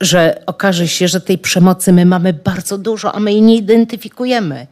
że 0.00 0.42
okaże 0.46 0.88
się, 0.88 1.08
że 1.08 1.20
tej 1.20 1.38
przemocy 1.38 1.92
my 1.92 2.06
mamy 2.06 2.32
bardzo 2.32 2.78
dużo, 2.78 3.14
a 3.14 3.20
my 3.20 3.32
jej 3.32 3.42
nie 3.42 3.56
identyfikujemy. 3.56 4.66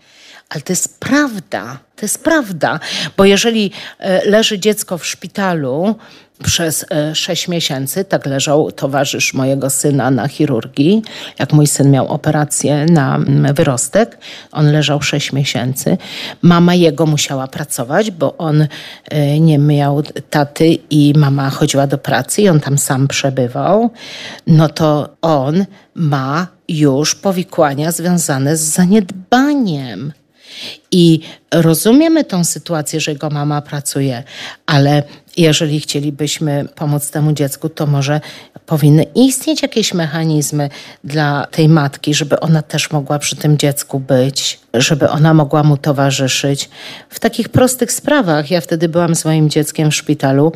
Ale 0.48 0.62
to 0.62 0.72
jest 0.72 1.00
prawda, 1.00 1.78
to 1.96 2.05
jest 2.05 2.24
prawda, 2.24 2.80
bo 3.16 3.24
jeżeli 3.24 3.70
e, 3.98 4.30
leży 4.30 4.59
dziecko 4.59 4.98
w 4.98 5.07
szpitalu, 5.07 5.94
przez 6.43 6.86
e, 6.90 7.14
sześć 7.14 7.49
miesięcy. 7.49 8.05
Tak 8.05 8.26
leżał 8.26 8.72
towarzysz 8.72 9.34
mojego 9.34 9.70
syna 9.70 10.11
na 10.11 10.28
chirurgii. 10.28 11.03
Jak 11.38 11.53
mój 11.53 11.66
syn 11.66 11.90
miał 11.90 12.09
operację 12.09 12.86
na 12.86 13.16
mm, 13.16 13.55
wyrostek, 13.55 14.18
on 14.53 14.72
leżał 14.72 15.03
sześć 15.03 15.32
miesięcy. 15.32 15.99
Mama 16.43 16.74
jego 16.74 17.07
musiała 17.07 17.47
pracować, 17.47 18.11
bo 18.11 18.36
on 18.36 18.66
e, 19.11 19.40
nie 19.40 19.59
miał 19.59 20.03
taty 20.30 20.78
i 20.90 21.12
mama 21.16 21.51
chodziła 21.51 21.86
do 21.86 21.99
pracy 21.99 22.43
i 22.43 22.49
on 22.49 22.61
tam 22.61 22.78
sam 22.78 23.09
przebywał. 23.09 23.90
No 24.47 24.68
to 24.68 25.09
on 25.22 25.64
ma 25.95 26.47
już 26.68 27.14
powikłania 27.14 27.93
związane 27.93 28.57
z 28.57 28.61
zaniedbaniem. 28.61 30.12
I 30.90 31.20
rozumiemy 31.55 32.24
tą 32.24 32.45
sytuację, 32.45 33.01
że 33.01 33.12
jego 33.12 33.30
mama 33.30 33.62
pracuje, 33.62 34.22
ale 34.66 35.03
jeżeli 35.37 35.80
chcielibyśmy 35.80 36.64
pomóc 36.74 37.11
temu 37.11 37.33
dziecku, 37.33 37.68
to 37.68 37.87
może 37.87 38.20
powinny 38.66 39.03
istnieć 39.14 39.62
jakieś 39.62 39.95
mechanizmy 39.95 40.70
dla 41.05 41.47
tej 41.47 41.68
matki, 41.68 42.14
żeby 42.14 42.41
ona 42.41 42.62
też 42.62 42.91
mogła 42.91 43.18
przy 43.18 43.37
tym 43.37 43.59
dziecku 43.59 44.01
być, 44.01 44.61
żeby 44.74 45.09
ona 45.09 45.35
mogła 45.35 45.62
mu 45.62 45.76
towarzyszyć. 45.76 46.70
W 47.09 47.20
takich 47.20 47.49
prostych 47.49 47.93
sprawach. 47.93 48.51
Ja 48.51 48.61
wtedy 48.61 48.89
byłam 48.89 49.14
z 49.14 49.24
moim 49.24 49.51
dzieckiem 49.51 49.91
w 49.91 49.95
szpitalu 49.95 50.53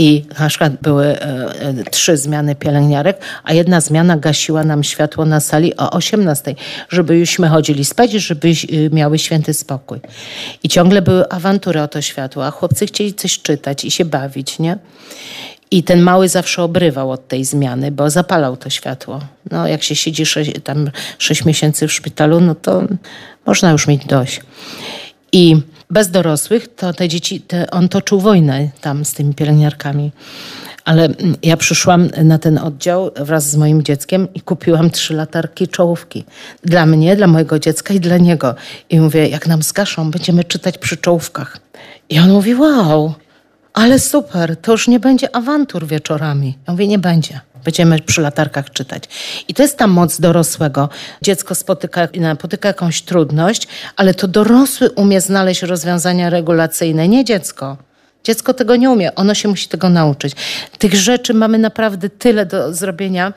i 0.00 0.24
na 0.40 0.48
przykład 0.48 0.72
były 0.82 1.06
e, 1.06 1.20
e, 1.60 1.74
trzy 1.90 2.16
zmiany 2.16 2.54
pielęgniarek, 2.54 3.20
a 3.44 3.52
jedna 3.52 3.80
zmiana 3.80 4.16
gasiła 4.16 4.64
nam 4.64 4.84
światło 4.84 5.24
na 5.24 5.40
sali 5.40 5.76
o 5.76 5.90
18, 5.90 6.54
żebyśmy 6.88 7.48
chodzili 7.48 7.84
spać, 7.84 8.12
żeby 8.12 8.48
e, 8.48 8.54
miały 8.94 9.18
święty 9.18 9.54
spokój. 9.54 10.00
I 10.62 10.68
ciągle 10.68 11.02
były 11.02 11.28
awantury 11.28 11.82
o 11.82 11.88
to 11.88 12.02
światło, 12.02 12.46
a 12.46 12.50
chłopcy 12.50 12.86
chcieli 12.86 13.14
coś 13.14 13.38
czytać 13.42 13.84
i 13.84 13.90
się 13.90 14.04
bawić, 14.04 14.58
nie? 14.58 14.78
I 15.70 15.82
ten 15.82 16.00
mały 16.00 16.28
zawsze 16.28 16.62
obrywał 16.62 17.10
od 17.10 17.28
tej 17.28 17.44
zmiany, 17.44 17.90
bo 17.90 18.10
zapalał 18.10 18.56
to 18.56 18.70
światło. 18.70 19.20
No, 19.50 19.68
jak 19.68 19.82
się 19.82 19.96
siedzi 19.96 20.26
sześć, 20.26 20.52
tam 20.64 20.90
sześć 21.18 21.44
miesięcy 21.44 21.88
w 21.88 21.92
szpitalu, 21.92 22.40
no 22.40 22.54
to 22.54 22.82
można 23.46 23.70
już 23.70 23.86
mieć 23.86 24.06
dość. 24.06 24.40
I 25.32 25.56
bez 25.90 26.10
dorosłych, 26.10 26.74
to 26.74 26.92
te 26.92 27.08
dzieci, 27.08 27.40
te, 27.40 27.70
on 27.70 27.88
toczył 27.88 28.20
wojnę 28.20 28.68
tam 28.80 29.04
z 29.04 29.14
tymi 29.14 29.34
pielęgniarkami. 29.34 30.12
Ale 30.84 31.08
ja 31.42 31.56
przyszłam 31.56 32.10
na 32.24 32.38
ten 32.38 32.58
oddział 32.58 33.10
wraz 33.16 33.50
z 33.50 33.56
moim 33.56 33.82
dzieckiem 33.82 34.28
i 34.34 34.40
kupiłam 34.40 34.90
trzy 34.90 35.14
latarki 35.14 35.68
czołówki. 35.68 36.24
Dla 36.64 36.86
mnie, 36.86 37.16
dla 37.16 37.26
mojego 37.26 37.58
dziecka 37.58 37.94
i 37.94 38.00
dla 38.00 38.18
niego. 38.18 38.54
I 38.90 39.00
mówię, 39.00 39.28
jak 39.28 39.46
nam 39.46 39.62
zgaszą, 39.62 40.10
będziemy 40.10 40.44
czytać 40.44 40.78
przy 40.78 40.96
czołówkach. 40.96 41.58
I 42.08 42.18
on 42.18 42.30
mówi, 42.30 42.54
wow, 42.54 43.14
ale 43.74 43.98
super, 43.98 44.56
to 44.56 44.72
już 44.72 44.88
nie 44.88 45.00
będzie 45.00 45.36
awantur 45.36 45.86
wieczorami. 45.86 46.58
Ja 46.66 46.72
mówię, 46.72 46.86
nie 46.86 46.98
będzie. 46.98 47.40
Będziemy 47.64 47.98
przy 47.98 48.20
latarkach 48.20 48.70
czytać. 48.70 49.04
I 49.48 49.54
to 49.54 49.62
jest 49.62 49.78
ta 49.78 49.86
moc 49.86 50.20
dorosłego. 50.20 50.88
Dziecko 51.22 51.54
spotyka, 51.54 52.08
jakąś 52.64 53.02
trudność, 53.02 53.68
ale 53.96 54.14
to 54.14 54.28
dorosły 54.28 54.90
umie 54.90 55.20
znaleźć 55.20 55.62
rozwiązania 55.62 56.30
regulacyjne, 56.30 57.08
nie 57.08 57.24
dziecko. 57.24 57.76
Dziecko 58.24 58.54
tego 58.54 58.76
nie 58.76 58.90
umie, 58.90 59.14
ono 59.14 59.34
się 59.34 59.48
musi 59.48 59.68
tego 59.68 59.88
nauczyć. 59.88 60.32
Tych 60.78 60.94
rzeczy 60.94 61.34
mamy 61.34 61.58
naprawdę 61.58 62.10
tyle 62.10 62.46
do 62.46 62.74
zrobienia, 62.74 63.32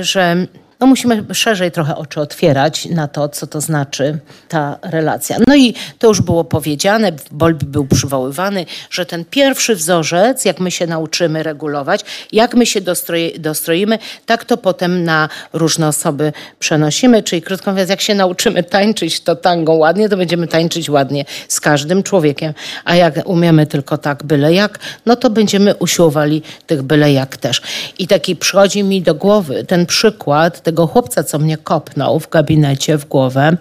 że 0.00 0.46
no 0.80 0.86
musimy 0.86 1.24
szerzej 1.34 1.72
trochę 1.72 1.96
oczy 1.96 2.20
otwierać 2.20 2.86
na 2.86 3.08
to, 3.08 3.28
co 3.28 3.46
to 3.46 3.60
znaczy 3.60 4.18
ta 4.48 4.78
relacja. 4.82 5.36
No 5.46 5.56
i 5.56 5.74
to 5.98 6.08
już 6.08 6.20
było 6.20 6.44
powiedziane, 6.44 7.12
Bolbi 7.30 7.66
był 7.66 7.86
przywoływany, 7.86 8.66
że 8.90 9.06
ten 9.06 9.24
pierwszy 9.24 9.76
wzorzec, 9.76 10.44
jak 10.44 10.60
my 10.60 10.70
się 10.70 10.86
nauczymy 10.86 11.42
regulować, 11.42 12.00
jak 12.32 12.54
my 12.54 12.66
się 12.66 12.80
dostroi, 12.80 13.40
dostroimy, 13.40 13.98
tak 14.26 14.44
to 14.44 14.56
potem 14.56 15.04
na 15.04 15.28
różne 15.52 15.88
osoby 15.88 16.32
przenosimy. 16.58 17.22
Czyli 17.22 17.42
krótko 17.42 17.70
mówiąc, 17.70 17.90
jak 17.90 18.00
się 18.00 18.14
nauczymy 18.14 18.62
tańczyć 18.62 19.20
to 19.20 19.36
tango 19.36 19.72
ładnie, 19.72 20.08
to 20.08 20.16
będziemy 20.16 20.48
tańczyć 20.48 20.90
ładnie 20.90 21.24
z 21.48 21.60
każdym 21.60 22.02
człowiekiem. 22.02 22.54
A 22.84 22.96
jak 22.96 23.28
umiemy 23.28 23.66
tylko 23.66 23.98
tak 23.98 24.24
byle 24.24 24.54
jak, 24.54 24.78
no 25.06 25.16
to 25.16 25.30
będziemy 25.30 25.74
usiłowali 25.74 26.42
tych 26.66 26.82
byle 26.82 27.12
jak 27.12 27.36
też. 27.36 27.62
I 27.98 28.06
taki 28.06 28.36
przychodzi 28.36 28.84
mi 28.84 29.02
do 29.02 29.14
głowy 29.14 29.64
ten 29.64 29.86
przykład 29.86 30.67
tego 30.68 30.86
chłopca, 30.86 31.24
co 31.24 31.38
mnie 31.38 31.56
kopnął 31.56 32.20
w 32.20 32.28
gabinecie 32.28 32.98
w 32.98 33.04
głowę, 33.04 33.56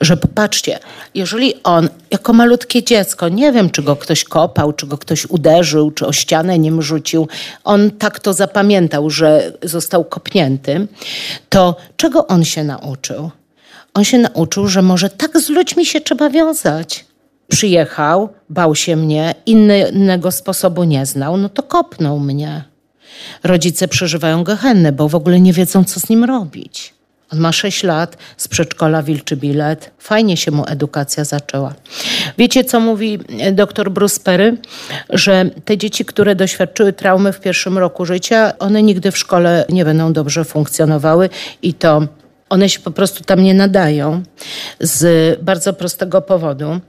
że 0.00 0.16
popatrzcie, 0.16 0.78
jeżeli 1.14 1.54
on 1.62 1.88
jako 2.10 2.32
malutkie 2.32 2.82
dziecko, 2.82 3.28
nie 3.28 3.52
wiem, 3.52 3.70
czy 3.70 3.82
go 3.82 3.96
ktoś 3.96 4.24
kopał, 4.24 4.72
czy 4.72 4.86
go 4.86 4.98
ktoś 4.98 5.26
uderzył, 5.26 5.90
czy 5.90 6.06
o 6.06 6.12
ścianę 6.12 6.58
nim 6.58 6.82
rzucił, 6.82 7.28
on 7.64 7.90
tak 7.90 8.20
to 8.20 8.32
zapamiętał, 8.32 9.10
że 9.10 9.52
został 9.62 10.04
kopnięty, 10.04 10.86
to 11.48 11.76
czego 11.96 12.26
on 12.26 12.44
się 12.44 12.64
nauczył? 12.64 13.30
On 13.94 14.04
się 14.04 14.18
nauczył, 14.18 14.68
że 14.68 14.82
może 14.82 15.10
tak 15.10 15.40
z 15.40 15.48
ludźmi 15.48 15.86
się 15.86 16.00
trzeba 16.00 16.30
wiązać. 16.30 17.04
Przyjechał, 17.48 18.28
bał 18.48 18.74
się 18.74 18.96
mnie, 18.96 19.34
innego 19.46 20.32
sposobu 20.32 20.84
nie 20.84 21.06
znał, 21.06 21.36
no 21.36 21.48
to 21.48 21.62
kopnął 21.62 22.18
mnie. 22.18 22.64
Rodzice 23.44 23.88
przeżywają 23.88 24.44
gehennę, 24.44 24.92
bo 24.92 25.08
w 25.08 25.14
ogóle 25.14 25.40
nie 25.40 25.52
wiedzą, 25.52 25.84
co 25.84 26.00
z 26.00 26.08
nim 26.08 26.24
robić. 26.24 26.94
On 27.32 27.38
ma 27.38 27.52
6 27.52 27.82
lat, 27.82 28.16
z 28.36 28.48
przedszkola 28.48 29.02
wilczy 29.02 29.36
bilet. 29.36 29.90
Fajnie 29.98 30.36
się 30.36 30.50
mu 30.50 30.64
edukacja 30.66 31.24
zaczęła. 31.24 31.74
Wiecie, 32.38 32.64
co 32.64 32.80
mówi 32.80 33.18
dr 33.52 33.90
Bruce 33.90 34.20
Perry? 34.20 34.56
Że 35.10 35.50
te 35.64 35.78
dzieci, 35.78 36.04
które 36.04 36.34
doświadczyły 36.34 36.92
traumy 36.92 37.32
w 37.32 37.40
pierwszym 37.40 37.78
roku 37.78 38.06
życia, 38.06 38.52
one 38.58 38.82
nigdy 38.82 39.12
w 39.12 39.18
szkole 39.18 39.64
nie 39.68 39.84
będą 39.84 40.12
dobrze 40.12 40.44
funkcjonowały 40.44 41.30
i 41.62 41.74
to 41.74 42.02
one 42.48 42.68
się 42.68 42.80
po 42.80 42.90
prostu 42.90 43.24
tam 43.24 43.42
nie 43.42 43.54
nadają 43.54 44.22
z 44.80 45.40
bardzo 45.42 45.72
prostego 45.72 46.22
powodu. 46.22 46.80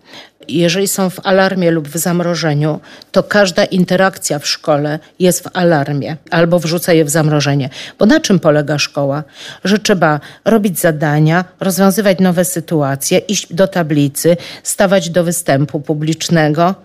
Jeżeli 0.50 0.88
są 0.88 1.10
w 1.10 1.20
alarmie 1.24 1.72
lub 1.72 1.88
w 1.88 1.98
zamrożeniu, 1.98 2.80
to 3.12 3.24
każda 3.24 3.66
interakcja 3.66 4.40
w 4.40 4.48
szkole 4.48 5.00
jest 5.20 5.44
w 5.44 5.50
alarmie 5.54 6.18
albo 6.32 6.60
wrzuca 6.60 6.94
je 6.94 7.06
w 7.06 7.10
zamrożenie. 7.10 7.70
Bo 8.00 8.06
na 8.06 8.20
czym 8.20 8.40
polega 8.40 8.78
szkoła? 8.78 9.24
Że 9.64 9.80
trzeba 9.80 10.20
robić 10.46 10.80
zadania, 10.80 11.46
rozwiązywać 11.60 12.20
nowe 12.20 12.46
sytuacje, 12.46 13.18
iść 13.18 13.54
do 13.54 13.68
tablicy, 13.68 14.38
stawać 14.64 15.10
do 15.10 15.24
występu 15.24 15.82
publicznego 15.82 16.76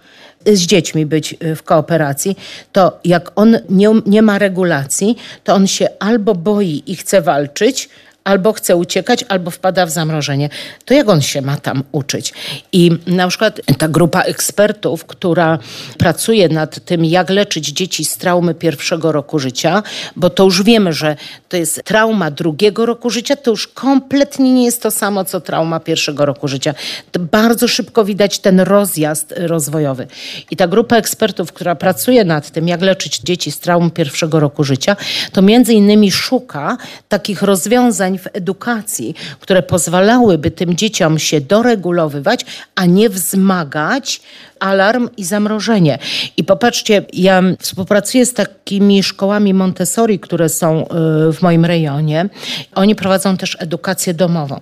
z 0.47 0.61
dziećmi 0.61 1.07
być 1.07 1.37
w 1.57 1.63
kooperacji, 1.63 2.37
to 2.73 3.01
jak 3.05 3.31
on 3.37 3.59
nie, 3.69 3.91
nie 4.07 4.23
ma 4.23 4.39
regulacji, 4.39 5.17
to 5.45 5.55
on 5.55 5.67
się 5.67 5.89
albo 6.01 6.35
boi 6.35 6.83
i 6.87 6.97
chce 6.97 7.23
walczyć, 7.23 7.89
albo 8.25 8.53
chce 8.53 8.77
uciekać, 8.77 9.25
albo 9.29 9.51
wpada 9.51 9.87
w 9.87 9.91
zamrożenie. 9.91 10.49
To 10.85 10.95
jak 10.95 11.09
on 11.09 11.23
się 11.23 11.43
ma 11.43 11.57
tam 11.57 11.83
uczyć? 11.93 12.33
I 12.73 12.91
na 13.07 13.29
przykład 13.29 13.61
ta 13.79 13.89
grupa 13.89 14.21
ekspertów, 14.21 15.05
która 15.05 15.59
pracuje 15.99 16.49
nad 16.49 16.85
tym, 16.85 17.05
jak 17.05 17.31
leczyć 17.31 17.69
dzieci 17.69 18.05
z 18.05 18.17
traumy 18.17 18.55
pierwszego 18.55 19.13
roku 19.13 19.39
życia, 19.39 19.83
bo 20.17 20.31
to 20.31 20.45
już 20.45 20.63
wiemy, 20.63 20.93
że 20.93 21.17
to 21.49 21.57
jest 21.57 21.85
trauma 21.85 22.31
drugiego 22.31 22.87
roku 22.87 23.11
życia, 23.11 23.37
to 23.37 23.51
już 23.51 23.69
kompletnie 23.69 24.53
nie 24.53 24.65
jest 24.65 24.83
to 24.83 24.91
samo, 24.91 25.25
co 25.25 25.41
trauma 25.41 25.81
pierwszego 25.81 26.27
roku 26.27 26.49
życia. 26.49 26.75
To 27.13 27.21
bardzo 27.21 27.69
szybko 27.69 28.05
widać 28.05 28.39
ten 28.39 28.61
rozjazd 28.61 29.35
rozwojowy. 29.37 30.07
I 30.51 30.57
ta 30.57 30.69
grupa 30.69 30.97
ekspertów, 30.97 31.53
która 31.53 31.75
pracuje 31.75 32.25
nad 32.25 32.51
tym, 32.51 32.69
jak 32.69 32.81
leczyć 32.81 33.19
dzieci 33.19 33.53
z 33.53 33.59
traum 33.59 33.91
pierwszego 33.91 34.41
roku 34.41 34.65
życia, 34.65 34.97
to 35.33 35.43
między 35.43 35.75
innymi 35.75 36.13
szuka 36.13 36.77
takich 37.09 37.43
rozwiązań, 37.43 38.14
w 38.19 38.29
edukacji, 38.33 39.15
które 39.41 39.63
pozwalałyby 39.63 40.51
tym 40.51 40.77
dzieciom 40.77 41.19
się 41.19 41.41
doregulowywać, 41.41 42.47
a 42.75 42.87
nie 42.87 43.09
wzmagać 43.09 44.21
alarm 44.61 45.09
i 45.17 45.25
zamrożenie. 45.25 45.99
I 46.37 46.45
popatrzcie, 46.45 47.05
ja 47.13 47.43
współpracuję 47.59 48.27
z 48.27 48.35
takimi 48.35 49.03
szkołami 49.03 49.55
Montessori, 49.55 50.19
które 50.19 50.49
są 50.49 50.83
y, 50.83 50.87
w 51.33 51.43
moim 51.43 51.65
rejonie. 51.65 52.29
Oni 52.75 52.95
prowadzą 52.95 53.37
też 53.37 53.57
edukację 53.61 54.15
domową. 54.15 54.61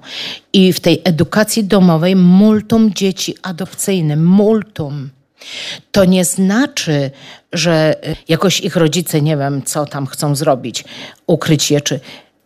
I 0.52 0.72
w 0.72 0.80
tej 0.80 1.02
edukacji 1.04 1.64
domowej 1.64 2.16
multum 2.16 2.94
dzieci 2.94 3.34
adopcyjnych, 3.42 4.18
multum. 4.18 5.10
To 5.92 6.04
nie 6.04 6.24
znaczy, 6.24 7.10
że 7.52 7.94
jakoś 8.28 8.60
ich 8.60 8.76
rodzice 8.76 9.22
nie 9.22 9.36
wiem, 9.36 9.62
co 9.62 9.86
tam 9.86 10.06
chcą 10.06 10.34
zrobić, 10.34 10.84
ukryć 11.26 11.70
je, 11.70 11.80
czy 11.80 12.00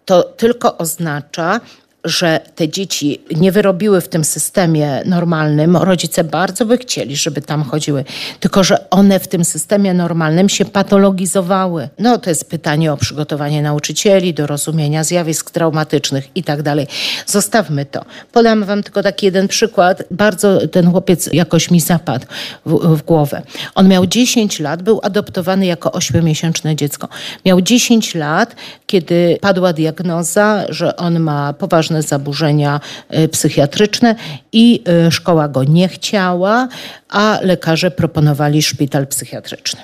to 0.07 0.23
tylko 0.23 0.79
oznacza, 0.79 1.61
że 2.07 2.41
te 2.55 2.69
dzieci 2.69 3.21
nie 3.37 3.53
wyrobiły 3.53 4.01
w 4.01 4.09
tym 4.09 4.25
systemie 4.25 5.03
normalnym, 5.05 5.77
rodzice 5.77 6.25
bardzo 6.25 6.67
by 6.67 6.79
chcieli, 6.79 7.17
żeby 7.17 7.43
tam 7.43 7.63
chodziły, 7.65 8.05
tylko 8.41 8.65
że 8.65 8.91
one 8.91 9.21
w 9.21 9.29
tym 9.29 9.45
systemie 9.45 9.95
normalnym 9.95 10.49
się 10.49 10.65
patologizowały. 10.65 11.89
No 11.99 12.19
to 12.19 12.31
jest 12.31 12.51
pytanie 12.51 12.93
o 12.93 12.97
przygotowanie 12.97 13.63
nauczycieli 13.63 14.35
do 14.35 14.47
rozumienia 14.47 15.05
zjawisk 15.05 15.51
traumatycznych 15.51 16.29
i 16.35 16.43
tak 16.43 16.63
dalej. 16.63 16.87
Zostawmy 17.27 17.87
to. 17.87 18.05
Podam 18.33 18.65
wam 18.65 18.83
tylko 18.83 19.03
taki 19.03 19.27
jeden 19.27 19.49
przykład. 19.49 20.03
Bardzo 20.11 20.67
ten 20.69 20.91
chłopiec 20.91 21.29
jakoś 21.33 21.71
mi 21.71 21.81
zapadł 21.81 22.27
w, 22.67 22.97
w 22.97 23.03
głowę. 23.03 23.43
On 23.75 23.89
miał 23.89 24.07
10 24.07 24.61
lat, 24.61 24.83
był 24.83 25.01
adoptowany 25.03 25.67
jako 25.67 25.89
8-miesięczne 25.89 26.75
dziecko. 26.75 27.09
Miał 27.45 27.61
10 27.61 28.15
lat, 28.15 28.57
kiedy 28.87 29.39
padła 29.41 29.73
diagnoza, 29.73 30.65
że 30.69 30.97
on 30.97 31.21
ma 31.21 31.53
poważne 31.53 31.96
zaburzenia 32.03 32.81
y, 33.15 33.29
psychiatryczne 33.29 34.15
i 34.53 34.83
y, 35.09 35.11
szkoła 35.11 35.49
go 35.49 35.65
nie 35.65 35.89
chciała, 35.89 36.69
a 37.09 37.39
lekarze 37.43 37.91
proponowali 37.91 38.63
szpital 38.63 39.07
psychiatryczny. 39.07 39.81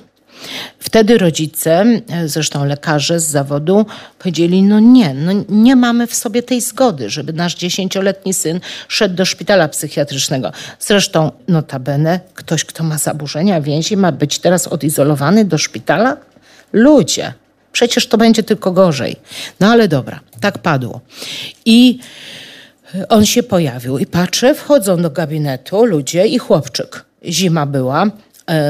Wtedy 0.79 1.19
rodzice, 1.19 1.85
y, 2.25 2.29
zresztą 2.29 2.65
lekarze 2.65 3.21
z 3.21 3.25
zawodu, 3.25 3.87
powiedzieli: 4.19 4.63
No 4.63 4.81
nie, 4.81 5.15
no 5.15 5.33
nie 5.49 5.77
mamy 5.77 6.07
w 6.07 6.15
sobie 6.15 6.43
tej 6.43 6.61
zgody, 6.61 7.11
żeby 7.11 7.33
nasz 7.33 7.55
dziesięcioletni 7.55 8.35
syn 8.35 8.61
szedł 8.89 9.15
do 9.15 9.25
szpitala 9.25 9.69
psychiatrycznego. 9.69 10.53
Zresztą, 10.81 11.31
notabene, 11.49 12.21
ktoś, 12.35 12.65
kto 12.65 12.85
ma 12.85 12.99
zaburzenia 12.99 13.61
więzi, 13.61 13.97
ma 13.97 14.13
być 14.13 14.39
teraz 14.39 14.69
odizolowany 14.69 15.45
do 15.45 15.59
szpitala? 15.59 16.17
Ludzie. 16.73 17.33
Przecież 17.73 18.07
to 18.07 18.19
będzie 18.19 18.43
tylko 18.43 18.73
gorzej. 18.73 19.17
No 19.61 19.71
ale 19.71 19.89
dobra, 19.89 20.21
tak 20.41 20.59
padło. 20.59 21.01
I 21.65 21.99
on 23.09 23.27
się 23.27 23.43
pojawił 23.43 23.99
i 23.99 24.07
patrzę, 24.07 24.55
wchodzą 24.55 25.03
do 25.03 25.11
gabinetu 25.11 25.85
ludzie 25.85 26.27
i 26.27 26.39
chłopczyk. 26.39 27.05
Zima 27.25 27.67
była, 27.67 28.07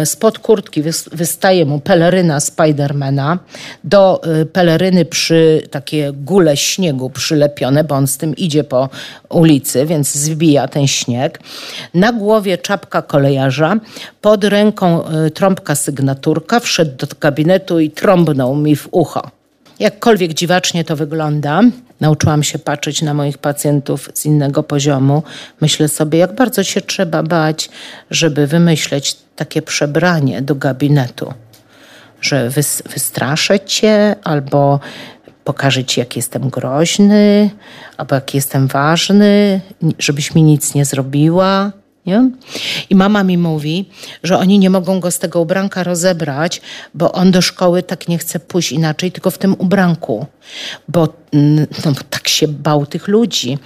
spod 0.04 0.38
kurtki 0.38 0.82
wystaje 1.12 1.64
mu 1.64 1.80
peleryna 1.80 2.40
Spidermana, 2.40 3.38
do 3.84 4.20
e, 4.22 4.46
peleryny 4.46 5.04
przy 5.04 5.62
takie 5.70 6.12
gule 6.12 6.56
śniegu 6.56 7.10
przylepione, 7.10 7.84
bo 7.84 7.94
on 7.94 8.06
z 8.06 8.16
tym 8.16 8.36
idzie 8.36 8.64
po 8.64 8.88
ulicy, 9.28 9.86
więc 9.86 10.14
zbija 10.14 10.68
ten 10.68 10.86
śnieg. 10.86 11.40
Na 11.94 12.12
głowie 12.12 12.58
czapka 12.58 13.02
kolejarza, 13.02 13.76
pod 14.20 14.44
ręką 14.44 15.06
e, 15.06 15.30
trąbka 15.30 15.74
sygnaturka, 15.74 16.60
wszedł 16.60 16.96
do 16.96 17.06
gabinetu 17.20 17.80
i 17.80 17.90
trąbnął 17.90 18.56
mi 18.56 18.76
w 18.76 18.88
ucho. 18.90 19.30
Jakkolwiek 19.78 20.34
dziwacznie 20.34 20.84
to 20.84 20.96
wygląda, 20.96 21.62
nauczyłam 22.02 22.42
się 22.42 22.58
patrzeć 22.58 23.02
na 23.02 23.14
moich 23.14 23.38
pacjentów 23.38 24.10
z 24.14 24.26
innego 24.26 24.62
poziomu. 24.62 25.22
Myślę 25.60 25.88
sobie, 25.88 26.18
jak 26.18 26.34
bardzo 26.34 26.64
się 26.64 26.80
trzeba 26.80 27.22
bać, 27.22 27.70
żeby 28.10 28.46
wymyśleć 28.46 29.16
takie 29.36 29.62
przebranie 29.62 30.42
do 30.42 30.54
gabinetu, 30.54 31.34
że 32.20 32.50
wystraszę 32.94 33.60
cię 33.60 34.16
albo 34.24 34.80
pokażę 35.44 35.84
ci, 35.84 36.00
jak 36.00 36.16
jestem 36.16 36.50
groźny, 36.50 37.50
albo 37.96 38.14
jak 38.14 38.34
jestem 38.34 38.66
ważny, 38.66 39.60
żebyś 39.98 40.34
mi 40.34 40.42
nic 40.42 40.74
nie 40.74 40.84
zrobiła. 40.84 41.72
Nie? 42.06 42.30
I 42.90 42.94
mama 42.94 43.24
mi 43.24 43.38
mówi, 43.38 43.84
że 44.22 44.38
oni 44.38 44.58
nie 44.58 44.70
mogą 44.70 45.00
go 45.00 45.10
z 45.10 45.18
tego 45.18 45.40
ubranka 45.40 45.82
rozebrać, 45.82 46.60
bo 46.94 47.12
on 47.12 47.30
do 47.30 47.42
szkoły 47.42 47.82
tak 47.82 48.08
nie 48.08 48.18
chce 48.18 48.40
pójść 48.40 48.72
inaczej, 48.72 49.12
tylko 49.12 49.30
w 49.30 49.38
tym 49.38 49.54
ubranku, 49.58 50.26
bo, 50.88 51.08
mm, 51.32 51.66
no, 51.84 51.92
bo 51.92 52.00
tak 52.10 52.28
się 52.28 52.48
bał 52.48 52.86
tych 52.86 53.08
ludzi. 53.08 53.58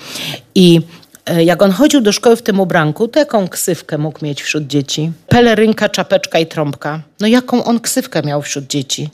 I 0.55 0.81
e, 1.27 1.45
jak 1.45 1.63
on 1.63 1.71
chodził 1.71 2.01
do 2.01 2.13
szkoły 2.13 2.37
w 2.37 2.43
tym 2.43 2.61
ubranku, 2.61 3.09
to 3.09 3.19
jaką 3.19 3.49
ksywkę 3.49 3.99
mógł 3.99 4.25
mieć 4.25 4.43
wśród 4.43 4.67
dzieci? 4.67 5.13
Pelerynka, 5.29 5.89
czapeczka 5.89 6.39
i 6.39 6.47
trąbka. 6.47 7.03
No 7.21 7.27
jaką 7.27 7.65
on 7.65 7.81
ksywkę 7.81 8.23
miał 8.23 8.43
wśród 8.43 8.67
dzieci? 8.67 9.09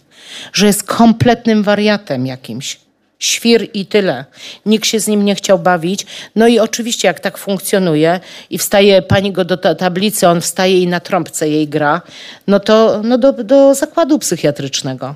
Że 0.52 0.66
jest 0.66 0.82
kompletnym 0.82 1.62
wariatem 1.62 2.26
jakimś 2.26 2.80
świr 3.22 3.68
i 3.74 3.86
tyle. 3.86 4.24
Nikt 4.66 4.86
się 4.86 5.00
z 5.00 5.08
nim 5.08 5.24
nie 5.24 5.34
chciał 5.34 5.58
bawić. 5.58 6.06
No 6.36 6.46
i 6.46 6.58
oczywiście 6.58 7.08
jak 7.08 7.20
tak 7.20 7.38
funkcjonuje 7.38 8.20
i 8.50 8.58
wstaje 8.58 9.02
pani 9.02 9.32
go 9.32 9.44
do 9.44 9.56
tablicy, 9.56 10.28
on 10.28 10.40
wstaje 10.40 10.82
i 10.82 10.86
na 10.86 11.00
trąbce 11.00 11.48
jej 11.48 11.68
gra, 11.68 12.02
no 12.46 12.60
to 12.60 13.00
no 13.04 13.18
do, 13.18 13.32
do 13.32 13.74
zakładu 13.74 14.18
psychiatrycznego. 14.18 15.14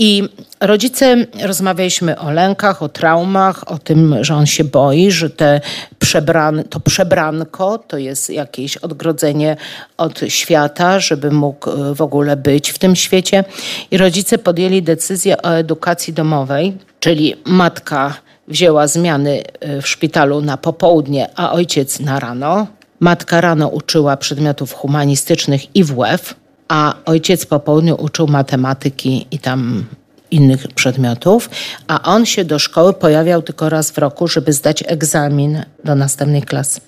I 0.00 0.22
rodzice 0.60 1.16
rozmawialiśmy 1.42 2.18
o 2.18 2.30
lękach, 2.30 2.82
o 2.82 2.88
traumach, 2.88 3.70
o 3.70 3.78
tym, 3.78 4.16
że 4.20 4.34
on 4.34 4.46
się 4.46 4.64
boi, 4.64 5.10
że 5.10 5.30
te 5.30 5.60
przebran, 5.98 6.64
to 6.70 6.80
przebranko 6.80 7.78
to 7.78 7.98
jest 7.98 8.30
jakieś 8.30 8.76
odgrodzenie 8.76 9.56
od 9.96 10.20
świata, 10.28 11.00
żeby 11.00 11.30
mógł 11.30 11.70
e, 11.70 11.94
w 11.94 12.02
ogóle 12.02 12.36
być 12.36 12.70
w 12.70 12.78
tym 12.78 12.96
świecie. 12.96 13.44
I 13.90 13.98
rodzice 13.98 14.38
podjęli 14.38 14.82
decyzję 14.82 15.42
o 15.42 15.56
edukacji 15.56 16.12
domowej, 16.12 16.76
czyli 17.00 17.34
matka 17.44 18.14
wzięła 18.48 18.86
zmiany 18.86 19.42
e, 19.60 19.82
w 19.82 19.88
szpitalu 19.88 20.40
na 20.40 20.56
popołudnie, 20.56 21.28
a 21.36 21.52
ojciec 21.52 22.00
na 22.00 22.20
rano. 22.20 22.66
Matka 23.00 23.40
rano 23.40 23.68
uczyła 23.68 24.16
przedmiotów 24.16 24.72
humanistycznych 24.72 25.76
i 25.76 25.84
WF 25.84 26.34
a 26.68 26.94
ojciec 27.04 27.46
po 27.46 27.60
południu 27.60 27.94
uczył 27.94 28.26
matematyki 28.26 29.26
i 29.30 29.38
tam 29.38 29.86
innych 30.30 30.68
przedmiotów, 30.68 31.50
a 31.86 32.02
on 32.02 32.26
się 32.26 32.44
do 32.44 32.58
szkoły 32.58 32.92
pojawiał 32.92 33.42
tylko 33.42 33.68
raz 33.68 33.90
w 33.90 33.98
roku, 33.98 34.28
żeby 34.28 34.52
zdać 34.52 34.84
egzamin 34.86 35.62
do 35.84 35.94
następnej 35.94 36.42
klasy. 36.42 36.80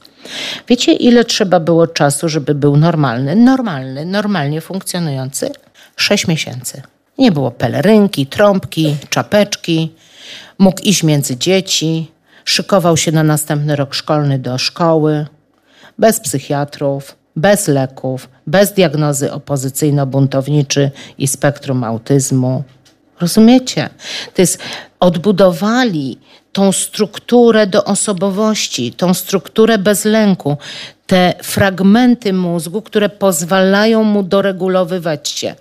Wiecie, 0.68 0.92
ile 0.92 1.24
trzeba 1.24 1.60
było 1.60 1.86
czasu, 1.86 2.28
żeby 2.28 2.54
był 2.54 2.76
normalny, 2.76 3.36
normalny, 3.36 4.04
normalnie 4.04 4.60
funkcjonujący? 4.60 5.50
Sześć 5.96 6.26
miesięcy. 6.26 6.82
Nie 7.18 7.32
było 7.32 7.50
pelerynki, 7.50 8.26
trąbki, 8.26 8.96
czapeczki. 9.10 9.94
Mógł 10.58 10.82
iść 10.82 11.02
między 11.02 11.36
dzieci, 11.36 12.10
szykował 12.44 12.96
się 12.96 13.12
na 13.12 13.22
następny 13.22 13.76
rok 13.76 13.94
szkolny 13.94 14.38
do 14.38 14.58
szkoły, 14.58 15.26
bez 15.98 16.20
psychiatrów, 16.20 17.16
bez 17.36 17.68
leków, 17.68 18.28
bez 18.46 18.72
diagnozy 18.72 19.32
opozycyjno-buntowniczy 19.32 20.90
i 21.18 21.26
spektrum 21.26 21.84
autyzmu. 21.84 22.62
Rozumiecie? 23.20 23.88
To 24.34 24.42
jest, 24.42 24.58
odbudowali 25.00 26.18
tą 26.53 26.72
strukturę 26.72 27.66
do 27.66 27.84
osobowości, 27.84 28.92
tą 28.92 29.14
strukturę 29.14 29.78
bez 29.78 30.05
lęku, 30.05 30.57
te 31.07 31.34
fragmenty 31.42 32.32
mózgu, 32.32 32.82
które 32.82 33.09
pozwalają 33.09 34.05
mu 34.05 34.22
doregulowywać 34.22 35.28
się. 35.28 35.55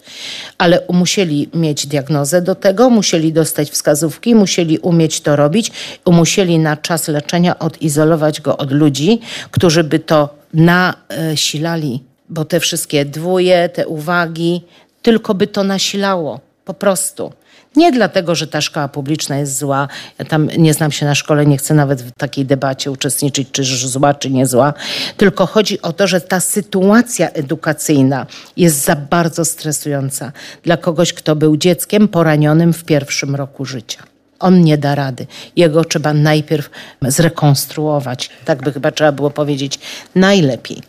Ale 0.57 0.81
musieli 0.89 1.49
mieć 1.53 1.87
diagnozę 1.87 2.41
do 2.41 2.55
tego, 2.55 2.89
musieli 2.89 3.33
dostać 3.33 3.69
wskazówki, 3.69 4.35
musieli 4.35 4.77
umieć 4.77 5.21
to 5.21 5.35
robić, 5.35 5.71
musieli 6.05 6.59
na 6.59 6.77
czas 6.77 7.07
leczenia 7.07 7.59
odizolować 7.59 8.41
go 8.41 8.57
od 8.57 8.71
ludzi, 8.71 9.19
którzy 9.51 9.83
by 9.83 9.99
to 9.99 10.29
nasilali, 10.53 12.03
bo 12.29 12.45
te 12.45 12.59
wszystkie 12.59 13.05
dwóje, 13.05 13.69
te 13.69 13.87
uwagi, 13.87 14.61
tylko 15.01 15.33
by 15.33 15.47
to 15.47 15.63
nasilało, 15.63 16.39
po 16.65 16.73
prostu. 16.73 17.31
Nie 17.75 17.91
dlatego, 17.91 18.35
że 18.35 18.47
ta 18.47 18.61
szkoła 18.61 18.87
publiczna 18.87 19.37
jest 19.37 19.57
zła. 19.57 19.87
Ja 20.19 20.25
tam 20.25 20.47
nie 20.57 20.73
znam 20.73 20.91
się 20.91 21.05
na 21.05 21.15
szkole, 21.15 21.45
nie 21.45 21.57
chcę 21.57 21.73
nawet 21.73 22.01
w 22.01 22.11
takiej 22.11 22.45
debacie 22.45 22.91
uczestniczyć, 22.91 23.47
czy 23.51 23.63
zła, 23.63 24.13
czy 24.13 24.29
nie 24.29 24.47
zła. 24.47 24.73
Tylko 25.17 25.45
chodzi 25.45 25.81
o 25.81 25.93
to, 25.93 26.07
że 26.07 26.21
ta 26.21 26.39
sytuacja 26.39 27.29
edukacyjna 27.29 28.25
jest 28.57 28.85
za 28.85 28.95
bardzo 28.95 29.45
stresująca 29.45 30.31
dla 30.63 30.77
kogoś, 30.77 31.13
kto 31.13 31.35
był 31.35 31.57
dzieckiem 31.57 32.07
poranionym 32.07 32.73
w 32.73 32.83
pierwszym 32.83 33.35
roku 33.35 33.65
życia. 33.65 34.03
On 34.39 34.61
nie 34.61 34.77
da 34.77 34.95
rady. 34.95 35.27
Jego 35.55 35.85
trzeba 35.85 36.13
najpierw 36.13 36.69
zrekonstruować. 37.01 38.29
Tak 38.45 38.63
by 38.63 38.73
chyba 38.73 38.91
trzeba 38.91 39.11
było 39.11 39.29
powiedzieć 39.29 39.79
najlepiej. 40.15 40.81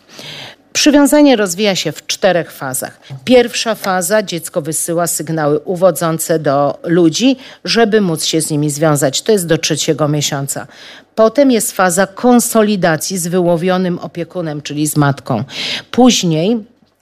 Przywiązanie 0.73 1.35
rozwija 1.35 1.75
się 1.75 1.91
w 1.91 2.07
czterech 2.07 2.51
fazach. 2.51 2.99
Pierwsza 3.25 3.75
faza 3.75 4.23
dziecko 4.23 4.61
wysyła 4.61 5.07
sygnały 5.07 5.59
uwodzące 5.59 6.39
do 6.39 6.79
ludzi, 6.83 7.35
żeby 7.65 8.01
móc 8.01 8.23
się 8.25 8.41
z 8.41 8.51
nimi 8.51 8.69
związać. 8.69 9.21
To 9.21 9.31
jest 9.31 9.47
do 9.47 9.57
trzeciego 9.57 10.07
miesiąca. 10.07 10.67
Potem 11.15 11.51
jest 11.51 11.71
faza 11.71 12.07
konsolidacji 12.07 13.17
z 13.17 13.27
wyłowionym 13.27 13.99
opiekunem, 13.99 14.61
czyli 14.61 14.87
z 14.87 14.97
matką. 14.97 15.43
Później 15.91 16.57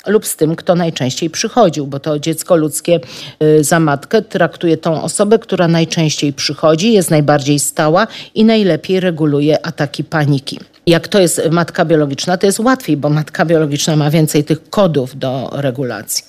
lub 0.05 0.25
z 0.25 0.35
tym, 0.35 0.55
kto 0.55 0.75
najczęściej 0.75 1.29
przychodził, 1.29 1.87
bo 1.87 1.99
to 1.99 2.19
dziecko 2.19 2.55
ludzkie 2.55 2.99
y, 3.43 3.63
za 3.63 3.79
matkę 3.79 4.21
traktuje 4.21 4.77
tą 4.77 5.03
osobę, 5.03 5.39
która 5.39 5.67
najczęściej 5.67 6.33
przychodzi, 6.33 6.93
jest 6.93 7.11
najbardziej 7.11 7.59
stała 7.59 8.07
i 8.35 8.45
najlepiej 8.45 8.99
reguluje 8.99 9.65
ataki 9.65 10.03
paniki. 10.03 10.59
Jak 10.85 11.07
to 11.07 11.19
jest 11.19 11.41
matka 11.51 11.85
biologiczna, 11.85 12.37
to 12.37 12.45
jest 12.45 12.59
łatwiej, 12.59 12.97
bo 12.97 13.09
matka 13.09 13.45
biologiczna 13.45 13.95
ma 13.95 14.09
więcej 14.09 14.43
tych 14.43 14.69
kodów 14.69 15.19
do 15.19 15.49
regulacji. 15.53 16.28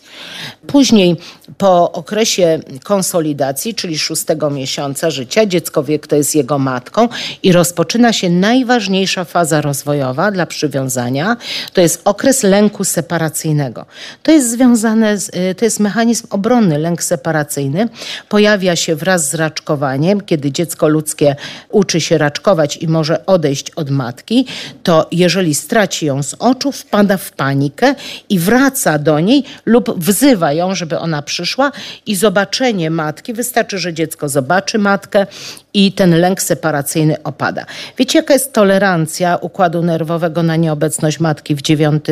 Później 0.66 1.16
po 1.58 1.92
okresie 1.92 2.60
konsolidacji, 2.84 3.74
czyli 3.74 3.98
szóstego 3.98 4.50
miesiąca 4.50 5.10
życia, 5.10 5.46
dziecko 5.46 5.82
wie, 5.82 5.98
kto 5.98 6.16
jest 6.16 6.34
jego 6.34 6.58
matką 6.58 7.08
i 7.42 7.52
rozpoczyna 7.52 8.12
się 8.12 8.30
najważniejsza 8.30 9.24
faza 9.24 9.60
rozwojowa 9.60 10.30
dla 10.30 10.46
przywiązania. 10.46 11.36
To 11.72 11.80
jest 11.80 12.00
okres 12.04 12.42
lęku 12.42 12.84
separacyjnego. 12.84 13.86
To 14.22 14.32
jest 14.32 14.50
związane, 14.50 15.18
z, 15.18 15.28
y, 15.28 15.54
to 15.54 15.64
jest 15.64 15.80
mechanizm 15.80 16.26
obronny, 16.30 16.78
lęk 16.78 17.02
separacyjny. 17.02 17.88
Pojawia 18.28 18.76
się 18.76 18.96
wraz 18.96 19.30
z 19.30 19.34
raczkowaniem, 19.34 20.20
kiedy 20.20 20.52
dziecko 20.52 20.88
ludzkie 20.88 21.36
uczy 21.70 22.00
się 22.00 22.18
raczkować 22.18 22.76
i 22.76 22.88
może 22.88 23.26
odejść 23.26 23.70
od 23.70 23.90
matki, 23.90 24.46
to 24.82 25.08
jeżeli 25.12 25.54
straci 25.54 26.06
ją 26.06 26.22
z 26.22 26.34
oczu, 26.38 26.72
wpada 26.72 27.16
w 27.16 27.32
panikę 27.32 27.94
i 28.28 28.38
wraca 28.38 28.98
do 28.98 29.20
niej 29.20 29.44
lub 29.66 29.99
wzywa 30.00 30.52
ją, 30.52 30.74
żeby 30.74 30.98
ona 30.98 31.22
przyszła 31.22 31.72
i 32.06 32.16
zobaczenie 32.16 32.90
matki, 32.90 33.32
wystarczy, 33.32 33.78
że 33.78 33.94
dziecko 33.94 34.28
zobaczy 34.28 34.78
matkę 34.78 35.26
i 35.74 35.92
ten 35.92 36.20
lęk 36.20 36.42
separacyjny 36.42 37.22
opada. 37.22 37.66
Wiecie, 37.98 38.18
jaka 38.18 38.34
jest 38.34 38.52
tolerancja 38.52 39.36
układu 39.36 39.82
nerwowego 39.82 40.42
na 40.42 40.56
nieobecność 40.56 41.20
matki 41.20 41.54
w 41.54 41.62
9, 41.62 42.04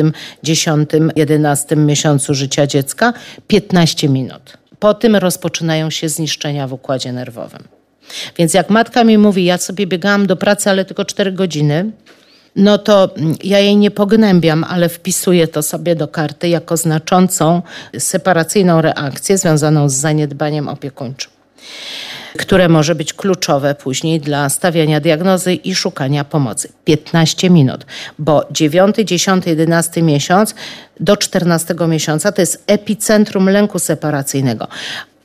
10, 0.43 0.89
11 1.15 1.75
miesiącu 1.75 2.33
życia 2.33 2.67
dziecka? 2.67 3.13
15 3.47 4.09
minut. 4.09 4.57
Po 4.79 4.93
tym 4.93 5.15
rozpoczynają 5.15 5.89
się 5.89 6.09
zniszczenia 6.09 6.67
w 6.67 6.73
układzie 6.73 7.11
nerwowym. 7.13 7.63
Więc 8.37 8.53
jak 8.53 8.69
matka 8.69 9.03
mi 9.03 9.17
mówi, 9.17 9.45
ja 9.45 9.57
sobie 9.57 9.87
biegałam 9.87 10.27
do 10.27 10.35
pracy, 10.35 10.69
ale 10.69 10.85
tylko 10.85 11.05
4 11.05 11.31
godziny, 11.31 11.91
no 12.55 12.77
to 12.77 13.09
ja 13.43 13.59
jej 13.59 13.77
nie 13.77 13.91
pognębiam, 13.91 14.63
ale 14.63 14.89
wpisuję 14.89 15.47
to 15.47 15.61
sobie 15.61 15.95
do 15.95 16.07
karty 16.07 16.49
jako 16.49 16.77
znaczącą 16.77 17.61
separacyjną 17.97 18.81
reakcję 18.81 19.37
związaną 19.37 19.89
z 19.89 19.93
zaniedbaniem 19.93 20.67
opiekuńczym 20.67 21.31
które 22.37 22.69
może 22.69 22.95
być 22.95 23.13
kluczowe 23.13 23.75
później 23.75 24.19
dla 24.19 24.49
stawiania 24.49 24.99
diagnozy 24.99 25.53
i 25.53 25.75
szukania 25.75 26.23
pomocy. 26.23 26.71
15 26.85 27.49
minut, 27.49 27.85
bo 28.19 28.45
9, 28.51 28.95
10, 28.95 29.45
11 29.45 30.01
miesiąc 30.01 30.55
do 30.99 31.17
14 31.17 31.75
miesiąca 31.87 32.31
to 32.31 32.41
jest 32.41 32.63
epicentrum 32.67 33.49
lęku 33.49 33.79
separacyjnego. 33.79 34.67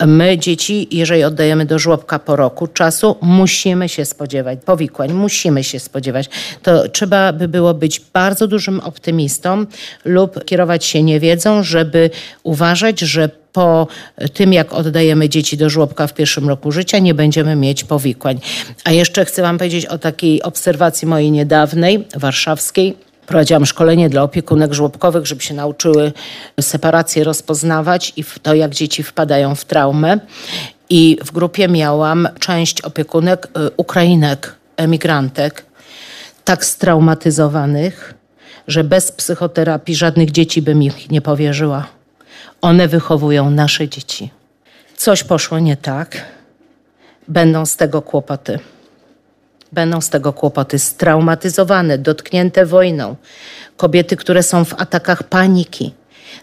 My 0.00 0.38
dzieci, 0.38 0.88
jeżeli 0.90 1.24
oddajemy 1.24 1.66
do 1.66 1.78
żłobka 1.78 2.18
po 2.18 2.36
roku 2.36 2.66
czasu, 2.66 3.16
musimy 3.20 3.88
się 3.88 4.04
spodziewać 4.04 4.58
powikłań, 4.64 5.12
musimy 5.12 5.64
się 5.64 5.80
spodziewać. 5.80 6.28
To 6.62 6.88
trzeba 6.88 7.32
by 7.32 7.48
było 7.48 7.74
być 7.74 8.00
bardzo 8.12 8.46
dużym 8.46 8.80
optymistą 8.80 9.66
lub 10.04 10.44
kierować 10.44 10.84
się 10.84 11.02
niewiedzą, 11.02 11.62
żeby 11.62 12.10
uważać, 12.42 13.00
że 13.00 13.28
po 13.52 13.86
tym, 14.32 14.52
jak 14.52 14.72
oddajemy 14.72 15.28
dzieci 15.28 15.56
do 15.56 15.70
żłobka 15.70 16.06
w 16.06 16.14
pierwszym 16.14 16.48
roku 16.48 16.72
życia, 16.72 16.98
nie 16.98 17.14
będziemy 17.14 17.56
mieć 17.56 17.84
powikłań. 17.84 18.40
A 18.84 18.92
jeszcze 18.92 19.24
chcę 19.24 19.42
Wam 19.42 19.58
powiedzieć 19.58 19.86
o 19.86 19.98
takiej 19.98 20.42
obserwacji 20.42 21.08
mojej 21.08 21.30
niedawnej, 21.30 22.04
warszawskiej 22.16 22.96
Prowadziłam 23.26 23.66
szkolenie 23.66 24.08
dla 24.08 24.22
opiekunek 24.22 24.74
żłobkowych, 24.74 25.26
żeby 25.26 25.42
się 25.42 25.54
nauczyły 25.54 26.12
separację 26.60 27.24
rozpoznawać 27.24 28.12
i 28.16 28.24
to, 28.42 28.54
jak 28.54 28.74
dzieci 28.74 29.02
wpadają 29.02 29.54
w 29.54 29.64
traumę. 29.64 30.18
I 30.90 31.18
w 31.24 31.32
grupie 31.32 31.68
miałam 31.68 32.28
część 32.38 32.80
opiekunek 32.80 33.46
y, 33.46 33.70
Ukrainek, 33.76 34.54
emigrantek, 34.76 35.64
tak 36.44 36.64
straumatyzowanych, 36.64 38.14
że 38.68 38.84
bez 38.84 39.12
psychoterapii 39.12 39.94
żadnych 39.94 40.30
dzieci 40.30 40.62
bym 40.62 40.82
ich 40.82 41.10
nie 41.10 41.20
powierzyła. 41.20 41.86
One 42.60 42.88
wychowują 42.88 43.50
nasze 43.50 43.88
dzieci. 43.88 44.30
Coś 44.96 45.24
poszło 45.24 45.58
nie 45.58 45.76
tak, 45.76 46.24
będą 47.28 47.66
z 47.66 47.76
tego 47.76 48.02
kłopoty. 48.02 48.58
Będą 49.74 50.00
z 50.00 50.10
tego 50.10 50.32
kłopoty 50.32 50.78
straumatyzowane, 50.78 51.98
dotknięte 51.98 52.66
wojną. 52.66 53.16
Kobiety, 53.76 54.16
które 54.16 54.42
są 54.42 54.64
w 54.64 54.74
atakach 54.80 55.22
paniki. 55.22 55.94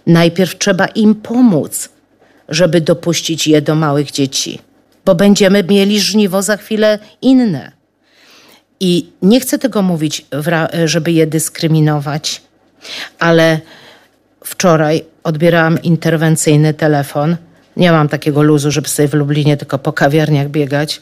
Najpierw 0.07 0.57
trzeba 0.57 0.85
im 0.85 1.15
pomóc, 1.15 1.89
żeby 2.49 2.81
dopuścić 2.81 3.47
je 3.47 3.61
do 3.61 3.75
małych 3.75 4.11
dzieci, 4.11 4.59
bo 5.05 5.15
będziemy 5.15 5.63
mieli 5.63 5.99
żniwo 5.99 6.41
za 6.41 6.57
chwilę 6.57 6.99
inne. 7.21 7.71
I 8.79 9.09
nie 9.21 9.39
chcę 9.39 9.59
tego 9.59 9.81
mówić, 9.81 10.25
żeby 10.85 11.11
je 11.11 11.27
dyskryminować, 11.27 12.41
ale 13.19 13.59
wczoraj 14.45 15.03
odbierałam 15.23 15.81
interwencyjny 15.81 16.73
telefon. 16.73 17.37
Nie 17.77 17.91
mam 17.91 18.09
takiego 18.09 18.41
luzu, 18.41 18.71
żeby 18.71 18.87
sobie 18.87 19.07
w 19.07 19.13
Lublinie 19.13 19.57
tylko 19.57 19.77
po 19.77 19.93
kawiarniach 19.93 20.49
biegać 20.49 21.01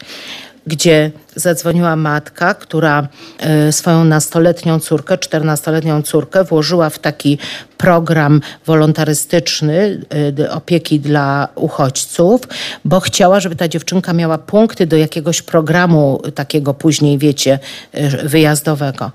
gdzie 0.69 1.11
zadzwoniła 1.35 1.95
matka, 1.95 2.53
która 2.53 3.07
e, 3.39 3.71
swoją 3.71 4.03
nastoletnią 4.03 4.79
córkę, 4.79 5.17
czternastoletnią 5.17 6.01
córkę 6.01 6.43
włożyła 6.43 6.89
w 6.89 6.99
taki 6.99 7.37
program 7.77 8.41
wolontarystyczny 8.65 10.01
y, 10.39 10.51
opieki 10.51 10.99
dla 10.99 11.47
uchodźców, 11.55 12.41
bo 12.85 12.99
chciała, 12.99 13.39
żeby 13.39 13.55
ta 13.55 13.67
dziewczynka 13.67 14.13
miała 14.13 14.37
punkty 14.37 14.87
do 14.87 14.97
jakiegoś 14.97 15.41
programu 15.41 16.21
takiego 16.35 16.73
później, 16.73 17.17
wiecie, 17.17 17.59
y, 17.95 18.27
wyjazdowego. 18.27 19.11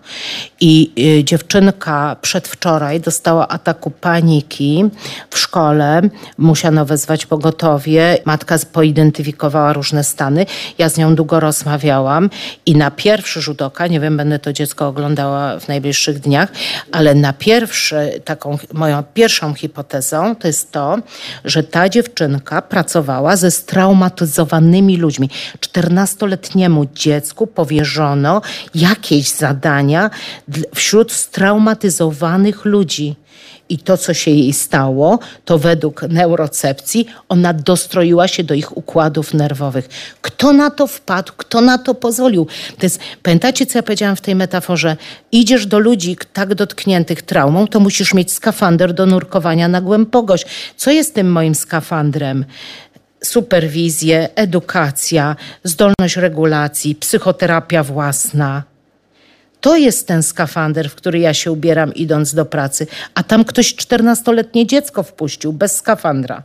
I 0.60 0.92
dziewczynka 1.24 2.16
przedwczoraj 2.20 3.00
dostała 3.00 3.48
ataku 3.48 3.90
paniki 3.90 4.84
w 5.30 5.38
szkole, 5.38 6.02
musiano 6.38 6.84
wezwać 6.84 7.26
pogotowie, 7.26 8.18
matka 8.24 8.56
poidentyfikowała 8.72 9.72
różne 9.72 10.04
stany. 10.04 10.46
Ja 10.78 10.88
z 10.88 10.96
nią 10.96 11.14
długo 11.14 11.40
rozmawiałam 11.40 12.03
i 12.66 12.76
na 12.76 12.90
pierwszy 12.90 13.42
rzut 13.42 13.62
oka, 13.62 13.86
nie 13.86 14.00
wiem, 14.00 14.16
będę 14.16 14.38
to 14.38 14.52
dziecko 14.52 14.88
oglądała 14.88 15.60
w 15.60 15.68
najbliższych 15.68 16.18
dniach, 16.18 16.52
ale 16.92 17.14
na 17.14 17.32
pierwszy 17.32 18.20
taką 18.24 18.58
moją 18.72 19.02
pierwszą 19.14 19.54
hipotezą 19.54 20.36
to 20.36 20.46
jest 20.46 20.72
to, 20.72 20.98
że 21.44 21.62
ta 21.62 21.88
dziewczynka 21.88 22.62
pracowała 22.62 23.36
ze 23.36 23.50
straumatyzowanymi 23.50 24.96
ludźmi. 24.96 25.30
14-letniemu 25.60 26.86
dziecku 26.94 27.46
powierzono 27.46 28.42
jakieś 28.74 29.28
zadania 29.28 30.10
wśród 30.74 31.12
straumatyzowanych 31.12 32.64
ludzi. 32.64 33.16
I 33.68 33.78
to, 33.78 33.96
co 33.96 34.14
się 34.14 34.30
jej 34.30 34.52
stało, 34.52 35.18
to 35.44 35.58
według 35.58 36.02
neurocepcji 36.02 37.06
ona 37.28 37.52
dostroiła 37.52 38.28
się 38.28 38.44
do 38.44 38.54
ich 38.54 38.76
układów 38.76 39.34
nerwowych. 39.34 39.88
Kto 40.20 40.52
na 40.52 40.70
to 40.70 40.86
wpadł, 40.86 41.32
kto 41.36 41.60
na 41.60 41.78
to 41.78 41.94
pozwolił? 41.94 42.46
To 42.78 42.86
jest, 42.86 43.00
pamiętacie, 43.22 43.66
co 43.66 43.78
ja 43.78 43.82
powiedziałam 43.82 44.16
w 44.16 44.20
tej 44.20 44.34
metaforze? 44.34 44.96
Idziesz 45.32 45.66
do 45.66 45.78
ludzi 45.78 46.16
tak 46.32 46.54
dotkniętych 46.54 47.22
traumą, 47.22 47.66
to 47.66 47.80
musisz 47.80 48.14
mieć 48.14 48.32
skafander 48.32 48.94
do 48.94 49.06
nurkowania 49.06 49.68
na 49.68 49.80
głębokość. 49.80 50.46
Co 50.76 50.90
jest 50.90 51.14
tym 51.14 51.32
moim 51.32 51.54
skafandrem? 51.54 52.44
Superwizję, 53.24 54.28
edukacja, 54.34 55.36
zdolność 55.64 56.16
regulacji, 56.16 56.94
psychoterapia 56.94 57.82
własna 57.82 58.73
to 59.64 59.76
jest 59.76 60.06
ten 60.06 60.22
skafander, 60.22 60.90
w 60.90 60.94
który 60.94 61.18
ja 61.18 61.34
się 61.34 61.52
ubieram 61.52 61.94
idąc 61.94 62.34
do 62.34 62.44
pracy, 62.44 62.86
a 63.14 63.22
tam 63.22 63.44
ktoś 63.44 63.74
czternastoletnie 63.74 64.66
dziecko 64.66 65.02
wpuścił 65.02 65.52
bez 65.52 65.76
skafandra. 65.76 66.42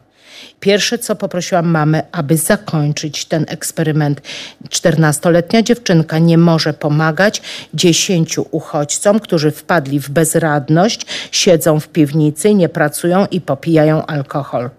Pierwsze, 0.59 0.97
co 0.97 1.15
poprosiłam 1.15 1.67
mamę, 1.67 2.03
aby 2.11 2.37
zakończyć 2.37 3.25
ten 3.25 3.45
eksperyment. 3.47 4.21
Czternastoletnia 4.69 5.61
dziewczynka 5.61 6.19
nie 6.19 6.37
może 6.37 6.73
pomagać 6.73 7.41
dziesięciu 7.73 8.45
uchodźcom, 8.51 9.19
którzy 9.19 9.51
wpadli 9.51 9.99
w 9.99 10.09
bezradność, 10.09 11.05
siedzą 11.31 11.79
w 11.79 11.87
piwnicy, 11.87 12.53
nie 12.53 12.69
pracują 12.69 13.25
i 13.31 13.41
popijają 13.41 14.05
alkohol. 14.05 14.69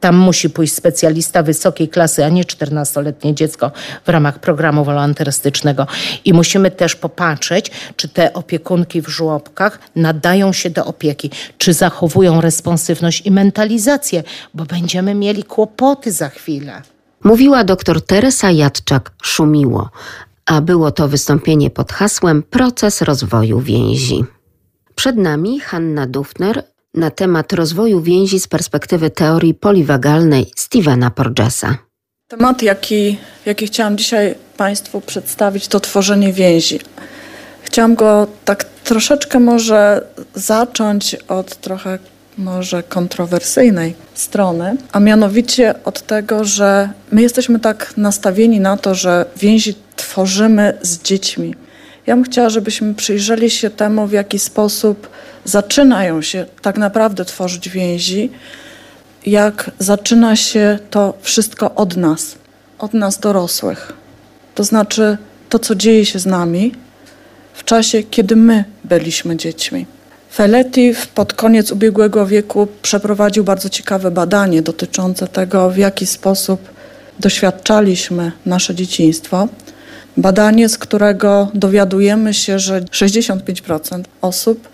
Tam 0.00 0.16
musi 0.16 0.50
pójść 0.50 0.74
specjalista 0.74 1.42
wysokiej 1.42 1.88
klasy, 1.88 2.24
a 2.24 2.28
nie 2.28 2.44
14-letnie 2.44 3.34
dziecko 3.34 3.70
w 4.06 4.08
ramach 4.08 4.38
programu 4.38 4.84
wolontarystycznego. 4.84 5.86
I 6.24 6.32
musimy 6.32 6.70
też 6.70 6.96
popatrzeć, 6.96 7.70
czy 7.96 8.08
te 8.08 8.32
opiekunki 8.32 9.02
w 9.02 9.08
żłobkach 9.08 9.78
nadają 9.96 10.52
się 10.52 10.70
do 10.70 10.84
opieki, 10.84 11.30
czy 11.58 11.72
zachowują 11.72 12.40
responsywność 12.40 13.26
i 13.26 13.30
mentalizację, 13.30 14.22
bo 14.54 14.64
będziemy 14.64 15.14
mieli 15.14 15.44
kłopoty 15.44 16.12
za 16.12 16.28
chwilę. 16.28 16.82
Mówiła 17.24 17.64
dr 17.64 18.02
Teresa 18.02 18.48
Jadczak-Szumiło, 18.48 19.88
a 20.46 20.60
było 20.60 20.90
to 20.90 21.08
wystąpienie 21.08 21.70
pod 21.70 21.92
hasłem 21.92 22.42
Proces 22.42 23.02
rozwoju 23.02 23.60
więzi. 23.60 24.24
Przed 24.94 25.16
nami 25.16 25.60
Hanna 25.60 26.06
Dufner, 26.06 26.62
na 26.94 27.10
temat 27.10 27.52
rozwoju 27.52 28.02
więzi 28.02 28.40
z 28.40 28.48
perspektywy 28.48 29.10
teorii 29.10 29.54
poliwagalnej 29.54 30.50
Stevena 30.56 31.10
Porgesa. 31.10 31.78
Temat, 32.28 32.62
jaki, 32.62 33.18
jaki 33.46 33.66
chciałam 33.66 33.98
dzisiaj 33.98 34.34
Państwu 34.56 35.00
przedstawić, 35.00 35.68
to 35.68 35.80
tworzenie 35.80 36.32
więzi. 36.32 36.80
Chciałam 37.62 37.94
go 37.94 38.26
tak 38.44 38.64
troszeczkę 38.64 39.40
może 39.40 40.06
zacząć 40.34 41.14
od 41.14 41.56
trochę 41.56 41.98
może 42.38 42.82
kontrowersyjnej 42.82 43.94
strony, 44.14 44.76
a 44.92 45.00
mianowicie 45.00 45.74
od 45.84 46.02
tego, 46.02 46.44
że 46.44 46.90
my 47.12 47.22
jesteśmy 47.22 47.60
tak 47.60 47.94
nastawieni 47.96 48.60
na 48.60 48.76
to, 48.76 48.94
że 48.94 49.26
więzi 49.36 49.74
tworzymy 49.96 50.78
z 50.82 51.02
dziećmi. 51.02 51.54
Ja 52.08 52.14
bym 52.14 52.24
chciała, 52.24 52.48
żebyśmy 52.48 52.94
przyjrzeli 52.94 53.50
się 53.50 53.70
temu, 53.70 54.06
w 54.06 54.12
jaki 54.12 54.38
sposób 54.38 55.08
zaczynają 55.44 56.22
się 56.22 56.46
tak 56.62 56.78
naprawdę 56.78 57.24
tworzyć 57.24 57.68
więzi, 57.68 58.30
jak 59.26 59.70
zaczyna 59.78 60.36
się 60.36 60.78
to 60.90 61.14
wszystko 61.20 61.74
od 61.74 61.96
nas, 61.96 62.34
od 62.78 62.94
nas 62.94 63.18
dorosłych. 63.18 63.92
To 64.54 64.64
znaczy 64.64 65.16
to, 65.48 65.58
co 65.58 65.74
dzieje 65.74 66.06
się 66.06 66.18
z 66.18 66.26
nami 66.26 66.74
w 67.54 67.64
czasie, 67.64 68.02
kiedy 68.02 68.36
my 68.36 68.64
byliśmy 68.84 69.36
dziećmi. 69.36 69.86
Feletti 70.32 70.92
pod 71.14 71.32
koniec 71.32 71.72
ubiegłego 71.72 72.26
wieku 72.26 72.68
przeprowadził 72.82 73.44
bardzo 73.44 73.68
ciekawe 73.68 74.10
badanie 74.10 74.62
dotyczące 74.62 75.26
tego, 75.26 75.70
w 75.70 75.76
jaki 75.76 76.06
sposób 76.06 76.60
doświadczaliśmy 77.20 78.32
nasze 78.46 78.74
dzieciństwo. 78.74 79.48
Badanie, 80.18 80.68
z 80.68 80.78
którego 80.78 81.48
dowiadujemy 81.54 82.34
się, 82.34 82.58
że 82.58 82.80
65% 82.80 84.02
osób 84.20 84.68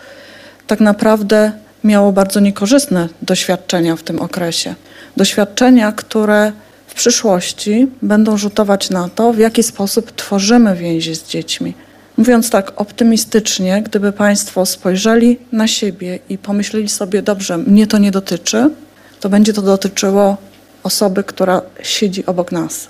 tak 0.66 0.80
naprawdę 0.80 1.52
miało 1.84 2.12
bardzo 2.12 2.40
niekorzystne 2.40 3.08
doświadczenia 3.22 3.96
w 3.96 4.02
tym 4.02 4.20
okresie. 4.20 4.74
Doświadczenia, 5.16 5.92
które 5.92 6.52
w 6.86 6.94
przyszłości 6.94 7.88
będą 8.02 8.36
rzutować 8.36 8.90
na 8.90 9.08
to, 9.08 9.32
w 9.32 9.38
jaki 9.38 9.62
sposób 9.62 10.12
tworzymy 10.12 10.76
więzi 10.76 11.14
z 11.14 11.24
dziećmi. 11.28 11.74
Mówiąc 12.16 12.50
tak 12.50 12.72
optymistycznie, 12.76 13.82
gdyby 13.82 14.12
Państwo 14.12 14.66
spojrzeli 14.66 15.38
na 15.52 15.66
siebie 15.68 16.18
i 16.28 16.38
pomyśleli 16.38 16.88
sobie, 16.88 17.22
dobrze, 17.22 17.58
mnie 17.58 17.86
to 17.86 17.98
nie 17.98 18.10
dotyczy, 18.10 18.70
to 19.20 19.28
będzie 19.28 19.52
to 19.52 19.62
dotyczyło 19.62 20.36
osoby, 20.82 21.24
która 21.24 21.62
siedzi 21.82 22.26
obok 22.26 22.52
nas. 22.52 22.88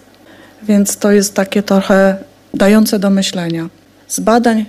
Więc 0.62 0.96
to 0.96 1.12
jest 1.12 1.34
takie 1.34 1.62
trochę 1.62 2.16
dające 2.56 2.98
do 2.98 3.10
myślenia. 3.10 3.68
Z 4.08 4.20
badań 4.20 4.66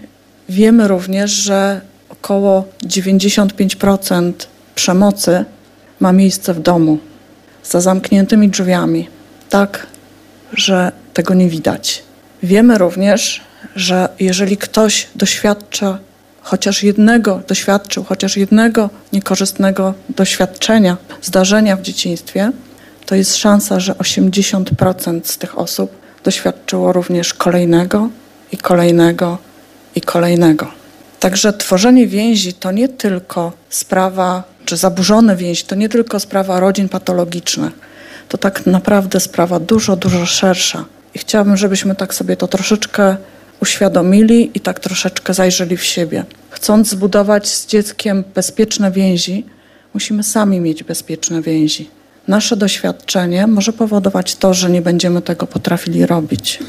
wiemy 0.49 0.87
również, 0.87 1.31
że 1.31 1.81
około 2.09 2.65
95% 2.83 4.33
przemocy 4.75 5.45
ma 5.99 6.13
miejsce 6.13 6.53
w 6.53 6.59
domu, 6.59 6.97
za 7.63 7.81
zamkniętymi 7.81 8.49
drzwiami, 8.49 9.07
tak, 9.49 9.87
że 10.53 10.91
tego 11.13 11.33
nie 11.33 11.49
widać. 11.49 12.03
Wiemy 12.43 12.77
również, 12.77 13.41
że 13.75 14.09
jeżeli 14.19 14.57
ktoś 14.57 15.07
doświadcza 15.15 15.99
chociaż 16.41 16.83
jednego, 16.83 17.41
doświadczył 17.47 18.03
chociaż 18.03 18.37
jednego 18.37 18.89
niekorzystnego 19.13 19.93
doświadczenia, 20.09 20.97
zdarzenia 21.21 21.77
w 21.77 21.81
dzieciństwie, 21.81 22.51
to 23.05 23.15
jest 23.15 23.35
szansa, 23.35 23.79
że 23.79 23.93
80% 23.93 25.21
z 25.23 25.37
tych 25.37 25.57
osób 25.57 26.04
doświadczyło 26.25 26.93
również 26.93 27.33
kolejnego 27.33 28.09
i 28.51 28.57
kolejnego 28.57 29.37
i 29.95 30.01
kolejnego. 30.01 30.67
Także 31.19 31.53
tworzenie 31.53 32.07
więzi 32.07 32.53
to 32.53 32.71
nie 32.71 32.89
tylko 32.89 33.51
sprawa, 33.69 34.43
czy 34.65 34.77
zaburzone 34.77 35.35
więzi, 35.35 35.63
to 35.63 35.75
nie 35.75 35.89
tylko 35.89 36.19
sprawa 36.19 36.59
rodzin 36.59 36.89
patologicznych. 36.89 37.73
To 38.29 38.37
tak 38.37 38.65
naprawdę 38.65 39.19
sprawa 39.19 39.59
dużo, 39.59 39.95
dużo 39.95 40.25
szersza. 40.25 40.85
I 41.15 41.19
chciałabym, 41.19 41.57
żebyśmy 41.57 41.95
tak 41.95 42.13
sobie 42.13 42.37
to 42.37 42.47
troszeczkę 42.47 43.17
uświadomili 43.61 44.51
i 44.53 44.59
tak 44.59 44.79
troszeczkę 44.79 45.33
zajrzeli 45.33 45.77
w 45.77 45.83
siebie. 45.83 46.23
Chcąc 46.49 46.89
zbudować 46.89 47.47
z 47.47 47.67
dzieckiem 47.67 48.23
bezpieczne 48.35 48.91
więzi, 48.91 49.45
musimy 49.93 50.23
sami 50.23 50.59
mieć 50.59 50.83
bezpieczne 50.83 51.41
więzi. 51.41 51.89
Nasze 52.27 52.57
doświadczenie 52.57 53.47
może 53.47 53.73
powodować 53.73 54.35
to, 54.35 54.53
że 54.53 54.69
nie 54.69 54.81
będziemy 54.81 55.21
tego 55.21 55.47
potrafili 55.47 56.05
robić. 56.05 56.59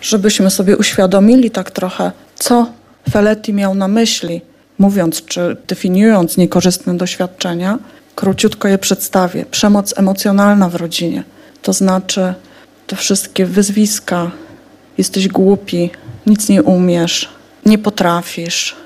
Żebyśmy 0.00 0.50
sobie 0.50 0.76
uświadomili 0.76 1.50
tak 1.50 1.70
trochę, 1.70 2.12
co 2.34 2.66
Feletti 3.10 3.52
miał 3.52 3.74
na 3.74 3.88
myśli, 3.88 4.40
mówiąc 4.78 5.24
czy 5.24 5.56
definiując 5.68 6.36
niekorzystne 6.36 6.96
doświadczenia, 6.96 7.78
króciutko 8.14 8.68
je 8.68 8.78
przedstawię. 8.78 9.44
Przemoc 9.50 9.98
emocjonalna 9.98 10.68
w 10.68 10.74
rodzinie, 10.74 11.24
to 11.62 11.72
znaczy 11.72 12.34
te 12.86 12.96
wszystkie 12.96 13.46
wyzwiska, 13.46 14.30
jesteś 14.98 15.28
głupi, 15.28 15.90
nic 16.26 16.48
nie 16.48 16.62
umiesz, 16.62 17.28
nie 17.66 17.78
potrafisz, 17.78 18.76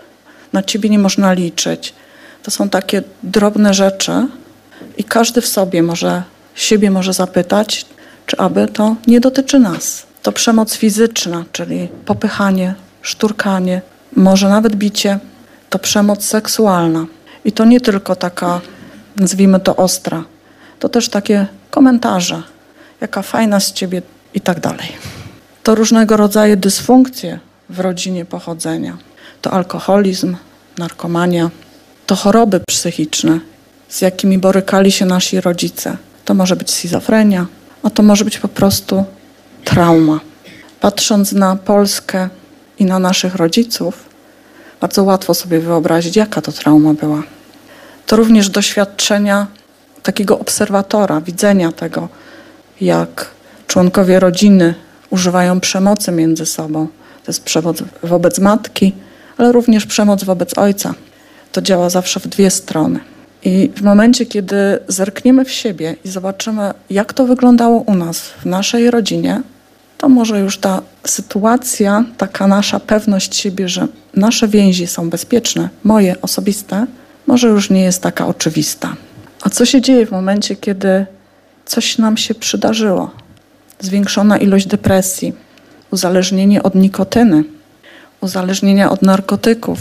na 0.52 0.62
ciebie 0.62 0.90
nie 0.90 0.98
można 0.98 1.32
liczyć. 1.32 1.94
To 2.42 2.50
są 2.50 2.68
takie 2.68 3.02
drobne 3.22 3.74
rzeczy 3.74 4.26
i 4.96 5.04
każdy 5.04 5.40
w 5.40 5.46
sobie 5.46 5.82
może, 5.82 6.22
siebie 6.54 6.90
może 6.90 7.12
zapytać, 7.12 7.86
czy 8.26 8.36
aby 8.36 8.68
to 8.68 8.96
nie 9.06 9.20
dotyczy 9.20 9.58
nas. 9.58 10.06
To 10.22 10.32
przemoc 10.32 10.74
fizyczna, 10.74 11.44
czyli 11.52 11.88
popychanie, 12.04 12.74
szturkanie, 13.02 13.82
może 14.16 14.48
nawet 14.48 14.76
bicie, 14.76 15.18
to 15.70 15.78
przemoc 15.78 16.24
seksualna. 16.24 17.06
I 17.44 17.52
to 17.52 17.64
nie 17.64 17.80
tylko 17.80 18.16
taka, 18.16 18.60
nazwijmy 19.16 19.60
to 19.60 19.76
ostra, 19.76 20.24
to 20.78 20.88
też 20.88 21.08
takie 21.08 21.46
komentarze, 21.70 22.42
jaka 23.00 23.22
fajna 23.22 23.60
z 23.60 23.72
ciebie 23.72 24.02
i 24.34 24.40
tak 24.40 24.60
dalej. 24.60 24.88
To 25.62 25.74
różnego 25.74 26.16
rodzaju 26.16 26.56
dysfunkcje 26.56 27.38
w 27.68 27.80
rodzinie 27.80 28.24
pochodzenia. 28.24 28.96
To 29.42 29.50
alkoholizm, 29.50 30.36
narkomania, 30.78 31.50
to 32.06 32.16
choroby 32.16 32.60
psychiczne, 32.68 33.40
z 33.88 34.00
jakimi 34.00 34.38
borykali 34.38 34.92
się 34.92 35.06
nasi 35.06 35.40
rodzice. 35.40 35.96
To 36.24 36.34
może 36.34 36.56
być 36.56 36.70
schizofrenia, 36.70 37.46
a 37.82 37.90
to 37.90 38.02
może 38.02 38.24
być 38.24 38.38
po 38.38 38.48
prostu 38.48 39.04
trauma. 39.64 40.20
Patrząc 40.80 41.32
na 41.32 41.56
Polskę 41.56 42.28
i 42.78 42.84
na 42.84 42.98
naszych 42.98 43.34
rodziców, 43.34 44.04
bardzo 44.80 45.04
łatwo 45.04 45.34
sobie 45.34 45.60
wyobrazić, 45.60 46.16
jaka 46.16 46.42
to 46.42 46.52
trauma 46.52 46.94
była. 46.94 47.22
To 48.06 48.16
również 48.16 48.48
doświadczenia 48.48 49.46
takiego 50.02 50.38
obserwatora, 50.38 51.20
widzenia 51.20 51.72
tego, 51.72 52.08
jak 52.80 53.30
członkowie 53.66 54.20
rodziny 54.20 54.74
używają 55.10 55.60
przemocy 55.60 56.12
między 56.12 56.46
sobą. 56.46 56.86
To 57.24 57.32
jest 57.32 57.44
przemoc 57.44 57.76
wobec 58.02 58.38
matki, 58.38 58.92
ale 59.38 59.52
również 59.52 59.86
przemoc 59.86 60.24
wobec 60.24 60.58
ojca. 60.58 60.94
To 61.52 61.62
działa 61.62 61.90
zawsze 61.90 62.20
w 62.20 62.26
dwie 62.26 62.50
strony. 62.50 63.00
I 63.46 63.70
w 63.76 63.82
momencie, 63.82 64.26
kiedy 64.26 64.78
zerkniemy 64.88 65.44
w 65.44 65.50
siebie 65.50 65.96
i 66.04 66.08
zobaczymy, 66.08 66.74
jak 66.90 67.12
to 67.12 67.26
wyglądało 67.26 67.80
u 67.80 67.94
nas, 67.94 68.20
w 68.20 68.46
naszej 68.46 68.90
rodzinie, 68.90 69.42
to 69.98 70.08
może 70.08 70.40
już 70.40 70.58
ta 70.58 70.82
sytuacja, 71.04 72.04
taka 72.16 72.46
nasza 72.46 72.80
pewność 72.80 73.36
siebie, 73.36 73.68
że 73.68 73.86
nasze 74.14 74.48
więzi 74.48 74.86
są 74.86 75.10
bezpieczne, 75.10 75.68
moje 75.84 76.20
osobiste, 76.22 76.86
może 77.26 77.48
już 77.48 77.70
nie 77.70 77.82
jest 77.82 78.02
taka 78.02 78.26
oczywista. 78.26 78.96
A 79.42 79.50
co 79.50 79.66
się 79.66 79.80
dzieje 79.80 80.06
w 80.06 80.10
momencie, 80.10 80.56
kiedy 80.56 81.06
coś 81.64 81.98
nam 81.98 82.16
się 82.16 82.34
przydarzyło? 82.34 83.10
Zwiększona 83.80 84.38
ilość 84.38 84.66
depresji, 84.66 85.32
uzależnienie 85.90 86.62
od 86.62 86.74
nikotyny, 86.74 87.44
uzależnienia 88.20 88.90
od 88.90 89.02
narkotyków, 89.02 89.78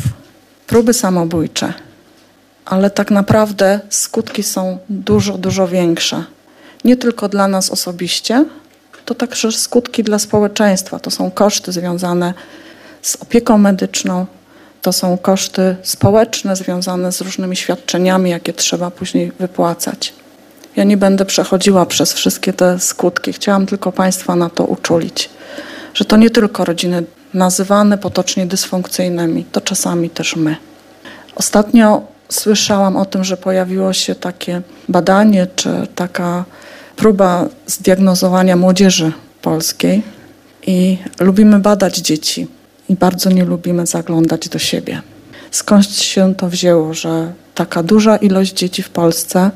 próby 0.67 0.93
samobójcze. 0.93 1.84
Ale 2.65 2.89
tak 2.89 3.11
naprawdę 3.11 3.79
skutki 3.89 4.43
są 4.43 4.77
dużo, 4.89 5.37
dużo 5.37 5.67
większe. 5.67 6.23
Nie 6.83 6.97
tylko 6.97 7.29
dla 7.29 7.47
nas 7.47 7.71
osobiście, 7.71 8.45
to 9.05 9.15
także 9.15 9.51
skutki 9.51 10.03
dla 10.03 10.19
społeczeństwa. 10.19 10.99
To 10.99 11.11
są 11.11 11.31
koszty 11.31 11.71
związane 11.71 12.33
z 13.01 13.15
opieką 13.15 13.57
medyczną, 13.57 14.25
to 14.81 14.93
są 14.93 15.17
koszty 15.17 15.75
społeczne 15.83 16.55
związane 16.55 17.11
z 17.11 17.21
różnymi 17.21 17.55
świadczeniami, 17.55 18.29
jakie 18.29 18.53
trzeba 18.53 18.91
później 18.91 19.31
wypłacać. 19.39 20.13
Ja 20.75 20.83
nie 20.83 20.97
będę 20.97 21.25
przechodziła 21.25 21.85
przez 21.85 22.13
wszystkie 22.13 22.53
te 22.53 22.79
skutki. 22.79 23.33
Chciałam 23.33 23.65
tylko 23.65 23.91
Państwa 23.91 24.35
na 24.35 24.49
to 24.49 24.63
uczulić, 24.63 25.29
że 25.93 26.05
to 26.05 26.17
nie 26.17 26.29
tylko 26.29 26.65
rodziny 26.65 27.03
nazywane 27.33 27.97
potocznie 27.97 28.45
dysfunkcyjnymi, 28.45 29.45
to 29.51 29.61
czasami 29.61 30.09
też 30.09 30.35
my. 30.35 30.55
Ostatnio 31.35 32.14
słyszałam 32.29 32.97
o 32.97 33.05
tym, 33.05 33.23
że 33.23 33.37
pojawiło 33.37 33.93
się 33.93 34.15
takie 34.15 34.61
badanie, 34.89 35.47
czy 35.55 35.87
taka 35.95 36.45
próba 36.95 37.45
zdiagnozowania 37.67 38.55
młodzieży 38.55 39.11
polskiej 39.41 40.03
i 40.67 40.97
lubimy 41.19 41.59
badać 41.59 41.97
dzieci 41.97 42.47
i 42.89 42.95
bardzo 42.95 43.29
nie 43.29 43.45
lubimy 43.45 43.85
zaglądać 43.85 44.49
do 44.49 44.59
siebie. 44.59 45.01
Skąd 45.51 45.85
się 45.85 46.35
to 46.35 46.49
wzięło, 46.49 46.93
że 46.93 47.33
taka 47.55 47.83
duża 47.83 48.17
ilość 48.17 48.53
dzieci 48.53 48.83
w 48.83 48.89
Polsce 48.89 49.51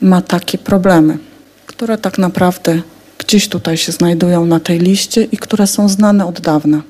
ma 0.00 0.22
takie 0.22 0.58
problemy, 0.58 1.18
które 1.66 1.98
tak 1.98 2.18
naprawdę 2.18 2.82
gdzieś 3.18 3.48
tutaj 3.48 3.76
się 3.76 3.92
znajdują 3.92 4.46
na 4.46 4.60
tej 4.60 4.78
liście 4.78 5.24
i 5.24 5.36
które 5.36 5.66
są 5.66 5.88
znane 5.88 6.26
od 6.26 6.40
dawna. 6.40 6.82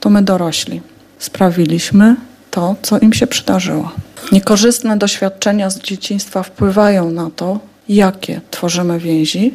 To 0.00 0.10
my 0.10 0.22
dorośli. 0.22 0.80
sprawiliśmy 1.18 2.16
to, 2.50 2.76
co 2.82 2.98
im 2.98 3.12
się 3.12 3.26
przydarzyło. 3.26 3.92
Niekorzystne 4.32 4.96
doświadczenia 4.96 5.70
z 5.70 5.78
dzieciństwa 5.78 6.42
wpływają 6.42 7.10
na 7.10 7.30
to, 7.36 7.60
jakie 7.88 8.40
tworzymy 8.50 8.98
więzi 8.98 9.54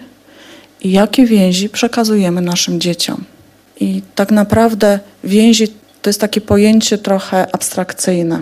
i 0.82 0.92
jakie 0.92 1.26
więzi 1.26 1.70
przekazujemy 1.70 2.42
naszym 2.42 2.82
dzieciom. 2.82 3.24
I 3.80 4.02
tak 4.16 4.32
naprawdę 4.32 5.00
więzi 5.24 5.68
to 6.02 6.10
jest 6.10 6.22
takie 6.22 6.42
pojęcie 6.42 6.98
trochę 6.98 7.56
abstrakcyjne, 7.56 8.42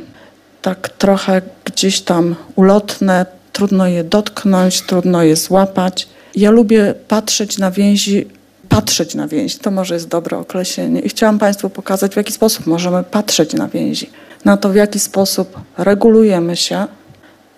tak 0.61 0.89
trochę 0.89 1.41
gdzieś 1.65 2.01
tam 2.01 2.35
ulotne, 2.55 3.25
trudno 3.53 3.87
je 3.87 4.03
dotknąć, 4.03 4.81
trudno 4.81 5.23
je 5.23 5.35
złapać. 5.35 6.07
Ja 6.35 6.51
lubię 6.51 6.93
patrzeć 7.07 7.57
na 7.57 7.71
więzi, 7.71 8.25
patrzeć 8.71 9.15
na 9.15 9.27
więzi, 9.27 9.59
to 9.59 9.71
może 9.71 9.93
jest 9.93 10.07
dobre 10.07 10.37
określenie. 10.37 10.99
I 10.99 11.09
chciałam 11.09 11.39
Państwu 11.39 11.69
pokazać, 11.69 12.13
w 12.13 12.17
jaki 12.17 12.33
sposób 12.33 12.67
możemy 12.67 13.03
patrzeć 13.03 13.53
na 13.53 13.67
więzi. 13.67 14.09
Na 14.45 14.57
to, 14.57 14.69
w 14.69 14.75
jaki 14.75 14.99
sposób 14.99 15.59
regulujemy 15.77 16.55
się, 16.55 16.87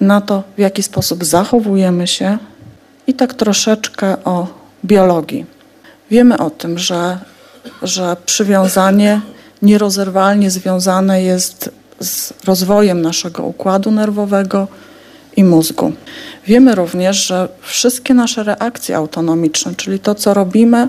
na 0.02 0.22
to, 0.22 0.44
w 0.57 0.60
jaki 0.60 0.84
sposób 0.84 1.26
zachowujemy 1.26 2.07
się 2.07 2.38
i 3.07 3.14
tak 3.14 3.34
troszeczkę 3.34 4.23
o 4.23 4.48
biologii. 4.85 5.45
Wiemy 6.11 6.38
o 6.38 6.49
tym, 6.49 6.80
że, 6.80 7.18
że 7.81 8.18
przywiązanie 8.26 9.22
nierozerwalnie 9.61 10.52
związane 10.52 11.23
jest 11.23 11.69
z 11.99 12.34
rozwojem 12.45 13.02
naszego 13.02 13.44
układu 13.44 13.91
nerwowego 13.91 14.68
i 15.35 15.44
mózgu. 15.44 15.94
Wiemy 16.48 16.76
również, 16.76 17.27
że 17.27 17.49
wszystkie 17.61 18.14
nasze 18.14 18.44
reakcje 18.44 18.95
autonomiczne, 18.98 19.76
czyli 19.76 19.99
to, 19.99 20.15
co 20.15 20.34
robimy 20.34 20.88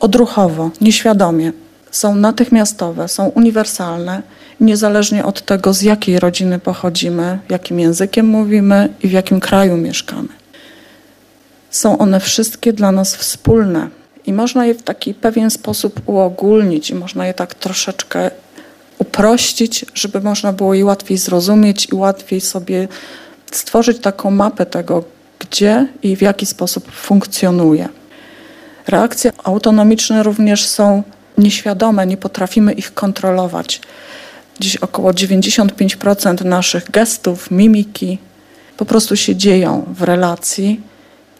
odruchowo, 0.00 0.70
nieświadomie, 0.80 1.52
są 1.90 2.14
natychmiastowe, 2.14 3.08
są 3.08 3.26
uniwersalne, 3.26 4.22
niezależnie 4.60 5.24
od 5.24 5.44
tego, 5.44 5.74
z 5.74 5.82
jakiej 5.82 6.20
rodziny 6.20 6.58
pochodzimy, 6.58 7.38
jakim 7.48 7.80
językiem 7.80 8.26
mówimy 8.26 8.88
i 9.02 9.08
w 9.08 9.12
jakim 9.12 9.40
kraju 9.40 9.76
mieszkamy. 9.76 10.28
Są 11.70 11.98
one 11.98 12.20
wszystkie 12.20 12.72
dla 12.72 12.92
nas 12.92 13.16
wspólne 13.16 13.88
i 14.26 14.32
można 14.32 14.66
je 14.66 14.74
w 14.74 14.82
taki 14.82 15.14
pewien 15.14 15.50
sposób 15.50 16.00
uogólnić 16.06 16.90
i 16.90 16.94
można 16.94 17.26
je 17.26 17.34
tak 17.34 17.54
troszeczkę 17.54 18.30
uprościć, 18.98 19.86
żeby 19.94 20.20
można 20.20 20.52
było 20.52 20.74
je 20.74 20.84
łatwiej 20.84 21.18
zrozumieć 21.18 21.88
i 21.92 21.94
łatwiej 21.94 22.40
sobie 22.40 22.88
stworzyć 23.52 23.98
taką 23.98 24.30
mapę 24.30 24.66
tego, 24.66 25.04
gdzie 25.38 25.86
i 26.02 26.16
w 26.16 26.22
jaki 26.22 26.46
sposób 26.46 26.92
funkcjonuje. 26.92 27.88
Reakcje 28.88 29.32
autonomiczne 29.44 30.22
również 30.22 30.66
są 30.66 31.02
nieświadome, 31.38 32.06
nie 32.06 32.16
potrafimy 32.16 32.72
ich 32.72 32.94
kontrolować. 32.94 33.80
Dziś 34.60 34.76
około 34.76 35.10
95% 35.10 36.44
naszych 36.44 36.90
gestów, 36.90 37.50
mimiki 37.50 38.18
po 38.76 38.84
prostu 38.84 39.16
się 39.16 39.36
dzieją 39.36 39.84
w 39.88 40.02
relacji 40.02 40.80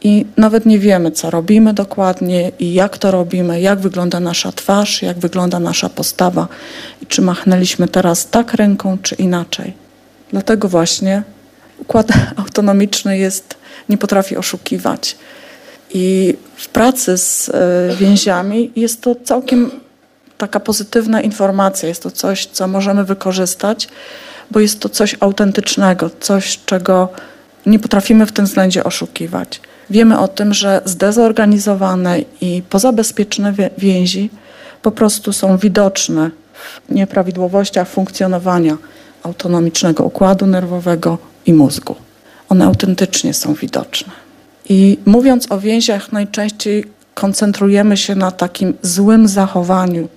i 0.03 0.27
nawet 0.37 0.67
nie 0.67 0.79
wiemy, 0.79 1.11
co 1.11 1.31
robimy 1.31 1.75
dokładnie 1.75 2.53
i 2.59 2.75
jak 2.75 2.99
to 2.99 3.11
robimy, 3.11 3.61
jak 3.61 3.79
wygląda 3.81 4.21
nasza 4.21 4.53
twarz, 4.53 5.03
jak 5.03 5.19
wygląda 5.19 5.61
nasza 5.61 5.89
postawa 5.89 6.49
i 7.03 7.07
czy 7.07 7.23
machnęliśmy 7.23 7.89
teraz 7.89 8.29
tak 8.29 8.55
ręką, 8.55 8.99
czy 9.03 9.15
inaczej. 9.15 9.73
Dlatego 10.31 10.69
właśnie 10.69 11.23
układ 11.79 12.09
autonomiczny 12.43 13.19
jest, 13.19 13.57
nie 13.89 13.99
potrafi 13.99 14.37
oszukiwać. 14.37 15.17
I 15.95 16.35
w 16.57 16.69
pracy 16.69 17.19
z 17.19 17.49
e, 17.49 17.97
więziami 17.97 18.71
jest 18.77 19.01
to 19.01 19.15
całkiem 19.25 19.71
taka 20.39 20.61
pozytywna 20.61 21.21
informacja, 21.21 21.89
jest 21.89 22.03
to 22.03 22.11
coś, 22.11 22.47
co 22.47 22.69
możemy 22.69 23.05
wykorzystać, 23.05 23.89
bo 24.51 24.61
jest 24.61 24.81
to 24.81 24.89
coś 24.89 25.17
autentycznego, 25.21 26.11
coś, 26.21 26.61
czego 26.67 27.09
nie 27.67 27.79
potrafimy 27.79 28.27
w 28.27 28.33
tym 28.33 28.45
względzie 28.45 28.85
oszukiwać. 28.85 29.61
Wiemy 29.91 30.19
o 30.19 30.29
tym, 30.29 30.55
że 30.55 30.83
zdezorganizowane 30.85 32.19
i 32.41 32.63
pozabezpieczne 32.71 33.55
więzi 33.79 34.31
po 34.83 34.91
prostu 34.91 35.33
są 35.33 35.57
widoczne 35.57 36.31
w 36.89 36.95
nieprawidłowościach 36.95 37.89
funkcjonowania 37.89 38.77
autonomicznego 39.23 40.05
układu 40.05 40.47
nerwowego 40.47 41.19
i 41.47 41.53
mózgu. 41.53 41.95
One 42.49 42.65
autentycznie 42.65 43.35
są 43.35 43.55
widoczne. 43.55 44.13
I 44.69 44.99
mówiąc 45.07 45.53
o 45.53 45.61
więziach, 45.61 46.13
najczęściej 46.13 46.85
koncentrujemy 47.15 47.97
się 47.97 48.15
na 48.15 48.31
takim 48.31 48.75
złym 48.83 49.29
zachowaniu, 49.29 50.09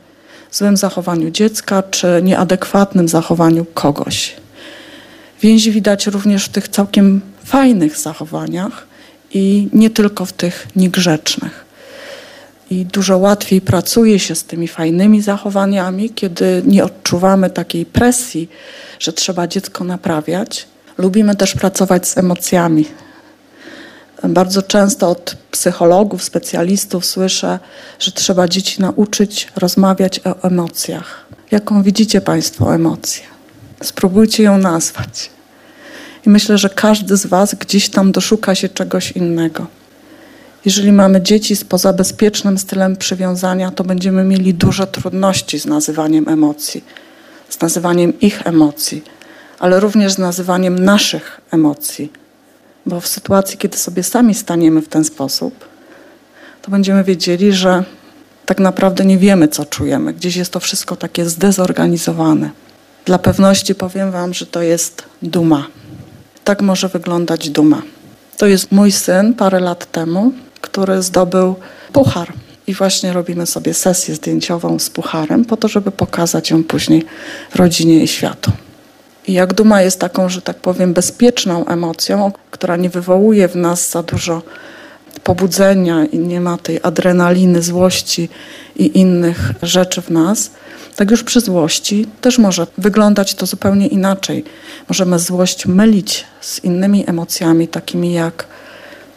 złym 0.52 0.78
zachowaniu 0.78 1.32
dziecka 1.32 1.84
czy 1.84 2.22
nieadekwatnym 2.24 3.08
zachowaniu 3.08 3.66
kogoś. 3.74 4.36
Więzi 5.42 5.72
widać 5.72 6.08
również 6.08 6.46
w 6.46 6.50
tych 6.50 6.68
całkiem 6.68 7.22
fajnych 7.46 7.98
zachowaniach 7.98 8.88
i 9.34 9.70
nie 9.74 9.90
tylko 9.90 10.26
w 10.26 10.34
tych 10.34 10.68
niegrzecznych. 10.76 11.66
I 12.70 12.86
dużo 12.86 13.18
łatwiej 13.18 13.62
pracuje 13.62 14.20
się 14.20 14.36
z 14.36 14.44
tymi 14.44 14.68
fajnymi 14.68 15.22
zachowaniami, 15.22 16.10
kiedy 16.10 16.62
nie 16.66 16.84
odczuwamy 16.84 17.50
takiej 17.50 17.86
presji, 17.86 18.50
że 19.00 19.14
trzeba 19.14 19.48
dziecko 19.48 19.84
naprawiać. 19.84 20.68
Lubimy 20.98 21.36
też 21.36 21.56
pracować 21.56 22.08
z 22.08 22.18
emocjami. 22.18 22.86
Bardzo 24.24 24.62
często 24.62 25.10
od 25.10 25.38
psychologów, 25.52 26.24
specjalistów 26.24 27.06
słyszę, 27.06 27.60
że 28.00 28.12
trzeba 28.12 28.48
dzieci 28.48 28.82
nauczyć 28.82 29.48
rozmawiać 29.56 30.22
o 30.26 30.44
emocjach. 30.44 31.26
Jaką 31.52 31.84
widzicie 31.84 32.22
Państwo 32.22 32.76
emocję? 32.76 33.24
Spróbujcie 33.84 34.44
ją 34.44 34.58
nazwać. 34.58 35.30
I 36.26 36.30
myślę, 36.30 36.58
że 36.58 36.70
każdy 36.70 37.18
z 37.18 37.26
Was 37.26 37.56
gdzieś 37.56 37.90
tam 37.90 38.12
doszuka 38.12 38.56
się 38.56 38.70
czegoś 38.70 39.12
innego. 39.12 39.68
Jeżeli 40.66 40.92
mamy 40.92 41.22
dzieci 41.22 41.56
z 41.56 41.64
pozabezpiecznym 41.64 42.58
stylem 42.58 42.96
przywiązania, 42.96 43.72
to 43.72 43.84
będziemy 43.84 44.24
mieli 44.24 44.54
duże 44.54 44.88
trudności 44.88 45.60
z 45.60 45.66
nazywaniem 45.66 46.30
emocji, 46.30 46.84
z 47.50 47.62
nazywaniem 47.62 48.20
ich 48.20 48.48
emocji, 48.48 49.04
ale 49.60 49.80
również 49.80 50.14
z 50.14 50.18
nazywaniem 50.18 50.80
naszych 50.80 51.42
emocji. 51.52 52.23
Bo 52.86 53.02
w 53.02 53.08
sytuacji, 53.08 53.58
kiedy 53.58 53.78
sobie 53.78 54.04
sami 54.04 54.34
staniemy 54.36 54.82
w 54.82 54.88
ten 54.88 55.04
sposób, 55.04 55.66
to 56.62 56.72
będziemy 56.72 57.04
wiedzieli, 57.04 57.54
że 57.54 57.84
tak 58.46 58.60
naprawdę 58.60 59.06
nie 59.06 59.18
wiemy, 59.18 59.48
co 59.48 59.66
czujemy. 59.66 60.14
Gdzieś 60.14 60.36
jest 60.36 60.52
to 60.52 60.60
wszystko 60.60 60.96
takie 60.96 61.30
zdezorganizowane. 61.30 62.50
Dla 63.06 63.20
pewności 63.20 63.76
powiem 63.76 64.12
Wam, 64.12 64.34
że 64.34 64.46
to 64.46 64.62
jest 64.62 65.04
duma. 65.22 65.68
Tak 66.44 66.62
może 66.62 66.90
wyglądać 66.90 67.50
duma. 67.50 67.82
To 68.38 68.48
jest 68.48 68.72
mój 68.72 68.92
syn 68.92 69.34
parę 69.34 69.60
lat 69.60 69.92
temu, 69.92 70.32
który 70.62 71.02
zdobył 71.02 71.56
puchar. 71.94 72.34
I 72.68 72.74
właśnie 72.74 73.14
robimy 73.14 73.46
sobie 73.46 73.74
sesję 73.74 74.16
zdjęciową 74.16 74.80
z 74.80 74.90
pucharem, 74.90 75.46
po 75.46 75.58
to, 75.58 75.68
żeby 75.68 75.92
pokazać 75.92 76.52
ją 76.52 76.64
później 76.64 77.06
rodzinie 77.56 78.04
i 78.04 78.08
światu. 78.08 78.52
Jak 79.28 79.54
duma 79.54 79.82
jest 79.82 80.00
taką, 80.00 80.30
że 80.30 80.42
tak 80.42 80.58
powiem, 80.58 80.94
bezpieczną 80.94 81.66
emocją, 81.66 82.32
która 82.52 82.76
nie 82.76 82.90
wywołuje 82.90 83.48
w 83.48 83.56
nas 83.56 83.90
za 83.90 84.04
dużo 84.04 84.42
pobudzenia 85.24 86.06
i 86.06 86.20
nie 86.20 86.42
ma 86.42 86.58
tej 86.58 86.80
adrenaliny, 86.84 87.62
złości 87.62 88.30
i 88.76 89.00
innych 89.00 89.52
rzeczy 89.62 90.02
w 90.02 90.10
nas, 90.10 90.52
tak 90.96 91.12
już 91.12 91.24
przy 91.24 91.42
złości 91.42 92.08
też 92.22 92.38
może 92.38 92.68
wyglądać 92.78 93.36
to 93.36 93.46
zupełnie 93.46 93.88
inaczej. 93.88 94.44
Możemy 94.90 95.20
złość 95.20 95.66
mylić 95.66 96.26
z 96.42 96.64
innymi 96.64 97.10
emocjami, 97.10 97.68
takimi 97.68 98.14
jak 98.14 98.48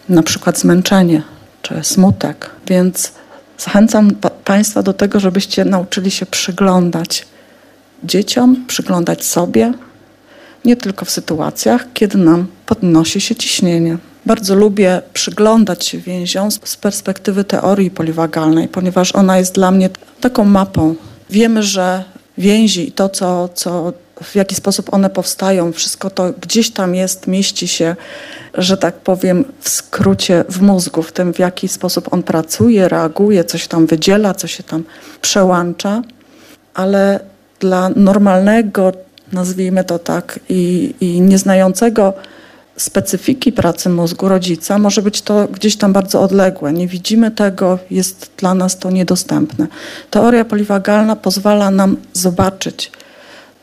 na 0.08 0.22
przykład 0.22 0.58
zmęczenie 0.58 1.22
czy 1.62 1.84
smutek. 1.84 2.50
Więc 2.66 3.12
zachęcam 3.58 4.10
Państwa 4.44 4.82
do 4.82 4.92
tego, 4.92 5.20
żebyście 5.20 5.64
nauczyli 5.64 6.10
się 6.10 6.26
przyglądać 6.26 7.26
dzieciom, 8.04 8.64
przyglądać 8.66 9.24
sobie, 9.24 9.72
nie 10.66 10.76
tylko 10.76 11.04
w 11.04 11.10
sytuacjach, 11.10 11.86
kiedy 11.94 12.18
nam 12.18 12.46
podnosi 12.66 13.20
się 13.20 13.34
ciśnienie. 13.34 13.98
Bardzo 14.26 14.54
lubię 14.54 15.02
przyglądać 15.12 15.86
się 15.86 15.98
więziom 15.98 16.50
z 16.50 16.76
perspektywy 16.76 17.44
teorii 17.44 17.90
poliwagalnej, 17.90 18.68
ponieważ 18.68 19.14
ona 19.14 19.38
jest 19.38 19.54
dla 19.54 19.70
mnie 19.70 19.90
taką 20.20 20.44
mapą 20.44 20.94
Wiemy, 21.30 21.62
że 21.62 22.04
więzi 22.38 22.88
i 22.88 22.92
to, 22.92 23.08
co, 23.08 23.48
co, 23.54 23.92
w 24.22 24.34
jaki 24.34 24.54
sposób 24.54 24.94
one 24.94 25.10
powstają, 25.10 25.72
wszystko 25.72 26.10
to 26.10 26.32
gdzieś 26.40 26.70
tam 26.70 26.94
jest, 26.94 27.26
mieści 27.26 27.68
się, 27.68 27.96
że 28.54 28.76
tak 28.76 28.94
powiem, 28.94 29.44
w 29.60 29.68
skrócie 29.68 30.44
w 30.48 30.62
mózgu, 30.62 31.02
w 31.02 31.12
tym, 31.12 31.34
w 31.34 31.38
jaki 31.38 31.68
sposób 31.68 32.12
on 32.12 32.22
pracuje, 32.22 32.88
reaguje, 32.88 33.44
coś 33.44 33.68
tam 33.68 33.86
wydziela, 33.86 34.34
co 34.34 34.46
się 34.46 34.62
tam 34.62 34.84
przełącza, 35.20 36.02
ale 36.74 37.20
dla 37.60 37.90
normalnego, 37.96 38.92
nazwijmy 39.32 39.84
to 39.84 39.98
tak, 39.98 40.40
i, 40.48 40.94
i 41.00 41.20
nieznającego 41.20 42.12
specyfiki 42.76 43.52
pracy 43.52 43.88
mózgu 43.88 44.28
rodzica 44.28 44.78
może 44.78 45.02
być 45.02 45.22
to 45.22 45.48
gdzieś 45.52 45.76
tam 45.76 45.92
bardzo 45.92 46.20
odległe. 46.20 46.72
Nie 46.72 46.88
widzimy 46.88 47.30
tego, 47.30 47.78
jest 47.90 48.30
dla 48.36 48.54
nas 48.54 48.78
to 48.78 48.90
niedostępne. 48.90 49.66
Teoria 50.10 50.44
poliwagalna 50.44 51.16
pozwala 51.16 51.70
nam 51.70 51.96
zobaczyć, 52.12 52.92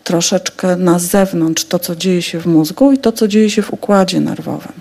troszeczkę 0.03 0.76
na 0.76 0.99
zewnątrz 0.99 1.65
to, 1.65 1.80
co 1.80 1.95
dzieje 1.95 2.22
się 2.22 2.40
w 2.40 2.45
mózgu 2.45 2.91
i 2.91 2.98
to, 2.98 3.11
co 3.11 3.27
dzieje 3.27 3.49
się 3.49 3.61
w 3.61 3.73
układzie 3.73 4.19
nerwowym. 4.19 4.72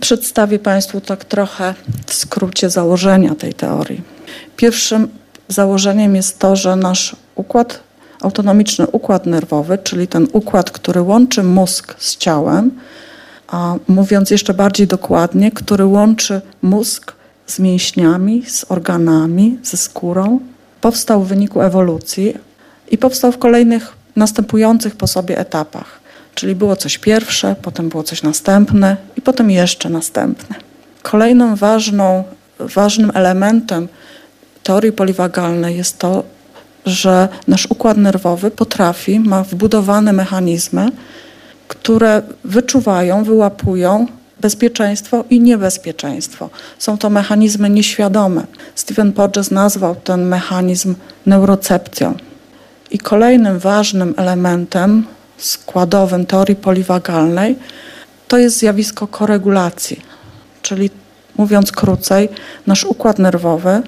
Przedstawię 0.00 0.58
Państwu 0.58 1.00
tak 1.00 1.24
trochę 1.24 1.74
w 2.06 2.14
skrócie 2.14 2.70
założenia 2.70 3.34
tej 3.34 3.54
teorii. 3.54 4.02
Pierwszym 4.56 5.08
założeniem 5.48 6.16
jest 6.16 6.38
to, 6.38 6.56
że 6.56 6.76
nasz 6.76 7.16
układ, 7.34 7.80
autonomiczny 8.20 8.86
układ 8.86 9.26
nerwowy, 9.26 9.78
czyli 9.78 10.06
ten 10.06 10.28
układ, 10.32 10.70
który 10.70 11.02
łączy 11.02 11.42
mózg 11.42 11.94
z 11.98 12.16
ciałem, 12.16 12.70
a 13.48 13.74
mówiąc 13.88 14.30
jeszcze 14.30 14.54
bardziej 14.54 14.86
dokładnie, 14.86 15.50
który 15.50 15.86
łączy 15.86 16.40
mózg 16.62 17.12
z 17.46 17.58
mięśniami, 17.58 18.44
z 18.46 18.64
organami, 18.68 19.58
ze 19.62 19.76
skórą, 19.76 20.40
powstał 20.80 21.22
w 21.22 21.28
wyniku 21.28 21.62
ewolucji 21.62 22.34
i 22.90 22.98
powstał 22.98 23.32
w 23.32 23.38
kolejnych 23.38 23.92
następujących 24.16 24.96
po 24.96 25.06
sobie 25.06 25.38
etapach. 25.38 26.00
Czyli 26.34 26.54
było 26.54 26.76
coś 26.76 26.98
pierwsze, 26.98 27.56
potem 27.62 27.88
było 27.88 28.02
coś 28.02 28.22
następne 28.22 28.96
i 29.16 29.22
potem 29.22 29.50
jeszcze 29.50 29.90
następne. 29.90 30.56
Kolejnym 31.02 31.56
ważną, 31.56 32.24
ważnym 32.58 33.10
elementem 33.14 33.88
teorii 34.62 34.92
poliwagalnej 34.92 35.76
jest 35.76 35.98
to, 35.98 36.22
że 36.88 37.28
nasz 37.48 37.66
układ 37.70 37.96
nerwowy 37.96 38.50
potrafi, 38.50 39.20
ma 39.20 39.42
wbudowane 39.44 40.12
mechanizmy, 40.12 40.90
które 41.68 42.22
wyczuwają, 42.44 43.24
wyłapują 43.24 44.06
bezpieczeństwo 44.40 45.24
i 45.30 45.40
niebezpieczeństwo. 45.40 46.50
Są 46.78 46.98
to 46.98 47.10
mechanizmy 47.10 47.70
nieświadome. 47.70 48.46
Stephen 48.74 49.12
Porges 49.12 49.50
nazwał 49.50 49.94
ten 49.94 50.24
mechanizm 50.24 50.94
neurocepcją. 51.26 52.14
I 52.90 52.98
kolejnym 52.98 53.58
ważnym 53.58 54.14
elementem 54.16 55.06
składowym 55.36 56.26
teorii 56.26 56.56
poliwagalnej 56.56 57.56
to 58.28 58.38
jest 58.38 58.58
zjawisko 58.58 59.06
koregulacji. 59.06 60.00
Czyli 60.62 60.90
mówiąc 61.36 61.72
krócej, 61.72 62.28
nasz 62.66 62.84
układ 62.84 63.18
nerwowy 63.18 63.82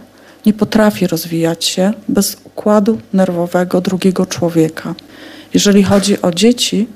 nie 0.46 0.52
potrafi 0.52 1.06
rozwijać 1.06 1.64
się 1.64 1.92
bez 2.08 2.36
układu 2.44 2.98
nerwowego 3.12 3.80
drugiego 3.80 4.26
człowieka. 4.26 4.94
Jeżeli 5.54 5.82
chodzi 5.82 6.22
o 6.22 6.30
dzieci, 6.30 6.86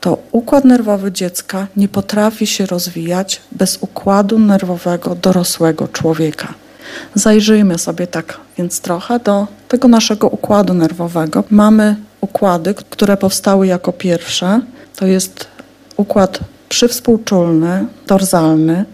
to 0.00 0.18
układ 0.32 0.64
nerwowy 0.64 1.12
dziecka 1.12 1.66
nie 1.76 1.88
potrafi 1.88 2.46
się 2.46 2.66
rozwijać 2.66 3.40
bez 3.52 3.78
układu 3.80 4.38
nerwowego 4.38 5.14
dorosłego 5.14 5.88
człowieka. 5.88 6.54
Zajrzyjmy 7.14 7.78
sobie 7.78 8.06
tak 8.06 8.38
więc 8.58 8.80
trochę 8.80 9.18
do 9.18 9.46
tego 9.68 9.88
naszego 9.88 10.28
układu 10.28 10.74
nerwowego. 10.74 11.44
Mamy 11.50 11.96
układy, 12.20 12.74
które 12.74 13.16
powstały 13.16 13.66
jako 13.66 13.92
pierwsze. 13.92 14.60
To 14.96 15.06
jest 15.06 15.46
układ 15.96 16.38
przywspółczulny, 16.68 17.86
dorzalny. 18.06 18.84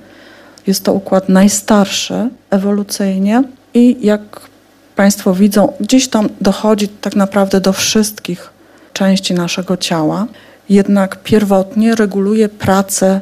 Jest 0.67 0.85
to 0.85 0.93
układ 0.93 1.29
najstarszy 1.29 2.29
ewolucyjnie 2.51 3.43
i 3.75 4.07
jak 4.07 4.21
Państwo 4.97 5.35
widzą, 5.35 5.73
gdzieś 5.81 6.09
tam 6.09 6.29
dochodzi 6.41 6.89
tak 6.89 7.17
naprawdę 7.17 7.61
do 7.61 7.73
wszystkich 7.73 8.51
części 8.93 9.35
naszego 9.35 9.77
ciała 9.77 10.27
jednak 10.69 11.23
pierwotnie 11.23 11.95
reguluje 11.95 12.49
pracę 12.49 13.21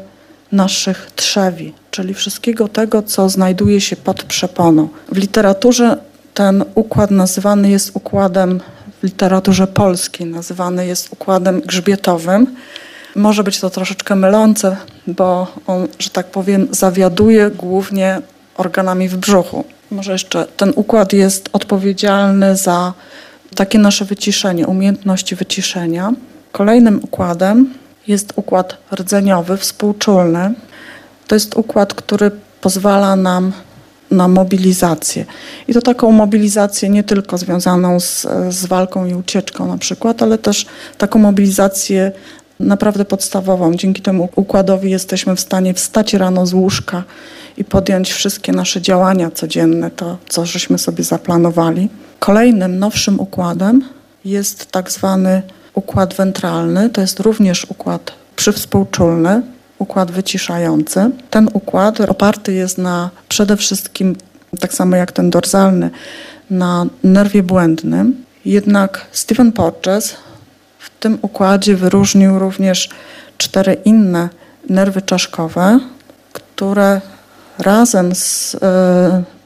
naszych 0.53 1.11
trzewi, 1.17 1.75
czyli 1.91 2.15
wszystkiego 2.15 2.69
tego, 2.69 3.03
co 3.03 3.29
znajduje 3.29 3.81
się 3.81 3.97
pod 3.97 4.23
przeponą. 4.23 4.89
W 5.13 5.17
literaturze 5.17 5.99
ten 6.35 6.65
układ 6.75 7.11
nazywany 7.11 7.71
jest 7.71 7.91
układem, 7.95 8.61
w 9.01 9.05
literaturze 9.05 9.67
polskiej 9.67 10.27
nazywany 10.27 10.87
jest 10.87 11.13
układem 11.13 11.61
grzbietowym. 11.61 12.47
Może 13.17 13.45
być 13.45 13.61
to 13.61 13.71
troszeczkę 13.71 14.17
mylące, 14.17 14.77
bo 15.07 15.47
on, 15.67 15.89
że 15.99 16.11
tak 16.11 16.27
powiem, 16.27 16.69
zawiaduje 16.71 17.51
głównie 17.51 18.23
organami 18.59 19.09
w 19.09 19.17
brzuchu. 19.17 19.65
Może 19.91 20.13
jeszcze 20.13 20.47
ten 20.57 20.73
układ 20.77 21.13
jest 21.13 21.49
odpowiedzialny 21.53 22.57
za 22.57 22.93
takie 23.55 23.79
nasze 23.79 24.05
wyciszenie, 24.05 24.67
umiejętności 24.67 25.37
wyciszenia. 25.37 26.13
Kolejnym 26.53 27.01
układem 27.03 27.75
jest 28.07 28.33
układ 28.37 28.77
rdzeniowy, 28.95 29.57
współczulny. 29.57 30.55
To 31.27 31.35
jest 31.35 31.57
układ, 31.57 31.95
który 31.95 32.31
pozwala 32.61 33.17
nam 33.17 33.53
na 34.11 34.29
mobilizację. 34.29 35.25
I 35.69 35.75
to 35.75 35.81
taką 35.81 36.13
mobilizację 36.13 36.89
nie 36.89 37.05
tylko 37.05 37.39
związaną 37.39 38.01
z, 38.01 38.27
z 38.51 38.67
walką 38.67 39.07
i 39.07 39.15
ucieczką 39.15 39.69
na 39.69 39.79
przykład, 39.79 40.23
ale 40.23 40.39
też 40.39 40.67
taką 40.99 41.19
mobilizację 41.19 42.13
naprawdę 42.61 43.05
podstawową. 43.05 43.75
Dzięki 43.75 44.03
temu 44.03 44.29
układowi 44.37 44.91
jesteśmy 44.91 45.37
w 45.37 45.41
stanie 45.41 45.75
wstać 45.75 46.15
rano 46.15 46.47
z 46.47 46.55
łóżka 46.55 47.05
i 47.57 47.65
podjąć 47.65 48.13
wszystkie 48.13 48.53
nasze 48.53 48.81
działania 48.81 49.31
codzienne, 49.31 49.91
to 49.91 50.19
co 50.29 50.47
żeśmy 50.47 50.79
sobie 50.79 51.05
zaplanowali. 51.05 51.89
Kolejnym, 52.19 52.79
nowszym 52.79 53.21
układem 53.21 53.85
jest 54.25 54.73
tak 54.73 54.91
zwany 54.91 55.43
układ 55.75 56.15
wentralny, 56.15 56.91
to 56.91 57.01
jest 57.01 57.21
również 57.21 57.67
układ 57.69 58.13
przywspółczulny, 58.37 59.43
układ 59.79 60.11
wyciszający. 60.11 61.11
Ten 61.31 61.49
układ 61.53 62.01
oparty 62.01 62.53
jest 62.53 62.79
na 62.79 63.11
przede 63.29 63.57
wszystkim, 63.57 64.17
tak 64.61 64.75
samo 64.75 64.97
jak 64.97 65.13
ten 65.13 65.31
dorzalny, 65.31 65.91
na 66.51 66.87
nerwie 67.05 67.43
błędnym. 67.43 68.25
Jednak 68.45 69.07
Stephen 69.13 69.53
Porges 69.53 70.17
w 70.97 71.01
tym 71.01 71.19
układzie 71.23 71.77
wyróżnił 71.77 72.39
również 72.39 72.89
cztery 73.39 73.77
inne 73.85 74.29
nerwy 74.69 75.03
czaszkowe, 75.03 75.81
które 76.33 77.01
razem 77.59 78.15
z 78.15 78.55
y, 78.55 78.59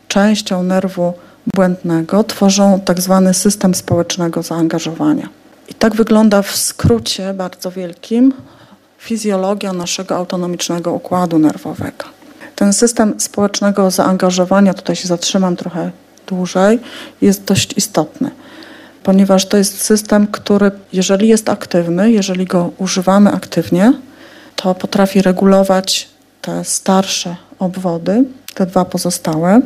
częścią 0.09 0.63
nerwu 0.63 1.13
błędnego 1.55 2.25
tworzą 2.25 2.81
tak 2.81 3.01
zwany 3.01 3.35
system 3.35 3.75
społecznego 3.75 4.43
zaangażowania. 4.43 5.29
I 5.69 5.75
tak 5.75 5.95
wygląda 5.95 6.43
w 6.43 6.57
skrócie 6.57 7.35
bardzo 7.35 7.71
wielkim 7.71 8.33
fizjologia 8.99 9.73
naszego 9.73 10.17
autonomicznego 10.17 10.93
układu 10.93 11.39
nerwowego. 11.39 12.05
Ten 12.57 12.73
system 12.73 13.21
społecznego 13.21 13.91
zaangażowania, 13.91 14.75
tutaj 14.75 14.97
się 14.97 15.09
zatrzymam 15.09 15.57
trochę 15.57 15.91
dłużej, 16.27 16.79
jest 17.21 17.45
dość 17.45 17.73
istotny, 17.77 18.31
ponieważ 19.03 19.47
to 19.47 19.57
jest 19.57 19.81
system, 19.81 20.27
który, 20.27 20.71
jeżeli 20.93 21.29
jest 21.29 21.49
aktywny, 21.49 22.13
jeżeli 22.13 22.45
go 22.45 22.71
używamy 22.79 23.33
aktywnie, 23.33 23.93
to 24.57 24.75
potrafi 24.75 25.23
regulować 25.23 26.09
te 26.43 26.65
starsze 26.65 27.37
obwody, 27.59 28.25
te 28.55 28.67
dwa 28.67 28.85
pozostałe. 28.85 29.61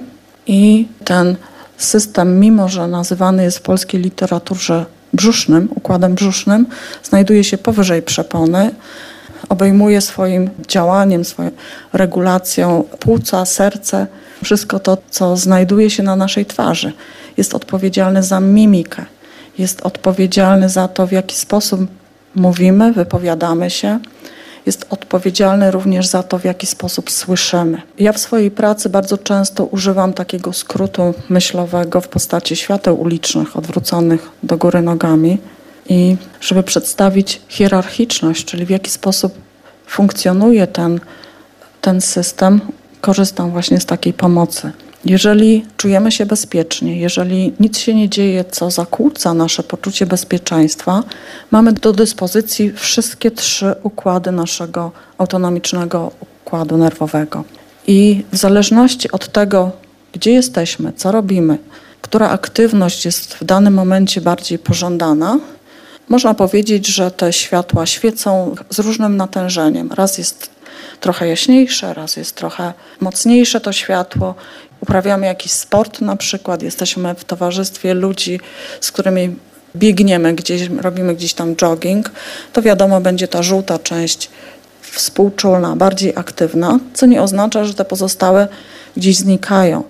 I 0.47 0.89
ten 1.05 1.37
system, 1.77 2.41
mimo 2.41 2.69
że 2.69 2.89
nazywany 2.89 3.43
jest 3.43 3.59
w 3.59 3.63
polskiej 3.63 4.01
literaturze 4.01 4.85
brzusznym, 5.13 5.69
układem 5.75 6.15
brzusznym, 6.15 6.67
znajduje 7.03 7.45
się 7.45 7.59
powyżej 7.59 8.03
przepony, 8.03 8.71
obejmuje 9.49 10.01
swoim 10.01 10.51
działaniem, 10.69 11.25
swoją 11.25 11.51
regulacją 11.93 12.85
płuca, 12.99 13.45
serce, 13.45 14.07
wszystko 14.45 14.79
to, 14.79 14.99
co 15.11 15.37
znajduje 15.37 15.91
się 15.91 16.03
na 16.03 16.17
naszej 16.17 16.47
twarzy. 16.47 16.93
Jest 17.37 17.55
odpowiedzialny 17.55 18.23
za 18.23 18.41
mimikę, 18.41 19.05
jest 19.59 19.83
odpowiedzialny 19.83 20.69
za 20.69 20.89
to, 20.89 21.07
w 21.07 21.13
jaki 21.13 21.37
sposób 21.37 21.81
mówimy, 22.35 22.93
wypowiadamy 22.93 23.71
się, 23.71 23.99
jest 24.67 24.87
odpowiedzialny 24.91 25.71
również 25.71 26.07
za 26.07 26.23
to, 26.23 26.39
w 26.39 26.45
jaki 26.45 26.67
sposób 26.67 27.11
słyszymy. 27.11 27.83
Ja 27.99 28.13
w 28.13 28.19
swojej 28.19 28.51
pracy 28.51 28.89
bardzo 28.89 29.19
często 29.19 29.65
używam 29.65 30.13
takiego 30.13 30.53
skrótu 30.53 31.15
myślowego 31.29 32.01
w 32.01 32.09
postaci 32.09 32.57
świateł 32.57 33.01
ulicznych 33.01 33.57
odwróconych 33.57 34.29
do 34.43 34.57
góry 34.57 34.83
nogami 34.83 35.39
i 35.89 36.17
żeby 36.41 36.63
przedstawić 36.63 37.41
hierarchiczność, 37.49 38.45
czyli 38.45 38.67
w 38.67 38.71
jaki 38.71 38.91
sposób 38.91 39.35
funkcjonuje 39.87 40.67
ten, 40.67 41.01
ten 41.81 42.01
system, 42.01 42.61
korzystam 43.01 43.51
właśnie 43.51 43.81
z 43.81 43.87
takiej 43.87 44.13
pomocy. 44.13 44.73
Jeżeli 45.07 45.65
czujemy 45.77 46.13
się 46.13 46.27
bezpiecznie, 46.27 46.99
jeżeli 47.01 47.53
nic 47.61 47.79
się 47.79 47.95
nie 47.95 48.09
dzieje, 48.09 48.45
co 48.45 48.71
zakłóca 48.71 49.35
nasze 49.35 49.63
poczucie 49.63 50.07
bezpieczeństwa, 50.07 51.03
mamy 51.51 51.73
do 51.73 51.93
dyspozycji 51.93 52.73
wszystkie 52.73 53.31
trzy 53.31 53.75
układy 53.83 54.33
naszego 54.33 54.93
autonomicznego 55.19 56.13
układu 56.21 56.77
nerwowego. 56.77 57.45
I 57.87 58.25
w 58.33 58.37
zależności 58.37 59.11
od 59.11 59.33
tego, 59.33 59.71
gdzie 60.13 60.33
jesteśmy, 60.33 60.93
co 60.93 61.13
robimy, 61.13 61.59
która 62.03 62.29
aktywność 62.29 63.05
jest 63.05 63.35
w 63.35 63.45
danym 63.45 63.75
momencie 63.75 64.21
bardziej 64.21 64.59
pożądana, 64.59 65.39
można 66.09 66.35
powiedzieć, 66.35 66.87
że 66.87 67.11
te 67.11 67.33
światła 67.33 67.87
świecą 67.87 68.55
z 68.71 68.79
różnym 68.79 69.17
natężeniem. 69.17 69.93
Raz 69.93 70.19
jest 70.19 70.51
trochę 71.01 71.29
jaśniejsze, 71.29 71.95
raz 71.95 72.17
jest 72.17 72.35
trochę 72.35 72.73
mocniejsze 73.01 73.61
to 73.61 73.73
światło 73.73 74.35
uprawiamy 74.87 75.27
jakiś 75.27 75.53
sport 75.53 76.01
na 76.01 76.17
przykład, 76.17 76.63
jesteśmy 76.63 77.15
w 77.15 77.25
towarzystwie 77.25 77.95
ludzi, 77.95 78.41
z 78.81 78.93
którymi 78.93 79.37
biegniemy 79.77 80.35
gdzieś, 80.35 80.69
robimy 80.69 81.15
gdzieś 81.15 81.35
tam 81.35 81.57
jogging, 81.57 82.11
to 82.53 82.63
wiadomo, 82.63 83.01
będzie 83.01 83.29
ta 83.29 83.43
żółta 83.43 83.79
część 83.79 84.31
współczulna, 84.83 85.77
bardziej 85.77 86.13
aktywna, 86.17 86.79
co 86.95 87.07
nie 87.07 87.23
oznacza, 87.23 87.65
że 87.65 87.75
te 87.75 87.85
pozostałe 87.85 88.49
gdzieś 88.97 89.17
znikają. 89.17 89.85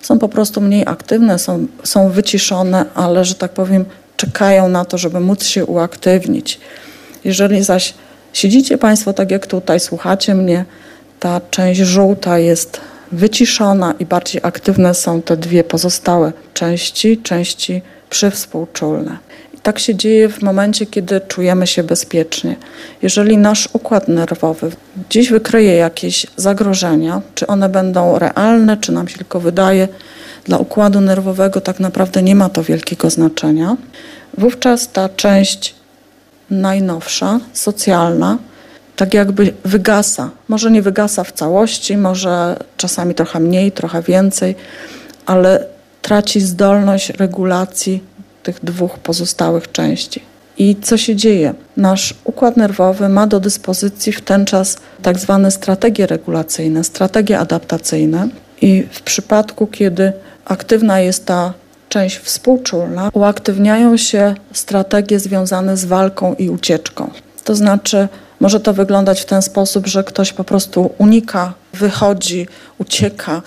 Są 0.00 0.18
po 0.18 0.28
prostu 0.28 0.60
mniej 0.60 0.82
aktywne, 0.86 1.38
są, 1.38 1.66
są 1.84 2.10
wyciszone, 2.10 2.84
ale 2.94 3.24
że 3.24 3.34
tak 3.34 3.52
powiem, 3.52 3.84
czekają 4.16 4.68
na 4.68 4.84
to, 4.84 4.98
żeby 4.98 5.20
móc 5.20 5.44
się 5.44 5.64
uaktywnić. 5.64 6.60
Jeżeli 7.24 7.64
zaś 7.64 7.94
siedzicie 8.32 8.78
Państwo 8.78 9.12
tak 9.12 9.30
jak 9.30 9.46
tutaj, 9.46 9.80
słuchacie 9.80 10.34
mnie, 10.34 10.64
ta 11.20 11.40
część 11.50 11.80
żółta 11.80 12.38
jest 12.38 12.80
wyciszona 13.12 13.94
i 13.98 14.06
bardziej 14.06 14.40
aktywne 14.44 14.94
są 14.94 15.22
te 15.22 15.36
dwie 15.36 15.64
pozostałe 15.64 16.32
części, 16.54 17.18
części 17.18 17.82
przywspółczulne. 18.10 19.18
I 19.54 19.58
tak 19.58 19.78
się 19.78 19.94
dzieje 19.94 20.28
w 20.28 20.42
momencie, 20.42 20.86
kiedy 20.86 21.20
czujemy 21.20 21.66
się 21.66 21.82
bezpiecznie. 21.82 22.56
Jeżeli 23.02 23.38
nasz 23.38 23.68
układ 23.72 24.08
nerwowy 24.08 24.70
gdzieś 25.08 25.30
wykryje 25.30 25.74
jakieś 25.74 26.26
zagrożenia, 26.36 27.22
czy 27.34 27.46
one 27.46 27.68
będą 27.68 28.18
realne, 28.18 28.76
czy 28.76 28.92
nam 28.92 29.08
się 29.08 29.18
tylko 29.18 29.40
wydaje, 29.40 29.88
dla 30.44 30.58
układu 30.58 31.00
nerwowego 31.00 31.60
tak 31.60 31.80
naprawdę 31.80 32.22
nie 32.22 32.34
ma 32.34 32.48
to 32.48 32.62
wielkiego 32.62 33.10
znaczenia, 33.10 33.76
wówczas 34.38 34.92
ta 34.92 35.08
część 35.08 35.74
najnowsza, 36.50 37.40
socjalna, 37.52 38.38
tak 38.98 39.14
jakby 39.14 39.52
wygasa. 39.64 40.30
Może 40.48 40.70
nie 40.70 40.82
wygasa 40.82 41.24
w 41.24 41.32
całości, 41.32 41.96
może 41.96 42.56
czasami 42.76 43.14
trochę 43.14 43.40
mniej, 43.40 43.72
trochę 43.72 44.02
więcej, 44.02 44.54
ale 45.26 45.64
traci 46.02 46.40
zdolność 46.40 47.10
regulacji 47.10 48.02
tych 48.42 48.64
dwóch 48.64 48.98
pozostałych 48.98 49.72
części. 49.72 50.22
I 50.58 50.76
co 50.82 50.96
się 50.96 51.16
dzieje? 51.16 51.54
Nasz 51.76 52.14
układ 52.24 52.56
nerwowy 52.56 53.08
ma 53.08 53.26
do 53.26 53.40
dyspozycji 53.40 54.12
w 54.12 54.20
ten 54.20 54.44
czas 54.44 54.76
tak 55.02 55.18
zwane 55.18 55.50
strategie 55.50 56.06
regulacyjne, 56.06 56.84
strategie 56.84 57.38
adaptacyjne. 57.38 58.28
I 58.62 58.86
w 58.90 59.02
przypadku, 59.02 59.66
kiedy 59.66 60.12
aktywna 60.44 61.00
jest 61.00 61.26
ta 61.26 61.52
część 61.88 62.16
współczulna, 62.16 63.10
uaktywniają 63.12 63.96
się 63.96 64.34
strategie 64.52 65.20
związane 65.20 65.76
z 65.76 65.84
walką 65.84 66.34
i 66.34 66.50
ucieczką. 66.50 67.10
To 67.44 67.54
znaczy, 67.54 68.08
może 68.40 68.60
to 68.60 68.74
wyglądać 68.74 69.20
w 69.20 69.24
ten 69.24 69.42
sposób, 69.42 69.86
że 69.86 70.04
ktoś 70.04 70.32
po 70.32 70.44
prostu 70.44 70.90
unika, 70.98 71.54
wychodzi, 71.74 72.46
ucieka, 72.78 73.42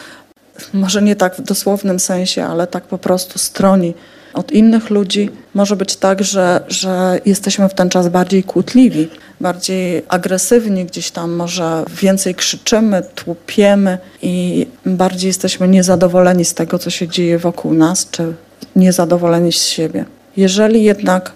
może 0.74 1.02
nie 1.02 1.16
tak 1.16 1.36
w 1.36 1.42
dosłownym 1.42 2.00
sensie, 2.00 2.46
ale 2.46 2.68
tak 2.68 2.84
po 2.84 2.98
prostu 2.98 3.40
stroni 3.40 3.94
od 4.34 4.52
innych 4.52 4.90
ludzi. 4.90 5.30
Może 5.54 5.76
być 5.76 5.96
tak, 5.96 6.24
że, 6.24 6.62
że 6.68 7.20
jesteśmy 7.26 7.70
w 7.70 7.74
ten 7.74 7.90
czas 7.90 8.10
bardziej 8.10 8.44
kłótliwi, 8.44 9.08
bardziej 9.42 10.04
agresywni, 10.08 10.86
gdzieś 10.86 11.12
tam 11.12 11.32
może 11.32 11.84
więcej 12.02 12.36
krzyczymy, 12.36 13.04
tłupiemy 13.16 13.98
i 14.22 14.68
bardziej 14.86 15.28
jesteśmy 15.28 15.68
niezadowoleni 15.68 16.46
z 16.46 16.54
tego, 16.54 16.80
co 16.80 16.90
się 16.90 17.08
dzieje 17.08 17.40
wokół 17.40 17.74
nas, 17.74 18.10
czy 18.12 18.34
niezadowoleni 18.76 19.52
z 19.52 19.66
siebie. 19.66 20.06
Jeżeli 20.38 20.84
jednak 20.84 21.32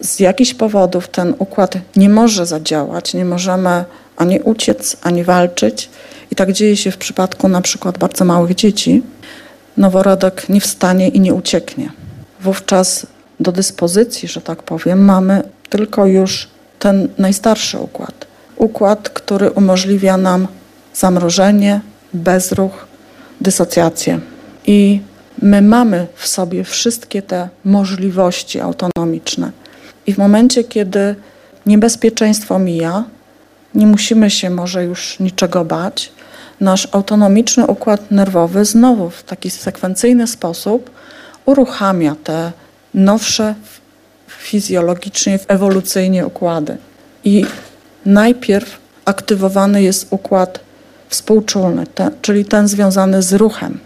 z 0.00 0.20
jakichś 0.20 0.54
powodów 0.54 1.08
ten 1.08 1.34
układ 1.38 1.78
nie 1.96 2.08
może 2.08 2.46
zadziałać, 2.46 3.14
nie 3.14 3.24
możemy 3.24 3.84
ani 4.16 4.40
uciec, 4.40 4.96
ani 5.02 5.24
walczyć, 5.24 5.90
i 6.30 6.34
tak 6.34 6.52
dzieje 6.52 6.76
się 6.76 6.90
w 6.90 6.96
przypadku 6.96 7.48
na 7.48 7.60
przykład 7.60 7.98
bardzo 7.98 8.24
małych 8.24 8.54
dzieci, 8.54 9.02
noworodek 9.76 10.48
nie 10.48 10.60
wstanie 10.60 11.08
i 11.08 11.20
nie 11.20 11.34
ucieknie. 11.34 11.92
Wówczas 12.40 13.06
do 13.40 13.52
dyspozycji, 13.52 14.28
że 14.28 14.40
tak 14.40 14.62
powiem, 14.62 15.04
mamy 15.04 15.42
tylko 15.68 16.06
już 16.06 16.48
ten 16.78 17.08
najstarszy 17.18 17.78
układ. 17.78 18.26
Układ, 18.56 19.08
który 19.08 19.50
umożliwia 19.50 20.16
nam 20.16 20.46
zamrożenie, 20.94 21.80
bezruch, 22.14 22.86
dysocjację. 23.40 24.20
I 24.66 25.00
my 25.42 25.62
mamy 25.62 26.06
w 26.14 26.26
sobie 26.26 26.64
wszystkie 26.64 27.22
te 27.22 27.48
możliwości 27.64 28.60
autonomiczne. 28.60 29.52
I 30.08 30.12
w 30.12 30.18
momencie, 30.18 30.64
kiedy 30.64 31.14
niebezpieczeństwo 31.66 32.58
mija, 32.58 33.04
nie 33.74 33.86
musimy 33.86 34.30
się 34.30 34.50
może 34.50 34.84
już 34.84 35.20
niczego 35.20 35.64
bać, 35.64 36.12
nasz 36.60 36.88
autonomiczny 36.92 37.66
układ 37.66 38.10
nerwowy 38.10 38.64
znowu 38.64 39.10
w 39.10 39.22
taki 39.22 39.50
sekwencyjny 39.50 40.26
sposób 40.26 40.90
uruchamia 41.46 42.16
te 42.24 42.52
nowsze 42.94 43.54
fizjologicznie, 44.28 45.38
ewolucyjnie 45.48 46.26
układy. 46.26 46.76
I 47.24 47.46
najpierw 48.06 48.78
aktywowany 49.04 49.82
jest 49.82 50.06
układ 50.10 50.60
współczulny, 51.08 51.86
czyli 52.22 52.44
ten 52.44 52.68
związany 52.68 53.22
z 53.22 53.32
ruchem. 53.32 53.78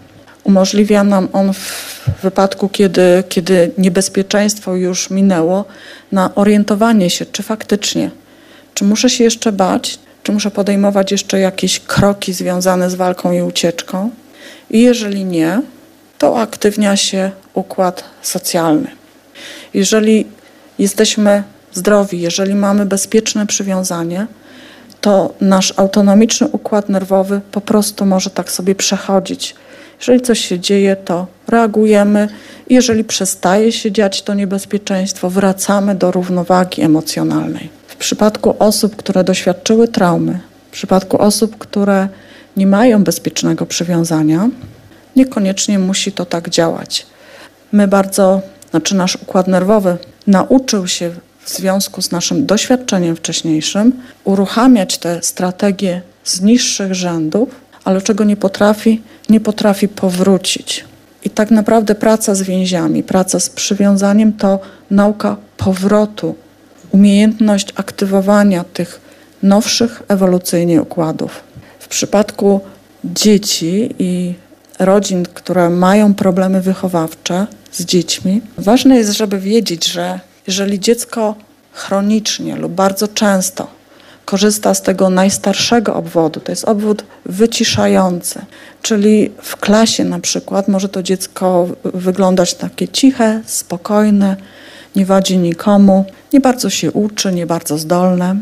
Umożliwia 0.44 1.04
nam 1.04 1.28
on 1.32 1.52
w 1.52 1.98
wypadku, 2.22 2.68
kiedy, 2.68 3.24
kiedy 3.28 3.70
niebezpieczeństwo 3.78 4.74
już 4.74 5.10
minęło, 5.10 5.64
na 6.12 6.34
orientowanie 6.34 7.10
się, 7.10 7.26
czy 7.26 7.42
faktycznie, 7.42 8.10
czy 8.74 8.84
muszę 8.84 9.10
się 9.10 9.24
jeszcze 9.24 9.52
bać, 9.52 9.98
czy 10.22 10.32
muszę 10.32 10.50
podejmować 10.50 11.12
jeszcze 11.12 11.40
jakieś 11.40 11.80
kroki 11.80 12.32
związane 12.32 12.90
z 12.90 12.94
walką 12.94 13.32
i 13.32 13.42
ucieczką. 13.42 14.10
I 14.70 14.80
jeżeli 14.82 15.24
nie, 15.24 15.62
to 16.18 16.32
uaktywnia 16.32 16.96
się 16.96 17.30
układ 17.54 18.04
socjalny. 18.22 18.90
Jeżeli 19.74 20.26
jesteśmy 20.78 21.42
zdrowi, 21.72 22.20
jeżeli 22.20 22.54
mamy 22.54 22.86
bezpieczne 22.86 23.46
przywiązanie, 23.46 24.26
to 25.00 25.34
nasz 25.40 25.74
autonomiczny 25.76 26.48
układ 26.48 26.88
nerwowy 26.88 27.40
po 27.52 27.60
prostu 27.60 28.06
może 28.06 28.30
tak 28.30 28.50
sobie 28.50 28.74
przechodzić. 28.74 29.54
Jeżeli 30.02 30.20
coś 30.20 30.38
się 30.38 30.60
dzieje, 30.60 30.96
to 30.96 31.26
reagujemy. 31.48 32.28
Jeżeli 32.70 33.04
przestaje 33.04 33.72
się 33.72 33.92
dziać 33.92 34.22
to 34.22 34.34
niebezpieczeństwo, 34.34 35.30
wracamy 35.30 35.94
do 35.94 36.10
równowagi 36.10 36.82
emocjonalnej. 36.82 37.68
W 37.86 37.96
przypadku 37.96 38.56
osób, 38.58 38.96
które 38.96 39.24
doświadczyły 39.24 39.88
traumy, 39.88 40.40
w 40.68 40.72
przypadku 40.72 41.22
osób, 41.22 41.58
które 41.58 42.08
nie 42.56 42.66
mają 42.66 43.04
bezpiecznego 43.04 43.66
przywiązania, 43.66 44.48
niekoniecznie 45.16 45.78
musi 45.78 46.12
to 46.12 46.24
tak 46.24 46.48
działać. 46.48 47.06
My 47.72 47.88
bardzo, 47.88 48.40
znaczy 48.70 48.94
nasz 48.94 49.16
układ 49.16 49.48
nerwowy 49.48 49.96
nauczył 50.26 50.86
się 50.86 51.10
w 51.44 51.50
związku 51.50 52.02
z 52.02 52.10
naszym 52.10 52.46
doświadczeniem 52.46 53.16
wcześniejszym 53.16 53.92
uruchamiać 54.24 54.98
te 54.98 55.22
strategie 55.22 56.02
z 56.24 56.40
niższych 56.40 56.94
rzędów, 56.94 57.61
ale 57.84 58.02
czego 58.02 58.24
nie 58.24 58.36
potrafi, 58.36 59.02
nie 59.28 59.40
potrafi 59.40 59.88
powrócić. 59.88 60.84
I 61.24 61.30
tak 61.30 61.50
naprawdę 61.50 61.94
praca 61.94 62.34
z 62.34 62.42
więziami, 62.42 63.02
praca 63.02 63.40
z 63.40 63.50
przywiązaniem 63.50 64.32
to 64.32 64.58
nauka 64.90 65.36
powrotu, 65.56 66.34
umiejętność 66.90 67.68
aktywowania 67.76 68.64
tych 68.64 69.00
nowszych 69.42 70.02
ewolucyjnie 70.08 70.82
układów. 70.82 71.40
W 71.78 71.88
przypadku 71.88 72.60
dzieci 73.04 73.94
i 73.98 74.34
rodzin, 74.78 75.24
które 75.34 75.70
mają 75.70 76.14
problemy 76.14 76.60
wychowawcze 76.60 77.46
z 77.72 77.84
dziećmi, 77.84 78.40
ważne 78.58 78.96
jest, 78.96 79.12
żeby 79.12 79.38
wiedzieć, 79.38 79.86
że 79.86 80.20
jeżeli 80.46 80.80
dziecko 80.80 81.34
chronicznie 81.72 82.56
lub 82.56 82.72
bardzo 82.72 83.08
często 83.08 83.81
korzysta 84.24 84.74
z 84.74 84.82
tego 84.82 85.10
najstarszego 85.10 85.94
obwodu, 85.94 86.40
to 86.40 86.52
jest 86.52 86.64
obwód 86.64 87.04
wyciszający, 87.26 88.40
czyli 88.82 89.30
w 89.42 89.56
klasie 89.56 90.04
na 90.04 90.18
przykład 90.18 90.68
może 90.68 90.88
to 90.88 91.02
dziecko 91.02 91.68
wyglądać 91.84 92.54
takie 92.54 92.88
ciche, 92.88 93.42
spokojne, 93.46 94.36
nie 94.96 95.06
wadzi 95.06 95.38
nikomu, 95.38 96.04
nie 96.32 96.40
bardzo 96.40 96.70
się 96.70 96.92
uczy, 96.92 97.32
nie 97.32 97.46
bardzo 97.46 97.78
zdolne. 97.78 98.36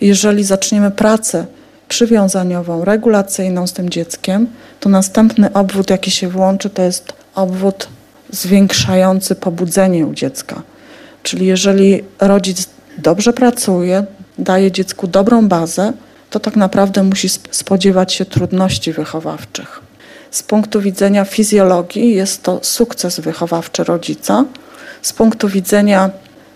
Jeżeli 0.00 0.44
zaczniemy 0.44 0.90
pracę 0.90 1.46
przywiązaniową, 1.88 2.84
regulacyjną 2.84 3.66
z 3.66 3.72
tym 3.72 3.90
dzieckiem, 3.90 4.46
to 4.80 4.88
następny 4.88 5.52
obwód, 5.52 5.90
jaki 5.90 6.10
się 6.10 6.28
włączy, 6.28 6.70
to 6.70 6.82
jest 6.82 7.12
obwód 7.34 7.88
zwiększający 8.30 9.34
pobudzenie 9.34 10.06
u 10.06 10.14
dziecka. 10.14 10.62
Czyli 11.22 11.46
jeżeli 11.46 12.04
rodzic 12.20 12.68
dobrze 12.98 13.32
pracuje, 13.32 14.06
daje 14.38 14.72
dziecku 14.72 15.06
dobrą 15.06 15.48
bazę, 15.48 15.92
to 16.30 16.40
tak 16.40 16.56
naprawdę 16.56 17.02
musi 17.02 17.28
spodziewać 17.28 18.12
się 18.12 18.24
trudności 18.24 18.92
wychowawczych. 18.92 19.80
Z 20.30 20.42
punktu 20.42 20.80
widzenia 20.80 21.24
fizjologii 21.24 22.14
jest 22.14 22.42
to 22.42 22.60
sukces 22.62 23.20
wychowawczy 23.20 23.84
rodzica, 23.84 24.44
z 25.02 25.12
punktu 25.12 25.48
widzenia 25.48 26.10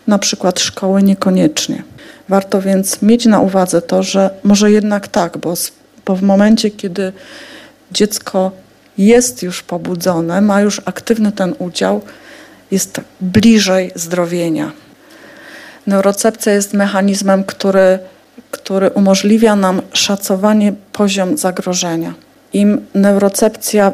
na 0.07 0.19
przykład 0.19 0.61
szkoły 0.61 1.03
niekoniecznie. 1.03 1.83
Warto 2.29 2.63
więc 2.63 3.03
mieć 3.03 3.27
na 3.27 3.41
uwadze 3.41 3.83
to, 3.83 4.03
że 4.03 4.31
może 4.45 4.71
jednak 4.71 5.09
tak, 5.09 5.39
bo, 5.39 5.55
bo 6.07 6.17
w 6.17 6.23
momencie, 6.23 6.71
kiedy 6.71 7.13
dziecko 7.93 8.51
jest 8.99 9.43
już 9.43 9.63
pobudzone, 9.63 10.41
ma 10.41 10.61
już 10.61 10.83
aktywny 10.85 11.33
ten 11.33 11.55
udział, 11.59 12.01
jest 12.71 13.01
bliżej 13.21 13.91
zdrowienia. 13.95 14.73
Neurocepcja 15.87 16.53
jest 16.53 16.75
mechanizmem, 16.75 17.45
który, 17.45 17.99
który 18.51 18.91
umożliwia 18.91 19.57
nam 19.57 19.83
szacowanie 19.93 20.73
poziom 20.93 21.39
zagrożenia. 21.39 22.15
Im 22.53 22.87
neurocepcja 22.95 23.93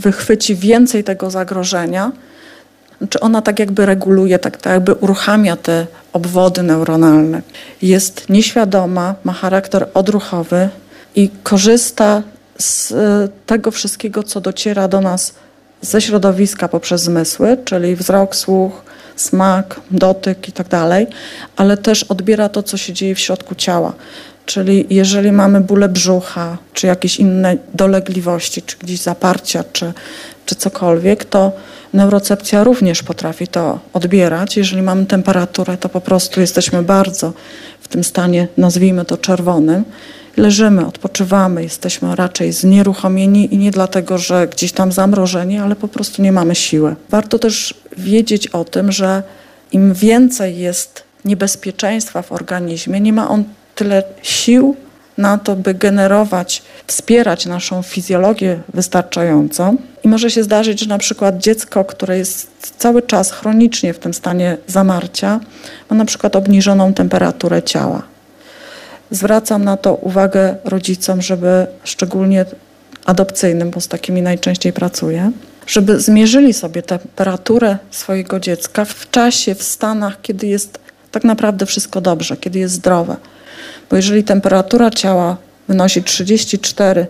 wychwyci 0.00 0.56
więcej 0.56 1.04
tego 1.04 1.30
zagrożenia, 1.30 2.12
czy 3.08 3.20
ona 3.20 3.42
tak 3.42 3.58
jakby 3.58 3.86
reguluje, 3.86 4.38
tak, 4.38 4.56
tak 4.56 4.72
jakby 4.72 4.94
uruchamia 4.94 5.56
te 5.56 5.86
obwody 6.12 6.62
neuronalne. 6.62 7.42
Jest 7.82 8.28
nieświadoma, 8.28 9.14
ma 9.24 9.32
charakter 9.32 9.88
odruchowy 9.94 10.68
i 11.14 11.30
korzysta 11.42 12.22
z 12.58 12.92
e, 12.92 13.28
tego 13.46 13.70
wszystkiego, 13.70 14.22
co 14.22 14.40
dociera 14.40 14.88
do 14.88 15.00
nas 15.00 15.34
ze 15.80 16.00
środowiska 16.00 16.68
poprzez 16.68 17.02
zmysły, 17.02 17.56
czyli 17.64 17.96
wzrok, 17.96 18.36
słuch, 18.36 18.82
smak, 19.16 19.80
dotyk 19.90 20.48
i 20.48 20.52
tak 20.52 20.68
dalej, 20.68 21.06
ale 21.56 21.76
też 21.76 22.02
odbiera 22.04 22.48
to, 22.48 22.62
co 22.62 22.76
się 22.76 22.92
dzieje 22.92 23.14
w 23.14 23.20
środku 23.20 23.54
ciała. 23.54 23.92
Czyli 24.46 24.86
jeżeli 24.90 25.32
mamy 25.32 25.60
bóle 25.60 25.88
brzucha, 25.88 26.58
czy 26.72 26.86
jakieś 26.86 27.20
inne 27.20 27.56
dolegliwości, 27.74 28.62
czy 28.62 28.76
gdzieś 28.78 29.00
zaparcia, 29.00 29.64
czy, 29.72 29.92
czy 30.46 30.54
cokolwiek, 30.54 31.24
to 31.24 31.52
neurocepcja 31.92 32.64
również 32.64 33.02
potrafi 33.02 33.48
to 33.48 33.78
odbierać. 33.92 34.56
Jeżeli 34.56 34.82
mamy 34.82 35.06
temperaturę, 35.06 35.76
to 35.76 35.88
po 35.88 36.00
prostu 36.00 36.40
jesteśmy 36.40 36.82
bardzo 36.82 37.32
w 37.80 37.88
tym 37.88 38.04
stanie, 38.04 38.48
nazwijmy 38.56 39.04
to 39.04 39.16
czerwonym. 39.16 39.84
Leżymy, 40.36 40.86
odpoczywamy, 40.86 41.62
jesteśmy 41.62 42.16
raczej 42.16 42.52
znieruchomieni 42.52 43.54
i 43.54 43.58
nie 43.58 43.70
dlatego, 43.70 44.18
że 44.18 44.48
gdzieś 44.48 44.72
tam 44.72 44.92
zamrożeni, 44.92 45.58
ale 45.58 45.76
po 45.76 45.88
prostu 45.88 46.22
nie 46.22 46.32
mamy 46.32 46.54
siły. 46.54 46.96
Warto 47.10 47.38
też 47.38 47.74
wiedzieć 47.96 48.46
o 48.46 48.64
tym, 48.64 48.92
że 48.92 49.22
im 49.72 49.94
więcej 49.94 50.58
jest 50.58 51.02
niebezpieczeństwa 51.24 52.22
w 52.22 52.32
organizmie, 52.32 53.00
nie 53.00 53.12
ma 53.12 53.28
on 53.28 53.44
tyle 53.74 54.02
sił 54.22 54.76
na 55.18 55.38
to, 55.38 55.56
by 55.56 55.74
generować, 55.74 56.62
wspierać 56.86 57.46
naszą 57.46 57.82
fizjologię 57.82 58.60
wystarczająco. 58.74 59.74
I 60.04 60.08
może 60.08 60.30
się 60.30 60.42
zdarzyć, 60.42 60.80
że 60.80 60.86
na 60.86 60.98
przykład 60.98 61.38
dziecko, 61.38 61.84
które 61.84 62.18
jest 62.18 62.50
cały 62.78 63.02
czas 63.02 63.30
chronicznie 63.32 63.94
w 63.94 63.98
tym 63.98 64.14
stanie 64.14 64.56
zamarcia, 64.66 65.40
ma 65.90 65.96
na 65.96 66.04
przykład 66.04 66.36
obniżoną 66.36 66.94
temperaturę 66.94 67.62
ciała. 67.62 68.11
Zwracam 69.12 69.64
na 69.64 69.76
to 69.76 69.94
uwagę 69.94 70.56
rodzicom, 70.64 71.22
żeby 71.22 71.66
szczególnie 71.84 72.44
adopcyjnym, 73.06 73.70
bo 73.70 73.80
z 73.80 73.88
takimi 73.88 74.22
najczęściej 74.22 74.72
pracuję, 74.72 75.32
żeby 75.66 76.00
zmierzyli 76.00 76.52
sobie 76.52 76.82
temperaturę 76.82 77.78
swojego 77.90 78.40
dziecka 78.40 78.84
w 78.84 79.10
czasie, 79.10 79.54
w 79.54 79.62
stanach, 79.62 80.22
kiedy 80.22 80.46
jest 80.46 80.78
tak 81.10 81.24
naprawdę 81.24 81.66
wszystko 81.66 82.00
dobrze, 82.00 82.36
kiedy 82.36 82.58
jest 82.58 82.74
zdrowe. 82.74 83.16
Bo 83.90 83.96
jeżeli 83.96 84.24
temperatura 84.24 84.90
ciała 84.90 85.36
wynosi 85.68 86.02
34 86.02 87.06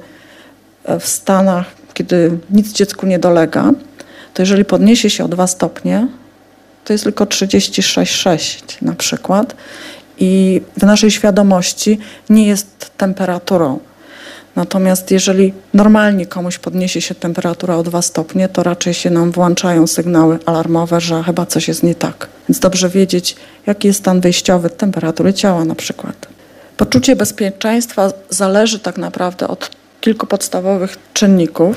e, 0.85 1.01
w 1.01 1.07
stanach, 1.07 1.67
kiedy 1.95 2.39
nic 2.51 2.73
dziecku 2.73 3.07
nie 3.07 3.19
dolega, 3.19 3.73
to 4.35 4.43
jeżeli 4.43 4.65
podniesie 4.65 5.11
się 5.11 5.25
o 5.25 5.29
2 5.29 5.47
stopnie, 5.47 6.07
to 6.85 6.93
jest 6.93 7.05
tylko 7.05 7.25
36,6 7.25 8.63
na 8.83 8.95
przykład 8.95 9.55
i 10.23 10.61
w 10.79 10.83
naszej 10.83 11.11
świadomości 11.11 11.99
nie 12.31 12.47
jest 12.47 12.91
temperaturą. 12.97 13.79
Natomiast 14.57 15.11
jeżeli 15.11 15.53
normalnie 15.75 16.27
komuś 16.27 16.59
podniesie 16.59 17.01
się 17.01 17.15
temperatura 17.15 17.77
o 17.77 17.83
2 17.83 18.03
stopnie, 18.03 18.49
to 18.49 18.63
raczej 18.63 18.95
się 18.95 19.11
nam 19.11 19.33
włączają 19.33 19.87
sygnały 19.87 20.39
alarmowe, 20.47 21.01
że 21.01 21.23
chyba 21.23 21.47
coś 21.47 21.69
jest 21.69 21.83
nie 21.83 21.95
tak. 21.95 22.29
Więc 22.49 22.59
dobrze 22.59 22.89
wiedzieć, 22.89 23.37
jaki 23.67 23.89
jest 23.89 24.01
stan 24.01 24.21
wyjściowy 24.21 24.71
temperatury 24.71 25.35
ciała 25.35 25.65
na 25.65 25.75
przykład. 25.75 26.27
Poczucie 26.77 27.17
bezpieczeństwa 27.17 28.13
zależy 28.31 28.79
tak 28.79 28.99
naprawdę 28.99 29.49
od 29.49 29.71
kilku 30.01 30.27
podstawowych 30.27 30.97
czynników, 31.13 31.77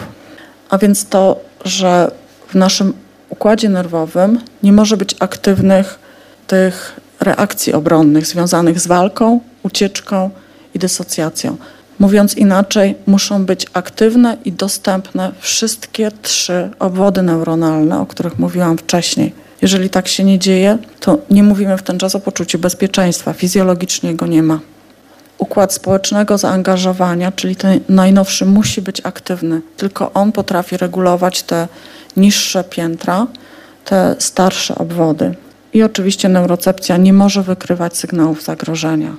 a 0.70 0.78
więc 0.78 1.06
to, 1.06 1.40
że 1.66 2.12
w 2.48 2.56
naszym 2.56 2.94
układzie 3.30 3.70
nerwowym 3.70 4.40
nie 4.64 4.74
może 4.74 4.98
być 4.98 5.16
aktywnych 5.20 6.00
tych 6.48 7.05
reakcji 7.20 7.74
obronnych 7.74 8.26
związanych 8.26 8.80
z 8.80 8.88
walką, 8.88 9.40
ucieczką 9.64 10.30
i 10.74 10.80
dysocjacją. 10.80 11.58
Mówiąc 12.00 12.38
inaczej, 12.38 12.96
muszą 13.08 13.46
być 13.46 13.66
aktywne 13.74 14.38
i 14.46 14.52
dostępne 14.52 15.32
wszystkie 15.40 16.12
trzy 16.22 16.70
obwody 16.80 17.22
neuronalne, 17.22 18.00
o 18.00 18.06
których 18.06 18.40
mówiłam 18.40 18.78
wcześniej. 18.78 19.34
Jeżeli 19.62 19.90
tak 19.90 20.08
się 20.08 20.24
nie 20.24 20.40
dzieje, 20.40 20.78
to 21.00 21.18
nie 21.30 21.44
mówimy 21.44 21.78
w 21.78 21.84
ten 21.84 22.00
czas 22.00 22.16
o 22.16 22.20
poczuciu 22.20 22.60
bezpieczeństwa. 22.60 23.34
Fizjologicznie 23.34 24.16
go 24.16 24.28
nie 24.28 24.44
ma. 24.44 24.60
Układ 25.38 25.74
społecznego 25.74 26.38
zaangażowania, 26.38 27.32
czyli 27.32 27.56
ten 27.56 27.80
najnowszy, 27.90 28.46
musi 28.46 28.82
być 28.82 29.02
aktywny. 29.04 29.62
Tylko 29.78 30.14
on 30.14 30.32
potrafi 30.32 30.78
regulować 30.78 31.44
te 31.44 31.68
niższe 32.18 32.64
piętra, 32.64 33.28
te 33.86 34.16
starsze 34.20 34.76
obwody. 34.76 35.36
I 35.76 35.84
oczywiście 35.84 36.30
neurocepcja 36.30 36.98
nie 36.98 37.14
może 37.14 37.44
wykrywać 37.44 37.98
sygnałów 37.98 38.44
zagrożenia. 38.44 39.16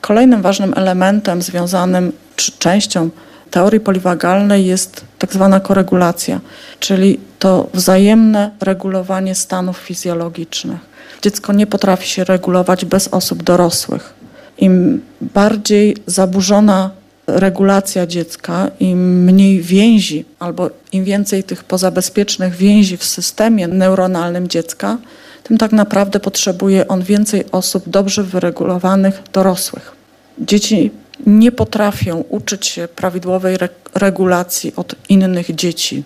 Kolejnym 0.00 0.42
ważnym 0.42 0.74
elementem 0.76 1.42
związanym, 1.42 2.12
czy 2.36 2.52
częścią 2.52 3.10
teorii 3.50 3.80
poliwagalnej 3.80 4.66
jest 4.66 5.04
tak 5.18 5.32
zwana 5.32 5.60
koregulacja, 5.60 6.40
czyli 6.80 7.20
to 7.38 7.68
wzajemne 7.74 8.50
regulowanie 8.60 9.34
stanów 9.34 9.78
fizjologicznych. 9.78 10.80
Dziecko 11.22 11.52
nie 11.52 11.66
potrafi 11.66 12.08
się 12.08 12.24
regulować 12.24 12.84
bez 12.84 13.08
osób 13.08 13.42
dorosłych. 13.42 14.14
Im 14.58 15.02
bardziej 15.20 15.96
zaburzona 16.06 16.90
regulacja 17.26 18.06
dziecka, 18.06 18.70
im 18.80 19.24
mniej 19.24 19.60
więzi 19.60 20.24
albo 20.38 20.70
im 20.92 21.04
więcej 21.04 21.44
tych 21.44 21.64
pozabezpiecznych 21.64 22.54
więzi 22.54 22.96
w 22.96 23.04
systemie 23.04 23.68
neuronalnym 23.68 24.48
dziecka, 24.48 24.98
tym 25.44 25.58
tak 25.58 25.72
naprawdę 25.72 26.20
potrzebuje 26.20 26.88
on 26.88 27.02
więcej 27.02 27.44
osób 27.52 27.84
dobrze 27.86 28.22
wyregulowanych, 28.22 29.22
dorosłych. 29.32 29.92
Dzieci 30.38 30.90
nie 31.26 31.52
potrafią 31.52 32.24
uczyć 32.28 32.66
się 32.66 32.88
prawidłowej 32.88 33.54
re 33.54 33.68
regulacji 33.94 34.72
od 34.76 34.94
innych 35.08 35.54
dzieci. 35.54 36.02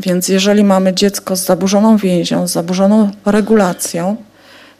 Więc 0.00 0.28
jeżeli 0.28 0.64
mamy 0.64 0.94
dziecko 0.94 1.36
z 1.36 1.44
zaburzoną 1.44 1.96
więzią, 1.96 2.46
z 2.46 2.52
zaburzoną 2.52 3.10
regulacją, 3.26 4.16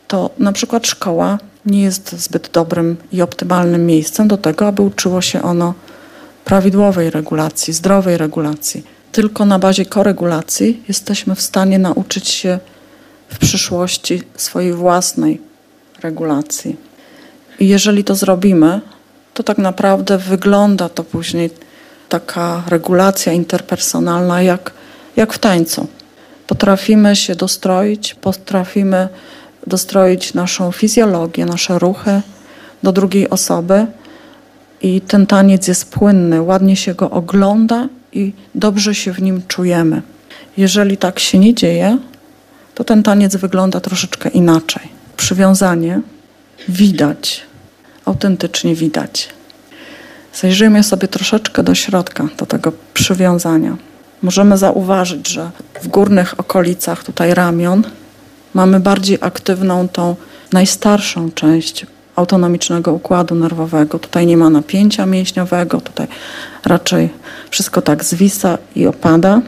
to 0.09 0.31
na 0.39 0.53
przykład 0.53 0.87
szkoła 0.87 1.39
nie 1.67 1.83
jest 1.83 2.13
zbyt 2.13 2.51
dobrym 2.53 2.97
i 3.13 3.23
optymalnym 3.23 3.87
miejscem 3.87 4.29
do 4.29 4.37
tego, 4.37 4.67
aby 4.67 4.83
uczyło 4.83 5.21
się 5.23 5.43
ono 5.43 5.75
prawidłowej 6.45 7.11
regulacji, 7.11 7.73
zdrowej 7.73 8.19
regulacji. 8.19 8.85
Tylko 9.13 9.45
na 9.45 9.59
bazie 9.59 9.87
koregulacji 9.87 10.83
jesteśmy 10.89 11.35
w 11.35 11.43
stanie 11.43 11.79
nauczyć 11.79 12.29
się 12.29 12.59
w 13.29 13.39
przyszłości 13.39 14.23
swojej 14.37 14.73
własnej 14.73 15.41
regulacji. 16.03 16.77
I 17.61 17.69
jeżeli 17.69 18.05
to 18.05 18.15
zrobimy, 18.15 18.81
to 19.35 19.43
tak 19.43 19.59
naprawdę 19.59 20.19
wygląda 20.19 20.89
to 20.89 21.05
później 21.05 21.51
taka 22.09 22.63
regulacja 22.69 23.33
interpersonalna 23.33 24.43
jak, 24.43 24.73
jak 25.17 25.33
w 25.33 25.39
tańcu. 25.39 25.87
Potrafimy 26.47 27.17
się 27.17 27.35
dostroić, 27.35 28.15
potrafimy 28.15 29.09
dostroić 29.67 30.35
naszą 30.35 30.73
fizjologię, 30.73 31.47
nasze 31.47 31.79
ruchy 31.79 32.21
do 32.83 32.93
drugiej 32.93 33.31
osoby 33.31 33.87
i 34.83 35.01
ten 35.01 35.27
taniec 35.27 35.69
jest 35.69 35.91
płynny, 35.91 36.43
ładnie 36.43 36.77
się 36.77 36.95
go 36.95 37.11
ogląda 37.11 37.89
i 38.13 38.33
dobrze 38.55 38.95
się 38.95 39.13
w 39.13 39.23
nim 39.23 39.43
czujemy. 39.49 40.03
Jeżeli 40.57 40.97
tak 40.97 41.19
się 41.19 41.39
nie 41.39 41.55
dzieje, 41.55 41.99
to 42.79 42.85
ten 42.85 43.03
taniec 43.03 43.37
wygląda 43.37 43.81
troszeczkę 43.81 44.29
inaczej. 44.29 44.83
Przywiązanie 45.17 46.01
widać, 46.69 47.43
autentycznie 48.05 48.75
widać. 48.75 49.29
Zajrzyjmy 50.35 50.83
sobie 50.83 51.09
troszeczkę 51.09 51.63
do 51.63 51.75
środka, 51.75 52.29
do 52.37 52.47
tego 52.47 52.73
przywiązania. 52.95 53.77
Możemy 54.23 54.59
zauważyć, 54.59 55.29
że 55.29 55.51
w 55.83 55.89
górnych 55.89 56.41
okolicach 56.41 57.05
tutaj 57.05 57.35
ramion 57.35 57.83
mamy 58.55 58.81
bardziej 58.81 59.19
aktywną 59.21 59.89
tą 59.89 60.17
najstarszą 60.53 61.31
część 61.31 61.87
autonomicznego 62.17 62.93
układu 62.93 63.35
nerwowego. 63.35 63.99
Tutaj 63.99 64.27
nie 64.27 64.37
ma 64.37 64.51
napięcia 64.51 65.07
mięśniowego, 65.07 65.81
tutaj 65.81 66.07
raczej 66.65 67.09
wszystko 67.51 67.83
tak 67.83 68.05
zwisa 68.05 68.59
i 68.77 68.87
opada. 68.87 69.41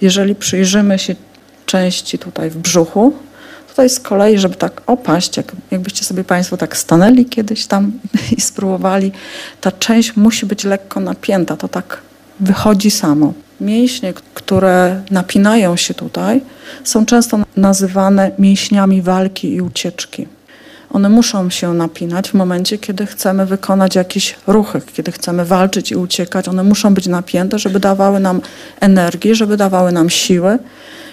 Jeżeli 0.00 0.34
przyjrzymy 0.34 0.98
się 0.98 1.16
części 1.68 2.18
tutaj 2.18 2.50
w 2.50 2.56
brzuchu. 2.56 3.12
Tutaj 3.68 3.90
z 3.90 4.00
kolei, 4.00 4.38
żeby 4.38 4.54
tak 4.54 4.82
opaść, 4.86 5.36
jak, 5.36 5.52
jakbyście 5.70 6.04
sobie 6.04 6.24
Państwo 6.24 6.56
tak 6.56 6.76
stanęli 6.76 7.24
kiedyś 7.24 7.66
tam 7.66 7.92
i 8.36 8.40
spróbowali, 8.40 9.12
ta 9.60 9.72
część 9.72 10.16
musi 10.16 10.46
być 10.46 10.64
lekko 10.64 11.00
napięta, 11.00 11.56
to 11.56 11.68
tak 11.68 12.00
wychodzi 12.40 12.90
samo. 12.90 13.32
mięśnie, 13.60 14.14
które 14.34 15.02
napinają 15.10 15.76
się 15.76 15.94
tutaj, 15.94 16.40
są 16.84 17.06
często 17.06 17.38
nazywane 17.56 18.30
mięśniami 18.38 19.02
walki 19.02 19.54
i 19.54 19.60
ucieczki. 19.60 20.26
One 20.90 21.08
muszą 21.08 21.50
się 21.50 21.74
napinać 21.74 22.30
w 22.30 22.34
momencie, 22.34 22.78
kiedy 22.78 23.06
chcemy 23.06 23.46
wykonać 23.46 23.94
jakieś 23.94 24.36
ruchy, 24.46 24.80
kiedy 24.94 25.12
chcemy 25.12 25.44
walczyć 25.44 25.90
i 25.90 25.96
uciekać. 25.96 26.48
One 26.48 26.64
muszą 26.64 26.94
być 26.94 27.06
napięte, 27.06 27.58
żeby 27.58 27.80
dawały 27.80 28.20
nam 28.20 28.40
energię, 28.80 29.34
żeby 29.34 29.56
dawały 29.56 29.92
nam 29.92 30.10
siły 30.10 30.58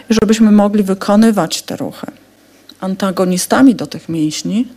żebyśmy 0.10 0.52
mogli 0.52 0.84
wykonywać 0.84 1.61
te 1.61 1.76
ruchy. 1.76 2.07
Antagonistami 2.80 3.76
do 3.76 3.88
tych 3.88 4.10
mięśni 4.10 4.68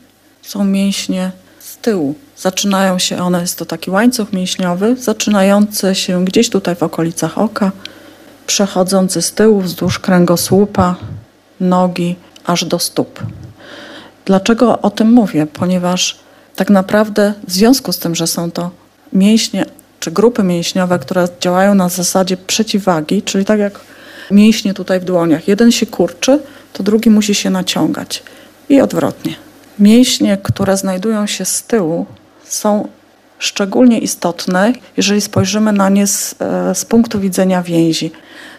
są 0.42 0.64
mięśnie 0.64 1.30
z 1.60 1.76
tyłu. 1.76 2.14
Zaczynają 2.36 2.98
się 2.98 3.22
one, 3.22 3.40
jest 3.40 3.58
to 3.58 3.64
taki 3.64 3.90
łańcuch 3.90 4.32
mięśniowy, 4.32 4.96
zaczynający 4.96 5.94
się 5.94 6.24
gdzieś 6.24 6.50
tutaj 6.50 6.76
w 6.76 6.82
okolicach 6.82 7.38
oka, 7.38 7.72
przechodzący 8.46 9.22
z 9.22 9.32
tyłu 9.32 9.60
wzdłuż 9.60 9.98
kręgosłupa, 9.98 10.96
nogi, 11.60 12.16
aż 12.44 12.64
do 12.64 12.78
stóp. 12.78 13.22
Dlaczego 14.24 14.80
o 14.80 14.90
tym 14.90 15.12
mówię? 15.12 15.46
Ponieważ 15.46 16.18
tak 16.56 16.70
naprawdę 16.70 17.34
w 17.48 17.52
związku 17.52 17.92
z 17.92 17.98
tym, 17.98 18.14
że 18.14 18.26
są 18.26 18.50
to 18.50 18.70
mięśnie 19.12 19.66
czy 20.00 20.10
grupy 20.10 20.42
mięśniowe, 20.42 20.98
które 20.98 21.28
działają 21.40 21.74
na 21.74 21.88
zasadzie 21.88 22.36
przeciwwagi, 22.36 23.22
czyli 23.22 23.44
tak 23.44 23.58
jak 23.58 23.80
mięśnie 24.30 24.74
tutaj 24.74 25.00
w 25.00 25.04
dłoniach, 25.04 25.48
jeden 25.48 25.72
się 25.72 25.86
kurczy, 25.86 26.40
to 26.72 26.82
drugi 26.82 27.10
musi 27.10 27.34
się 27.34 27.50
naciągać 27.50 28.22
i 28.68 28.80
odwrotnie. 28.80 29.34
Mięśnie, 29.78 30.38
które 30.42 30.76
znajdują 30.76 31.26
się 31.26 31.44
z 31.44 31.62
tyłu, 31.62 32.06
są 32.44 32.88
szczególnie 33.38 33.98
istotne, 33.98 34.72
jeżeli 34.96 35.20
spojrzymy 35.20 35.72
na 35.72 35.88
nie 35.88 36.06
z, 36.06 36.34
e, 36.38 36.74
z 36.74 36.84
punktu 36.84 37.20
widzenia 37.20 37.62
więzi. 37.62 38.10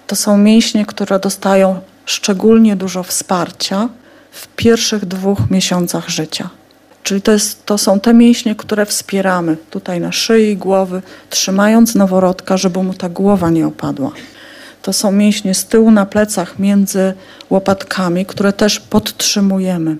To 0.08 0.16
są 0.16 0.38
mięśnie, 0.38 0.86
które 0.86 1.20
dostają 1.20 1.80
szczególnie 2.06 2.76
dużo 2.76 3.04
wsparcia 3.04 3.90
w 4.32 4.48
pierwszych 4.48 5.06
dwóch 5.06 5.40
miesiącach 5.52 6.10
życia. 6.10 6.50
Czyli 7.04 7.22
to, 7.22 7.32
jest, 7.32 7.66
to 7.66 7.78
są 7.78 8.00
te 8.00 8.14
mięśnie, 8.14 8.56
które 8.56 8.86
wspieramy 8.86 9.58
tutaj 9.70 10.00
na 10.00 10.12
szyi, 10.12 10.58
głowy, 10.58 11.02
trzymając 11.30 11.96
noworodka, 11.96 12.58
żeby 12.58 12.84
mu 12.84 12.94
ta 12.94 13.10
głowa 13.10 13.50
nie 13.50 13.68
opadła. 13.68 14.12
To 14.90 14.94
są 14.94 15.12
mięśnie 15.12 15.54
z 15.54 15.66
tyłu 15.66 15.92
na 15.92 16.06
plecach 16.06 16.60
między 16.60 17.14
łopatkami, 17.50 18.26
które 18.26 18.54
też 18.54 18.80
podtrzymujemy. 18.80 19.98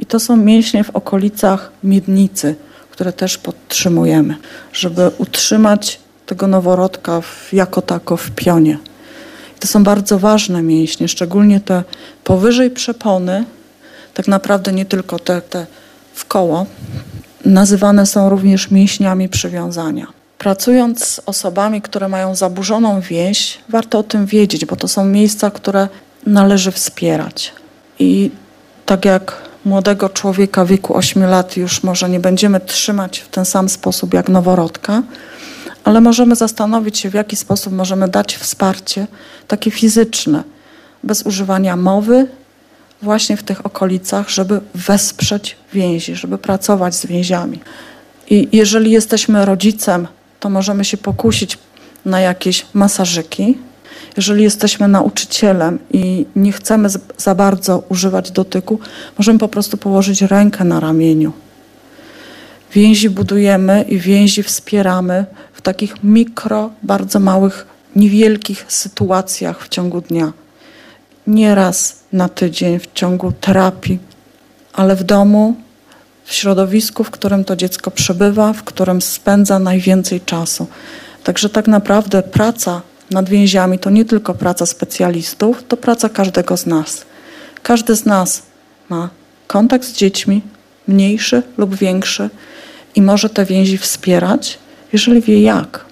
I 0.00 0.06
to 0.06 0.20
są 0.20 0.36
mięśnie 0.36 0.84
w 0.84 0.90
okolicach 0.90 1.72
miednicy, 1.84 2.54
które 2.90 3.12
też 3.12 3.38
podtrzymujemy, 3.38 4.36
żeby 4.72 5.10
utrzymać 5.18 6.00
tego 6.26 6.46
noworodka 6.46 7.20
w, 7.20 7.52
jako 7.52 7.82
tako 7.82 8.16
w 8.16 8.30
pionie. 8.30 8.78
To 9.60 9.68
są 9.68 9.84
bardzo 9.84 10.18
ważne 10.18 10.62
mięśnie, 10.62 11.08
szczególnie 11.08 11.60
te 11.60 11.82
powyżej 12.24 12.70
przepony, 12.70 13.44
tak 14.14 14.28
naprawdę 14.28 14.72
nie 14.72 14.84
tylko 14.84 15.18
te, 15.18 15.42
te 15.42 15.66
w 16.14 16.24
koło, 16.24 16.66
nazywane 17.44 18.06
są 18.06 18.28
również 18.28 18.70
mięśniami 18.70 19.28
przywiązania. 19.28 20.19
Pracując 20.40 21.04
z 21.04 21.20
osobami, 21.26 21.82
które 21.82 22.08
mają 22.08 22.34
zaburzoną 22.34 23.00
więź, 23.00 23.58
warto 23.68 23.98
o 23.98 24.02
tym 24.02 24.26
wiedzieć, 24.26 24.64
bo 24.64 24.76
to 24.76 24.88
są 24.88 25.04
miejsca, 25.04 25.50
które 25.50 25.88
należy 26.26 26.72
wspierać. 26.72 27.52
I 27.98 28.30
tak 28.86 29.04
jak 29.04 29.36
młodego 29.64 30.08
człowieka 30.08 30.64
w 30.64 30.68
wieku 30.68 30.96
8 30.96 31.24
lat 31.24 31.56
już 31.56 31.82
może 31.82 32.08
nie 32.08 32.20
będziemy 32.20 32.60
trzymać 32.60 33.18
w 33.18 33.28
ten 33.28 33.44
sam 33.44 33.68
sposób 33.68 34.14
jak 34.14 34.28
noworodka, 34.28 35.02
ale 35.84 36.00
możemy 36.00 36.36
zastanowić 36.36 36.98
się, 36.98 37.10
w 37.10 37.14
jaki 37.14 37.36
sposób 37.36 37.72
możemy 37.72 38.08
dać 38.08 38.36
wsparcie 38.36 39.06
takie 39.48 39.70
fizyczne, 39.70 40.44
bez 41.04 41.22
używania 41.22 41.76
mowy, 41.76 42.26
właśnie 43.02 43.36
w 43.36 43.42
tych 43.42 43.66
okolicach, 43.66 44.30
żeby 44.30 44.60
wesprzeć 44.74 45.56
więzi, 45.72 46.14
żeby 46.16 46.38
pracować 46.38 46.94
z 46.94 47.06
więziami. 47.06 47.60
I 48.30 48.48
jeżeli 48.52 48.90
jesteśmy 48.90 49.44
rodzicem, 49.44 50.08
to 50.40 50.50
możemy 50.50 50.84
się 50.84 50.96
pokusić 50.96 51.58
na 52.04 52.20
jakieś 52.20 52.66
masażyki. 52.74 53.58
Jeżeli 54.16 54.42
jesteśmy 54.42 54.88
nauczycielem 54.88 55.78
i 55.92 56.26
nie 56.36 56.52
chcemy 56.52 56.88
za 57.16 57.34
bardzo 57.34 57.82
używać 57.88 58.30
dotyku, 58.30 58.80
możemy 59.18 59.38
po 59.38 59.48
prostu 59.48 59.76
położyć 59.76 60.22
rękę 60.22 60.64
na 60.64 60.80
ramieniu. 60.80 61.32
Więzi 62.74 63.10
budujemy 63.10 63.82
i 63.82 63.98
więzi 63.98 64.42
wspieramy 64.42 65.24
w 65.52 65.62
takich 65.62 66.04
mikro, 66.04 66.70
bardzo 66.82 67.20
małych, 67.20 67.66
niewielkich 67.96 68.64
sytuacjach 68.68 69.64
w 69.64 69.68
ciągu 69.68 70.00
dnia. 70.00 70.32
Nie 71.26 71.54
raz 71.54 71.96
na 72.12 72.28
tydzień 72.28 72.78
w 72.78 72.92
ciągu 72.94 73.32
terapii, 73.32 73.98
ale 74.72 74.96
w 74.96 75.04
domu, 75.04 75.56
w 76.30 76.34
środowisku, 76.34 77.04
w 77.04 77.10
którym 77.10 77.44
to 77.44 77.56
dziecko 77.56 77.90
przebywa, 77.90 78.52
w 78.52 78.62
którym 78.62 79.02
spędza 79.02 79.58
najwięcej 79.58 80.20
czasu. 80.20 80.66
Także 81.24 81.48
tak 81.48 81.68
naprawdę 81.68 82.22
praca 82.22 82.82
nad 83.10 83.28
więziami 83.28 83.78
to 83.78 83.90
nie 83.90 84.04
tylko 84.04 84.34
praca 84.34 84.66
specjalistów, 84.66 85.64
to 85.68 85.76
praca 85.76 86.08
każdego 86.08 86.56
z 86.56 86.66
nas. 86.66 87.04
Każdy 87.62 87.96
z 87.96 88.06
nas 88.06 88.42
ma 88.88 89.10
kontakt 89.46 89.84
z 89.84 89.92
dziećmi, 89.92 90.42
mniejszy 90.88 91.42
lub 91.58 91.76
większy, 91.76 92.30
i 92.94 93.02
może 93.02 93.28
te 93.28 93.44
więzi 93.44 93.78
wspierać, 93.78 94.58
jeżeli 94.92 95.20
wie 95.20 95.42
jak. 95.42 95.84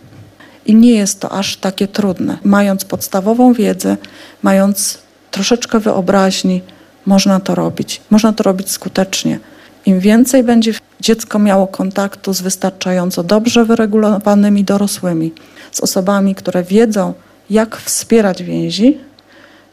I 0.67 0.75
nie 0.75 0.91
jest 0.91 1.21
to 1.21 1.33
aż 1.33 1.57
takie 1.57 1.89
trudne. 1.89 2.39
Mając 2.45 2.85
podstawową 2.85 3.53
wiedzę, 3.53 3.97
mając 4.43 4.99
troszeczkę 5.31 5.81
wyobraźni, 5.81 6.63
można 7.07 7.41
to 7.41 7.55
robić. 7.55 8.01
Można 8.11 8.33
to 8.33 8.43
robić 8.43 8.71
skutecznie. 8.71 9.41
Im 9.89 10.01
więcej 10.01 10.43
będzie 10.43 10.73
dziecko 11.01 11.39
miało 11.39 11.67
kontaktu 11.67 12.33
z 12.35 12.41
wystarczająco 12.41 13.23
dobrze 13.23 13.65
wyregulowanymi 13.65 14.65
dorosłymi, 14.65 15.33
z 15.73 15.81
osobami, 15.81 16.35
które 16.35 16.63
wiedzą, 16.63 17.15
jak 17.51 17.77
wspierać 17.77 18.43
więzi, 18.43 18.99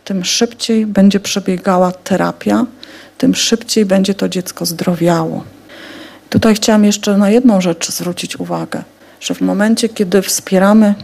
tym 0.03 0.25
szybciej 0.25 0.85
będzie 0.85 1.19
przebiegała 1.19 1.91
terapia, 1.91 2.65
tym 3.17 3.35
szybciej 3.35 3.85
będzie 3.85 4.13
to 4.13 4.29
dziecko 4.29 4.65
zdrowiało. 4.65 5.43
Tutaj 6.29 6.55
chciałam 6.55 6.85
jeszcze 6.85 7.17
na 7.17 7.29
jedną 7.29 7.61
rzecz 7.61 7.91
zwrócić 7.91 8.39
uwagę, 8.39 8.83
że 9.19 9.33
w 9.33 9.41
momencie, 9.41 9.89
kiedy 9.89 10.21
wspieramy 10.21 10.95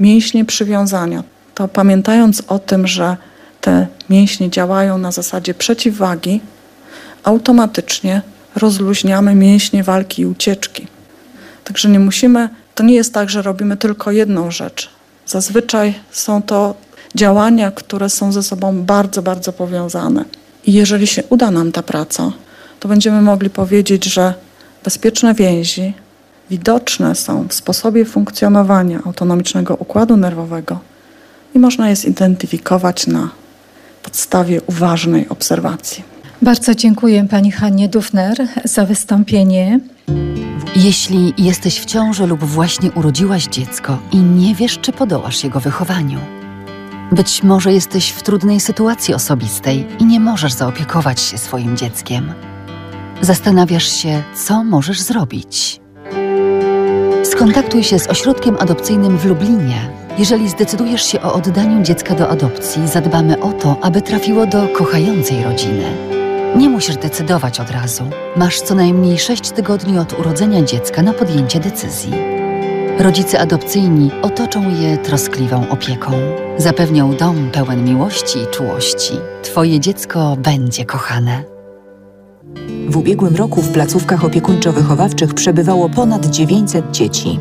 mięśnie 0.00 0.44
przywiązania, 0.44 1.22
to 1.54 1.68
pamiętając 1.68 2.42
o 2.48 2.58
tym, 2.58 2.86
że 2.86 3.16
te 3.60 3.86
mięśnie 4.10 4.50
działają 4.50 4.98
na 4.98 5.12
zasadzie 5.12 5.54
przeciwwagi, 5.54 6.40
automatycznie 7.24 8.22
rozluźniamy 8.56 9.34
mięśnie 9.34 9.82
walki 9.82 10.22
i 10.22 10.26
ucieczki. 10.26 10.86
Także 11.64 11.88
nie 11.88 11.98
musimy, 11.98 12.48
to 12.74 12.84
nie 12.84 12.94
jest 12.94 13.14
tak, 13.14 13.30
że 13.30 13.42
robimy 13.42 13.76
tylko 13.76 14.10
jedną 14.10 14.50
rzecz. 14.50 14.90
Zazwyczaj 15.26 15.94
są 16.10 16.42
to 16.42 16.74
działania, 17.14 17.70
które 17.70 18.10
są 18.10 18.32
ze 18.32 18.42
sobą 18.42 18.82
bardzo, 18.82 19.22
bardzo 19.22 19.52
powiązane. 19.52 20.24
I 20.66 20.72
jeżeli 20.72 21.06
się 21.06 21.22
uda 21.30 21.50
nam 21.50 21.72
ta 21.72 21.82
praca, 21.82 22.32
to 22.80 22.88
będziemy 22.88 23.22
mogli 23.22 23.50
powiedzieć, 23.50 24.04
że 24.04 24.34
Bezpieczne 24.84 25.34
więzi 25.34 25.94
widoczne 26.50 27.14
są 27.14 27.48
w 27.48 27.54
sposobie 27.54 28.04
funkcjonowania 28.04 29.00
autonomicznego 29.06 29.74
układu 29.74 30.16
nerwowego 30.16 30.78
i 31.54 31.58
można 31.58 31.88
je 31.88 31.96
zidentyfikować 31.96 33.06
na 33.06 33.30
podstawie 34.02 34.60
uważnej 34.66 35.28
obserwacji. 35.28 36.04
Bardzo 36.42 36.74
dziękuję 36.74 37.26
Pani 37.30 37.52
Hannie 37.52 37.88
Dufner 37.88 38.36
za 38.64 38.86
wystąpienie. 38.86 39.80
Jeśli 40.76 41.34
jesteś 41.38 41.80
w 41.80 41.84
ciąży 41.84 42.26
lub 42.26 42.44
właśnie 42.44 42.92
urodziłaś 42.92 43.46
dziecko 43.46 43.98
i 44.12 44.16
nie 44.16 44.54
wiesz, 44.54 44.78
czy 44.78 44.92
podołasz 44.92 45.44
jego 45.44 45.60
wychowaniu, 45.60 46.18
być 47.12 47.42
może 47.42 47.72
jesteś 47.72 48.10
w 48.10 48.22
trudnej 48.22 48.60
sytuacji 48.60 49.14
osobistej 49.14 49.86
i 49.98 50.04
nie 50.04 50.20
możesz 50.20 50.52
zaopiekować 50.52 51.20
się 51.20 51.38
swoim 51.38 51.76
dzieckiem. 51.76 52.32
Zastanawiasz 53.20 53.88
się, 54.02 54.22
co 54.46 54.64
możesz 54.64 55.00
zrobić. 55.00 55.80
Skontaktuj 57.24 57.84
się 57.84 57.98
z 57.98 58.08
ośrodkiem 58.08 58.56
adopcyjnym 58.60 59.18
w 59.18 59.24
Lublinie. 59.24 59.90
Jeżeli 60.18 60.48
zdecydujesz 60.48 61.02
się 61.02 61.22
o 61.22 61.32
oddaniu 61.32 61.82
dziecka 61.82 62.14
do 62.14 62.28
adopcji, 62.28 62.88
zadbamy 62.88 63.40
o 63.40 63.52
to, 63.52 63.76
aby 63.82 64.02
trafiło 64.02 64.46
do 64.46 64.68
kochającej 64.68 65.44
rodziny. 65.44 66.19
Nie 66.56 66.68
musisz 66.68 66.96
decydować 66.96 67.60
od 67.60 67.70
razu. 67.70 68.04
Masz 68.36 68.60
co 68.60 68.74
najmniej 68.74 69.18
6 69.18 69.50
tygodni 69.50 69.98
od 69.98 70.20
urodzenia 70.20 70.62
dziecka 70.62 71.02
na 71.02 71.12
podjęcie 71.12 71.60
decyzji. 71.60 72.12
Rodzice 72.98 73.40
adopcyjni 73.40 74.10
otoczą 74.22 74.80
je 74.80 74.98
troskliwą 74.98 75.68
opieką. 75.68 76.10
Zapewnią 76.56 77.14
dom 77.14 77.50
pełen 77.52 77.84
miłości 77.84 78.38
i 78.38 78.46
czułości. 78.46 79.12
Twoje 79.42 79.80
dziecko 79.80 80.36
będzie 80.36 80.84
kochane. 80.84 81.42
W 82.88 82.96
ubiegłym 82.96 83.36
roku 83.36 83.62
w 83.62 83.72
placówkach 83.72 84.24
opiekuńczo-wychowawczych 84.24 85.34
przebywało 85.34 85.88
ponad 85.88 86.26
900 86.26 86.90
dzieci. 86.90 87.38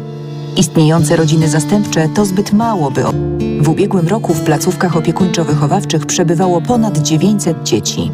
Istniejące 0.58 1.16
rodziny 1.16 1.50
zastępcze 1.50 2.10
to 2.16 2.26
zbyt 2.26 2.54
mało, 2.54 2.92
by. 2.92 3.04
W 3.62 3.70
ubiegłym 3.70 4.08
roku 4.08 4.34
w 4.34 4.42
placówkach 4.42 4.98
opiekuńczo-wychowawczych 4.98 6.06
przebywało 6.06 6.62
ponad 6.62 6.98
900 6.98 7.64
dzieci. 7.64 8.12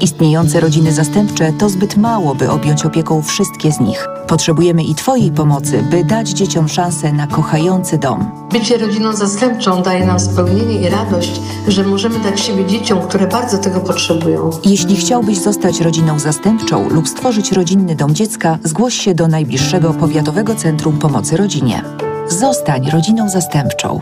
Istniejące 0.00 0.60
rodziny 0.60 0.92
zastępcze 0.92 1.52
to 1.52 1.68
zbyt 1.68 1.96
mało, 1.96 2.34
by 2.34 2.50
objąć 2.50 2.84
opieką 2.84 3.22
wszystkie 3.22 3.72
z 3.72 3.80
nich. 3.80 4.08
Potrzebujemy 4.26 4.84
i 4.84 4.94
Twojej 4.94 5.30
pomocy, 5.30 5.82
by 5.90 6.04
dać 6.04 6.28
dzieciom 6.28 6.68
szansę 6.68 7.12
na 7.12 7.26
kochający 7.26 7.98
dom. 7.98 8.30
Bycie 8.52 8.78
rodziną 8.78 9.12
zastępczą 9.12 9.82
daje 9.82 10.06
nam 10.06 10.20
spełnienie 10.20 10.80
i 10.80 10.88
radość, 10.88 11.40
że 11.68 11.84
możemy 11.84 12.18
dać 12.18 12.40
siebie 12.40 12.66
dzieciom, 12.66 13.00
które 13.08 13.26
bardzo 13.26 13.58
tego 13.58 13.80
potrzebują. 13.80 14.50
Jeśli 14.64 14.96
chciałbyś 14.96 15.38
zostać 15.38 15.80
rodziną 15.80 16.18
zastępczą 16.18 16.88
lub 16.88 17.08
stworzyć 17.08 17.52
rodzinny 17.52 17.94
dom 17.94 18.14
dziecka, 18.14 18.58
zgłoś 18.64 18.94
się 18.94 19.14
do 19.14 19.28
najbliższego 19.28 19.94
powiatowego 19.94 20.54
centrum 20.54 20.98
pomocy 20.98 21.36
rodzinie. 21.36 21.82
Zostań 22.28 22.90
rodziną 22.90 23.28
zastępczą. 23.28 24.00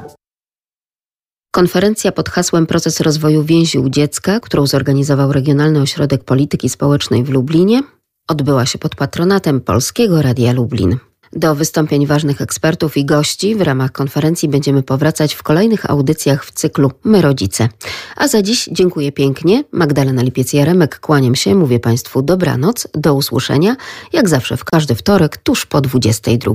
Konferencja 1.50 2.12
pod 2.12 2.28
hasłem 2.28 2.66
Proces 2.66 3.00
rozwoju 3.00 3.44
więzi 3.44 3.78
u 3.78 3.88
dziecka, 3.88 4.40
którą 4.40 4.66
zorganizował 4.66 5.32
Regionalny 5.32 5.80
Ośrodek 5.80 6.24
Polityki 6.24 6.68
Społecznej 6.68 7.24
w 7.24 7.30
Lublinie, 7.30 7.82
odbyła 8.28 8.66
się 8.66 8.78
pod 8.78 8.96
patronatem 8.96 9.60
Polskiego 9.60 10.22
Radia 10.22 10.52
Lublin. 10.52 10.98
Do 11.32 11.54
wystąpień 11.54 12.06
ważnych 12.06 12.40
ekspertów 12.40 12.96
i 12.96 13.04
gości 13.04 13.54
w 13.54 13.60
ramach 13.60 13.92
konferencji 13.92 14.48
będziemy 14.48 14.82
powracać 14.82 15.34
w 15.34 15.42
kolejnych 15.42 15.90
audycjach 15.90 16.44
w 16.44 16.52
cyklu 16.52 16.90
My 17.04 17.22
Rodzice. 17.22 17.68
A 18.16 18.28
za 18.28 18.42
dziś 18.42 18.68
dziękuję 18.72 19.12
pięknie. 19.12 19.64
Magdalena 19.72 20.22
Lipiec-Jaremek, 20.22 20.98
kłaniam 20.98 21.34
się, 21.34 21.54
mówię 21.54 21.80
Państwu 21.80 22.22
dobranoc, 22.22 22.88
do 22.94 23.14
usłyszenia, 23.14 23.76
jak 24.12 24.28
zawsze 24.28 24.56
w 24.56 24.64
każdy 24.64 24.94
wtorek 24.94 25.36
tuż 25.36 25.66
po 25.66 25.80
22. 25.80 26.54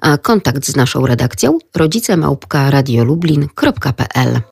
A 0.00 0.18
kontakt 0.18 0.66
z 0.66 0.76
naszą 0.76 1.06
redakcją 1.06 1.58
rodzicemałpka 1.74 2.70
radiolublin.pl 2.70 4.40